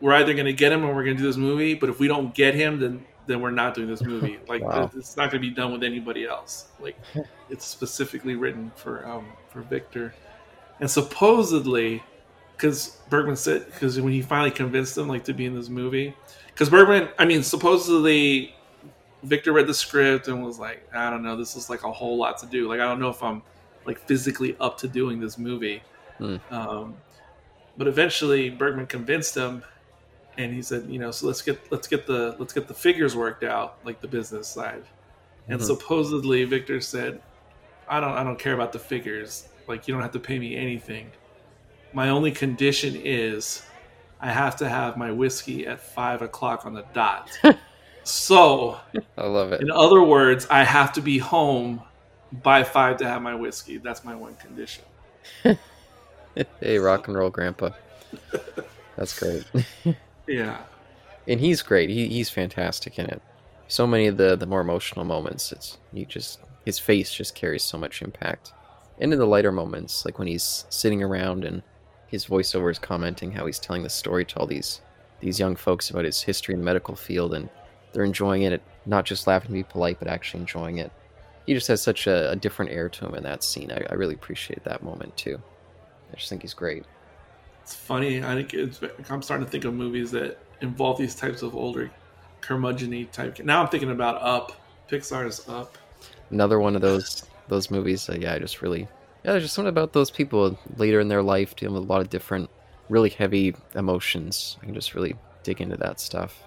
"We're 0.01 0.13
either 0.13 0.33
going 0.33 0.45
to 0.45 0.53
get 0.53 0.71
him 0.71 0.83
or 0.83 0.93
we're 0.93 1.03
going 1.03 1.15
to 1.17 1.21
do 1.21 1.27
this 1.27 1.37
movie, 1.37 1.73
but 1.73 1.89
if 1.89 1.99
we 1.99 2.07
don't 2.07 2.33
get 2.33 2.55
him, 2.55 2.79
then 2.79 3.05
then 3.27 3.41
we're 3.41 3.51
not 3.51 3.73
doing 3.75 3.87
this 3.89 4.01
movie. 4.01 4.39
Like 4.47 4.63
Wow. 4.63 4.89
it's 4.95 5.17
not 5.17 5.31
going 5.31 5.41
to 5.41 5.49
be 5.49 5.53
done 5.53 5.73
with 5.73 5.83
anybody 5.83 6.25
else. 6.25 6.67
Like 6.79 6.97
it's 7.49 7.65
specifically 7.65 8.35
written 8.35 8.71
for 8.75 9.05
um, 9.07 9.27
for 9.49 9.61
Victor." 9.61 10.13
And 10.79 10.89
supposedly, 10.89 12.03
because 12.55 12.97
Bergman 13.09 13.35
said, 13.35 13.65
because 13.65 13.99
when 13.99 14.13
he 14.13 14.21
finally 14.21 14.51
convinced 14.51 14.97
him 14.97 15.07
like 15.07 15.23
to 15.25 15.33
be 15.33 15.45
in 15.45 15.55
this 15.55 15.69
movie, 15.69 16.15
because 16.57 16.71
Bergman, 16.71 17.07
I 17.19 17.25
mean, 17.25 17.43
supposedly 17.43 18.55
Victor 19.21 19.53
read 19.53 19.67
the 19.67 19.75
script 19.75 20.27
and 20.27 20.43
was 20.43 20.57
like, 20.57 20.89
I 20.91 21.11
don't 21.11 21.21
know, 21.21 21.37
this 21.37 21.55
is 21.55 21.69
like 21.69 21.83
a 21.83 21.91
whole 21.91 22.17
lot 22.17 22.39
to 22.39 22.47
do. 22.47 22.67
Like, 22.67 22.79
I 22.79 22.85
don't 22.85 22.99
know 22.99 23.09
if 23.09 23.21
I'm 23.21 23.43
like 23.85 23.99
physically 23.99 24.57
up 24.59 24.75
to 24.79 24.87
doing 24.87 25.19
this 25.19 25.37
movie. 25.37 25.83
Hmm. 26.17 26.37
Um, 26.49 26.97
but 27.77 27.87
eventually, 27.87 28.49
Bergman 28.49 28.87
convinced 28.87 29.37
him, 29.37 29.63
and 30.39 30.51
he 30.51 30.63
said, 30.63 30.89
you 30.89 30.97
know, 30.97 31.11
so 31.11 31.27
let's 31.27 31.43
get 31.43 31.71
let's 31.71 31.87
get 31.87 32.07
the 32.07 32.35
let's 32.39 32.53
get 32.53 32.67
the 32.67 32.73
figures 32.73 33.15
worked 33.15 33.43
out, 33.43 33.77
like 33.85 34.01
the 34.01 34.07
business 34.07 34.47
side. 34.47 34.83
And 35.49 35.61
Mhm. 35.61 35.63
supposedly, 35.63 36.43
Victor 36.45 36.81
said, 36.81 37.21
I 37.87 37.99
don't 37.99 38.13
I 38.13 38.23
don't 38.23 38.39
care 38.39 38.55
about 38.55 38.73
the 38.73 38.79
figures. 38.79 39.47
Like, 39.67 39.87
you 39.87 39.93
don't 39.93 40.01
have 40.01 40.13
to 40.13 40.19
pay 40.19 40.39
me 40.39 40.55
anything. 40.55 41.11
My 41.93 42.09
only 42.09 42.31
condition 42.31 42.95
is 42.95 43.61
I 44.19 44.31
have 44.31 44.55
to 44.57 44.69
have 44.69 44.97
my 44.97 45.11
whiskey 45.11 45.67
at 45.67 45.79
five 45.79 46.21
o'clock 46.21 46.65
on 46.65 46.73
the 46.73 46.85
dot. 46.93 47.29
so, 48.03 48.79
I 49.17 49.25
love 49.27 49.51
it. 49.51 49.61
in 49.61 49.71
other 49.71 50.01
words, 50.03 50.47
I 50.49 50.63
have 50.63 50.93
to 50.93 51.01
be 51.01 51.17
home 51.19 51.81
by 52.43 52.63
five 52.63 52.97
to 52.97 53.07
have 53.07 53.21
my 53.21 53.35
whiskey. 53.35 53.77
That's 53.77 54.03
my 54.03 54.15
one 54.15 54.35
condition. 54.35 54.83
hey, 56.59 56.77
rock 56.79 57.07
and 57.07 57.17
roll 57.17 57.29
grandpa. 57.29 57.69
That's 58.95 59.17
great. 59.17 59.45
Yeah. 60.29 60.57
and 61.25 61.39
he's 61.39 61.61
great. 61.61 61.89
He, 61.89 62.09
he's 62.09 62.29
fantastic 62.29 62.99
in 62.99 63.05
it. 63.05 63.21
So 63.69 63.87
many 63.87 64.07
of 64.07 64.17
the 64.17 64.35
the 64.35 64.45
more 64.45 64.59
emotional 64.59 65.05
moments, 65.05 65.53
it's 65.53 65.77
you 65.93 66.05
just 66.05 66.41
his 66.65 66.79
face 66.79 67.13
just 67.13 67.33
carries 67.33 67.63
so 67.63 67.77
much 67.77 68.01
impact. 68.01 68.51
And 68.99 69.13
in 69.13 69.19
the 69.19 69.25
lighter 69.25 69.53
moments, 69.53 70.03
like 70.03 70.19
when 70.19 70.27
he's 70.27 70.65
sitting 70.69 71.01
around 71.01 71.45
and 71.45 71.63
his 72.07 72.25
voiceover 72.25 72.71
is 72.71 72.79
commenting 72.79 73.31
how 73.31 73.45
he's 73.45 73.59
telling 73.59 73.83
the 73.83 73.89
story 73.89 74.25
to 74.25 74.39
all 74.39 74.47
these 74.47 74.81
these 75.19 75.39
young 75.39 75.55
folks 75.55 75.89
about 75.89 76.05
his 76.05 76.21
history 76.21 76.53
in 76.53 76.59
the 76.59 76.65
medical 76.65 76.95
field, 76.95 77.33
and 77.33 77.49
they're 77.91 78.03
enjoying 78.03 78.43
it, 78.43 78.61
not 78.85 79.05
just 79.05 79.25
laughing 79.25 79.47
to 79.47 79.53
be 79.53 79.63
polite, 79.63 79.97
but 79.99 80.07
actually 80.07 80.41
enjoying 80.41 80.77
it. 80.77 80.91
He 81.47 81.53
just 81.53 81.67
has 81.69 81.81
such 81.81 82.07
a, 82.07 82.31
a 82.31 82.35
different 82.35 82.71
air 82.71 82.87
to 82.89 83.05
him 83.05 83.15
in 83.15 83.23
that 83.23 83.43
scene. 83.43 83.71
I, 83.71 83.83
I 83.89 83.95
really 83.95 84.13
appreciate 84.13 84.63
that 84.63 84.83
moment 84.83 85.17
too. 85.17 85.41
I 86.11 86.15
just 86.15 86.29
think 86.29 86.43
he's 86.43 86.53
great. 86.53 86.85
It's 87.63 87.73
funny. 87.73 88.23
I 88.23 88.35
think 88.35 88.53
it's, 88.53 88.79
I'm 89.09 89.21
starting 89.21 89.45
to 89.45 89.51
think 89.51 89.65
of 89.65 89.73
movies 89.73 90.11
that 90.11 90.37
involve 90.61 90.97
these 90.97 91.15
types 91.15 91.41
of 91.41 91.55
older 91.55 91.89
curmudgeon 92.41 93.07
type. 93.11 93.39
Now 93.39 93.61
I'm 93.61 93.69
thinking 93.69 93.91
about 93.91 94.21
Up. 94.21 94.53
Pixar's 94.89 95.47
Up. 95.49 95.77
Another 96.29 96.59
one 96.59 96.75
of 96.75 96.81
those 96.81 97.25
those 97.47 97.71
movies. 97.71 98.09
Yeah, 98.13 98.33
I 98.33 98.39
just 98.39 98.61
really 98.61 98.87
yeah, 99.27 99.33
there's 99.33 99.43
just 99.43 99.55
something 99.55 99.67
about 99.67 99.91
those 99.91 100.09
people 100.09 100.57
later 100.77 101.01
in 101.01 101.09
their 101.09 101.21
life 101.21 101.53
dealing 101.53 101.75
with 101.75 101.83
a 101.83 101.91
lot 101.91 101.99
of 101.99 102.09
different, 102.09 102.49
really 102.87 103.09
heavy 103.09 103.53
emotions. 103.75 104.55
I 104.61 104.65
can 104.65 104.73
just 104.73 104.95
really 104.95 105.17
dig 105.43 105.59
into 105.59 105.75
that 105.75 105.99
stuff. 105.99 106.43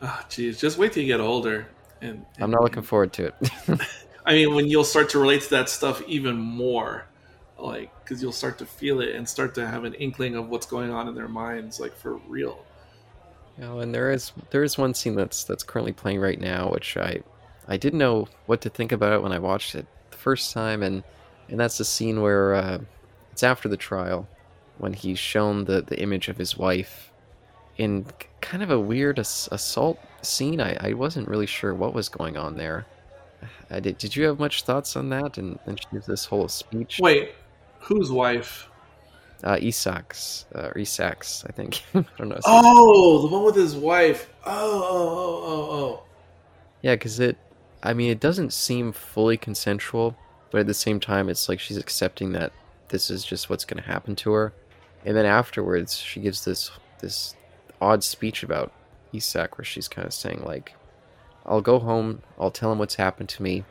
Oh, 0.00 0.20
jeez, 0.30 0.60
just 0.60 0.78
wait 0.78 0.92
till 0.92 1.02
you 1.02 1.08
get 1.08 1.18
older. 1.18 1.66
And, 2.00 2.24
and 2.34 2.44
I'm 2.44 2.52
not 2.52 2.62
looking 2.62 2.84
forward 2.84 3.12
to 3.14 3.26
it. 3.26 3.34
I 4.24 4.34
mean, 4.34 4.54
when 4.54 4.68
you'll 4.68 4.84
start 4.84 5.10
to 5.10 5.18
relate 5.18 5.42
to 5.42 5.50
that 5.50 5.68
stuff 5.68 6.00
even 6.06 6.36
more, 6.36 7.06
like 7.58 7.90
because 8.04 8.22
you'll 8.22 8.30
start 8.30 8.56
to 8.58 8.66
feel 8.66 9.00
it 9.00 9.16
and 9.16 9.28
start 9.28 9.52
to 9.56 9.66
have 9.66 9.82
an 9.82 9.94
inkling 9.94 10.36
of 10.36 10.48
what's 10.48 10.66
going 10.66 10.92
on 10.92 11.08
in 11.08 11.16
their 11.16 11.26
minds, 11.26 11.80
like 11.80 11.96
for 11.96 12.18
real. 12.28 12.64
You 13.58 13.64
know, 13.64 13.80
and 13.80 13.92
there 13.92 14.12
is 14.12 14.30
there 14.50 14.62
is 14.62 14.78
one 14.78 14.94
scene 14.94 15.16
that's 15.16 15.42
that's 15.42 15.64
currently 15.64 15.92
playing 15.92 16.20
right 16.20 16.40
now, 16.40 16.70
which 16.70 16.96
I 16.96 17.20
I 17.66 17.76
didn't 17.76 17.98
know 17.98 18.28
what 18.46 18.60
to 18.60 18.70
think 18.70 18.92
about 18.92 19.12
it 19.12 19.22
when 19.22 19.32
I 19.32 19.40
watched 19.40 19.74
it 19.74 19.86
the 20.12 20.18
first 20.18 20.52
time, 20.52 20.84
and 20.84 21.02
and 21.48 21.58
that's 21.58 21.78
the 21.78 21.84
scene 21.84 22.20
where 22.22 22.54
uh, 22.54 22.78
it's 23.32 23.42
after 23.42 23.68
the 23.68 23.76
trial 23.76 24.26
when 24.78 24.92
he's 24.92 25.18
shown 25.18 25.64
the 25.64 25.82
the 25.82 26.00
image 26.00 26.28
of 26.28 26.36
his 26.36 26.56
wife 26.56 27.12
in 27.78 28.06
kind 28.40 28.62
of 28.62 28.70
a 28.70 28.78
weird 28.78 29.18
ass- 29.18 29.48
assault 29.52 29.98
scene. 30.22 30.60
I, 30.60 30.76
I 30.80 30.92
wasn't 30.92 31.28
really 31.28 31.46
sure 31.46 31.74
what 31.74 31.94
was 31.94 32.08
going 32.08 32.36
on 32.36 32.56
there. 32.56 32.86
I 33.70 33.80
did. 33.80 33.98
Did 33.98 34.14
you 34.14 34.24
have 34.24 34.38
much 34.38 34.62
thoughts 34.62 34.96
on 34.96 35.08
that? 35.10 35.38
And 35.38 35.58
then 35.66 35.76
she 35.76 35.86
gives 35.92 36.06
this 36.06 36.24
whole 36.26 36.48
speech. 36.48 36.98
Wait, 37.00 37.32
whose 37.80 38.10
wife? 38.10 38.68
Uh, 39.42 39.56
Isak's, 39.56 40.44
uh, 40.54 40.70
Isak's, 40.76 41.44
I 41.48 41.52
think. 41.52 41.82
I 41.94 42.04
don't 42.16 42.28
know. 42.28 42.38
Oh, 42.44 43.22
the 43.22 43.34
one 43.34 43.44
with 43.44 43.56
his 43.56 43.74
wife. 43.74 44.30
Oh, 44.46 44.82
oh, 44.84 45.42
oh, 45.44 45.44
oh, 45.44 45.76
oh. 45.76 46.02
Yeah, 46.82 46.94
because 46.94 47.18
it. 47.18 47.36
I 47.82 47.94
mean, 47.94 48.10
it 48.10 48.20
doesn't 48.20 48.52
seem 48.52 48.92
fully 48.92 49.36
consensual, 49.36 50.16
but 50.52 50.60
at 50.60 50.66
the 50.66 50.74
same 50.74 51.00
time, 51.00 51.28
it's 51.30 51.48
like 51.48 51.58
she's 51.58 51.78
accepting 51.78 52.32
that 52.32 52.52
this 52.88 53.10
is 53.10 53.24
just 53.24 53.48
what's 53.48 53.64
going 53.64 53.82
to 53.82 53.88
happen 53.88 54.14
to 54.16 54.32
her. 54.32 54.52
And 55.04 55.16
then 55.16 55.24
afterwards, 55.24 55.96
she 55.96 56.20
gives 56.20 56.44
this 56.44 56.70
this 57.00 57.34
odd 57.80 58.04
speech 58.04 58.44
about 58.44 58.70
Isak, 59.12 59.58
where 59.58 59.64
she's 59.64 59.88
kind 59.88 60.06
of 60.06 60.12
saying 60.12 60.42
like, 60.44 60.74
"I'll 61.44 61.62
go 61.62 61.78
home. 61.80 62.22
I'll 62.38 62.50
tell 62.50 62.70
him 62.70 62.78
what's 62.78 62.96
happened 62.96 63.30
to 63.30 63.42
me, 63.42 63.64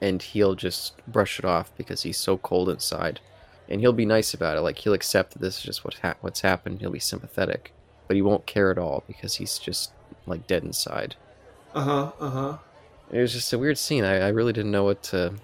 and 0.00 0.22
he'll 0.22 0.54
just 0.54 0.94
brush 1.08 1.38
it 1.38 1.46
off 1.46 1.72
because 1.76 2.02
he's 2.02 2.18
so 2.18 2.36
cold 2.36 2.68
inside, 2.68 3.20
and 3.68 3.80
he'll 3.80 3.92
be 3.94 4.06
nice 4.06 4.34
about 4.34 4.58
it. 4.58 4.60
Like 4.60 4.78
he'll 4.78 4.92
accept 4.92 5.32
that 5.32 5.40
this 5.40 5.56
is 5.56 5.64
just 5.64 5.84
what 5.84 5.94
ha- 5.94 6.16
what's 6.20 6.42
happened. 6.42 6.80
He'll 6.80 6.90
be 6.90 7.00
sympathetic, 7.00 7.72
but 8.06 8.16
he 8.16 8.22
won't 8.22 8.46
care 8.46 8.70
at 8.70 8.78
all 8.78 9.02
because 9.06 9.36
he's 9.36 9.58
just 9.58 9.92
like 10.26 10.46
dead 10.46 10.62
inside." 10.62 11.16
Uh 11.74 11.82
huh. 11.82 12.12
Uh 12.20 12.30
huh. 12.30 12.58
It 13.10 13.20
was 13.22 13.32
just 13.32 13.52
a 13.54 13.58
weird 13.58 13.78
scene. 13.78 14.04
I, 14.04 14.18
I 14.18 14.28
really 14.28 14.52
didn't 14.52 14.70
know 14.70 14.84
what 14.84 15.02
to 15.04 15.34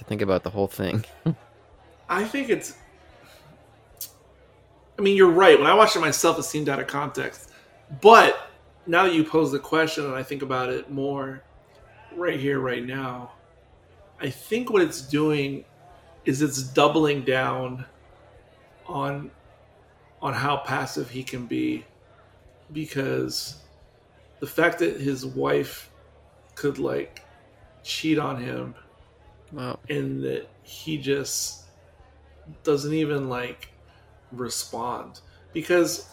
to 0.00 0.04
think 0.04 0.22
about 0.22 0.42
the 0.42 0.50
whole 0.50 0.66
thing. 0.66 1.04
I 2.08 2.24
think 2.24 2.48
it's. 2.48 2.74
I 4.98 5.02
mean, 5.02 5.16
you're 5.16 5.30
right. 5.30 5.58
When 5.58 5.68
I 5.68 5.74
watched 5.74 5.94
it 5.94 6.00
myself, 6.00 6.38
it 6.38 6.42
seemed 6.42 6.68
out 6.68 6.80
of 6.80 6.86
context. 6.86 7.50
But 8.00 8.50
now 8.86 9.04
that 9.04 9.14
you 9.14 9.24
pose 9.24 9.52
the 9.52 9.58
question 9.58 10.04
and 10.04 10.14
I 10.14 10.22
think 10.22 10.42
about 10.42 10.70
it 10.70 10.90
more 10.90 11.42
right 12.16 12.40
here, 12.40 12.60
right 12.60 12.84
now, 12.84 13.32
I 14.20 14.30
think 14.30 14.70
what 14.70 14.82
it's 14.82 15.02
doing 15.02 15.64
is 16.24 16.42
it's 16.42 16.62
doubling 16.62 17.22
down 17.22 17.84
on 18.86 19.30
on 20.20 20.34
how 20.34 20.58
passive 20.58 21.08
he 21.08 21.22
can 21.22 21.46
be 21.46 21.84
because 22.72 23.56
the 24.40 24.46
fact 24.46 24.78
that 24.80 25.00
his 25.00 25.24
wife 25.24 25.90
could 26.54 26.78
like 26.78 27.22
cheat 27.82 28.18
on 28.18 28.36
him 28.36 28.74
wow. 29.52 29.78
and 29.88 30.22
that 30.22 30.48
he 30.62 30.98
just 30.98 31.64
doesn't 32.62 32.94
even 32.94 33.28
like 33.28 33.68
respond 34.32 35.20
because 35.52 36.08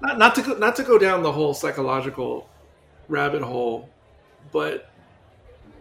not 0.00 0.18
not 0.18 0.34
to 0.34 0.42
go, 0.42 0.54
not 0.54 0.76
to 0.76 0.82
go 0.82 0.98
down 0.98 1.22
the 1.22 1.32
whole 1.32 1.54
psychological 1.54 2.48
rabbit 3.08 3.42
hole, 3.42 3.88
but 4.52 4.90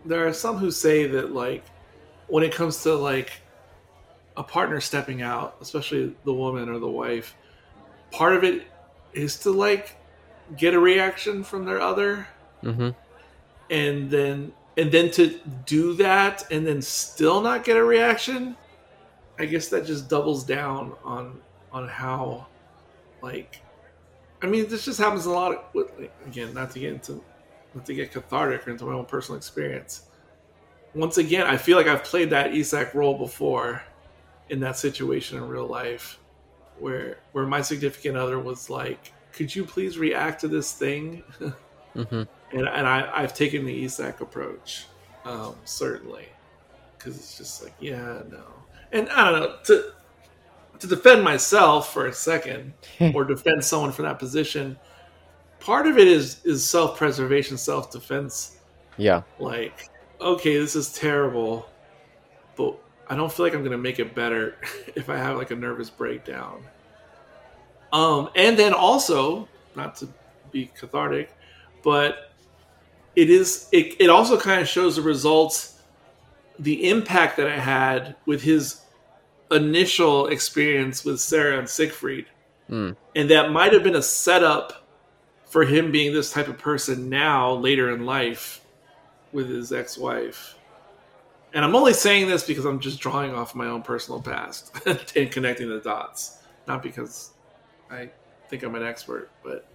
there 0.05 0.27
are 0.27 0.33
some 0.33 0.57
who 0.57 0.71
say 0.71 1.07
that 1.07 1.33
like 1.33 1.63
when 2.27 2.43
it 2.43 2.53
comes 2.53 2.83
to 2.83 2.93
like 2.95 3.31
a 4.37 4.43
partner 4.43 4.79
stepping 4.81 5.21
out, 5.21 5.57
especially 5.61 6.15
the 6.23 6.33
woman 6.33 6.69
or 6.69 6.79
the 6.79 6.87
wife, 6.87 7.35
part 8.11 8.35
of 8.35 8.43
it 8.43 8.63
is 9.13 9.39
to 9.39 9.51
like 9.51 9.95
get 10.57 10.73
a 10.73 10.79
reaction 10.79 11.43
from 11.43 11.65
their 11.65 11.79
other 11.81 12.27
Mm-hmm. 12.63 12.89
and 13.69 14.09
then 14.09 14.51
and 14.77 14.91
then 14.91 15.09
to 15.11 15.39
do 15.65 15.93
that 15.93 16.49
and 16.51 16.65
then 16.65 16.81
still 16.81 17.41
not 17.41 17.63
get 17.63 17.77
a 17.77 17.83
reaction 17.83 18.55
i 19.39 19.45
guess 19.45 19.67
that 19.67 19.85
just 19.85 20.09
doubles 20.09 20.43
down 20.43 20.93
on 21.03 21.39
on 21.71 21.87
how 21.87 22.45
like 23.21 23.61
i 24.41 24.47
mean 24.47 24.67
this 24.67 24.85
just 24.85 24.99
happens 24.99 25.25
a 25.25 25.31
lot 25.31 25.53
of, 25.53 25.59
with, 25.73 25.91
like, 25.99 26.13
again 26.25 26.53
not 26.53 26.71
to 26.71 26.79
get 26.79 26.93
into 26.93 27.23
not 27.73 27.85
to 27.85 27.93
get 27.93 28.11
cathartic 28.11 28.67
or 28.67 28.71
into 28.71 28.85
my 28.85 28.93
own 28.93 29.05
personal 29.05 29.37
experience 29.37 30.03
once 30.93 31.17
again 31.17 31.45
i 31.47 31.57
feel 31.57 31.77
like 31.77 31.87
i've 31.87 32.03
played 32.03 32.29
that 32.29 32.53
isak 32.53 32.93
role 32.93 33.17
before 33.17 33.81
in 34.49 34.59
that 34.59 34.77
situation 34.77 35.37
in 35.37 35.47
real 35.47 35.67
life 35.67 36.19
where 36.79 37.17
where 37.31 37.45
my 37.45 37.61
significant 37.61 38.17
other 38.17 38.39
was 38.39 38.69
like 38.69 39.11
could 39.31 39.53
you 39.53 39.65
please 39.65 39.97
react 39.97 40.41
to 40.41 40.47
this 40.47 40.73
thing 40.73 41.23
Mm-hmm. 41.95 42.23
And 42.55 42.67
and 42.67 42.87
I 42.87 43.09
I've 43.13 43.33
taken 43.33 43.65
the 43.65 43.83
Isak 43.83 44.21
approach, 44.21 44.85
um, 45.25 45.55
certainly, 45.65 46.27
because 46.97 47.17
it's 47.17 47.37
just 47.37 47.63
like 47.63 47.73
yeah 47.79 48.21
no, 48.31 48.43
and 48.91 49.09
I 49.09 49.29
don't 49.29 49.39
know 49.39 49.57
to 49.65 49.91
to 50.79 50.87
defend 50.87 51.23
myself 51.23 51.93
for 51.93 52.07
a 52.07 52.13
second 52.13 52.73
or 53.13 53.23
defend 53.25 53.63
someone 53.63 53.91
from 53.91 54.05
that 54.05 54.19
position. 54.19 54.77
Part 55.59 55.87
of 55.87 55.97
it 55.97 56.07
is 56.07 56.43
is 56.45 56.67
self 56.67 56.97
preservation, 56.97 57.57
self 57.57 57.91
defense. 57.91 58.57
Yeah. 58.97 59.23
Like 59.39 59.89
okay, 60.21 60.57
this 60.57 60.75
is 60.75 60.93
terrible, 60.93 61.67
but 62.55 62.77
I 63.09 63.15
don't 63.15 63.31
feel 63.31 63.45
like 63.45 63.53
I'm 63.53 63.63
gonna 63.63 63.77
make 63.77 63.99
it 63.99 64.15
better 64.15 64.55
if 64.95 65.09
I 65.09 65.17
have 65.17 65.37
like 65.37 65.51
a 65.51 65.55
nervous 65.55 65.89
breakdown. 65.89 66.63
Um, 67.91 68.29
and 68.35 68.57
then 68.57 68.73
also 68.73 69.47
not 69.75 69.95
to 69.97 70.07
be 70.51 70.71
cathartic 70.75 71.31
but 71.85 72.31
it 73.15 73.29
is 73.29 73.67
it, 73.71 73.95
it 73.99 74.09
also 74.09 74.39
kind 74.39 74.61
of 74.61 74.67
shows 74.67 74.95
the 74.95 75.01
results 75.01 75.79
the 76.59 76.89
impact 76.89 77.37
that 77.37 77.47
it 77.47 77.59
had 77.59 78.15
with 78.25 78.41
his 78.41 78.81
initial 79.51 80.27
experience 80.27 81.05
with 81.05 81.19
sarah 81.19 81.59
and 81.59 81.69
siegfried. 81.69 82.25
Mm. 82.69 82.95
and 83.15 83.29
that 83.29 83.51
might 83.51 83.73
have 83.73 83.83
been 83.83 83.95
a 83.95 84.01
setup 84.01 84.87
for 85.45 85.65
him 85.65 85.91
being 85.91 86.13
this 86.13 86.31
type 86.31 86.47
of 86.47 86.57
person 86.57 87.09
now 87.09 87.53
later 87.53 87.93
in 87.93 88.07
life 88.07 88.65
with 89.31 89.47
his 89.47 89.71
ex-wife. 89.71 90.55
And 91.53 91.63
i'm 91.63 91.75
only 91.75 91.93
saying 91.93 92.27
this 92.27 92.43
because 92.43 92.65
i'm 92.65 92.79
just 92.79 92.99
drawing 92.99 93.35
off 93.35 93.53
my 93.53 93.67
own 93.67 93.83
personal 93.83 94.19
past 94.19 94.75
and 95.15 95.31
connecting 95.31 95.69
the 95.69 95.79
dots. 95.79 96.39
Not 96.67 96.81
because 96.81 97.31
i 97.91 98.09
think 98.49 98.63
i'm 98.63 98.75
an 98.75 98.83
expert 98.83 99.29
but 99.43 99.67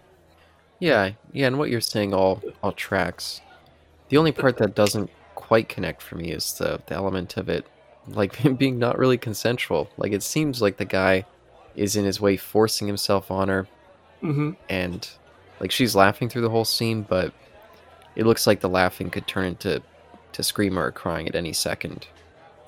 Yeah, 0.80 1.12
yeah, 1.32 1.46
and 1.46 1.58
what 1.58 1.70
you're 1.70 1.80
saying 1.80 2.14
all 2.14 2.42
all 2.62 2.72
tracks. 2.72 3.40
The 4.08 4.16
only 4.16 4.32
part 4.32 4.56
that 4.56 4.74
doesn't 4.74 5.10
quite 5.34 5.68
connect 5.68 6.02
for 6.02 6.16
me 6.16 6.32
is 6.32 6.54
the 6.54 6.80
the 6.86 6.94
element 6.94 7.36
of 7.36 7.48
it 7.48 7.66
like 8.08 8.56
being 8.58 8.78
not 8.78 8.98
really 8.98 9.18
consensual. 9.18 9.90
Like 9.96 10.12
it 10.12 10.22
seems 10.22 10.60
like 10.60 10.78
the 10.78 10.84
guy 10.84 11.26
is 11.76 11.96
in 11.96 12.04
his 12.04 12.20
way 12.20 12.36
forcing 12.36 12.86
himself 12.86 13.30
on 13.30 13.48
her 13.48 13.68
mm-hmm. 14.22 14.52
and 14.68 15.08
like 15.60 15.70
she's 15.70 15.94
laughing 15.94 16.28
through 16.28 16.42
the 16.42 16.50
whole 16.50 16.64
scene, 16.64 17.02
but 17.02 17.32
it 18.16 18.26
looks 18.26 18.46
like 18.46 18.60
the 18.60 18.68
laughing 18.68 19.10
could 19.10 19.26
turn 19.26 19.44
into 19.44 19.82
to 20.32 20.42
scream 20.42 20.78
or 20.78 20.90
crying 20.90 21.28
at 21.28 21.34
any 21.34 21.52
second. 21.52 22.06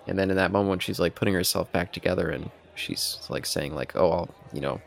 And 0.07 0.19
then 0.19 0.31
in 0.31 0.37
that 0.37 0.53
moment 0.53 0.71
when 0.71 0.79
she's 0.79 1.01
like 1.01 1.15
putting 1.15 1.35
herself 1.35 1.71
back 1.73 1.93
together 1.93 2.29
and 2.29 2.51
she's 2.75 3.19
like 3.29 3.47
saying 3.47 3.75
like, 3.75 3.95
"Oh, 3.97 4.11
I'll, 4.11 4.35
you 4.53 4.61
know, 4.61 4.81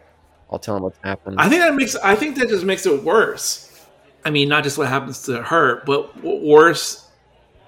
I'll 0.52 0.60
tell 0.60 0.78
him 0.78 0.84
what's 0.84 1.00
happened." 1.04 1.38
I 1.40 1.50
think 1.50 1.62
that 1.62 1.76
makes. 1.76 1.96
I 1.96 2.16
think 2.16 2.38
that 2.38 2.50
just 2.50 2.66
makes 2.66 2.86
it 2.86 3.04
worse. 3.04 3.62
I 4.24 4.32
mean, 4.32 4.50
not 4.50 4.64
just 4.64 4.78
what 4.78 4.88
happens 4.88 5.24
to 5.24 5.42
her, 5.44 5.84
but 5.86 6.24
worse 6.24 7.08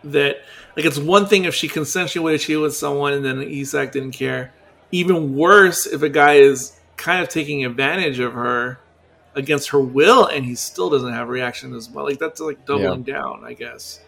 that 0.04 0.38
like 0.76 0.86
it's 0.86 0.98
one 0.98 1.26
thing 1.26 1.45
if 1.45 1.56
she 1.56 1.68
consensually 1.68 2.40
cheated 2.40 2.62
with 2.62 2.76
someone 2.76 3.14
and 3.14 3.26
then 3.26 3.41
Isak 3.41 3.91
didn't 3.91 4.12
care. 4.12 4.54
Even 4.91 5.36
worse 5.36 5.86
if 5.86 6.02
a 6.02 6.10
guy 6.10 6.36
is 6.36 6.80
kind 6.95 7.22
of 7.22 7.30
taking 7.30 7.66
advantage 7.66 8.20
of 8.20 8.34
her 8.34 8.80
against 9.36 9.70
her 9.70 9.80
will 9.80 10.26
and 10.26 10.45
he 10.45 10.56
still 10.56 10.90
doesn't 10.90 11.14
have 11.14 11.28
a 11.28 11.32
reaction 11.32 11.74
as 11.74 11.90
well. 11.90 12.06
Like 12.06 12.20
that's 12.20 12.40
like 12.40 12.66
doubling 12.66 13.04
down, 13.04 13.44
I 13.44 13.54
guess. 13.54 13.99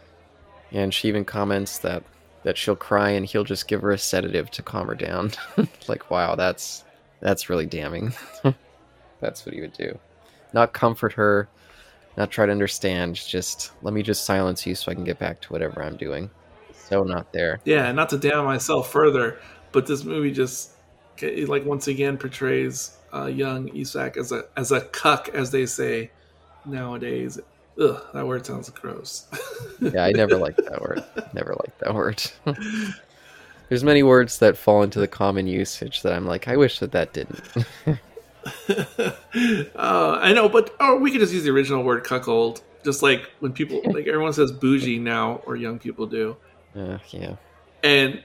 And 0.71 0.93
she 0.93 1.07
even 1.07 1.25
comments 1.25 1.79
that 1.79 2.03
that 2.43 2.57
she'll 2.57 2.75
cry 2.75 3.09
and 3.09 3.25
he'll 3.25 3.43
just 3.43 3.67
give 3.67 3.81
her 3.81 3.91
a 3.91 3.97
sedative 3.97 4.49
to 4.51 4.63
calm 4.63 4.87
her 4.87 4.95
down. 4.95 5.31
like, 5.87 6.09
wow, 6.09 6.35
that's 6.35 6.85
that's 7.19 7.49
really 7.49 7.65
damning. 7.65 8.13
that's 9.19 9.45
what 9.45 9.53
he 9.53 9.61
would 9.61 9.73
do. 9.73 9.97
Not 10.53 10.73
comfort 10.73 11.13
her, 11.13 11.47
not 12.17 12.31
try 12.31 12.45
to 12.45 12.51
understand, 12.51 13.15
just 13.15 13.71
let 13.81 13.93
me 13.93 14.03
just 14.03 14.25
silence 14.25 14.65
you 14.65 14.75
so 14.75 14.91
I 14.91 14.95
can 14.95 15.03
get 15.03 15.19
back 15.19 15.41
to 15.41 15.53
whatever 15.53 15.83
I'm 15.83 15.97
doing. 15.97 16.29
so 16.73 17.03
not 17.03 17.31
there. 17.31 17.59
Yeah, 17.65 17.91
not 17.91 18.09
to 18.09 18.17
damn 18.17 18.45
myself 18.45 18.91
further, 18.91 19.39
but 19.71 19.85
this 19.85 20.03
movie 20.03 20.31
just 20.31 20.71
it, 21.21 21.49
like 21.49 21.65
once 21.65 21.87
again 21.87 22.17
portrays 22.17 22.97
uh, 23.13 23.25
young 23.25 23.75
Isak 23.75 24.17
as 24.17 24.31
a 24.31 24.45
as 24.55 24.71
a 24.71 24.81
cuck, 24.81 25.29
as 25.33 25.51
they 25.51 25.65
say 25.65 26.11
nowadays. 26.65 27.39
Ugh, 27.79 28.01
that 28.13 28.27
word 28.27 28.45
sounds 28.45 28.69
gross. 28.69 29.27
yeah, 29.79 30.03
I 30.03 30.11
never 30.11 30.35
liked 30.35 30.57
that 30.57 30.81
word. 30.81 31.03
Never 31.33 31.55
liked 31.55 31.79
that 31.79 31.93
word. 31.93 32.21
There's 33.69 33.83
many 33.83 34.03
words 34.03 34.39
that 34.39 34.57
fall 34.57 34.81
into 34.83 34.99
the 34.99 35.07
common 35.07 35.47
usage 35.47 36.01
that 36.01 36.13
I'm 36.13 36.25
like, 36.25 36.47
I 36.47 36.57
wish 36.57 36.79
that 36.79 36.91
that 36.91 37.13
didn't. 37.13 37.43
uh, 37.87 37.95
I 40.21 40.33
know, 40.33 40.49
but 40.49 40.75
oh, 40.79 40.97
we 40.97 41.11
could 41.11 41.21
just 41.21 41.31
use 41.33 41.43
the 41.43 41.51
original 41.51 41.83
word 41.83 42.03
cuckold. 42.03 42.61
Just 42.83 43.03
like 43.03 43.29
when 43.39 43.53
people, 43.53 43.81
like 43.85 44.07
everyone 44.07 44.33
says 44.33 44.51
bougie 44.51 44.97
now, 44.97 45.41
or 45.45 45.55
young 45.55 45.77
people 45.77 46.07
do. 46.07 46.35
Uh, 46.75 46.97
yeah. 47.09 47.35
And 47.83 48.23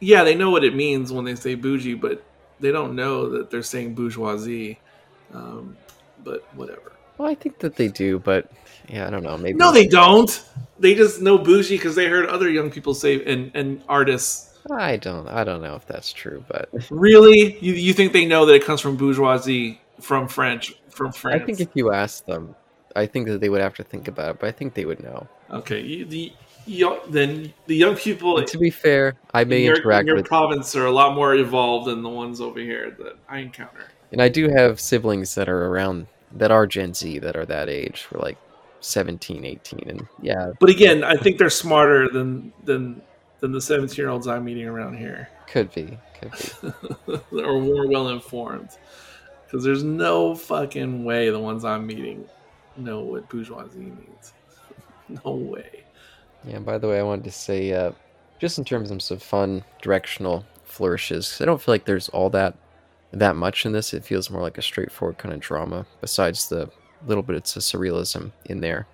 yeah, 0.00 0.24
they 0.24 0.34
know 0.34 0.50
what 0.50 0.64
it 0.64 0.74
means 0.74 1.12
when 1.12 1.24
they 1.24 1.36
say 1.36 1.54
bougie, 1.54 1.94
but 1.94 2.22
they 2.58 2.72
don't 2.72 2.96
know 2.96 3.30
that 3.30 3.50
they're 3.50 3.62
saying 3.62 3.94
bourgeoisie. 3.94 4.80
Um, 5.32 5.76
but 6.24 6.44
whatever. 6.54 6.92
Well, 7.18 7.30
I 7.30 7.34
think 7.34 7.58
that 7.60 7.76
they 7.76 7.88
do, 7.88 8.18
but 8.18 8.50
yeah, 8.88 9.06
I 9.06 9.10
don't 9.10 9.22
know. 9.22 9.36
Maybe 9.38 9.58
no, 9.58 9.72
they 9.72 9.86
don't. 9.86 10.44
They 10.78 10.94
just 10.94 11.20
know 11.20 11.38
bougie 11.38 11.76
because 11.76 11.94
they 11.94 12.06
heard 12.06 12.26
other 12.26 12.50
young 12.50 12.70
people 12.70 12.94
say 12.94 13.24
and 13.24 13.50
and 13.54 13.82
artists. 13.88 14.51
I 14.70 14.96
don't. 14.96 15.28
I 15.28 15.44
don't 15.44 15.62
know 15.62 15.74
if 15.74 15.86
that's 15.86 16.12
true, 16.12 16.44
but 16.48 16.68
really, 16.90 17.58
you 17.58 17.72
you 17.72 17.92
think 17.92 18.12
they 18.12 18.24
know 18.24 18.46
that 18.46 18.54
it 18.54 18.64
comes 18.64 18.80
from 18.80 18.96
bourgeoisie 18.96 19.80
from 20.00 20.28
French 20.28 20.74
from 20.88 21.12
France? 21.12 21.42
I 21.42 21.44
think 21.44 21.60
if 21.60 21.70
you 21.74 21.92
ask 21.92 22.24
them, 22.26 22.54
I 22.94 23.06
think 23.06 23.26
that 23.28 23.40
they 23.40 23.48
would 23.48 23.60
have 23.60 23.74
to 23.74 23.84
think 23.84 24.08
about 24.08 24.30
it, 24.30 24.40
but 24.40 24.48
I 24.48 24.52
think 24.52 24.74
they 24.74 24.84
would 24.84 25.02
know. 25.02 25.26
Okay, 25.50 26.04
the 26.04 26.32
young, 26.66 26.98
then 27.08 27.52
the 27.66 27.76
young 27.76 27.96
people. 27.96 28.38
And 28.38 28.46
to 28.46 28.58
be 28.58 28.70
fair, 28.70 29.16
I 29.34 29.44
may 29.44 29.58
in 29.58 29.64
your, 29.64 29.76
interact 29.76 30.02
in 30.02 30.06
your 30.08 30.16
with 30.16 30.26
province 30.26 30.74
are 30.76 30.86
a 30.86 30.92
lot 30.92 31.14
more 31.14 31.34
evolved 31.34 31.88
than 31.88 32.02
the 32.02 32.08
ones 32.08 32.40
over 32.40 32.60
here 32.60 32.90
that 32.98 33.16
I 33.28 33.38
encounter. 33.38 33.88
And 34.12 34.20
I 34.20 34.28
do 34.28 34.48
have 34.48 34.78
siblings 34.78 35.34
that 35.34 35.48
are 35.48 35.66
around 35.66 36.06
that 36.32 36.50
are 36.50 36.66
Gen 36.66 36.94
Z 36.94 37.18
that 37.20 37.36
are 37.36 37.46
that 37.46 37.68
age 37.68 38.02
for 38.02 38.18
like 38.18 38.38
17, 38.80 39.44
18 39.44 39.88
and 39.88 40.06
yeah. 40.20 40.52
But 40.58 40.70
again, 40.70 41.04
I 41.04 41.16
think 41.16 41.38
they're 41.38 41.50
smarter 41.50 42.08
than 42.08 42.52
than 42.64 43.02
than 43.42 43.50
the 43.50 43.60
17 43.60 43.96
year 43.96 44.08
olds 44.08 44.28
I'm 44.28 44.44
meeting 44.44 44.66
around 44.66 44.96
here. 44.96 45.28
Could 45.48 45.74
be, 45.74 45.98
could 46.18 46.32
be. 47.10 47.18
or 47.42 47.60
more 47.60 47.88
well 47.88 48.08
informed. 48.08 48.70
Because 49.44 49.64
there's 49.64 49.82
no 49.82 50.34
fucking 50.34 51.04
way 51.04 51.28
the 51.28 51.38
ones 51.38 51.64
I'm 51.64 51.86
meeting 51.86 52.24
know 52.76 53.00
what 53.00 53.28
bourgeoisie 53.28 53.80
means. 53.80 54.32
no 55.24 55.32
way. 55.32 55.82
Yeah, 56.44 56.60
by 56.60 56.78
the 56.78 56.88
way, 56.88 57.00
I 57.00 57.02
wanted 57.02 57.24
to 57.24 57.32
say, 57.32 57.72
uh, 57.72 57.90
just 58.38 58.58
in 58.58 58.64
terms 58.64 58.90
of 58.90 59.02
some 59.02 59.18
fun 59.18 59.64
directional 59.82 60.46
flourishes, 60.64 61.38
I 61.40 61.44
don't 61.44 61.60
feel 61.60 61.74
like 61.74 61.84
there's 61.84 62.08
all 62.10 62.30
that 62.30 62.54
that 63.10 63.36
much 63.36 63.66
in 63.66 63.72
this. 63.72 63.92
It 63.92 64.04
feels 64.04 64.30
more 64.30 64.40
like 64.40 64.56
a 64.56 64.62
straightforward 64.62 65.18
kind 65.18 65.34
of 65.34 65.40
drama, 65.40 65.84
besides 66.00 66.48
the 66.48 66.70
little 67.06 67.22
bit 67.22 67.36
of 67.36 67.42
surrealism 67.42 68.30
in 68.46 68.60
there. 68.60 68.86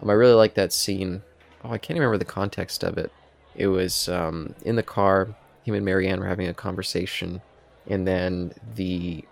Um, 0.00 0.10
I 0.10 0.14
really 0.14 0.34
like 0.34 0.54
that 0.54 0.72
scene. 0.72 1.22
Oh, 1.62 1.70
I 1.70 1.78
can't 1.78 1.98
remember 1.98 2.18
the 2.18 2.24
context 2.24 2.82
of 2.82 2.98
it. 2.98 3.12
It 3.54 3.68
was 3.68 4.08
um, 4.08 4.54
in 4.64 4.76
the 4.76 4.82
car. 4.82 5.34
Him 5.64 5.74
and 5.74 5.84
Marianne 5.84 6.20
were 6.20 6.26
having 6.26 6.48
a 6.48 6.54
conversation, 6.54 7.40
and 7.86 8.06
then 8.06 8.52
the 8.74 9.24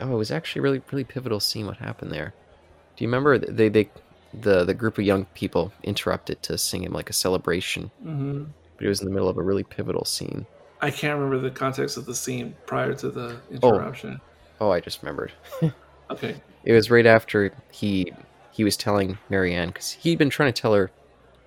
oh, 0.00 0.12
it 0.12 0.16
was 0.16 0.30
actually 0.30 0.62
really 0.62 0.82
really 0.90 1.04
pivotal 1.04 1.40
scene. 1.40 1.66
What 1.66 1.76
happened 1.76 2.12
there? 2.12 2.34
Do 2.96 3.04
you 3.04 3.08
remember? 3.08 3.38
They 3.38 3.68
they 3.68 3.90
the 4.32 4.64
the 4.64 4.74
group 4.74 4.98
of 4.98 5.04
young 5.04 5.26
people 5.34 5.72
interrupted 5.82 6.42
to 6.44 6.58
sing 6.58 6.82
him 6.84 6.92
like 6.92 7.10
a 7.10 7.12
celebration, 7.12 7.90
mm-hmm. 8.04 8.44
but 8.76 8.84
it 8.84 8.88
was 8.88 9.00
in 9.00 9.06
the 9.06 9.12
middle 9.12 9.28
of 9.28 9.36
a 9.36 9.42
really 9.42 9.64
pivotal 9.64 10.04
scene. 10.04 10.46
I 10.80 10.90
can't 10.90 11.18
remember 11.18 11.38
the 11.38 11.54
context 11.54 11.96
of 11.96 12.06
the 12.06 12.14
scene 12.14 12.54
prior 12.66 12.94
to 12.94 13.10
the 13.10 13.40
interruption. 13.50 14.20
Oh, 14.60 14.68
oh 14.68 14.70
I 14.72 14.80
just 14.80 15.02
remembered. 15.02 15.32
okay. 16.10 16.36
It 16.64 16.72
was 16.72 16.90
right 16.90 17.06
after 17.06 17.52
he 17.70 18.12
he 18.52 18.64
was 18.64 18.76
telling 18.76 19.18
Marianne 19.30 19.68
because 19.68 19.92
he'd 19.92 20.18
been 20.18 20.30
trying 20.30 20.52
to 20.52 20.60
tell 20.60 20.74
her 20.74 20.90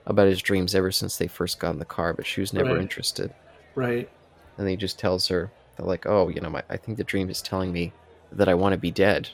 about 0.08 0.28
his 0.28 0.42
dreams 0.42 0.74
ever 0.74 0.92
since 0.92 1.18
they 1.18 1.28
first 1.28 1.60
got 1.60 1.72
in 1.72 1.80
the 1.80 1.86
car, 1.86 2.14
but 2.14 2.26
she 2.26 2.42
was 2.42 2.54
never 2.54 2.74
right. 2.74 2.82
interested. 2.82 3.34
Right. 3.76 4.10
And 4.58 4.68
he 4.68 4.76
just 4.76 4.98
tells 4.98 5.28
her 5.28 5.52
that 5.76 5.86
like, 5.86 6.06
oh, 6.08 6.30
you 6.30 6.42
know, 6.42 6.50
my, 6.50 6.64
I 6.70 6.78
think 6.78 6.98
the 6.98 7.04
dream 7.04 7.30
is 7.30 7.42
telling 7.42 7.72
me 7.72 7.94
that 8.32 8.50
I 8.50 8.56
want 8.56 8.74
to 8.74 8.80
be 8.80 8.90
dead. 8.90 9.30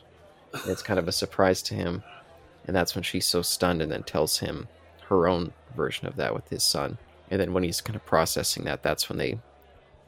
And 0.51 0.67
it's 0.67 0.83
kind 0.83 0.99
of 0.99 1.07
a 1.07 1.11
surprise 1.11 1.61
to 1.63 1.75
him, 1.75 2.03
and 2.65 2.75
that's 2.75 2.95
when 2.95 3.03
she's 3.03 3.25
so 3.25 3.41
stunned, 3.41 3.81
and 3.81 3.91
then 3.91 4.03
tells 4.03 4.39
him 4.39 4.67
her 5.07 5.27
own 5.27 5.53
version 5.75 6.07
of 6.07 6.15
that 6.17 6.35
with 6.35 6.49
his 6.49 6.63
son. 6.63 6.97
And 7.31 7.39
then 7.39 7.53
when 7.53 7.63
he's 7.63 7.81
kind 7.81 7.95
of 7.95 8.05
processing 8.05 8.65
that, 8.65 8.83
that's 8.83 9.09
when 9.09 9.17
they 9.17 9.39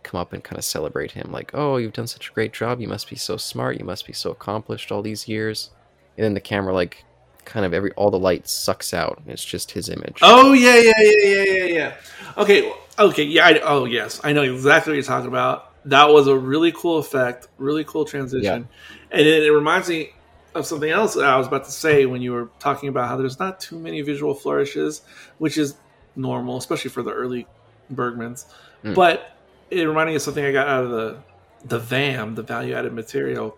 come 0.04 0.20
up 0.20 0.34
and 0.34 0.44
kind 0.44 0.60
of 0.60 0.64
celebrate 0.64 1.14
him 1.14 1.32
like 1.32 1.50
oh 1.56 1.78
you've 1.78 1.92
done 1.92 2.06
such 2.06 2.30
a 2.30 2.34
great 2.34 2.54
job 2.54 2.80
you 2.80 2.88
must 2.88 3.10
be 3.10 3.16
so 3.16 3.38
smart 3.38 3.80
you 3.80 3.84
must 3.84 4.06
be 4.06 4.14
so 4.14 4.30
accomplished 4.30 4.92
all 4.92 5.02
these 5.02 5.28
years 5.28 5.72
and 6.16 6.24
then 6.24 6.36
the 6.36 6.40
camera 6.40 6.72
like 6.72 7.05
kind 7.46 7.66
of 7.66 7.74
every 7.74 7.92
all 7.92 8.12
the 8.12 8.20
light 8.20 8.48
sucks 8.48 8.94
out. 8.94 9.22
It's 9.28 9.44
just 9.44 9.72
his 9.72 9.90
image. 9.90 10.20
Oh 10.22 10.54
yeah 10.54 10.76
yeah 10.76 10.94
yeah 11.00 11.24
yeah 11.24 11.44
yeah 11.44 11.66
yeah 11.66 11.96
okay 12.38 12.72
okay 13.00 13.24
yeah 13.24 13.48
I, 13.48 13.60
oh 13.60 13.86
yes. 13.86 14.20
I 14.24 14.34
know 14.34 14.44
exactly 14.44 14.92
what 14.92 14.96
you're 14.96 15.04
talking 15.04 15.28
about. 15.28 15.72
That 15.86 16.10
was 16.10 16.28
a 16.28 16.38
really 16.38 16.72
cool 16.72 16.98
effect 16.98 17.48
really 17.58 17.84
cool 17.84 18.06
transition. 18.06 18.68
Yeah. 18.90 18.98
and 19.12 19.28
it, 19.28 19.44
it 19.44 19.52
reminds 19.52 19.88
me 19.90 20.12
of 20.56 20.66
something 20.66 20.90
else 20.90 21.18
i 21.18 21.36
was 21.36 21.48
about 21.48 21.66
to 21.66 21.72
say 21.72 22.06
when 22.06 22.22
you 22.22 22.32
were 22.32 22.50
talking 22.60 22.88
about 22.88 23.10
how 23.10 23.18
there's 23.18 23.40
not 23.40 23.60
too 23.60 23.78
many 23.78 24.02
visual 24.02 24.34
flourishes 24.34 25.02
which 25.38 25.58
is 25.58 25.76
normal 26.16 26.56
especially 26.56 26.90
for 26.90 27.04
the 27.04 27.12
early 27.12 27.46
bergmans. 27.94 28.46
Mm. 28.82 28.96
but 28.96 29.36
it 29.70 29.84
reminded 29.84 30.12
me 30.12 30.16
of 30.16 30.22
something 30.22 30.46
I 30.46 30.52
got 30.52 30.68
out 30.68 30.86
of 30.86 30.92
the 30.92 31.18
the 31.66 31.80
VAM, 31.80 32.36
the 32.36 32.44
value 32.44 32.76
added 32.76 32.94
material. 32.94 33.58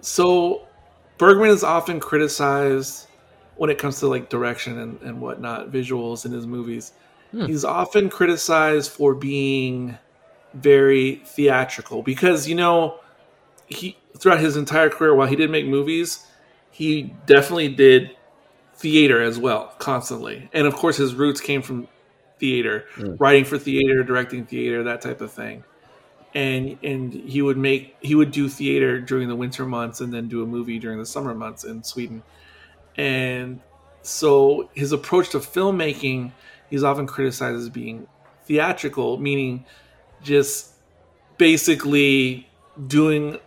So 0.00 0.66
Bergman 1.18 1.50
is 1.50 1.62
often 1.62 2.00
criticized 2.00 3.06
when 3.56 3.70
it 3.70 3.78
comes 3.78 4.00
to 4.00 4.06
like 4.06 4.28
direction 4.28 4.78
and, 4.78 5.00
and 5.02 5.20
whatnot, 5.20 5.70
visuals 5.70 6.24
in 6.24 6.32
his 6.32 6.46
movies. 6.46 6.92
Hmm. 7.30 7.46
He's 7.46 7.64
often 7.64 8.08
criticized 8.08 8.90
for 8.90 9.14
being 9.14 9.98
very 10.54 11.16
theatrical 11.26 12.02
because 12.02 12.48
you 12.48 12.54
know 12.54 12.98
he 13.66 13.98
throughout 14.16 14.40
his 14.40 14.56
entire 14.56 14.88
career 14.88 15.14
while 15.14 15.26
he 15.26 15.36
did 15.36 15.50
make 15.50 15.66
movies, 15.66 16.26
he 16.70 17.14
definitely 17.26 17.68
did 17.68 18.16
theater 18.74 19.22
as 19.22 19.38
well 19.38 19.74
constantly. 19.78 20.48
And 20.52 20.66
of 20.66 20.74
course 20.74 20.96
his 20.96 21.14
roots 21.14 21.40
came 21.40 21.62
from 21.62 21.88
theater, 22.38 22.84
mm. 22.96 23.16
writing 23.18 23.44
for 23.44 23.58
theater, 23.58 24.02
directing 24.02 24.46
theater, 24.46 24.82
that 24.84 25.00
type 25.00 25.20
of 25.20 25.32
thing. 25.32 25.64
And 26.34 26.78
and 26.82 27.12
he 27.12 27.40
would 27.40 27.56
make 27.56 27.96
he 28.00 28.14
would 28.14 28.30
do 28.30 28.48
theater 28.48 29.00
during 29.00 29.28
the 29.28 29.36
winter 29.36 29.64
months 29.64 30.00
and 30.00 30.12
then 30.12 30.28
do 30.28 30.42
a 30.42 30.46
movie 30.46 30.78
during 30.78 30.98
the 30.98 31.06
summer 31.06 31.34
months 31.34 31.64
in 31.64 31.82
Sweden. 31.82 32.22
And 32.96 33.60
so 34.02 34.70
his 34.74 34.92
approach 34.92 35.30
to 35.30 35.38
filmmaking, 35.38 36.32
he's 36.70 36.82
often 36.82 37.06
criticized 37.06 37.58
as 37.58 37.68
being 37.68 38.06
theatrical, 38.44 39.18
meaning 39.18 39.64
just 40.22 40.72
basically 41.38 42.48
doing 42.86 43.38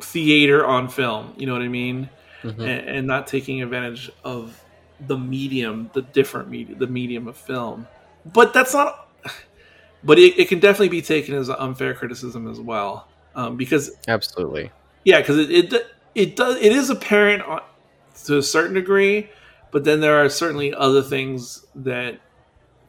theater 0.00 0.66
on 0.66 0.88
film. 0.88 1.34
You 1.36 1.46
know 1.46 1.52
what 1.52 1.62
I 1.62 1.68
mean? 1.68 2.10
Mm-hmm. 2.42 2.60
And, 2.60 2.88
and, 2.88 3.06
not 3.06 3.26
taking 3.26 3.62
advantage 3.62 4.10
of 4.22 4.62
the 5.00 5.18
medium, 5.18 5.90
the 5.94 6.02
different 6.02 6.48
medium, 6.48 6.78
the 6.78 6.86
medium 6.86 7.26
of 7.26 7.36
film 7.36 7.88
but 8.32 8.52
that's 8.52 8.74
not. 8.74 9.08
But 10.04 10.18
it, 10.18 10.38
it 10.38 10.48
can 10.48 10.60
definitely 10.60 10.90
be 10.90 11.02
taken 11.02 11.34
as 11.34 11.48
an 11.48 11.56
unfair 11.58 11.94
criticism 11.94 12.48
as 12.48 12.60
well, 12.60 13.08
um, 13.34 13.56
because 13.56 13.90
absolutely, 14.06 14.70
yeah, 15.04 15.20
because 15.20 15.38
it, 15.38 15.50
it 15.50 15.86
it 16.14 16.36
does 16.36 16.56
it 16.56 16.72
is 16.72 16.90
apparent 16.90 17.42
to 18.24 18.38
a 18.38 18.42
certain 18.42 18.74
degree, 18.74 19.30
but 19.70 19.84
then 19.84 20.00
there 20.00 20.24
are 20.24 20.28
certainly 20.28 20.72
other 20.74 21.02
things 21.02 21.66
that 21.74 22.20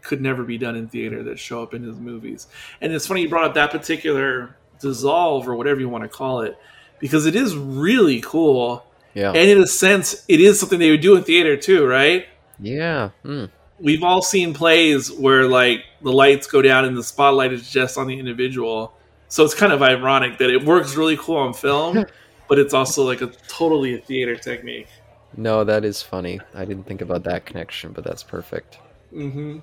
could 0.01 0.21
never 0.21 0.43
be 0.43 0.57
done 0.57 0.75
in 0.75 0.87
theater 0.87 1.23
that 1.23 1.37
show 1.37 1.61
up 1.61 1.73
in 1.73 1.83
his 1.83 1.97
movies. 1.97 2.47
And 2.79 2.93
it's 2.93 3.05
funny 3.05 3.23
you 3.23 3.29
brought 3.29 3.45
up 3.45 3.53
that 3.55 3.71
particular 3.71 4.55
dissolve 4.79 5.47
or 5.47 5.55
whatever 5.55 5.79
you 5.79 5.89
want 5.89 6.03
to 6.03 6.09
call 6.09 6.41
it, 6.41 6.57
because 6.99 7.25
it 7.25 7.35
is 7.35 7.55
really 7.55 8.21
cool. 8.21 8.85
Yeah. 9.13 9.29
And 9.29 9.49
in 9.49 9.59
a 9.59 9.67
sense, 9.67 10.23
it 10.27 10.39
is 10.39 10.59
something 10.59 10.79
they 10.79 10.91
would 10.91 11.01
do 11.01 11.15
in 11.15 11.23
theater 11.23 11.57
too, 11.57 11.85
right? 11.85 12.27
Yeah. 12.59 13.09
Mm 13.25 13.49
we've 13.79 14.03
all 14.03 14.21
seen 14.21 14.53
plays 14.53 15.11
where 15.11 15.47
like 15.47 15.85
the 16.01 16.11
lights 16.11 16.47
go 16.47 16.61
down 16.61 16.85
and 16.85 16.97
the 16.97 17.03
spotlight 17.03 17.53
is 17.53 17.69
just 17.69 17.97
on 17.97 18.07
the 18.07 18.17
individual. 18.17 18.93
So 19.29 19.43
it's 19.43 19.53
kind 19.53 19.73
of 19.73 19.81
ironic 19.81 20.37
that 20.39 20.49
it 20.49 20.63
works 20.63 20.95
really 20.95 21.17
cool 21.17 21.37
on 21.37 21.53
film, 21.53 22.05
but 22.49 22.59
it's 22.59 22.73
also 22.73 23.03
like 23.03 23.21
a 23.21 23.27
totally 23.47 23.95
a 23.95 23.99
theater 23.99 24.35
technique. 24.35 24.87
No, 25.35 25.63
that 25.63 25.83
is 25.83 26.01
funny. 26.01 26.39
I 26.53 26.65
didn't 26.65 26.85
think 26.85 27.01
about 27.01 27.23
that 27.23 27.45
connection, 27.45 27.91
but 27.91 28.03
that's 28.03 28.23
perfect. 28.23 28.79
Mm-hmm. 29.13 29.59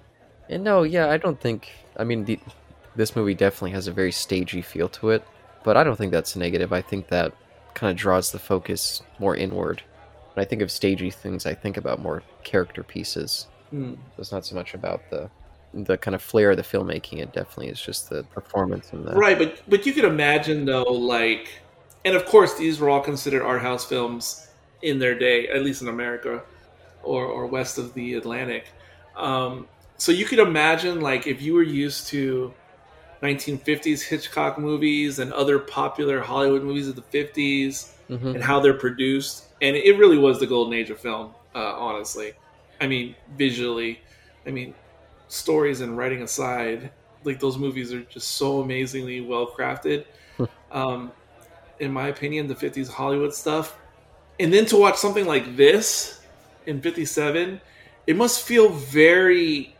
And 0.48 0.64
no, 0.64 0.82
yeah, 0.82 1.10
I 1.10 1.16
don't 1.16 1.40
think. 1.40 1.70
I 1.96 2.04
mean, 2.04 2.24
the, 2.24 2.38
this 2.96 3.16
movie 3.16 3.34
definitely 3.34 3.70
has 3.72 3.86
a 3.86 3.92
very 3.92 4.12
stagey 4.12 4.62
feel 4.62 4.88
to 4.90 5.10
it, 5.10 5.24
but 5.64 5.76
I 5.76 5.84
don't 5.84 5.96
think 5.96 6.12
that's 6.12 6.36
negative. 6.36 6.72
I 6.72 6.82
think 6.82 7.08
that 7.08 7.32
kind 7.74 7.90
of 7.90 7.96
draws 7.96 8.30
the 8.30 8.38
focus 8.38 9.02
more 9.18 9.34
inward. 9.34 9.82
When 10.34 10.44
I 10.44 10.48
think 10.48 10.62
of 10.62 10.70
stagey 10.70 11.10
things, 11.10 11.46
I 11.46 11.54
think 11.54 11.76
about 11.76 12.00
more 12.00 12.22
character 12.42 12.82
pieces. 12.82 13.46
Mm. 13.72 13.94
So 13.94 14.00
it's 14.18 14.32
not 14.32 14.44
so 14.44 14.54
much 14.54 14.74
about 14.74 15.02
the 15.10 15.30
the 15.72 15.98
kind 15.98 16.14
of 16.14 16.22
flair 16.22 16.52
of 16.52 16.56
the 16.56 16.62
filmmaking. 16.62 17.18
It 17.18 17.32
definitely 17.32 17.68
is 17.68 17.80
just 17.80 18.08
the 18.08 18.22
performance 18.24 18.92
and 18.92 19.04
the 19.04 19.12
Right, 19.12 19.36
but 19.36 19.60
but 19.68 19.86
you 19.86 19.92
could 19.92 20.04
imagine 20.04 20.64
though, 20.64 20.84
like, 20.84 21.48
and 22.04 22.14
of 22.14 22.26
course 22.26 22.54
these 22.54 22.78
were 22.78 22.88
all 22.88 23.00
considered 23.00 23.42
art 23.42 23.62
house 23.62 23.84
films 23.84 24.48
in 24.84 24.98
their 24.98 25.14
day, 25.18 25.48
at 25.48 25.62
least 25.64 25.82
in 25.82 25.88
America 25.88 26.42
or 27.02 27.24
or 27.26 27.46
west 27.46 27.78
of 27.78 27.94
the 27.94 28.14
Atlantic. 28.14 28.64
Um, 29.16 29.66
so 29.96 30.12
you 30.12 30.24
could 30.24 30.38
imagine, 30.40 31.00
like, 31.00 31.26
if 31.26 31.40
you 31.42 31.54
were 31.54 31.62
used 31.84 32.08
to 32.08 32.52
1950s 33.22 34.02
Hitchcock 34.02 34.58
movies 34.58 35.18
and 35.18 35.32
other 35.32 35.58
popular 35.58 36.20
Hollywood 36.20 36.62
movies 36.62 36.88
of 36.88 36.96
the 36.96 37.02
50s 37.02 37.94
Mhm. 38.10 38.34
and 38.34 38.42
how 38.44 38.60
they're 38.60 38.74
produced, 38.86 39.46
and 39.62 39.76
it 39.76 39.96
really 39.98 40.18
was 40.18 40.38
the 40.40 40.46
golden 40.46 40.74
age 40.74 40.90
of 40.90 40.98
film, 41.00 41.34
uh, 41.54 41.74
honestly. 41.76 42.34
I 42.80 42.86
mean, 42.86 43.14
visually, 43.38 44.00
I 44.46 44.50
mean, 44.50 44.74
stories 45.28 45.80
and 45.80 45.96
writing 45.96 46.22
aside, 46.22 46.90
like 47.24 47.40
those 47.40 47.56
movies 47.56 47.94
are 47.94 48.02
just 48.02 48.32
so 48.32 48.60
amazingly 48.60 49.20
well 49.20 49.46
crafted. 49.46 50.04
um, 50.72 51.12
in 51.78 51.92
my 51.92 52.08
opinion, 52.08 52.46
the 52.48 52.54
50s 52.54 52.88
Hollywood 52.88 53.32
stuff. 53.32 53.76
And 54.38 54.52
then 54.52 54.66
to 54.66 54.76
watch 54.76 54.96
something 54.96 55.26
like 55.26 55.56
this 55.56 56.20
in 56.66 56.80
57, 56.80 57.60
it 58.06 58.16
must 58.16 58.42
feel 58.46 58.68
very, 58.70 59.76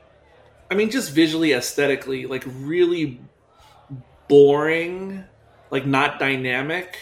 I 0.71 0.75
mean, 0.75 0.91
just 0.91 1.13
visually, 1.13 1.53
aesthetically, 1.53 2.27
like 2.27 2.45
really 2.47 3.21
boring, 4.29 5.25
like 5.71 5.87
not 5.87 6.19
dynamic, 6.19 6.99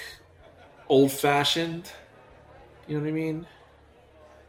old 0.89 1.13
fashioned. 1.13 1.93
You 2.89 2.97
know 2.97 3.03
what 3.03 3.09
I 3.09 3.13
mean? 3.13 3.47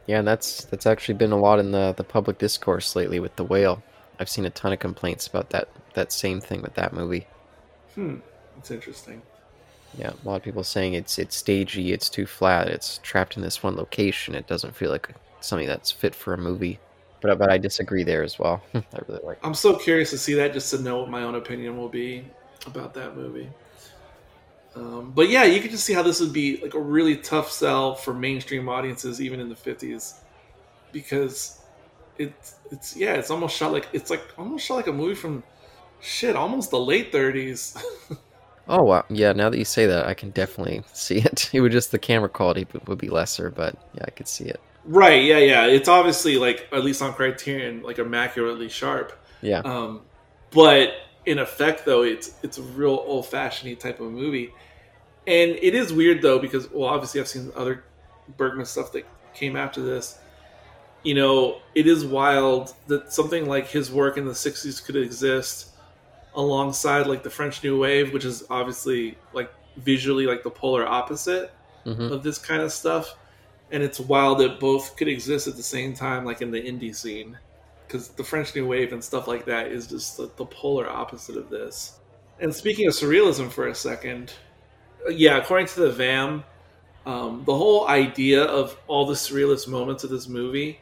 Yeah, 0.06 0.18
and 0.18 0.28
that's 0.28 0.64
that's 0.66 0.86
actually 0.86 1.14
been 1.14 1.32
a 1.32 1.38
lot 1.38 1.58
in 1.58 1.72
the 1.72 1.94
the 1.96 2.04
public 2.04 2.38
discourse 2.38 2.94
lately 2.94 3.20
with 3.20 3.36
the 3.36 3.44
whale. 3.44 3.82
I've 4.18 4.28
seen 4.28 4.44
a 4.44 4.50
ton 4.50 4.72
of 4.72 4.78
complaints 4.78 5.26
about 5.26 5.50
that 5.50 5.68
that 5.94 6.12
same 6.12 6.40
thing 6.40 6.60
with 6.60 6.74
that 6.74 6.92
movie. 6.92 7.26
Hmm. 7.94 8.16
It's 8.58 8.70
interesting. 8.70 9.22
Yeah, 9.98 10.10
a 10.10 10.28
lot 10.28 10.36
of 10.36 10.42
people 10.42 10.64
saying 10.64 10.94
it's 10.94 11.18
it's 11.18 11.36
stagey, 11.36 11.92
it's 11.92 12.08
too 12.08 12.26
flat, 12.26 12.68
it's 12.68 12.98
trapped 13.02 13.36
in 13.36 13.42
this 13.42 13.62
one 13.62 13.76
location. 13.76 14.34
It 14.34 14.46
doesn't 14.46 14.74
feel 14.74 14.90
like 14.90 15.08
something 15.40 15.68
that's 15.68 15.90
fit 15.90 16.14
for 16.14 16.34
a 16.34 16.38
movie. 16.38 16.80
But 17.20 17.38
but 17.38 17.50
I 17.50 17.58
disagree 17.58 18.02
there 18.02 18.22
as 18.22 18.38
well. 18.38 18.62
I 18.74 18.82
really 19.08 19.20
like. 19.24 19.38
I'm 19.42 19.54
so 19.54 19.76
curious 19.76 20.10
to 20.10 20.18
see 20.18 20.34
that 20.34 20.52
just 20.52 20.70
to 20.70 20.82
know 20.82 20.98
what 20.98 21.10
my 21.10 21.22
own 21.22 21.36
opinion 21.36 21.76
will 21.76 21.88
be 21.88 22.24
about 22.66 22.94
that 22.94 23.16
movie. 23.16 23.48
Um, 24.76 25.12
but 25.14 25.28
yeah, 25.28 25.44
you 25.44 25.60
can 25.60 25.70
just 25.70 25.84
see 25.84 25.92
how 25.92 26.02
this 26.02 26.20
would 26.20 26.32
be 26.32 26.56
like 26.58 26.74
a 26.74 26.80
really 26.80 27.16
tough 27.16 27.50
sell 27.50 27.94
for 27.94 28.12
mainstream 28.12 28.68
audiences, 28.68 29.20
even 29.20 29.38
in 29.38 29.48
the 29.48 29.54
50s, 29.54 30.18
because 30.90 31.60
it's 32.18 32.56
it's 32.70 32.96
yeah, 32.96 33.14
it's 33.14 33.30
almost 33.30 33.56
shot 33.56 33.72
like 33.72 33.88
it's 33.92 34.10
like 34.10 34.22
almost 34.36 34.66
shot 34.66 34.74
like 34.74 34.88
a 34.88 34.92
movie 34.92 35.14
from 35.14 35.44
shit, 36.00 36.34
almost 36.34 36.70
the 36.70 36.80
late 36.80 37.12
30s. 37.12 37.80
Oh 38.66 38.82
wow, 38.82 39.04
yeah. 39.10 39.32
Now 39.32 39.50
that 39.50 39.58
you 39.58 39.64
say 39.64 39.86
that, 39.86 40.06
I 40.06 40.14
can 40.14 40.30
definitely 40.30 40.82
see 40.92 41.18
it. 41.18 41.50
It 41.52 41.60
would 41.60 41.72
just 41.72 41.90
the 41.92 41.98
camera 41.98 42.28
quality 42.28 42.66
would- 42.72 42.86
would 42.88 42.98
be 42.98 43.08
lesser, 43.10 43.50
but 43.50 43.76
yeah, 43.94 44.04
I 44.06 44.10
could 44.10 44.28
see 44.28 44.44
it. 44.46 44.60
right? 44.84 45.22
Yeah, 45.22 45.38
yeah. 45.38 45.66
It's 45.66 45.88
obviously 45.88 46.36
like 46.38 46.68
at 46.72 46.84
least 46.84 47.02
on 47.02 47.14
Criterion, 47.14 47.82
like 47.82 47.98
immaculately 47.98 48.68
sharp. 48.68 49.12
Yeah, 49.40 49.62
Um, 49.64 50.02
but 50.50 50.94
in 51.26 51.38
effect, 51.38 51.84
though, 51.84 52.02
it's 52.02 52.34
it's 52.42 52.58
a 52.58 52.62
real 52.62 53.02
old 53.06 53.26
fashioned 53.26 53.78
type 53.80 54.00
of 54.00 54.10
movie, 54.12 54.52
and 55.26 55.52
it 55.52 55.74
is 55.74 55.92
weird 55.92 56.22
though 56.22 56.38
because 56.38 56.70
well, 56.70 56.88
obviously 56.88 57.20
I've 57.20 57.28
seen 57.28 57.52
other 57.56 57.84
Bergman 58.36 58.66
stuff 58.66 58.92
that 58.92 59.06
came 59.34 59.56
after 59.56 59.82
this. 59.82 60.18
You 61.04 61.14
know, 61.14 61.62
it 61.74 61.86
is 61.86 62.04
wild 62.06 62.74
that 62.88 63.12
something 63.12 63.46
like 63.46 63.68
his 63.68 63.92
work 63.92 64.16
in 64.18 64.26
the 64.26 64.34
'60s 64.34 64.84
could 64.84 64.96
exist 64.96 65.70
alongside 66.36 67.06
like 67.06 67.22
the 67.22 67.30
French 67.30 67.62
New 67.62 67.78
Wave, 67.78 68.12
which 68.12 68.24
is 68.24 68.44
obviously 68.50 69.16
like 69.32 69.52
visually 69.76 70.26
like 70.26 70.42
the 70.42 70.50
polar 70.50 70.86
opposite 70.86 71.52
hmm 71.84 72.12
of 72.12 72.22
this 72.22 72.38
kind 72.38 72.62
of 72.62 72.72
stuff. 72.72 73.14
And 73.70 73.82
it's 73.82 73.98
wild 74.00 74.38
that 74.38 74.60
both 74.60 74.96
could 74.96 75.08
exist 75.08 75.48
at 75.48 75.56
the 75.56 75.62
same 75.62 75.94
time, 75.94 76.24
like 76.24 76.42
in 76.42 76.50
the 76.50 76.60
indie 76.60 76.94
scene, 76.94 77.36
because 77.86 78.08
the 78.08 78.24
French 78.24 78.54
New 78.54 78.66
Wave 78.66 78.92
and 78.92 79.02
stuff 79.02 79.26
like 79.26 79.44
that 79.46 79.68
is 79.68 79.86
just 79.86 80.16
the, 80.16 80.30
the 80.36 80.44
polar 80.46 80.88
opposite 80.88 81.36
of 81.36 81.50
this. 81.50 81.98
And 82.40 82.54
speaking 82.54 82.86
of 82.86 82.94
surrealism 82.94 83.50
for 83.50 83.68
a 83.68 83.74
second, 83.74 84.32
uh, 85.06 85.10
yeah, 85.10 85.38
according 85.38 85.66
to 85.68 85.80
the 85.80 85.92
VAM, 85.92 86.44
um, 87.06 87.42
the 87.44 87.56
whole 87.56 87.88
idea 87.88 88.44
of 88.44 88.76
all 88.86 89.06
the 89.06 89.14
surrealist 89.14 89.68
moments 89.68 90.04
of 90.04 90.10
this 90.10 90.28
movie, 90.28 90.80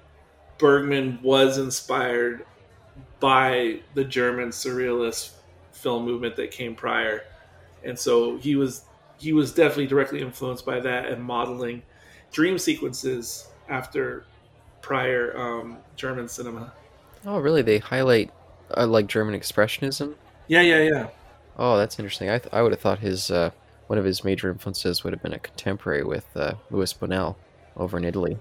Bergman 0.59 1.19
was 1.23 1.59
inspired 1.59 2.47
by 3.21 3.81
the 3.95 4.05
German 4.05 4.49
surrealist 4.49 5.33
film 5.83 6.05
movement 6.05 6.37
that 6.37 6.51
came 6.51 6.75
prior, 6.75 7.25
and 7.85 7.99
so 7.99 8.37
he 8.39 8.55
was 8.57 8.85
he 9.19 9.33
was 9.33 9.53
definitely 9.53 9.87
directly 9.87 10.21
influenced 10.21 10.65
by 10.65 10.81
that 10.81 11.07
and 11.07 11.23
modeling 11.23 11.83
dream 12.33 12.59
sequences 12.59 13.49
after 13.69 14.25
prior 14.81 15.37
um, 15.37 15.77
German 15.97 16.29
cinema. 16.29 16.73
Oh, 17.25 17.39
really? 17.39 17.63
They 17.63 17.79
highlight 17.79 18.31
uh, 18.77 18.87
like 18.87 19.07
German 19.07 19.39
expressionism. 19.39 20.15
Yeah, 20.49 20.63
yeah, 20.63 20.83
yeah. 20.83 21.07
Oh, 21.57 21.77
that's 21.77 21.99
interesting. 21.99 22.31
I 22.31 22.39
th- 22.39 22.53
I 22.53 22.63
would 22.63 22.73
have 22.73 22.81
thought 22.81 22.99
his 22.99 23.31
uh, 23.31 23.51
one 23.87 23.99
of 23.99 24.05
his 24.05 24.25
major 24.25 24.51
influences 24.51 25.05
would 25.05 25.13
have 25.13 25.23
been 25.23 25.35
a 25.35 25.39
contemporary 25.39 26.03
with 26.05 26.27
uh, 26.37 26.55
Louis 26.71 26.93
Buñuel 26.95 27.37
over 27.77 27.97
in 27.99 28.05
Italy. 28.05 28.39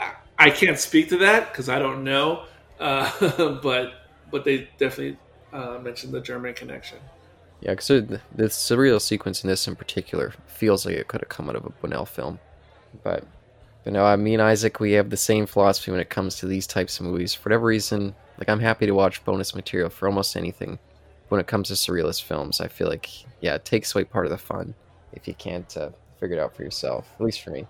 I- 0.00 0.14
I 0.36 0.50
can't 0.50 0.78
speak 0.78 1.10
to 1.10 1.18
that 1.18 1.52
because 1.52 1.68
I 1.68 1.78
don't 1.78 2.02
know, 2.02 2.44
uh, 2.80 3.10
but 3.62 3.92
but 4.32 4.44
they 4.44 4.68
definitely 4.78 5.16
uh, 5.54 5.78
mentioned 5.78 6.12
the 6.12 6.20
German 6.20 6.52
connection. 6.52 6.98
Yeah, 7.60 7.70
because 7.70 7.88
the, 7.88 8.20
surreal 8.36 9.00
sequence 9.00 9.42
in 9.42 9.48
this 9.48 9.66
in 9.66 9.76
particular 9.76 10.34
feels 10.46 10.84
like 10.84 10.96
it 10.96 11.08
could 11.08 11.22
have 11.22 11.28
come 11.28 11.48
out 11.48 11.56
of 11.56 11.64
a 11.64 11.70
Buñuel 11.70 12.06
film. 12.06 12.38
But, 13.02 13.24
but 13.84 13.92
no, 13.92 14.04
I 14.04 14.16
mean, 14.16 14.40
Isaac, 14.40 14.80
we 14.80 14.92
have 14.92 15.08
the 15.08 15.16
same 15.16 15.46
philosophy 15.46 15.90
when 15.90 16.00
it 16.00 16.10
comes 16.10 16.36
to 16.36 16.46
these 16.46 16.66
types 16.66 16.98
of 16.98 17.06
movies. 17.06 17.32
For 17.32 17.48
whatever 17.48 17.66
reason, 17.66 18.14
like 18.38 18.50
I'm 18.50 18.60
happy 18.60 18.86
to 18.86 18.92
watch 18.92 19.24
bonus 19.24 19.54
material 19.54 19.88
for 19.88 20.08
almost 20.08 20.36
anything. 20.36 20.78
When 21.28 21.40
it 21.40 21.46
comes 21.46 21.68
to 21.68 21.74
surrealist 21.74 22.24
films, 22.24 22.60
I 22.60 22.68
feel 22.68 22.88
like, 22.88 23.08
yeah, 23.40 23.54
it 23.54 23.64
takes 23.64 23.94
away 23.94 24.04
part 24.04 24.26
of 24.26 24.30
the 24.30 24.38
fun 24.38 24.74
if 25.12 25.26
you 25.26 25.34
can't 25.34 25.74
uh, 25.76 25.90
figure 26.20 26.36
it 26.36 26.40
out 26.40 26.54
for 26.54 26.64
yourself. 26.64 27.08
At 27.18 27.24
least 27.24 27.40
for 27.40 27.50
me. 27.50 27.66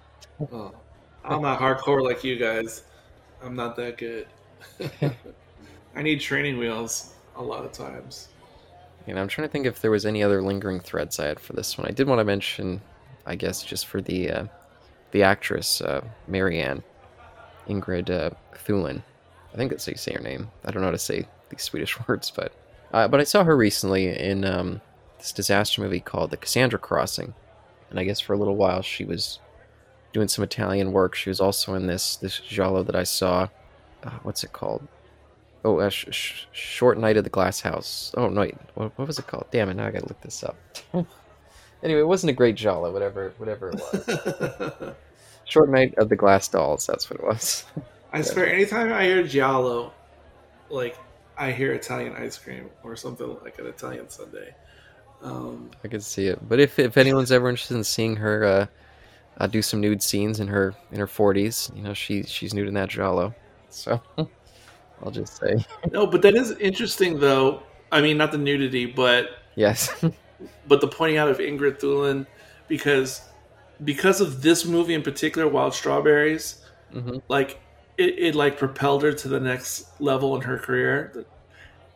Oh, 0.53 0.75
I'm 1.25 1.43
not 1.43 1.61
hardcore 1.61 2.03
like 2.03 2.25
you 2.25 2.37
guys. 2.37 2.83
I'm 3.43 3.55
not 3.55 3.77
that 3.77 3.97
good. 3.97 4.27
I 5.95 6.03
need 6.03 6.21
training 6.21 6.59
wheels 6.59 7.14
a 7.37 7.43
lot 7.43 7.65
of 7.65 7.73
times. 7.73 8.29
And 9.07 9.19
I'm 9.19 9.29
trying 9.29 9.49
to 9.49 9.53
think 9.53 9.67
if 9.67 9.81
there 9.81 9.91
was 9.91 10.07
any 10.07 10.23
other 10.23 10.43
lingering 10.43 10.81
threads 10.81 11.19
I 11.19 11.27
had 11.27 11.41
for 11.41 11.53
this 11.53 11.77
one. 11.77 11.87
I 11.87 11.91
did 11.91 12.07
want 12.07 12.21
to 12.21 12.25
mention, 12.25 12.81
I 13.27 13.35
guess, 13.35 13.63
just 13.63 13.87
for 13.87 14.01
the 14.01 14.31
uh, 14.31 14.47
the 15.11 15.23
actress 15.23 15.81
uh, 15.81 16.03
Marianne 16.27 16.83
Ingrid 17.69 18.11
uh, 18.11 18.31
Thulin. 18.67 19.03
I 19.53 19.57
think 19.57 19.71
that's 19.71 19.87
how 19.87 19.91
you 19.91 19.97
say 19.97 20.15
her 20.15 20.21
name. 20.21 20.51
I 20.65 20.71
don't 20.71 20.81
know 20.81 20.89
how 20.89 20.93
to 20.93 20.99
say 20.99 21.27
these 21.51 21.63
Swedish 21.63 21.99
words, 22.09 22.31
but 22.35 22.53
uh, 22.93 23.09
but 23.09 23.21
I 23.21 23.25
saw 23.25 23.45
her 23.45 23.57
recently 23.57 24.09
in 24.09 24.45
um, 24.45 24.81
this 25.19 25.33
disaster 25.33 25.83
movie 25.83 26.01
called 26.01 26.31
The 26.31 26.37
Cassandra 26.37 26.79
Crossing, 26.79 27.35
and 27.91 28.01
I 28.01 28.05
guess 28.05 28.21
for 28.21 28.33
a 28.33 28.39
little 28.39 28.57
while 28.57 28.83
she 28.83 29.05
was 29.05 29.39
doing 30.13 30.29
some 30.29 30.45
Italian 30.45 30.93
work. 30.93 31.15
She 31.15 31.29
was 31.29 31.41
also 31.41 31.75
in 31.75 31.87
this 31.87 32.17
this 32.17 32.39
giallo 32.39 32.83
that 32.85 32.97
I 32.97 33.05
saw. 33.05 33.49
Uh, 34.03 34.11
what's 34.23 34.45
it 34.45 34.53
called? 34.53 34.87
Oh, 35.65 35.79
uh, 35.79 35.89
sh- 35.89 36.07
sh- 36.11 36.45
Short 36.53 36.99
Night 36.99 37.17
of 37.17 37.25
the 37.25 37.31
Glass 37.31 37.61
House. 37.61 38.13
Oh, 38.17 38.29
no, 38.29 38.43
wait. 38.43 38.57
What, 38.75 38.93
what 38.99 39.07
was 39.09 39.19
it 39.19 39.27
called? 39.27 39.47
Damn 39.51 39.71
it, 39.71 39.75
now 39.75 39.87
I 39.87 39.91
gotta 39.91 40.09
look 40.09 40.21
this 40.21 40.45
up. 40.45 40.57
anyway, 41.83 42.01
it 42.01 42.07
wasn't 42.07 42.31
a 42.31 42.35
great 42.35 42.55
giallo, 42.55 42.93
whatever, 42.93 43.33
whatever 43.39 43.71
it 43.71 43.77
was. 43.77 44.95
Short 45.47 45.71
Night 45.71 45.95
of 45.97 46.09
the 46.09 46.17
Glass 46.17 46.49
Dolls, 46.49 46.87
that's 46.87 47.11
what 47.11 47.21
it 47.21 47.27
was. 47.27 47.65
I 48.13 48.23
swear, 48.23 48.47
anytime 48.47 48.93
I 48.93 49.05
hear 49.05 49.23
giallo, 49.25 49.93
like 50.71 50.97
I 51.37 51.51
hear 51.51 51.73
Italian 51.73 52.15
ice 52.15 52.39
cream 52.39 52.71
or 52.83 52.97
something 52.97 53.37
like 53.43 53.59
an 53.59 53.67
Italian 53.67 54.09
sundae. 54.09 54.55
Um, 55.23 55.71
I 55.83 55.89
can 55.89 56.01
see 56.01 56.27
it. 56.27 56.39
But 56.49 56.61
if, 56.61 56.79
if 56.79 56.97
anyone's 56.97 57.33
ever 57.33 57.49
interested 57.49 57.77
in 57.77 57.85
seeing 57.85 58.17
her 58.17 58.45
uh, 58.45 58.67
uh, 59.39 59.47
do 59.47 59.63
some 59.63 59.81
nude 59.81 60.03
scenes 60.03 60.41
in 60.41 60.49
her 60.49 60.75
in 60.93 60.99
her 60.99 61.07
40s, 61.07 61.75
you 61.77 61.83
know, 61.83 61.95
she 61.95 62.23
she's 62.23 62.55
nude 62.55 62.69
in 62.69 62.75
that 62.75 62.89
giallo. 62.89 63.35
So 63.71 64.01
I'll 65.03 65.11
just 65.11 65.37
say 65.37 65.65
no, 65.93 66.07
but 66.07 66.23
that 66.23 66.35
is 66.35 66.53
interesting, 66.53 67.19
though. 67.19 67.63
I 67.93 68.01
mean, 68.01 68.17
not 68.17 68.33
the 68.33 68.39
nudity, 68.39 68.87
but 68.87 69.31
yes. 69.55 69.91
but 70.69 70.81
the 70.81 70.89
pointing 70.89 71.19
out 71.19 71.29
of 71.29 71.39
Ingrid 71.39 71.81
Thulin 71.81 72.27
because 72.69 73.23
because 73.83 74.21
of 74.21 74.43
this 74.43 74.65
movie 74.65 74.95
in 74.95 75.03
particular, 75.03 75.49
Wild 75.49 75.75
Strawberries, 75.75 76.65
hmm 76.93 77.19
like 77.29 77.61
it, 77.97 78.19
it 78.19 78.35
like 78.35 78.59
propelled 78.59 79.03
her 79.03 79.13
to 79.13 79.29
the 79.29 79.41
next 79.41 80.01
level 80.01 80.35
in 80.37 80.43
her 80.43 80.59
career. 80.59 81.27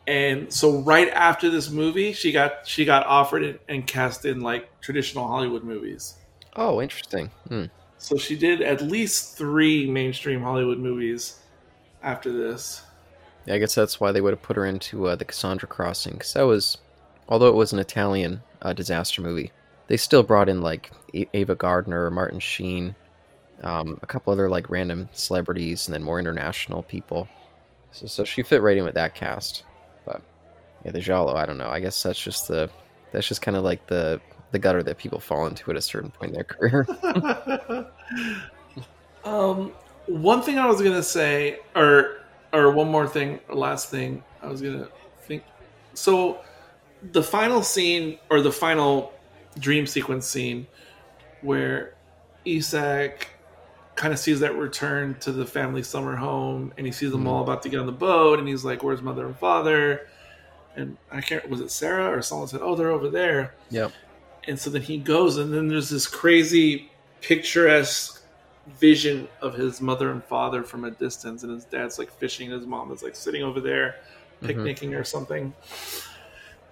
And 0.07 0.53
so 0.53 0.81
right 0.83 1.09
after 1.11 1.51
this 1.51 1.71
movie, 1.71 2.13
she 2.13 2.33
got 2.33 2.67
she 2.67 2.85
got 2.85 3.07
offered 3.07 3.43
and, 3.45 3.59
and 3.69 3.87
cast 3.87 4.25
in 4.25 4.41
like 4.41 4.81
traditional 4.81 5.27
Hollywood 5.27 5.65
movies. 5.65 6.15
Oh, 6.57 6.81
interesting. 6.81 7.31
Hmm. 7.49 7.65
So 7.99 8.17
she 8.17 8.37
did 8.37 8.63
at 8.63 8.81
least 8.81 9.37
three 9.37 9.91
mainstream 9.91 10.41
Hollywood 10.41 10.79
movies 10.79 11.41
after 12.03 12.33
this. 12.33 12.83
Yeah, 13.47 13.55
I 13.55 13.59
guess 13.59 13.75
that's 13.75 14.01
why 14.01 14.13
they 14.13 14.21
would 14.21 14.33
have 14.33 14.43
put 14.43 14.57
her 14.57 14.67
into 14.67 15.09
uh, 15.09 15.17
the 15.17 15.25
Cassandra 15.25 15.69
Crossing, 15.69 16.15
because 16.15 16.35
that 16.35 16.43
was, 16.43 16.79
although 17.29 17.49
it 17.49 17.55
was 17.55 17.73
an 17.73 17.79
Italian 17.79 18.43
uh, 18.63 18.73
disaster 18.73 19.23
movie, 19.23 19.53
they 19.87 19.97
still 19.97 20.23
brought 20.23 20.49
in 20.49 20.61
like 20.61 20.91
A- 21.15 21.29
Ava 21.35 21.55
Gardner, 21.55 22.11
Martin 22.11 22.41
Sheen, 22.41 22.95
um, 23.63 23.99
a 24.03 24.07
couple 24.07 24.33
other 24.33 24.49
like 24.49 24.71
random 24.71 25.09
celebrities, 25.13 25.87
and 25.87 25.95
then 25.95 26.03
more 26.03 26.19
international 26.21 26.83
people. 26.83 27.29
So, 27.93 28.07
so 28.07 28.25
she 28.25 28.43
fit 28.43 28.63
right 28.63 28.77
in 28.77 28.85
with 28.85 28.95
that 28.95 29.15
cast. 29.15 29.65
But 30.05 30.23
yeah, 30.85 30.93
the 30.93 31.01
Giallo, 31.01 31.35
I 31.35 31.47
don't 31.47 31.59
know. 31.59 31.69
I 31.69 31.81
guess 31.81 32.03
that's 32.03 32.23
just 32.23 32.49
the 32.49 32.71
that's 33.13 33.27
just 33.27 33.43
kind 33.43 33.57
of 33.57 33.65
like 33.65 33.87
the 33.87 34.21
the 34.53 34.59
gutter 34.59 34.83
that 34.83 34.99
people 34.99 35.21
fall 35.21 35.47
into 35.47 35.71
at 35.71 35.77
a 35.77 35.83
certain 35.83 36.11
point 36.11 36.31
in 36.31 36.35
their 36.35 36.45
career. 36.45 36.87
um, 39.25 39.73
one 40.07 40.43
thing 40.43 40.59
I 40.59 40.67
was 40.67 40.81
gonna 40.81 41.03
say, 41.03 41.61
or 41.75 42.18
or 42.53 42.71
one 42.71 42.89
more 42.89 43.07
thing, 43.07 43.41
or 43.49 43.55
last 43.55 43.91
thing 43.91 44.23
I 44.43 44.47
was 44.49 44.61
gonna 44.63 44.89
think. 45.23 45.43
So, 45.95 46.39
the 47.13 47.23
final 47.23 47.63
scene 47.63 48.19
or 48.31 48.41
the 48.41 48.53
final 48.53 49.13
dream 49.59 49.87
sequence 49.87 50.27
scene 50.27 50.67
where 51.43 51.95
Isak 52.45 53.29
kind 53.95 54.13
of 54.13 54.19
sees 54.19 54.41
that 54.41 54.55
return 54.57 55.17
to 55.21 55.33
the 55.33 55.45
family 55.45 55.83
summer 55.83 56.15
home 56.17 56.73
and 56.77 56.87
he 56.87 56.93
sees 56.93 57.11
them 57.11 57.25
Mhm. 57.25 57.29
all 57.29 57.43
about 57.43 57.63
to 57.65 57.69
get 57.69 57.81
on 57.81 57.87
the 57.87 57.93
boat 57.93 58.39
and 58.39 58.47
he's 58.47 58.65
like 58.65 58.83
where's 58.85 59.03
mother 59.03 59.27
and 59.27 59.37
father 59.37 60.07
and 60.77 60.97
i 61.11 61.21
can't 61.21 61.49
was 61.51 61.61
it 61.61 61.69
sarah 61.69 62.09
or 62.17 62.23
someone 62.23 62.47
said 62.47 62.61
oh 62.63 62.77
they're 62.77 62.91
over 62.93 63.09
there 63.09 63.55
yep. 63.71 63.91
and 64.47 64.57
so 64.57 64.71
then 64.71 64.83
he 64.83 64.99
goes 64.99 65.37
and 65.37 65.53
then 65.53 65.67
there's 65.67 65.89
this 65.91 66.07
crazy 66.07 66.89
picturesque 67.23 68.18
vision 68.79 69.29
of 69.41 69.55
his 69.55 69.81
mother 69.81 70.11
and 70.11 70.23
father 70.25 70.63
from 70.63 70.85
a 70.85 70.91
distance 70.91 71.43
and 71.43 71.53
his 71.53 71.65
dad's 71.65 71.99
like 71.99 72.11
fishing 72.13 72.53
and 72.53 72.61
his 72.61 72.67
mom 72.67 72.93
is 72.93 73.03
like 73.03 73.17
sitting 73.17 73.43
over 73.43 73.61
there 73.61 73.97
Mhm. 74.43 74.47
picnicking 74.49 74.95
or 74.95 75.05
something 75.05 75.53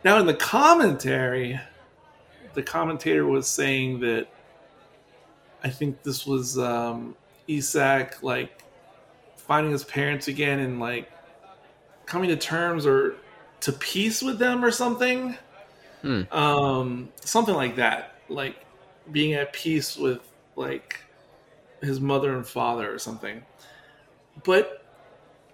now 0.05 0.19
in 0.19 0.27
the 0.27 0.35
commentary 0.35 1.59
the 2.55 2.63
commentator 2.63 3.27
was 3.27 3.47
saying 3.49 4.01
that 4.01 4.27
i 5.65 5.69
think 5.71 6.03
this 6.03 6.27
was 6.27 6.59
um 6.59 7.15
isak 7.49 8.23
like 8.23 8.63
finding 9.37 9.73
his 9.73 9.85
parents 9.85 10.29
again 10.29 10.59
and 10.61 10.79
like 10.81 11.11
coming 12.05 12.29
to 12.29 12.37
terms 12.37 12.87
or 12.87 13.17
to 13.61 13.73
peace 13.73 14.23
with 14.23 14.39
them 14.39 14.65
or 14.65 14.71
something 14.71 15.37
Hmm. 16.03 16.23
um 16.31 17.09
something 17.25 17.55
like 17.55 17.77
that 17.77 18.17
like 18.29 18.55
being 19.13 19.33
at 19.35 19.53
peace 19.53 19.97
with 19.97 20.21
like 20.57 21.01
his 21.81 22.01
mother 22.01 22.35
and 22.35 22.47
father 22.47 22.93
or 22.93 22.99
something. 22.99 23.43
But 24.45 24.87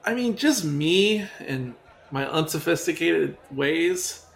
i 0.04 0.14
mean 0.14 0.36
just 0.36 0.64
me 0.64 1.26
and 1.46 1.74
my 2.10 2.28
unsophisticated 2.28 3.36
ways 3.50 4.26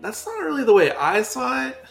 that's 0.00 0.26
not 0.26 0.40
really 0.40 0.64
the 0.64 0.72
way 0.72 0.92
i 0.92 1.22
saw 1.22 1.68
it. 1.68 1.84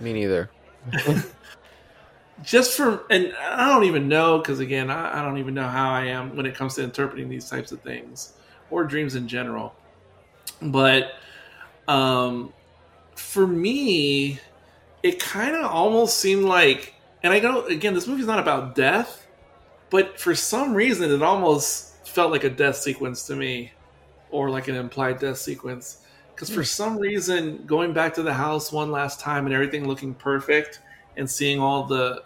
Me 0.00 0.12
neither. 0.12 0.50
just 2.42 2.76
from 2.76 3.00
and 3.10 3.34
i 3.40 3.68
don't 3.68 3.84
even 3.84 4.06
know 4.06 4.38
because 4.38 4.60
again 4.60 4.90
I, 4.90 5.18
I 5.18 5.22
don't 5.22 5.38
even 5.38 5.54
know 5.54 5.66
how 5.66 5.90
i 5.90 6.04
am 6.04 6.36
when 6.36 6.46
it 6.46 6.54
comes 6.54 6.74
to 6.76 6.84
interpreting 6.84 7.28
these 7.28 7.50
types 7.50 7.72
of 7.72 7.80
things 7.82 8.34
or 8.70 8.84
dreams 8.84 9.14
in 9.14 9.26
general. 9.26 9.74
But 10.62 11.14
um 11.88 12.52
for 13.16 13.46
me 13.46 14.38
it 15.02 15.18
kind 15.18 15.56
of 15.56 15.64
almost 15.64 16.18
seemed 16.18 16.44
like 16.44 16.94
and 17.22 17.32
i 17.32 17.38
know 17.38 17.64
again 17.66 17.94
this 17.94 18.06
movie's 18.06 18.26
not 18.26 18.38
about 18.38 18.74
death 18.74 19.26
but 19.90 20.18
for 20.20 20.34
some 20.34 20.74
reason 20.74 21.10
it 21.10 21.22
almost 21.22 22.06
felt 22.06 22.30
like 22.30 22.44
a 22.44 22.50
death 22.50 22.76
sequence 22.76 23.26
to 23.26 23.36
me 23.36 23.72
or 24.30 24.50
like 24.50 24.68
an 24.68 24.74
implied 24.74 25.18
death 25.18 25.38
sequence. 25.38 26.04
Because 26.34 26.50
for 26.50 26.62
some 26.64 26.98
reason 26.98 27.64
going 27.66 27.92
back 27.92 28.14
to 28.14 28.22
the 28.22 28.32
house 28.32 28.70
one 28.70 28.92
last 28.92 29.18
time 29.18 29.46
and 29.46 29.54
everything 29.54 29.88
looking 29.88 30.14
perfect 30.14 30.80
and 31.16 31.28
seeing 31.28 31.60
all 31.60 31.84
the 31.84 32.22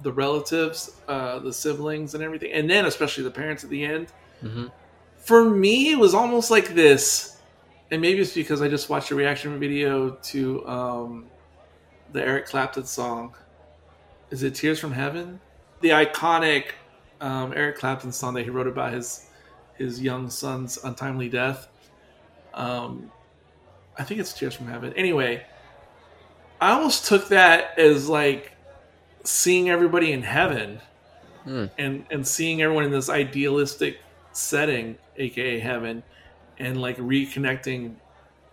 the 0.00 0.12
relatives 0.12 1.00
uh 1.08 1.40
the 1.40 1.52
siblings 1.52 2.14
and 2.14 2.22
everything 2.22 2.52
and 2.52 2.70
then 2.70 2.86
especially 2.86 3.24
the 3.24 3.30
parents 3.30 3.64
at 3.64 3.70
the 3.70 3.84
end 3.84 4.12
hmm 4.40 4.66
for 5.16 5.50
me 5.50 5.90
it 5.90 5.98
was 5.98 6.14
almost 6.14 6.50
like 6.50 6.74
this. 6.74 7.36
And 7.90 8.00
maybe 8.00 8.20
it's 8.20 8.32
because 8.32 8.62
i 8.62 8.68
just 8.68 8.88
watched 8.88 9.10
a 9.10 9.14
reaction 9.14 9.58
video 9.58 10.10
to 10.10 10.66
um 10.66 11.30
the 12.12 12.22
eric 12.22 12.46
clapton 12.46 12.84
song 12.84 13.34
is 14.30 14.42
it 14.42 14.54
tears 14.54 14.78
from 14.78 14.92
heaven? 14.92 15.40
The 15.80 15.90
iconic 15.90 16.72
um, 17.20 17.52
eric 17.56 17.76
clapton 17.76 18.12
song 18.12 18.34
that 18.34 18.44
he 18.44 18.50
wrote 18.50 18.66
about 18.68 18.92
his 18.92 19.26
his 19.74 20.00
young 20.00 20.30
son's 20.30 20.78
untimely 20.84 21.28
death. 21.28 21.68
Um 22.54 23.10
i 23.96 24.04
think 24.04 24.20
it's 24.20 24.32
tears 24.32 24.54
from 24.54 24.68
heaven. 24.68 24.92
Anyway 24.94 25.44
i 26.60 26.70
almost 26.72 27.06
took 27.06 27.28
that 27.28 27.78
as 27.78 28.08
like 28.08 28.52
seeing 29.24 29.70
everybody 29.70 30.12
in 30.12 30.22
heaven 30.22 30.80
Hmm. 31.44 31.66
and 31.78 32.04
and 32.10 32.26
seeing 32.26 32.60
everyone 32.62 32.84
in 32.84 32.90
this 32.90 33.08
idealistic 33.08 34.00
setting 34.32 34.98
aka 35.16 35.58
heaven 35.58 36.02
and 36.58 36.80
like 36.80 36.98
reconnecting 36.98 37.94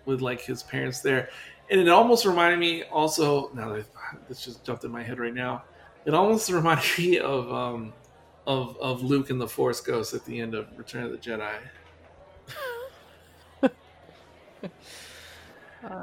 with 0.06 0.22
like 0.22 0.40
his 0.42 0.64
parents 0.64 1.02
there. 1.02 1.30
And 1.70 1.82
it 1.82 1.90
almost 1.90 2.26
reminded 2.26 2.60
me 2.60 2.84
also 2.84 3.50
now 3.54 3.70
that 3.74 3.86
this 4.28 4.44
just 4.44 4.64
jumped 4.66 4.84
in 4.84 4.92
my 4.92 5.04
head 5.04 5.20
right 5.20 5.34
now 5.34 5.64
it 6.06 6.14
almost 6.14 6.50
reminded 6.60 6.86
me 6.98 7.20
of 7.20 7.52
um 7.52 7.94
of 8.48 8.78
of 8.80 9.02
luke 9.04 9.30
and 9.30 9.40
the 9.42 9.48
force 9.48 9.82
ghost 9.82 10.14
at 10.14 10.24
the 10.26 10.40
end 10.40 10.54
of 10.54 10.68
return 10.78 11.04
of 11.04 11.12
the 11.12 11.18
jedi 11.18 11.52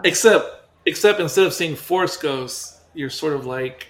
except 0.05 0.67
except 0.87 1.21
instead 1.21 1.47
of 1.47 1.53
seeing 1.53 1.75
force 1.77 2.17
ghosts 2.17 2.81
you're 2.95 3.11
sort 3.11 3.35
of 3.35 3.47
like 3.47 3.89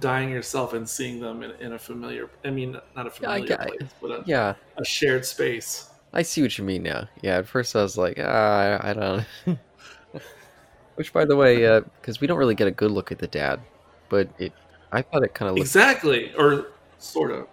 dying 0.00 0.30
yourself 0.30 0.74
and 0.74 0.88
seeing 0.88 1.18
them 1.20 1.42
in, 1.42 1.50
in 1.60 1.72
a 1.72 1.78
familiar 1.78 2.28
i 2.44 2.50
mean 2.50 2.72
not 2.94 3.06
a 3.06 3.10
I 3.10 3.12
familiar 3.12 3.46
get- 3.46 3.60
place 3.60 3.80
but 4.00 4.10
a, 4.10 4.22
Yeah, 4.26 4.54
a 4.76 4.84
shared 4.84 5.24
space 5.24 5.90
I 6.10 6.22
see 6.22 6.40
what 6.40 6.56
you 6.56 6.64
mean 6.64 6.84
now. 6.84 7.06
Yeah, 7.20 7.36
at 7.36 7.46
first 7.46 7.76
I 7.76 7.82
was 7.82 7.98
like, 7.98 8.18
ah, 8.18 8.78
I, 8.80 8.90
I 8.90 8.92
don't. 8.94 9.26
Which, 10.98 11.12
by 11.12 11.24
the 11.24 11.36
way, 11.36 11.80
because 12.00 12.20
we 12.20 12.26
don't 12.26 12.38
really 12.38 12.56
get 12.56 12.66
a 12.66 12.72
good 12.72 12.90
look 12.90 13.12
at 13.12 13.18
the 13.18 13.28
dad, 13.28 13.60
but 14.08 14.28
it, 14.38 14.52
I 14.90 15.02
thought 15.02 15.22
it 15.22 15.32
kind 15.32 15.48
of 15.48 15.54
looked, 15.54 15.66
exactly 15.66 16.34
or 16.34 16.72
sort 16.98 17.30
of 17.30 17.46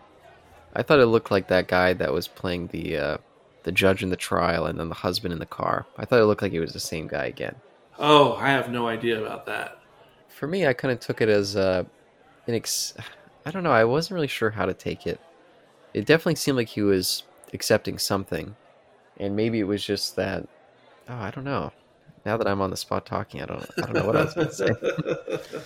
I 0.73 0.81
thought 0.81 0.99
it 0.99 1.05
looked 1.05 1.29
like 1.31 1.47
that 1.49 1.67
guy 1.67 1.93
that 1.93 2.11
was 2.11 2.27
playing 2.27 2.67
the, 2.67 2.97
uh, 2.97 3.17
the 3.63 3.71
judge 3.71 4.03
in 4.03 4.09
the 4.09 4.15
trial, 4.17 4.65
and 4.65 4.79
then 4.79 4.89
the 4.89 4.95
husband 4.95 5.31
in 5.31 5.39
the 5.39 5.45
car. 5.45 5.85
I 5.97 6.05
thought 6.05 6.19
it 6.19 6.25
looked 6.25 6.41
like 6.41 6.53
it 6.53 6.59
was 6.59 6.73
the 6.73 6.79
same 6.79 7.07
guy 7.07 7.25
again. 7.25 7.55
oh 7.99 8.33
i 8.33 8.49
have 8.49 8.69
no 8.71 8.87
idea 8.87 9.21
about 9.21 9.45
that 9.45 9.79
For 10.27 10.47
me, 10.47 10.67
I 10.67 10.73
kind 10.73 10.91
of 10.91 10.99
took 10.99 11.21
it 11.21 11.29
as 11.29 11.55
uh, 11.55 11.83
an 12.47 12.55
ex. 12.55 12.93
I 13.45 13.51
don't 13.51 13.63
know. 13.63 13.71
I 13.71 13.85
wasn't 13.85 14.15
really 14.15 14.27
sure 14.27 14.49
how 14.49 14.65
to 14.65 14.73
take 14.73 15.05
it. 15.07 15.19
It 15.93 16.05
definitely 16.05 16.35
seemed 16.35 16.57
like 16.57 16.67
he 16.69 16.81
was 16.81 17.23
accepting 17.53 17.97
something, 17.99 18.55
and 19.17 19.35
maybe 19.35 19.59
it 19.59 19.63
was 19.67 19.85
just 19.85 20.15
that. 20.17 20.47
Oh, 21.07 21.15
I 21.15 21.31
don't 21.31 21.45
know. 21.45 21.71
Now 22.25 22.37
that 22.37 22.47
I'm 22.47 22.61
on 22.61 22.71
the 22.71 22.77
spot 22.77 23.05
talking, 23.05 23.41
I 23.41 23.45
don't. 23.45 23.65
I 23.77 23.81
don't 23.81 23.93
know 23.93 24.05
what 24.05 24.15
I 24.15 24.23
was 24.23 24.33
going 24.33 24.47
to 24.47 24.53
say. 24.53 25.59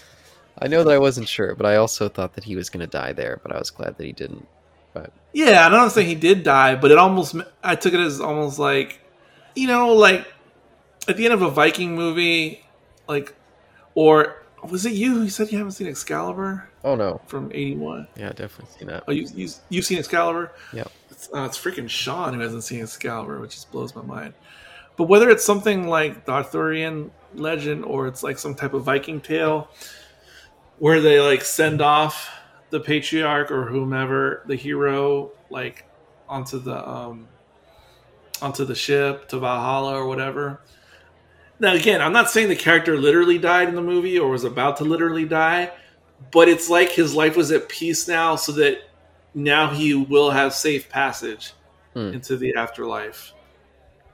I 0.61 0.67
know 0.67 0.83
that 0.83 0.91
I 0.91 0.97
wasn't 0.97 1.27
sure, 1.29 1.55
but 1.55 1.65
I 1.65 1.77
also 1.77 2.09
thought 2.09 2.33
that 2.33 2.43
he 2.43 2.55
was 2.55 2.69
going 2.69 2.81
to 2.81 2.87
die 2.87 3.13
there. 3.13 3.39
But 3.41 3.55
I 3.55 3.59
was 3.59 3.69
glad 3.69 3.97
that 3.97 4.05
he 4.05 4.11
didn't. 4.11 4.45
But 4.93 5.13
yeah 5.33 5.65
I 5.65 5.69
don't 5.69 5.89
saying 5.89 6.07
he 6.07 6.15
did 6.15 6.43
die 6.43 6.75
but 6.75 6.91
it 6.91 6.97
almost 6.97 7.35
i 7.63 7.75
took 7.75 7.93
it 7.93 7.99
as 7.99 8.19
almost 8.19 8.59
like 8.59 8.99
you 9.55 9.67
know 9.67 9.93
like 9.93 10.25
at 11.07 11.17
the 11.17 11.25
end 11.25 11.33
of 11.33 11.41
a 11.41 11.49
viking 11.49 11.95
movie 11.95 12.63
like 13.07 13.33
or 13.95 14.43
was 14.67 14.85
it 14.85 14.93
you 14.93 15.13
who 15.13 15.29
said 15.29 15.51
you 15.51 15.57
haven't 15.57 15.73
seen 15.73 15.87
excalibur 15.87 16.67
oh 16.83 16.95
no, 16.95 17.21
from 17.27 17.51
81 17.53 18.07
yeah, 18.15 18.29
definitely 18.29 18.73
seen 18.77 18.87
that. 18.87 19.03
oh 19.07 19.11
you, 19.11 19.27
you, 19.35 19.49
you've 19.69 19.85
seen 19.85 19.99
excalibur 19.99 20.51
Yep. 20.73 20.91
it's, 21.11 21.29
uh, 21.33 21.43
it's 21.43 21.57
freaking 21.57 21.89
sean 21.89 22.33
who 22.33 22.39
hasn't 22.39 22.63
seen 22.63 22.81
excalibur 22.81 23.39
which 23.39 23.51
just 23.51 23.71
blows 23.71 23.95
my 23.95 24.01
mind 24.01 24.33
but 24.99 25.07
whether 25.07 25.29
it's 25.29 25.45
something 25.45 25.87
like 25.87 26.25
the 26.25 26.31
arthurian 26.33 27.09
legend 27.33 27.85
or 27.85 28.05
it's 28.05 28.21
like 28.21 28.37
some 28.37 28.53
type 28.53 28.73
of 28.73 28.83
viking 28.83 29.21
tale 29.21 29.69
where 30.79 30.99
they 30.99 31.21
like 31.21 31.41
send 31.41 31.81
off 31.81 32.29
the 32.69 32.79
patriarch 32.81 33.49
or 33.49 33.65
whomever 33.65 34.43
the 34.47 34.55
hero 34.55 35.31
like 35.49 35.85
onto 36.27 36.59
the 36.59 36.87
um 36.87 37.25
onto 38.41 38.65
the 38.65 38.75
ship 38.75 39.27
to 39.29 39.39
valhalla 39.39 39.95
or 39.95 40.05
whatever 40.05 40.59
now 41.59 41.73
again 41.73 42.01
i'm 42.01 42.13
not 42.13 42.29
saying 42.29 42.49
the 42.49 42.55
character 42.55 42.97
literally 42.97 43.37
died 43.37 43.69
in 43.69 43.75
the 43.75 43.81
movie 43.81 44.19
or 44.19 44.29
was 44.29 44.43
about 44.43 44.75
to 44.75 44.83
literally 44.83 45.25
die 45.25 45.71
but 46.31 46.49
it's 46.49 46.69
like 46.69 46.89
his 46.89 47.15
life 47.15 47.37
was 47.37 47.51
at 47.53 47.69
peace 47.69 48.05
now 48.05 48.35
so 48.35 48.51
that 48.51 48.77
now 49.33 49.69
he 49.69 49.93
will 49.93 50.29
have 50.31 50.53
safe 50.53 50.89
passage 50.89 51.53
Hmm. 51.95 52.13
into 52.13 52.37
the 52.37 52.53
afterlife 52.55 53.33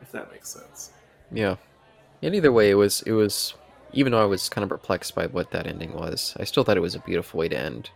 if 0.01 0.11
that 0.11 0.31
makes 0.31 0.49
sense 0.49 0.91
Yeah. 1.31 1.55
And 2.21 2.33
either 2.33 2.51
way, 2.51 2.69
it 2.69 2.75
was 2.75 3.01
it 3.03 3.11
was 3.11 3.53
even 3.93 4.11
though 4.11 4.21
I 4.21 4.25
was 4.25 4.49
kind 4.49 4.63
of 4.63 4.69
perplexed 4.69 5.15
by 5.15 5.27
what 5.27 5.51
that 5.51 5.67
ending 5.67 5.93
was, 5.93 6.35
I 6.39 6.43
still 6.43 6.63
thought 6.63 6.77
it 6.77 6.81
was 6.81 6.95
a 6.95 6.99
beautiful 6.99 7.39
way 7.39 7.47
to 7.49 7.57
end, 7.57 7.89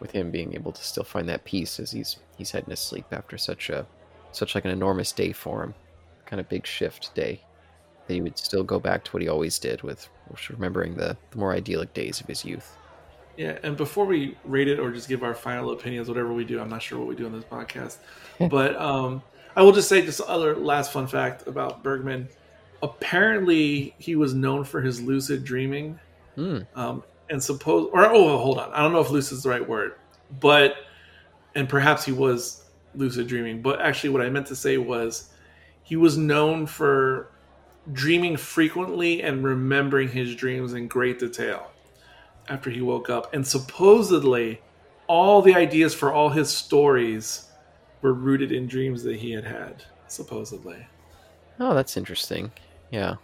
with 0.00 0.12
him 0.12 0.30
being 0.30 0.54
able 0.54 0.72
to 0.72 0.84
still 0.84 1.04
find 1.04 1.28
that 1.28 1.44
peace 1.44 1.80
as 1.80 1.90
he's 1.90 2.18
he's 2.36 2.50
heading 2.50 2.70
to 2.70 2.76
sleep 2.76 3.06
after 3.10 3.38
such 3.38 3.70
a 3.70 3.86
such 4.32 4.54
like 4.54 4.64
an 4.64 4.70
enormous 4.70 5.12
day 5.12 5.32
for 5.32 5.62
him, 5.62 5.74
kind 6.26 6.40
of 6.40 6.48
big 6.48 6.66
shift 6.66 7.14
day. 7.14 7.40
That 8.06 8.14
he 8.14 8.20
would 8.20 8.36
still 8.36 8.64
go 8.64 8.78
back 8.78 9.04
to 9.04 9.12
what 9.12 9.22
he 9.22 9.28
always 9.28 9.58
did 9.58 9.82
with 9.82 10.08
remembering 10.50 10.94
the, 10.94 11.16
the 11.30 11.38
more 11.38 11.54
idyllic 11.54 11.94
days 11.94 12.20
of 12.20 12.26
his 12.26 12.44
youth. 12.44 12.76
Yeah, 13.36 13.58
and 13.62 13.76
before 13.76 14.04
we 14.04 14.36
rate 14.44 14.68
it 14.68 14.78
or 14.78 14.92
just 14.92 15.08
give 15.08 15.22
our 15.22 15.34
final 15.34 15.70
opinions, 15.70 16.08
whatever 16.08 16.32
we 16.32 16.44
do, 16.44 16.60
I'm 16.60 16.68
not 16.68 16.82
sure 16.82 16.98
what 16.98 17.08
we 17.08 17.16
do 17.16 17.24
on 17.26 17.32
this 17.32 17.44
podcast, 17.44 17.96
but 18.50 18.76
um, 18.76 19.22
I 19.56 19.62
will 19.62 19.72
just 19.72 19.88
say 19.88 20.00
this 20.00 20.20
other 20.26 20.56
last 20.56 20.92
fun 20.92 21.06
fact 21.06 21.46
about 21.46 21.82
Bergman. 21.82 22.28
Apparently, 22.82 23.94
he 23.98 24.16
was 24.16 24.34
known 24.34 24.64
for 24.64 24.80
his 24.80 25.00
lucid 25.00 25.44
dreaming, 25.44 25.98
Mm. 26.36 26.66
um, 26.74 27.04
and 27.30 27.42
suppose 27.42 27.88
or 27.92 28.04
oh, 28.06 28.36
hold 28.38 28.58
on, 28.58 28.72
I 28.72 28.82
don't 28.82 28.92
know 28.92 29.00
if 29.00 29.10
lucid 29.10 29.38
is 29.38 29.44
the 29.44 29.50
right 29.50 29.66
word, 29.66 29.94
but 30.40 30.74
and 31.54 31.68
perhaps 31.68 32.04
he 32.04 32.10
was 32.12 32.64
lucid 32.94 33.28
dreaming, 33.28 33.62
but 33.62 33.80
actually, 33.80 34.10
what 34.10 34.20
I 34.22 34.28
meant 34.30 34.46
to 34.48 34.56
say 34.56 34.76
was 34.76 35.30
he 35.84 35.96
was 35.96 36.16
known 36.18 36.66
for 36.66 37.30
dreaming 37.92 38.36
frequently 38.36 39.22
and 39.22 39.44
remembering 39.44 40.08
his 40.08 40.34
dreams 40.34 40.72
in 40.72 40.88
great 40.88 41.18
detail 41.20 41.70
after 42.48 42.70
he 42.70 42.80
woke 42.80 43.08
up. 43.10 43.32
And 43.34 43.46
supposedly, 43.46 44.60
all 45.06 45.42
the 45.42 45.54
ideas 45.54 45.94
for 45.94 46.12
all 46.12 46.30
his 46.30 46.50
stories 46.50 47.48
were 48.04 48.12
rooted 48.12 48.52
in 48.52 48.66
dreams 48.66 49.02
that 49.02 49.16
he 49.16 49.32
had 49.32 49.44
had, 49.44 49.82
supposedly. 50.08 50.86
Oh, 51.58 51.72
that's 51.74 51.96
interesting. 51.96 52.52
Yeah. 52.90 53.14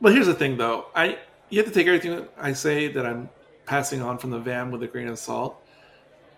But 0.00 0.12
here's 0.12 0.26
the 0.26 0.34
thing, 0.34 0.56
though. 0.56 0.86
I 0.94 1.18
you 1.50 1.62
have 1.62 1.66
to 1.66 1.72
take 1.72 1.86
everything 1.86 2.26
I 2.36 2.52
say 2.52 2.88
that 2.88 3.06
I'm 3.06 3.30
passing 3.64 4.02
on 4.02 4.18
from 4.18 4.30
the 4.30 4.40
van 4.40 4.72
with 4.72 4.82
a 4.82 4.88
grain 4.88 5.06
of 5.06 5.20
salt, 5.20 5.64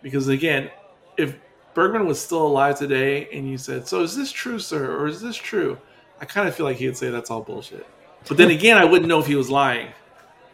because 0.02 0.28
again, 0.28 0.70
if 1.16 1.36
Bergman 1.72 2.06
was 2.06 2.20
still 2.20 2.46
alive 2.46 2.78
today 2.78 3.28
and 3.32 3.48
you 3.48 3.56
said, 3.56 3.88
"So 3.88 4.02
is 4.02 4.14
this 4.14 4.30
true, 4.30 4.58
sir, 4.58 4.94
or 4.94 5.06
is 5.06 5.22
this 5.22 5.36
true?" 5.36 5.78
I 6.20 6.26
kind 6.26 6.46
of 6.46 6.54
feel 6.54 6.66
like 6.66 6.76
he'd 6.76 6.98
say 6.98 7.08
that's 7.08 7.30
all 7.30 7.40
bullshit. 7.40 7.86
But 8.28 8.36
then 8.36 8.50
again, 8.50 8.76
I 8.76 8.84
wouldn't 8.84 9.08
know 9.08 9.20
if 9.20 9.26
he 9.26 9.36
was 9.36 9.48
lying. 9.48 9.88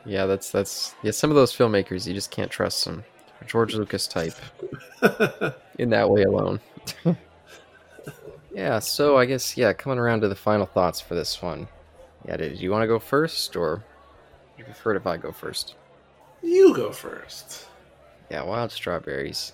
Yeah, 0.04 0.26
that's 0.26 0.52
that's 0.52 0.94
yeah. 1.02 1.10
Some 1.10 1.30
of 1.30 1.36
those 1.36 1.52
filmmakers, 1.52 2.06
you 2.06 2.14
just 2.14 2.30
can't 2.30 2.52
trust 2.52 2.84
them. 2.84 3.02
George 3.48 3.74
Lucas 3.74 4.06
type 4.06 4.34
in 5.80 5.90
that 5.90 6.08
way 6.08 6.22
alone. 6.22 6.60
yeah. 8.54 8.78
So 8.78 9.16
I 9.16 9.24
guess 9.26 9.56
yeah, 9.56 9.72
coming 9.72 9.98
around 9.98 10.20
to 10.22 10.28
the 10.28 10.34
final 10.34 10.66
thoughts 10.66 11.00
for 11.00 11.14
this 11.14 11.40
one. 11.42 11.68
Yeah, 12.26 12.36
did 12.36 12.60
you 12.60 12.70
want 12.70 12.82
to 12.82 12.86
go 12.86 12.98
first, 12.98 13.56
or 13.56 13.76
do 13.76 13.82
you 14.58 14.64
prefer 14.64 14.94
if 14.94 15.06
I 15.06 15.16
go 15.16 15.32
first? 15.32 15.74
You 16.42 16.74
go 16.74 16.92
first. 16.92 17.66
Yeah, 18.30 18.42
Wild 18.44 18.72
Strawberries. 18.72 19.52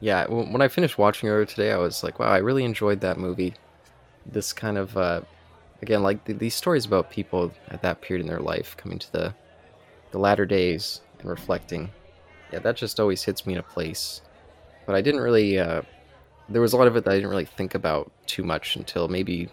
Yeah, 0.00 0.26
when 0.26 0.60
I 0.60 0.68
finished 0.68 0.98
watching 0.98 1.28
it 1.28 1.48
today, 1.48 1.72
I 1.72 1.78
was 1.78 2.02
like, 2.02 2.18
wow, 2.18 2.28
I 2.28 2.38
really 2.38 2.64
enjoyed 2.64 3.00
that 3.00 3.18
movie. 3.18 3.54
This 4.26 4.52
kind 4.52 4.76
of, 4.76 4.96
uh, 4.96 5.22
again, 5.82 6.02
like 6.02 6.24
th- 6.24 6.38
these 6.38 6.54
stories 6.54 6.84
about 6.84 7.10
people 7.10 7.52
at 7.68 7.82
that 7.82 8.02
period 8.02 8.22
in 8.22 8.28
their 8.28 8.40
life 8.40 8.76
coming 8.76 8.98
to 8.98 9.12
the 9.12 9.34
the 10.10 10.18
latter 10.18 10.46
days 10.46 11.00
and 11.20 11.28
reflecting. 11.28 11.90
Yeah, 12.52 12.60
that 12.60 12.76
just 12.76 13.00
always 13.00 13.22
hits 13.22 13.46
me 13.46 13.54
in 13.54 13.58
a 13.58 13.64
place. 13.64 14.20
But 14.86 14.94
I 14.94 15.00
didn't 15.00 15.20
really. 15.22 15.58
Uh, 15.58 15.82
there 16.48 16.62
was 16.62 16.72
a 16.72 16.76
lot 16.76 16.86
of 16.86 16.96
it 16.96 17.04
that 17.04 17.10
I 17.10 17.14
didn't 17.14 17.30
really 17.30 17.44
think 17.44 17.74
about 17.74 18.10
too 18.26 18.42
much 18.42 18.76
until 18.76 19.08
maybe, 19.08 19.48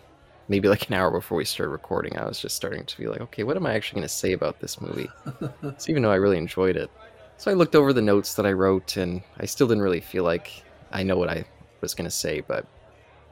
maybe 0.48 0.68
like 0.68 0.88
an 0.88 0.94
hour 0.94 1.12
before 1.12 1.38
we 1.38 1.46
started 1.46 1.72
recording. 1.72 2.18
I 2.18 2.26
was 2.26 2.40
just 2.40 2.56
starting 2.56 2.86
to 2.86 2.98
be 2.98 3.08
like, 3.08 3.22
okay, 3.22 3.44
what 3.44 3.56
am 3.58 3.66
I 3.66 3.74
actually 3.74 4.00
going 4.00 4.08
to 4.08 4.14
say 4.14 4.34
about 4.34 4.60
this 4.60 4.82
movie? 4.82 5.10
so 5.78 5.90
even 5.90 6.04
though 6.04 6.12
I 6.12 6.16
really 6.16 6.38
enjoyed 6.38 6.76
it, 6.76 6.90
so 7.38 7.50
I 7.50 7.56
looked 7.56 7.76
over 7.76 7.92
the 7.92 8.02
notes 8.02 8.36
that 8.36 8.46
I 8.46 8.52
wrote, 8.52 8.98
and 8.98 9.24
I 9.40 9.46
still 9.46 9.68
didn't 9.68 9.82
really 9.82 10.02
feel 10.02 10.24
like 10.24 10.64
I 10.92 11.02
know 11.02 11.18
what 11.18 11.30
I 11.30 11.44
was 11.82 11.96
going 11.96 12.06
to 12.06 12.16
say. 12.16 12.42
But, 12.42 12.68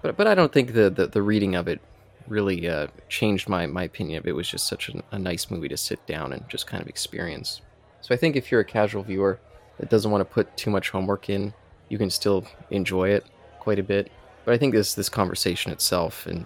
but, 0.01 0.17
but 0.17 0.25
I 0.25 0.33
don't 0.33 0.51
think 0.51 0.73
the 0.73 0.89
the, 0.89 1.05
the 1.05 1.21
reading 1.21 1.53
of 1.53 1.67
it 1.67 1.79
really 2.27 2.67
uh, 2.67 2.87
changed 3.07 3.47
my, 3.49 3.67
my 3.67 3.83
opinion 3.83 4.17
of 4.17 4.25
it. 4.25 4.31
It 4.31 4.33
was 4.33 4.49
just 4.49 4.67
such 4.67 4.89
a, 4.89 5.03
a 5.11 5.19
nice 5.19 5.51
movie 5.51 5.67
to 5.67 5.77
sit 5.77 6.03
down 6.07 6.33
and 6.33 6.47
just 6.49 6.65
kind 6.65 6.81
of 6.81 6.87
experience. 6.87 7.61
So 8.01 8.15
I 8.15 8.17
think 8.17 8.35
if 8.35 8.51
you're 8.51 8.61
a 8.61 8.65
casual 8.65 9.03
viewer 9.03 9.39
that 9.77 9.89
doesn't 9.89 10.09
want 10.09 10.21
to 10.21 10.33
put 10.33 10.55
too 10.57 10.71
much 10.71 10.89
homework 10.89 11.29
in, 11.29 11.53
you 11.89 11.97
can 11.97 12.09
still 12.09 12.45
enjoy 12.71 13.09
it 13.09 13.25
quite 13.59 13.79
a 13.79 13.83
bit. 13.83 14.11
But 14.45 14.53
I 14.53 14.57
think 14.57 14.73
this 14.73 14.93
this 14.93 15.09
conversation 15.09 15.71
itself 15.71 16.25
and 16.25 16.45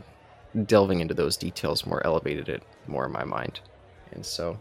delving 0.67 0.99
into 0.99 1.13
those 1.13 1.37
details 1.37 1.85
more 1.85 2.05
elevated 2.05 2.49
it 2.49 2.63
more 2.87 3.05
in 3.05 3.11
my 3.11 3.23
mind. 3.23 3.59
And 4.11 4.25
so, 4.25 4.59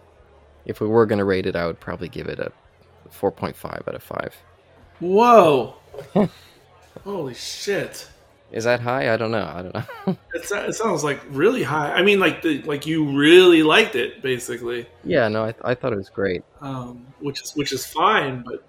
if 0.65 0.81
we 0.81 0.87
were 0.87 1.07
going 1.07 1.19
to 1.19 1.25
rate 1.25 1.47
it, 1.47 1.57
I 1.57 1.67
would 1.67 1.81
probably 1.81 2.09
give 2.09 2.29
it 2.29 2.39
a 2.39 2.53
4.5 3.11 3.87
out 3.89 3.95
of 3.95 4.03
5. 4.03 4.37
Whoa! 5.01 5.75
Holy 7.05 7.35
shit! 7.35 8.09
Is 8.53 8.65
that 8.65 8.81
high? 8.81 9.13
I 9.13 9.17
don't 9.17 9.31
know. 9.31 9.51
I 9.55 9.63
don't 9.63 9.75
know. 9.75 10.17
It, 10.35 10.51
it 10.51 10.75
sounds 10.75 11.05
like 11.05 11.21
really 11.31 11.63
high. 11.63 11.93
I 11.93 12.03
mean, 12.03 12.19
like 12.21 12.43
the 12.43 12.63
like 12.63 12.87
you 12.87 13.17
really 13.19 13.63
liked 13.63 13.97
it, 13.97 14.23
basically, 14.23 14.87
yeah, 15.05 15.29
no, 15.29 15.45
I, 15.45 15.55
I 15.63 15.75
thought 15.75 15.93
it 15.93 15.97
was 15.97 16.09
great. 16.09 16.43
um, 16.61 17.07
which 17.21 17.43
is 17.43 17.53
which 17.55 17.73
is 17.73 17.85
fine. 17.87 18.43
But 18.43 18.65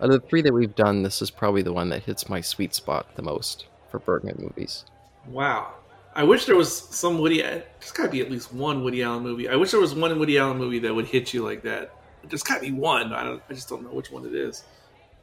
Of 0.00 0.10
the 0.10 0.20
three 0.20 0.42
that 0.42 0.52
we've 0.52 0.74
done, 0.74 1.02
this 1.02 1.22
is 1.22 1.30
probably 1.30 1.62
the 1.62 1.72
one 1.72 1.88
that 1.88 2.02
hits 2.02 2.28
my 2.28 2.40
sweet 2.40 2.74
spot 2.74 3.06
the 3.16 3.22
most 3.22 3.66
for 3.90 3.98
Bergman 3.98 4.36
movies. 4.38 4.84
wow, 5.28 5.72
I 6.14 6.22
wish 6.24 6.46
there 6.46 6.56
was 6.56 6.76
some 6.76 7.18
Woody. 7.18 7.42
There's 7.42 7.92
got 7.92 8.04
to 8.04 8.08
be 8.10 8.20
at 8.20 8.30
least 8.30 8.52
one 8.52 8.82
Woody 8.84 9.02
Allen 9.02 9.22
movie. 9.22 9.48
I 9.48 9.56
wish 9.56 9.70
there 9.70 9.80
was 9.80 9.94
one 9.94 10.18
Woody 10.18 10.38
Allen 10.38 10.58
movie 10.58 10.78
that 10.80 10.94
would 10.94 11.06
hit 11.06 11.34
you 11.34 11.44
like 11.44 11.62
that. 11.62 11.94
There's 12.28 12.42
got 12.42 12.56
to 12.56 12.60
be 12.62 12.72
one. 12.72 13.12
I 13.12 13.22
don't. 13.22 13.42
I 13.48 13.54
just 13.54 13.68
don't 13.68 13.82
know 13.82 13.90
which 13.90 14.10
one 14.10 14.26
it 14.26 14.34
is. 14.34 14.64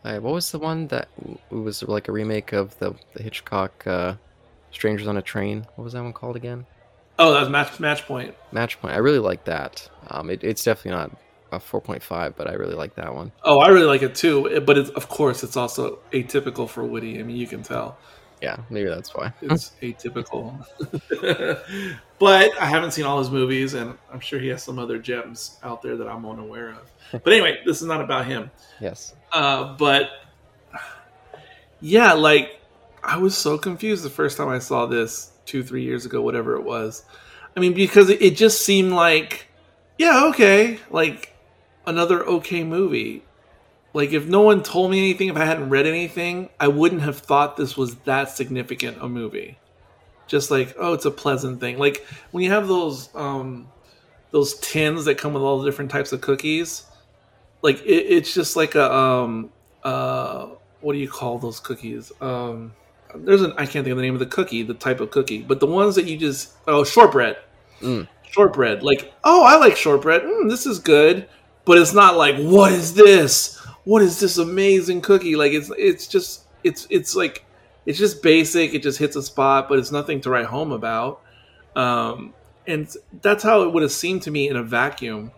Uh, 0.03 0.19
what 0.19 0.33
was 0.33 0.51
the 0.51 0.59
one 0.59 0.87
that 0.87 1.07
was 1.49 1.81
like 1.83 2.07
a 2.09 2.11
remake 2.11 2.51
of 2.53 2.77
the, 2.79 2.93
the 3.13 3.23
Hitchcock 3.23 3.87
uh, 3.87 4.15
Strangers 4.71 5.07
on 5.07 5.17
a 5.17 5.21
Train? 5.21 5.65
What 5.75 5.83
was 5.83 5.93
that 5.93 6.03
one 6.03 6.13
called 6.13 6.35
again? 6.35 6.65
Oh, 7.19 7.33
that 7.33 7.41
was 7.41 7.49
Match 7.49 7.79
Match 7.79 8.05
Point. 8.05 8.35
Match 8.51 8.79
Point. 8.81 8.93
I 8.93 8.97
really 8.97 9.19
like 9.19 9.45
that. 9.45 9.89
Um, 10.09 10.29
it, 10.29 10.43
it's 10.43 10.63
definitely 10.63 10.91
not 10.99 11.11
a 11.53 11.59
4.5, 11.59 12.35
but 12.35 12.49
I 12.49 12.53
really 12.53 12.75
like 12.75 12.95
that 12.95 13.13
one. 13.13 13.31
Oh, 13.43 13.59
I 13.59 13.69
really 13.69 13.85
like 13.85 14.01
it 14.01 14.15
too. 14.15 14.61
But 14.65 14.77
it's, 14.77 14.89
of 14.91 15.07
course, 15.09 15.43
it's 15.43 15.57
also 15.57 15.99
atypical 16.11 16.67
for 16.67 16.84
Woody. 16.84 17.19
I 17.19 17.23
mean, 17.23 17.38
you 17.38 17.47
can 17.47 17.63
tell. 17.63 17.97
Yeah, 18.41 18.57
maybe 18.69 18.89
that's 18.89 19.15
why. 19.15 19.31
It's 19.41 19.71
atypical. 19.81 20.65
but 22.19 22.51
I 22.59 22.65
haven't 22.65 22.91
seen 22.91 23.05
all 23.05 23.19
his 23.19 23.31
movies, 23.31 23.73
and 23.73 23.97
I'm 24.11 24.19
sure 24.19 24.39
he 24.39 24.49
has 24.49 24.61
some 24.61 24.80
other 24.80 24.99
gems 24.99 25.59
out 25.63 25.81
there 25.81 25.95
that 25.95 26.07
I'm 26.07 26.25
unaware 26.25 26.71
of. 26.71 26.91
But 27.23 27.31
anyway, 27.31 27.59
this 27.65 27.81
is 27.81 27.88
not 27.88 28.01
about 28.01 28.25
him. 28.25 28.51
yes. 28.81 29.13
Uh, 29.31 29.75
but 29.77 30.09
yeah, 31.80 32.13
like 32.13 32.59
I 33.03 33.17
was 33.17 33.38
so 33.38 33.57
confused 33.57 34.03
the 34.03 34.09
first 34.09 34.38
time 34.38 34.47
I 34.47 34.59
saw 34.59 34.85
this 34.85 35.31
two, 35.45 35.63
three 35.63 35.84
years 35.84 36.05
ago, 36.05 36.21
whatever 36.21 36.55
it 36.55 36.63
was. 36.63 37.03
I 37.55 37.59
mean, 37.59 37.73
because 37.73 38.09
it 38.09 38.35
just 38.35 38.65
seemed 38.65 38.91
like, 38.93 39.47
yeah, 39.97 40.25
okay, 40.30 40.80
like 40.89 41.32
another 41.85 42.23
okay 42.26 42.64
movie. 42.64 43.23
Like 43.93 44.11
if 44.11 44.27
no 44.27 44.41
one 44.41 44.64
told 44.64 44.91
me 44.91 44.99
anything, 44.99 45.30
if 45.30 45.38
I 45.38 45.45
hadn't 45.45 45.69
read 45.69 45.85
anything, 45.85 46.49
I 46.60 46.68
wouldn't 46.68 47.01
have 47.01 47.19
thought 47.19 47.57
this 47.57 47.77
was 47.77 47.95
that 48.05 48.30
significant 48.30 48.97
a 49.01 49.07
movie. 49.07 49.57
Just 50.27 50.49
like, 50.49 50.76
oh, 50.80 50.93
it's 50.93 51.05
a 51.05 51.11
pleasant 51.11 51.60
thing. 51.60 51.77
Like 51.77 52.05
when 52.31 52.43
you 52.43 52.49
have 52.51 52.68
those 52.68 53.10
um 53.15 53.68
those 54.31 54.55
tins 54.60 55.05
that 55.05 55.18
come 55.19 55.34
with 55.34 55.43
all 55.43 55.60
the 55.60 55.65
different 55.69 55.91
types 55.91 56.11
of 56.11 56.22
cookies, 56.22 56.85
like 57.61 57.81
it, 57.84 58.05
it's 58.07 58.34
just 58.34 58.55
like 58.55 58.73
a 58.76 58.91
um 58.91 59.51
uh 59.84 60.47
what 60.81 60.93
do 60.93 60.99
you 60.99 61.10
call 61.10 61.38
those 61.38 61.60
cookies? 61.60 62.11
Um 62.19 62.73
there's 63.15 63.43
an 63.43 63.51
I 63.53 63.65
can't 63.68 63.85
think 63.85 63.89
of 63.89 63.97
the 63.97 64.01
name 64.01 64.15
of 64.15 64.19
the 64.19 64.26
cookie, 64.26 64.64
the 64.64 64.73
type 64.73 65.01
of 65.01 65.11
cookie, 65.11 65.43
but 65.43 65.60
the 65.60 65.68
ones 65.68 65.93
that 65.95 66.05
you 66.05 66.18
just 66.18 66.53
oh 66.68 66.84
shortbread, 66.84 67.38
Mm. 67.81 68.07
shortbread. 68.31 68.81
Like 68.81 69.14
oh, 69.23 69.43
I 69.43 69.57
like 69.57 69.76
shortbread. 69.76 70.23
Mm, 70.23 70.49
this 70.49 70.65
is 70.65 70.80
good, 70.80 71.27
but 71.65 71.77
it's 71.77 71.94
not 71.94 72.18
like 72.18 72.38
what 72.38 72.72
is 72.72 72.94
this? 72.94 73.57
What 73.85 74.02
is 74.02 74.19
this 74.19 74.38
amazing 74.38 75.02
cookie? 75.02 75.35
Like 75.35 75.52
it's 75.52 75.72
it's 75.77 76.07
just 76.07 76.45
it's 76.64 76.88
it's 76.90 77.15
like 77.15 77.45
it's 77.85 77.99
just 77.99 78.23
basic. 78.23 78.73
It 78.73 78.84
just 78.84 78.98
hits 78.98 79.15
a 79.15 79.23
spot, 79.23 79.68
but 79.69 79.80
it's 79.80 79.91
nothing 79.91 80.22
to 80.22 80.30
write 80.30 80.45
home 80.45 80.72
about. 80.72 81.22
Um, 81.76 82.34
and 82.65 82.94
that's 83.22 83.44
how 83.44 83.64
it 83.64 83.73
would 83.73 83.84
have 83.84 83.91
seemed 83.91 84.22
to 84.23 84.31
me 84.31 84.48
in 84.48 84.56
a 84.56 84.64
vacuum. 84.64 85.31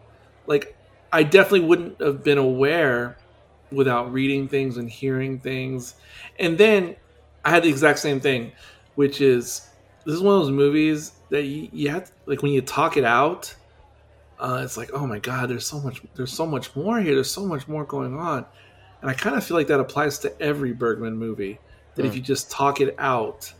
Like 0.47 0.75
I 1.11 1.23
definitely 1.23 1.67
wouldn't 1.67 1.99
have 2.01 2.23
been 2.23 2.37
aware 2.37 3.17
without 3.71 4.11
reading 4.11 4.47
things 4.47 4.77
and 4.77 4.89
hearing 4.89 5.39
things. 5.39 5.95
And 6.39 6.57
then 6.57 6.95
I 7.43 7.49
had 7.49 7.63
the 7.63 7.69
exact 7.69 7.99
same 7.99 8.19
thing, 8.19 8.51
which 8.95 9.21
is 9.21 9.67
this 10.05 10.13
is 10.13 10.21
one 10.21 10.35
of 10.35 10.41
those 10.41 10.51
movies 10.51 11.13
that 11.29 11.43
you, 11.43 11.69
you 11.71 11.89
have 11.89 12.05
to, 12.05 12.11
like 12.25 12.43
when 12.43 12.51
you 12.51 12.61
talk 12.61 12.97
it 12.97 13.03
out, 13.03 13.55
uh, 14.39 14.61
it's 14.63 14.77
like 14.77 14.91
oh 14.93 15.07
my 15.07 15.19
god, 15.19 15.49
there's 15.49 15.65
so 15.65 15.79
much, 15.79 16.01
there's 16.15 16.33
so 16.33 16.45
much 16.45 16.75
more 16.75 16.99
here. 16.99 17.15
There's 17.15 17.31
so 17.31 17.45
much 17.45 17.67
more 17.67 17.85
going 17.85 18.17
on, 18.17 18.45
and 19.01 19.09
I 19.09 19.13
kind 19.13 19.35
of 19.35 19.43
feel 19.45 19.57
like 19.57 19.67
that 19.67 19.79
applies 19.79 20.19
to 20.19 20.41
every 20.41 20.73
Bergman 20.73 21.17
movie. 21.17 21.59
That 21.95 22.05
if 22.05 22.13
Hmm. 22.13 22.17
you 22.17 22.21
just 22.21 22.51
talk 22.51 22.81
it 22.81 22.95
out, 22.97 23.51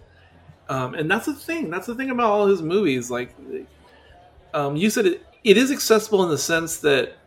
um, 0.69 0.95
and 0.95 1.09
that's 1.09 1.25
the 1.27 1.33
thing. 1.33 1.69
That's 1.69 1.87
the 1.87 1.95
thing 1.95 2.09
about 2.09 2.29
all 2.31 2.47
his 2.47 2.61
movies. 2.61 3.09
Like 3.11 3.35
um, 4.53 4.75
you 4.75 4.89
said, 4.89 5.05
it, 5.05 5.21
it 5.43 5.57
is 5.57 5.71
accessible 5.71 6.23
in 6.23 6.29
the 6.29 6.37
sense 6.37 6.77
that 6.79 7.17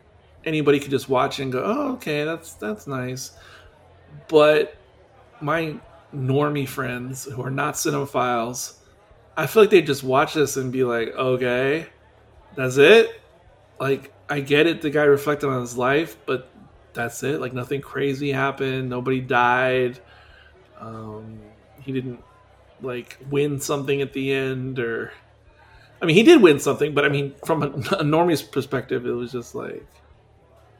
anybody 0.45 0.81
could 0.81 0.91
just 0.91 1.09
watch 1.09 1.39
and 1.41 1.53
go, 1.53 1.63
"Oh, 1.65 1.93
okay, 1.95 2.25
that's 2.25 2.55
that's 2.55 2.87
nice." 2.87 3.33
But 4.29 4.75
my 5.41 5.81
normie 6.15 6.69
friends 6.69 7.25
who 7.25 7.43
are 7.43 7.51
not 7.51 7.75
cinemaphiles 7.75 8.75
I 9.37 9.47
feel 9.47 9.63
like 9.63 9.71
they 9.71 9.83
just 9.83 10.05
watch 10.05 10.35
this 10.35 10.57
and 10.57 10.73
be 10.73 10.85
like, 10.85 11.11
okay, 11.11 11.87
that's 12.57 12.77
it. 12.77 13.11
Like 13.81 14.13
I 14.29 14.41
get 14.41 14.67
it, 14.67 14.83
the 14.83 14.91
guy 14.91 15.05
reflected 15.05 15.49
on 15.49 15.61
his 15.61 15.77
life, 15.77 16.17
but 16.27 16.51
that's 16.93 17.23
it. 17.23 17.41
Like 17.41 17.53
nothing 17.53 17.81
crazy 17.81 18.33
happened. 18.33 18.89
Nobody 18.89 19.21
died. 19.21 20.01
Um, 20.81 21.39
he 21.81 21.93
didn't 21.93 22.23
like 22.81 23.19
win 23.31 23.61
something 23.61 24.01
at 24.01 24.13
the 24.13 24.33
end, 24.33 24.79
or 24.79 25.13
I 26.01 26.07
mean, 26.07 26.15
he 26.17 26.23
did 26.23 26.41
win 26.43 26.59
something, 26.61 26.95
but 26.95 27.05
I 27.05 27.09
mean, 27.09 27.35
from 27.45 27.63
a, 27.63 27.67
a 27.67 28.03
normie's 28.05 28.43
perspective, 28.43 29.07
it 29.07 29.11
was 29.13 29.33
just 29.33 29.55
like, 29.55 29.87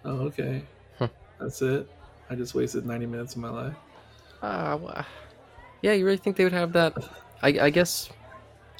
oh, 0.05 0.21
okay, 0.27 0.63
Huh. 0.99 1.09
that's 1.41 1.63
it. 1.63 1.89
I 2.31 2.35
just 2.35 2.55
wasted 2.55 2.87
ninety 2.87 3.07
minutes 3.07 3.35
of 3.35 3.41
my 3.41 3.51
life. 3.51 3.77
Uh, 4.43 4.79
well, 4.81 5.05
yeah, 5.83 5.93
you 5.93 6.05
really 6.05 6.17
think 6.17 6.37
they 6.37 6.45
would 6.45 6.53
have 6.53 6.73
that? 6.75 6.97
I, 7.43 7.49
I 7.49 7.71
guess. 7.71 8.11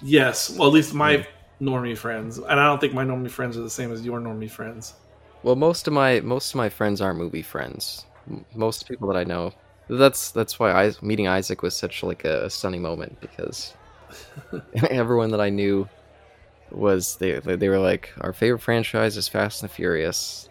Yes, 0.03 0.51
well, 0.51 0.69
at 0.69 0.75
least 0.75 0.95
my 0.95 1.27
normie 1.61 1.97
friends, 1.97 2.39
and 2.39 2.61
I 2.61 2.67
don't 2.67 2.81
think 2.81 2.95
my 2.95 3.05
normie 3.05 3.31
friends 3.31 3.57
are 3.57 3.63
the 3.63 3.71
same 3.71 3.93
as 3.93 4.05
your 4.05 4.21
normie 4.21 4.51
friends. 4.51 4.95
Well, 5.43 5.57
most 5.57 5.87
of 5.87 5.93
my 5.93 6.21
most 6.21 6.51
of 6.51 6.57
my 6.57 6.69
friends 6.69 7.01
aren't 7.01 7.19
movie 7.19 7.43
friends. 7.43 8.07
M- 8.29 8.45
Most 8.55 8.89
people 8.89 9.09
that 9.09 9.17
I 9.17 9.25
know. 9.25 9.53
That's 9.89 10.31
that's 10.33 10.59
why 10.59 10.73
I, 10.73 10.93
meeting 11.01 11.29
Isaac 11.29 11.63
was 11.63 11.75
such 11.77 12.03
like 12.03 12.25
a 12.25 12.51
stunning 12.51 12.83
moment 12.83 13.21
because 13.21 13.75
everyone 14.91 15.31
that 15.31 15.41
I 15.41 15.51
knew 15.51 15.89
was 16.71 17.17
they 17.17 17.39
they 17.41 17.69
were 17.69 17.79
like 17.79 18.13
our 18.21 18.33
favorite 18.33 18.61
franchise 18.61 19.17
is 19.17 19.29
Fast 19.29 19.63
and 19.63 19.71
the 19.71 19.75
Furious, 19.75 20.49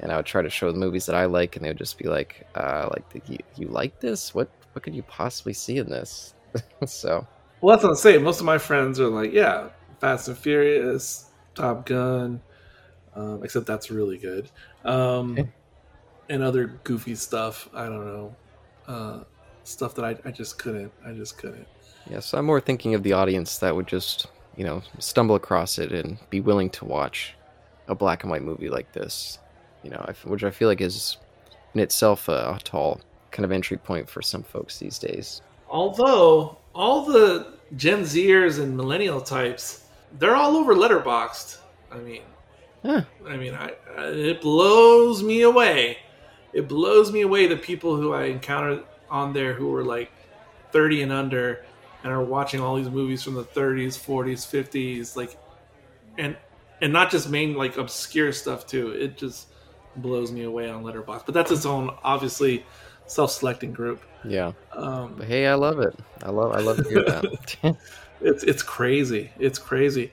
and 0.00 0.12
I 0.12 0.16
would 0.16 0.26
try 0.26 0.42
to 0.42 0.50
show 0.50 0.70
the 0.72 0.78
movies 0.78 1.06
that 1.06 1.16
I 1.16 1.24
like, 1.26 1.56
and 1.56 1.64
they 1.64 1.70
would 1.70 1.78
just 1.78 1.98
be 1.98 2.08
like, 2.08 2.46
uh, 2.54 2.88
like 2.92 3.28
you, 3.28 3.38
you 3.56 3.68
like 3.68 4.00
this? 4.00 4.34
What 4.34 4.50
what 4.72 4.82
could 4.82 4.94
you 4.94 5.02
possibly 5.04 5.54
see 5.54 5.78
in 5.78 5.88
this? 5.88 6.34
so 6.86 7.26
Well, 7.60 7.76
that's 7.76 7.84
what 7.84 7.90
I'm 7.90 7.96
saying. 7.96 8.22
Most 8.22 8.40
of 8.40 8.46
my 8.46 8.58
friends 8.58 9.00
are 9.00 9.08
like, 9.08 9.32
yeah, 9.32 9.68
Fast 10.00 10.28
and 10.28 10.38
Furious, 10.38 11.26
Top 11.54 11.86
Gun, 11.86 12.40
um, 13.14 13.42
except 13.42 13.66
that's 13.66 13.90
really 13.90 14.18
good, 14.18 14.50
um, 14.84 15.32
Okay. 15.32 15.48
and 16.28 16.42
other 16.42 16.66
goofy 16.84 17.14
stuff. 17.14 17.68
I 17.74 17.86
don't 17.86 18.06
know, 18.06 18.36
uh, 18.86 19.20
stuff 19.64 19.94
that 19.96 20.04
I, 20.04 20.16
I 20.24 20.30
just 20.30 20.58
couldn't. 20.58 20.92
I 21.04 21.12
just 21.12 21.36
couldn't. 21.38 21.66
Yeah, 22.10 22.20
so 22.20 22.38
I'm 22.38 22.46
more 22.46 22.60
thinking 22.60 22.94
of 22.94 23.02
the 23.02 23.12
audience 23.12 23.58
that 23.58 23.74
would 23.74 23.86
just, 23.86 24.26
you 24.56 24.64
know, 24.64 24.82
stumble 24.98 25.34
across 25.34 25.78
it 25.78 25.92
and 25.92 26.18
be 26.30 26.40
willing 26.40 26.70
to 26.70 26.84
watch 26.84 27.34
a 27.86 27.94
black 27.94 28.22
and 28.22 28.30
white 28.30 28.42
movie 28.42 28.70
like 28.70 28.92
this. 28.92 29.38
You 29.82 29.90
know, 29.90 30.04
which 30.24 30.42
I 30.42 30.50
feel 30.50 30.68
like 30.68 30.80
is 30.80 31.18
in 31.74 31.80
itself 31.80 32.28
a, 32.28 32.54
a 32.56 32.58
tall 32.62 33.00
kind 33.30 33.44
of 33.44 33.52
entry 33.52 33.76
point 33.76 34.08
for 34.08 34.22
some 34.22 34.42
folks 34.42 34.78
these 34.78 34.98
days. 34.98 35.40
Although 35.68 36.56
all 36.74 37.04
the 37.04 37.52
Gen 37.76 38.02
Zers 38.02 38.58
and 38.60 38.76
millennial 38.76 39.20
types, 39.20 39.84
they're 40.12 40.36
all 40.36 40.56
over 40.56 40.74
Letterboxd. 40.74 41.58
I 41.90 41.98
mean, 41.98 42.22
Huh. 42.84 43.02
I 43.26 43.36
mean, 43.36 43.54
I, 43.54 43.72
I 43.96 44.06
it 44.06 44.40
blows 44.40 45.22
me 45.22 45.42
away. 45.42 45.98
It 46.52 46.68
blows 46.68 47.12
me 47.12 47.22
away 47.22 47.46
the 47.46 47.56
people 47.56 47.96
who 47.96 48.12
I 48.14 48.24
encountered 48.24 48.84
on 49.10 49.32
there 49.32 49.52
who 49.52 49.68
were 49.70 49.82
like 49.84 50.12
30 50.72 51.02
and 51.02 51.12
under 51.12 51.64
and 52.04 52.12
are 52.12 52.22
watching 52.22 52.60
all 52.60 52.76
these 52.76 52.88
movies 52.88 53.22
from 53.22 53.34
the 53.34 53.44
30s, 53.44 53.98
40s, 53.98 54.46
50s, 54.46 55.16
like, 55.16 55.36
and 56.16 56.36
and 56.80 56.92
not 56.92 57.10
just 57.10 57.28
main 57.28 57.54
like 57.54 57.76
obscure 57.76 58.32
stuff 58.32 58.66
too. 58.66 58.90
It 58.92 59.16
just 59.16 59.48
blows 59.96 60.30
me 60.30 60.44
away 60.44 60.70
on 60.70 60.84
Letterbox. 60.84 61.24
But 61.24 61.34
that's 61.34 61.50
its 61.50 61.66
own 61.66 61.90
obviously 62.04 62.64
self-selecting 63.06 63.72
group. 63.72 64.02
Yeah, 64.24 64.52
Um, 64.72 65.14
but 65.16 65.26
hey, 65.26 65.46
I 65.48 65.54
love 65.54 65.80
it. 65.80 65.94
I 66.22 66.30
love 66.30 66.52
I 66.52 66.60
love 66.60 66.76
to 66.76 66.88
hear 66.88 67.02
that. 67.04 67.76
It's 68.20 68.42
it's 68.44 68.62
crazy. 68.62 69.30
It's 69.38 69.58
crazy. 69.58 70.12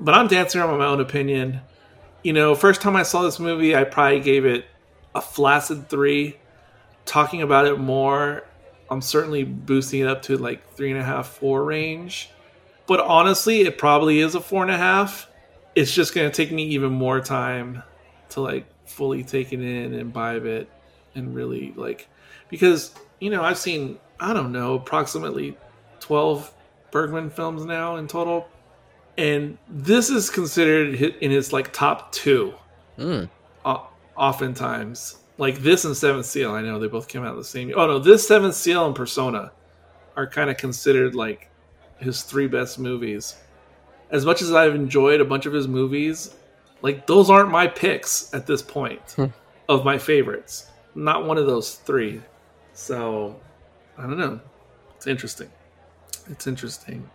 But 0.00 0.14
I'm 0.14 0.26
dancing 0.26 0.60
around 0.60 0.78
my 0.78 0.86
own 0.86 1.00
opinion. 1.00 1.60
You 2.22 2.32
know, 2.32 2.54
first 2.54 2.80
time 2.80 2.96
I 2.96 3.02
saw 3.02 3.22
this 3.22 3.38
movie, 3.38 3.76
I 3.76 3.84
probably 3.84 4.20
gave 4.20 4.44
it 4.44 4.64
a 5.14 5.20
flaccid 5.20 5.88
three. 5.88 6.38
Talking 7.04 7.42
about 7.42 7.66
it 7.66 7.78
more, 7.78 8.44
I'm 8.90 9.02
certainly 9.02 9.44
boosting 9.44 10.00
it 10.00 10.08
up 10.08 10.22
to 10.22 10.38
like 10.38 10.74
three 10.74 10.90
and 10.90 10.98
a 10.98 11.04
half, 11.04 11.28
four 11.28 11.64
range. 11.64 12.30
But 12.86 13.00
honestly, 13.00 13.62
it 13.62 13.78
probably 13.78 14.20
is 14.20 14.34
a 14.34 14.40
four 14.40 14.62
and 14.62 14.70
a 14.70 14.76
half. 14.76 15.28
It's 15.74 15.92
just 15.92 16.14
going 16.14 16.30
to 16.30 16.34
take 16.34 16.52
me 16.52 16.64
even 16.68 16.92
more 16.92 17.20
time 17.20 17.82
to 18.30 18.40
like 18.40 18.66
fully 18.86 19.22
take 19.22 19.52
it 19.52 19.60
in 19.60 19.92
and 19.92 19.94
imbibe 19.94 20.44
it 20.44 20.68
and 21.14 21.34
really 21.34 21.72
like 21.76 22.08
because 22.48 22.94
you 23.20 23.30
know 23.30 23.42
I've 23.42 23.58
seen 23.58 23.98
I 24.20 24.32
don't 24.32 24.52
know 24.52 24.74
approximately 24.74 25.56
twelve 26.00 26.52
Bergman 26.94 27.28
films 27.28 27.64
now 27.64 27.96
in 27.96 28.06
total, 28.06 28.46
and 29.18 29.58
this 29.68 30.10
is 30.10 30.30
considered 30.30 30.94
in 30.94 31.30
his 31.32 31.52
like 31.52 31.72
top 31.72 32.12
two. 32.12 32.54
mm, 32.96 33.28
Oftentimes, 34.16 35.16
like 35.38 35.58
this 35.58 35.84
and 35.84 35.96
Seventh 35.96 36.24
Seal, 36.26 36.52
I 36.52 36.62
know 36.62 36.78
they 36.78 36.86
both 36.86 37.08
came 37.08 37.24
out 37.24 37.34
the 37.36 37.42
same. 37.42 37.72
Oh 37.74 37.86
no, 37.88 37.98
this 37.98 38.28
Seventh 38.28 38.54
Seal 38.54 38.86
and 38.86 38.94
Persona 38.94 39.50
are 40.16 40.28
kind 40.28 40.48
of 40.50 40.56
considered 40.56 41.16
like 41.16 41.50
his 41.98 42.22
three 42.22 42.46
best 42.46 42.78
movies. 42.78 43.34
As 44.10 44.24
much 44.24 44.40
as 44.40 44.52
I've 44.52 44.76
enjoyed 44.76 45.20
a 45.20 45.24
bunch 45.24 45.46
of 45.46 45.52
his 45.52 45.66
movies, 45.66 46.36
like 46.80 47.08
those 47.08 47.28
aren't 47.28 47.50
my 47.50 47.66
picks 47.66 48.32
at 48.32 48.46
this 48.46 48.62
point 48.62 49.00
Hmm. 49.16 49.26
of 49.68 49.84
my 49.84 49.98
favorites. 49.98 50.70
Not 50.94 51.26
one 51.26 51.38
of 51.38 51.46
those 51.46 51.74
three. 51.74 52.22
So 52.72 53.34
I 53.98 54.02
don't 54.02 54.16
know. 54.18 54.38
It's 54.94 55.08
interesting. 55.08 55.50
It's 56.28 56.46
interesting. 56.46 57.08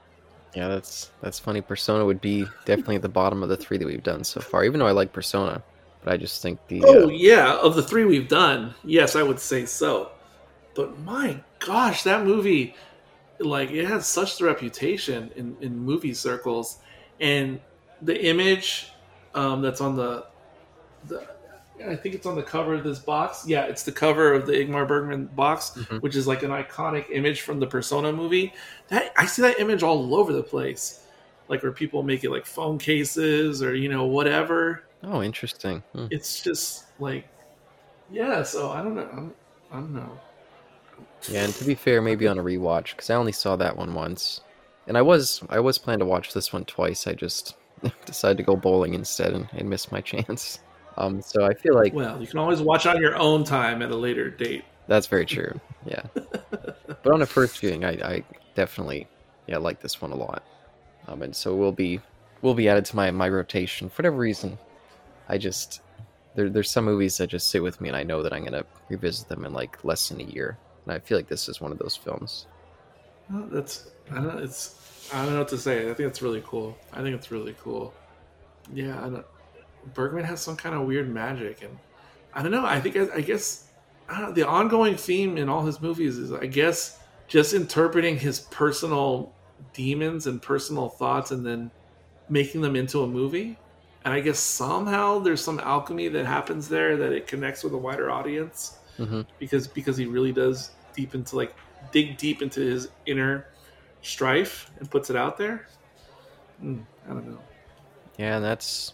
yeah, 0.55 0.67
that's 0.67 1.11
that's 1.21 1.39
funny. 1.39 1.61
Persona 1.61 2.05
would 2.05 2.21
be 2.21 2.45
definitely 2.65 2.95
at 2.95 3.01
the 3.01 3.09
bottom 3.09 3.43
of 3.43 3.49
the 3.49 3.57
three 3.57 3.77
that 3.77 3.85
we've 3.85 4.03
done 4.03 4.23
so 4.23 4.41
far. 4.41 4.63
Even 4.63 4.79
though 4.79 4.87
I 4.87 4.91
like 4.91 5.13
Persona, 5.13 5.61
but 6.03 6.13
I 6.13 6.17
just 6.17 6.41
think 6.41 6.59
the 6.67 6.83
Oh 6.83 7.05
uh, 7.05 7.07
yeah, 7.07 7.57
of 7.57 7.75
the 7.75 7.83
three 7.83 8.05
we've 8.05 8.27
done, 8.27 8.73
yes, 8.83 9.15
I 9.15 9.23
would 9.23 9.39
say 9.39 9.65
so. 9.65 10.11
But 10.75 10.97
my 10.99 11.39
gosh, 11.59 12.03
that 12.03 12.25
movie, 12.25 12.75
like, 13.39 13.71
it 13.71 13.85
has 13.85 14.07
such 14.07 14.37
the 14.37 14.45
reputation 14.45 15.31
in, 15.35 15.57
in 15.61 15.77
movie 15.77 16.13
circles, 16.13 16.77
and 17.19 17.59
the 18.01 18.25
image 18.25 18.91
um, 19.35 19.61
that's 19.61 19.81
on 19.81 19.95
the, 19.95 20.25
the, 21.07 21.27
I 21.87 21.95
think 21.95 22.15
it's 22.15 22.25
on 22.25 22.35
the 22.35 22.43
cover 22.43 22.73
of 22.73 22.83
this 22.83 22.99
box. 22.99 23.45
Yeah, 23.47 23.63
it's 23.65 23.83
the 23.83 23.91
cover 23.91 24.33
of 24.33 24.45
the 24.45 24.53
Ingmar 24.53 24.87
Bergman 24.87 25.27
box, 25.27 25.71
Mhm. 25.77 26.01
which 26.01 26.15
is 26.15 26.27
like 26.27 26.43
an 26.43 26.51
iconic 26.51 27.09
image 27.11 27.41
from 27.41 27.59
the 27.59 27.67
Persona 27.67 28.11
movie. 28.11 28.53
That 28.89 29.13
I 29.17 29.25
see 29.25 29.41
that 29.43 29.59
image 29.59 29.81
all 29.83 30.13
over 30.15 30.33
the 30.33 30.43
place, 30.43 31.05
like 31.47 31.63
where 31.63 31.71
people 31.71 32.03
make 32.03 32.23
it 32.23 32.31
like 32.31 32.45
phone 32.45 32.77
cases 32.77 33.63
or 33.63 33.75
you 33.75 33.89
know 33.89 34.05
whatever 34.05 34.83
oh, 35.03 35.21
interesting. 35.23 35.81
Hmm. 35.93 36.07
it's 36.11 36.41
just 36.41 36.85
like 36.99 37.25
yeah 38.11 38.43
so 38.43 38.69
i 38.71 38.81
don't 38.81 38.95
know 38.95 39.07
I'm, 39.13 39.33
i 39.71 39.75
don't 39.75 39.93
know 39.93 40.19
Yeah, 41.29 41.45
and 41.45 41.53
to 41.55 41.63
be 41.65 41.75
fair, 41.75 42.01
maybe 42.01 42.27
on 42.27 42.37
a 42.39 42.43
rewatch 42.43 42.91
because 42.91 43.09
I 43.09 43.15
only 43.15 43.31
saw 43.31 43.55
that 43.57 43.75
one 43.77 43.93
once, 43.93 44.41
and 44.87 44.97
I 44.97 45.01
was 45.01 45.41
I 45.49 45.59
was 45.59 45.77
planning 45.77 45.99
to 45.99 46.05
watch 46.05 46.33
this 46.33 46.51
one 46.53 46.65
twice. 46.65 47.07
I 47.07 47.13
just 47.13 47.55
decided 48.05 48.37
to 48.37 48.43
go 48.43 48.55
bowling 48.55 48.93
instead 48.93 49.33
and, 49.33 49.47
and 49.53 49.69
missed 49.69 49.91
my 49.91 50.01
chance. 50.11 50.59
Um, 50.99 51.21
so 51.21 51.45
I 51.45 51.53
feel 51.53 51.75
like 51.75 51.93
well 51.93 52.19
you 52.21 52.27
can 52.27 52.39
always 52.39 52.61
watch 52.61 52.85
on 52.85 53.01
your 53.01 53.15
own 53.15 53.43
time 53.43 53.81
at 53.81 53.89
a 53.89 53.95
later 53.95 54.29
date 54.29 54.65
that's 54.89 55.05
very 55.05 55.25
true. 55.25 55.61
Yeah, 55.85 56.01
but 56.13 57.07
on 57.13 57.21
a 57.21 57.25
first 57.27 57.59
viewing, 57.59 57.85
I, 57.85 57.91
I 57.91 58.23
definitely 58.55 59.07
yeah 59.47 59.57
like 59.57 59.79
this 59.81 60.01
one 60.01 60.11
a 60.11 60.15
lot. 60.15 60.43
Um, 61.07 61.21
and 61.21 61.33
so 61.33 61.55
we'll 61.55 61.71
be 61.71 62.01
will 62.41 62.55
be 62.55 62.67
added 62.67 62.85
to 62.85 62.95
my 62.95 63.11
my 63.11 63.29
rotation 63.29 63.87
for 63.87 64.01
whatever 64.01 64.17
reason. 64.17 64.57
I 65.29 65.37
just 65.37 65.81
there 66.33 66.49
there's 66.49 66.71
some 66.71 66.85
movies 66.85 67.17
that 67.17 67.27
just 67.27 67.49
sit 67.49 67.61
with 67.61 67.79
me, 67.79 67.89
and 67.89 67.95
I 67.95 68.01
know 68.01 68.23
that 68.23 68.33
I'm 68.33 68.43
gonna 68.43 68.65
revisit 68.89 69.29
them 69.29 69.45
in 69.45 69.53
like 69.53 69.81
less 69.85 70.09
than 70.09 70.21
a 70.21 70.23
year. 70.23 70.57
And 70.85 70.95
I 70.95 70.97
feel 70.97 71.19
like 71.19 71.27
this 71.27 71.47
is 71.47 71.61
one 71.61 71.71
of 71.71 71.77
those 71.77 71.95
films. 71.95 72.47
Well, 73.31 73.47
that's 73.51 73.91
i 74.11 74.15
don't 74.15 74.25
know 74.25 74.41
it's 74.41 75.07
i 75.13 75.23
don't 75.23 75.33
know 75.33 75.39
what 75.39 75.49
to 75.49 75.57
say 75.59 75.91
i 75.91 75.93
think 75.93 76.09
it's 76.09 76.23
really 76.23 76.41
cool 76.43 76.75
i 76.93 77.03
think 77.03 77.15
it's 77.15 77.29
really 77.29 77.55
cool 77.61 77.93
yeah 78.73 78.97
I 78.97 79.07
don't, 79.07 79.25
bergman 79.93 80.23
has 80.23 80.41
some 80.41 80.55
kind 80.55 80.75
of 80.75 80.81
weird 80.81 81.09
magic 81.09 81.61
and 81.61 81.77
i 82.33 82.41
don't 82.41 82.51
know 82.51 82.65
i 82.65 82.79
think 82.79 82.95
i, 82.95 83.07
I 83.15 83.21
guess 83.21 83.67
I 84.09 84.31
the 84.31 84.47
ongoing 84.47 84.95
theme 84.95 85.37
in 85.37 85.49
all 85.49 85.65
his 85.65 85.81
movies 85.81 86.17
is 86.17 86.31
i 86.31 86.45
guess 86.45 86.99
just 87.27 87.53
interpreting 87.53 88.17
his 88.17 88.39
personal 88.39 89.33
demons 89.73 90.27
and 90.27 90.41
personal 90.41 90.89
thoughts 90.89 91.31
and 91.31 91.45
then 91.45 91.71
making 92.29 92.61
them 92.61 92.75
into 92.75 93.03
a 93.03 93.07
movie 93.07 93.57
and 94.05 94.13
i 94.13 94.19
guess 94.19 94.39
somehow 94.39 95.19
there's 95.19 95.43
some 95.43 95.59
alchemy 95.59 96.07
that 96.07 96.25
happens 96.25 96.67
there 96.69 96.97
that 96.97 97.11
it 97.11 97.27
connects 97.27 97.63
with 97.63 97.73
a 97.73 97.77
wider 97.77 98.09
audience 98.09 98.77
hmm 98.97 99.21
because 99.39 99.67
because 99.67 99.95
he 99.95 100.05
really 100.05 100.33
does 100.33 100.71
deep 100.95 101.15
into 101.15 101.35
like 101.35 101.55
dig 101.91 102.17
deep 102.17 102.41
into 102.41 102.59
his 102.59 102.89
inner 103.05 103.47
strife 104.01 104.71
and 104.79 104.89
puts 104.89 105.09
it 105.09 105.15
out 105.15 105.37
there. 105.37 105.67
Hmm, 106.59 106.81
I 107.05 107.13
don't 107.13 107.27
know. 107.27 107.39
Yeah, 108.17 108.35
and 108.37 108.45
that's 108.45 108.93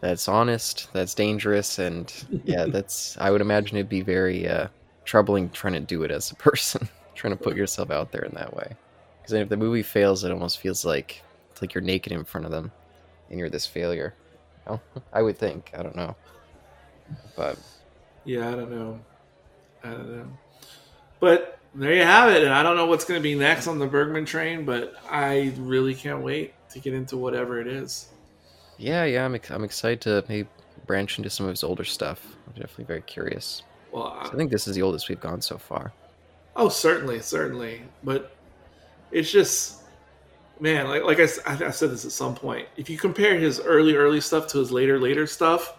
that's 0.00 0.28
honest. 0.28 0.88
That's 0.92 1.14
dangerous, 1.14 1.78
and 1.78 2.12
yeah, 2.44 2.66
that's. 2.66 3.16
I 3.18 3.30
would 3.30 3.40
imagine 3.40 3.76
it'd 3.76 3.88
be 3.88 4.02
very 4.02 4.48
uh, 4.48 4.68
troubling 5.04 5.50
trying 5.50 5.74
to 5.74 5.80
do 5.80 6.02
it 6.02 6.10
as 6.10 6.30
a 6.30 6.34
person, 6.36 6.88
trying 7.14 7.36
to 7.36 7.42
put 7.42 7.56
yourself 7.56 7.90
out 7.90 8.12
there 8.12 8.22
in 8.22 8.34
that 8.34 8.54
way. 8.54 8.72
Because 9.18 9.32
if 9.32 9.48
the 9.48 9.56
movie 9.56 9.82
fails, 9.82 10.24
it 10.24 10.32
almost 10.32 10.58
feels 10.58 10.84
like 10.84 11.22
it's 11.50 11.62
like 11.62 11.74
you're 11.74 11.82
naked 11.82 12.12
in 12.12 12.24
front 12.24 12.46
of 12.46 12.52
them, 12.52 12.72
and 13.28 13.38
you're 13.38 13.50
this 13.50 13.66
failure. 13.66 14.14
Oh, 14.66 14.80
I 15.12 15.22
would 15.22 15.38
think. 15.38 15.70
I 15.76 15.82
don't 15.82 15.96
know, 15.96 16.16
but 17.36 17.58
Yeah, 18.24 18.48
I 18.48 18.52
don't 18.52 18.70
know. 18.70 19.00
I 19.82 19.90
don't 19.90 20.16
know. 20.16 20.26
But 21.20 21.58
there 21.74 21.94
you 21.94 22.02
have 22.02 22.30
it. 22.30 22.42
And 22.42 22.52
I 22.52 22.62
don't 22.62 22.76
know 22.76 22.86
what's 22.86 23.04
going 23.04 23.18
to 23.18 23.22
be 23.22 23.34
next 23.34 23.66
on 23.66 23.78
the 23.78 23.86
Bergman 23.86 24.24
train, 24.24 24.64
but 24.64 24.94
I 25.08 25.52
really 25.58 25.94
can't 25.94 26.22
wait 26.22 26.54
to 26.70 26.78
get 26.78 26.94
into 26.94 27.16
whatever 27.16 27.60
it 27.60 27.66
is. 27.66 28.08
Yeah, 28.80 29.04
yeah, 29.04 29.24
I'm 29.24 29.34
ex- 29.34 29.50
I'm 29.50 29.64
excited 29.64 30.00
to 30.02 30.24
maybe 30.28 30.48
branch 30.86 31.18
into 31.18 31.30
some 31.30 31.46
of 31.46 31.50
his 31.50 31.64
older 31.64 31.84
stuff. 31.84 32.38
I'm 32.46 32.52
definitely 32.54 32.84
very 32.84 33.02
curious. 33.02 33.64
Well, 33.92 34.20
So 34.24 34.32
I 34.32 34.34
I, 34.34 34.36
think 34.36 34.50
this 34.50 34.66
is 34.68 34.74
the 34.74 34.82
oldest 34.82 35.08
we've 35.08 35.20
gone 35.20 35.42
so 35.42 35.58
far. 35.58 35.94
oh, 36.56 36.68
certainly, 36.68 37.20
certainly. 37.20 37.82
But 38.02 38.36
it's 39.10 39.30
just, 39.30 39.82
man, 40.60 40.88
like 40.88 41.02
like 41.04 41.20
I, 41.20 41.28
I- 41.46 41.66
I 41.68 41.70
said 41.70 41.90
this 41.90 42.04
at 42.04 42.12
some 42.12 42.34
point. 42.34 42.68
If 42.76 42.90
you 42.90 42.98
compare 42.98 43.38
his 43.38 43.60
early 43.60 43.94
early 43.96 44.20
stuff 44.20 44.46
to 44.48 44.58
his 44.58 44.72
later 44.72 44.98
later 44.98 45.26
stuff, 45.26 45.74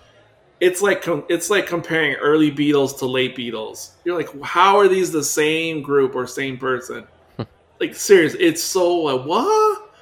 it's 0.59 0.81
like 0.81 1.03
it's 1.29 1.49
like 1.49 1.67
comparing 1.67 2.15
early 2.15 2.51
Beatles 2.51 2.97
to 2.99 3.05
late 3.07 3.35
Beatles. 3.35 3.91
You're 4.05 4.17
like, 4.17 4.29
how 4.43 4.77
are 4.77 4.87
these 4.87 5.11
the 5.11 5.23
same 5.23 5.81
group 5.81 6.15
or 6.15 6.27
same 6.27 6.57
person? 6.57 7.07
like 7.79 7.95
serious, 7.95 8.35
it's 8.39 8.63
so 8.63 8.95
like 8.97 9.25
what? 9.25 9.95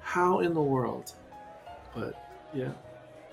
How 0.00 0.40
in 0.40 0.54
the 0.54 0.62
world? 0.62 1.12
But 1.94 2.14
yeah, 2.54 2.70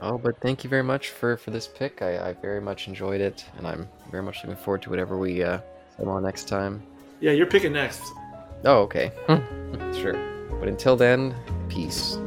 Oh, 0.02 0.18
but 0.18 0.40
thank 0.40 0.64
you 0.64 0.70
very 0.70 0.84
much 0.84 1.10
for 1.10 1.36
for 1.38 1.52
this 1.52 1.68
pick. 1.68 2.02
I, 2.02 2.30
I 2.30 2.34
very 2.34 2.62
much 2.62 2.88
enjoyed 2.88 3.20
it, 3.22 3.44
and 3.58 3.68
I'm 3.68 3.88
very 4.10 4.24
much 4.24 4.44
looking 4.44 4.56
forward 4.56 4.82
to 4.84 4.90
whatever 4.90 5.18
we 5.18 5.44
uh 5.44 5.60
come 5.98 6.08
on 6.08 6.24
next 6.24 6.48
time. 6.48 6.82
yeah, 7.20 7.32
you're 7.34 7.46
picking 7.48 7.74
next. 7.74 8.02
Oh, 8.64 8.80
okay. 8.84 9.12
sure. 10.00 10.14
But 10.60 10.68
until 10.70 10.96
then, 10.96 11.34
peace. 11.70 12.18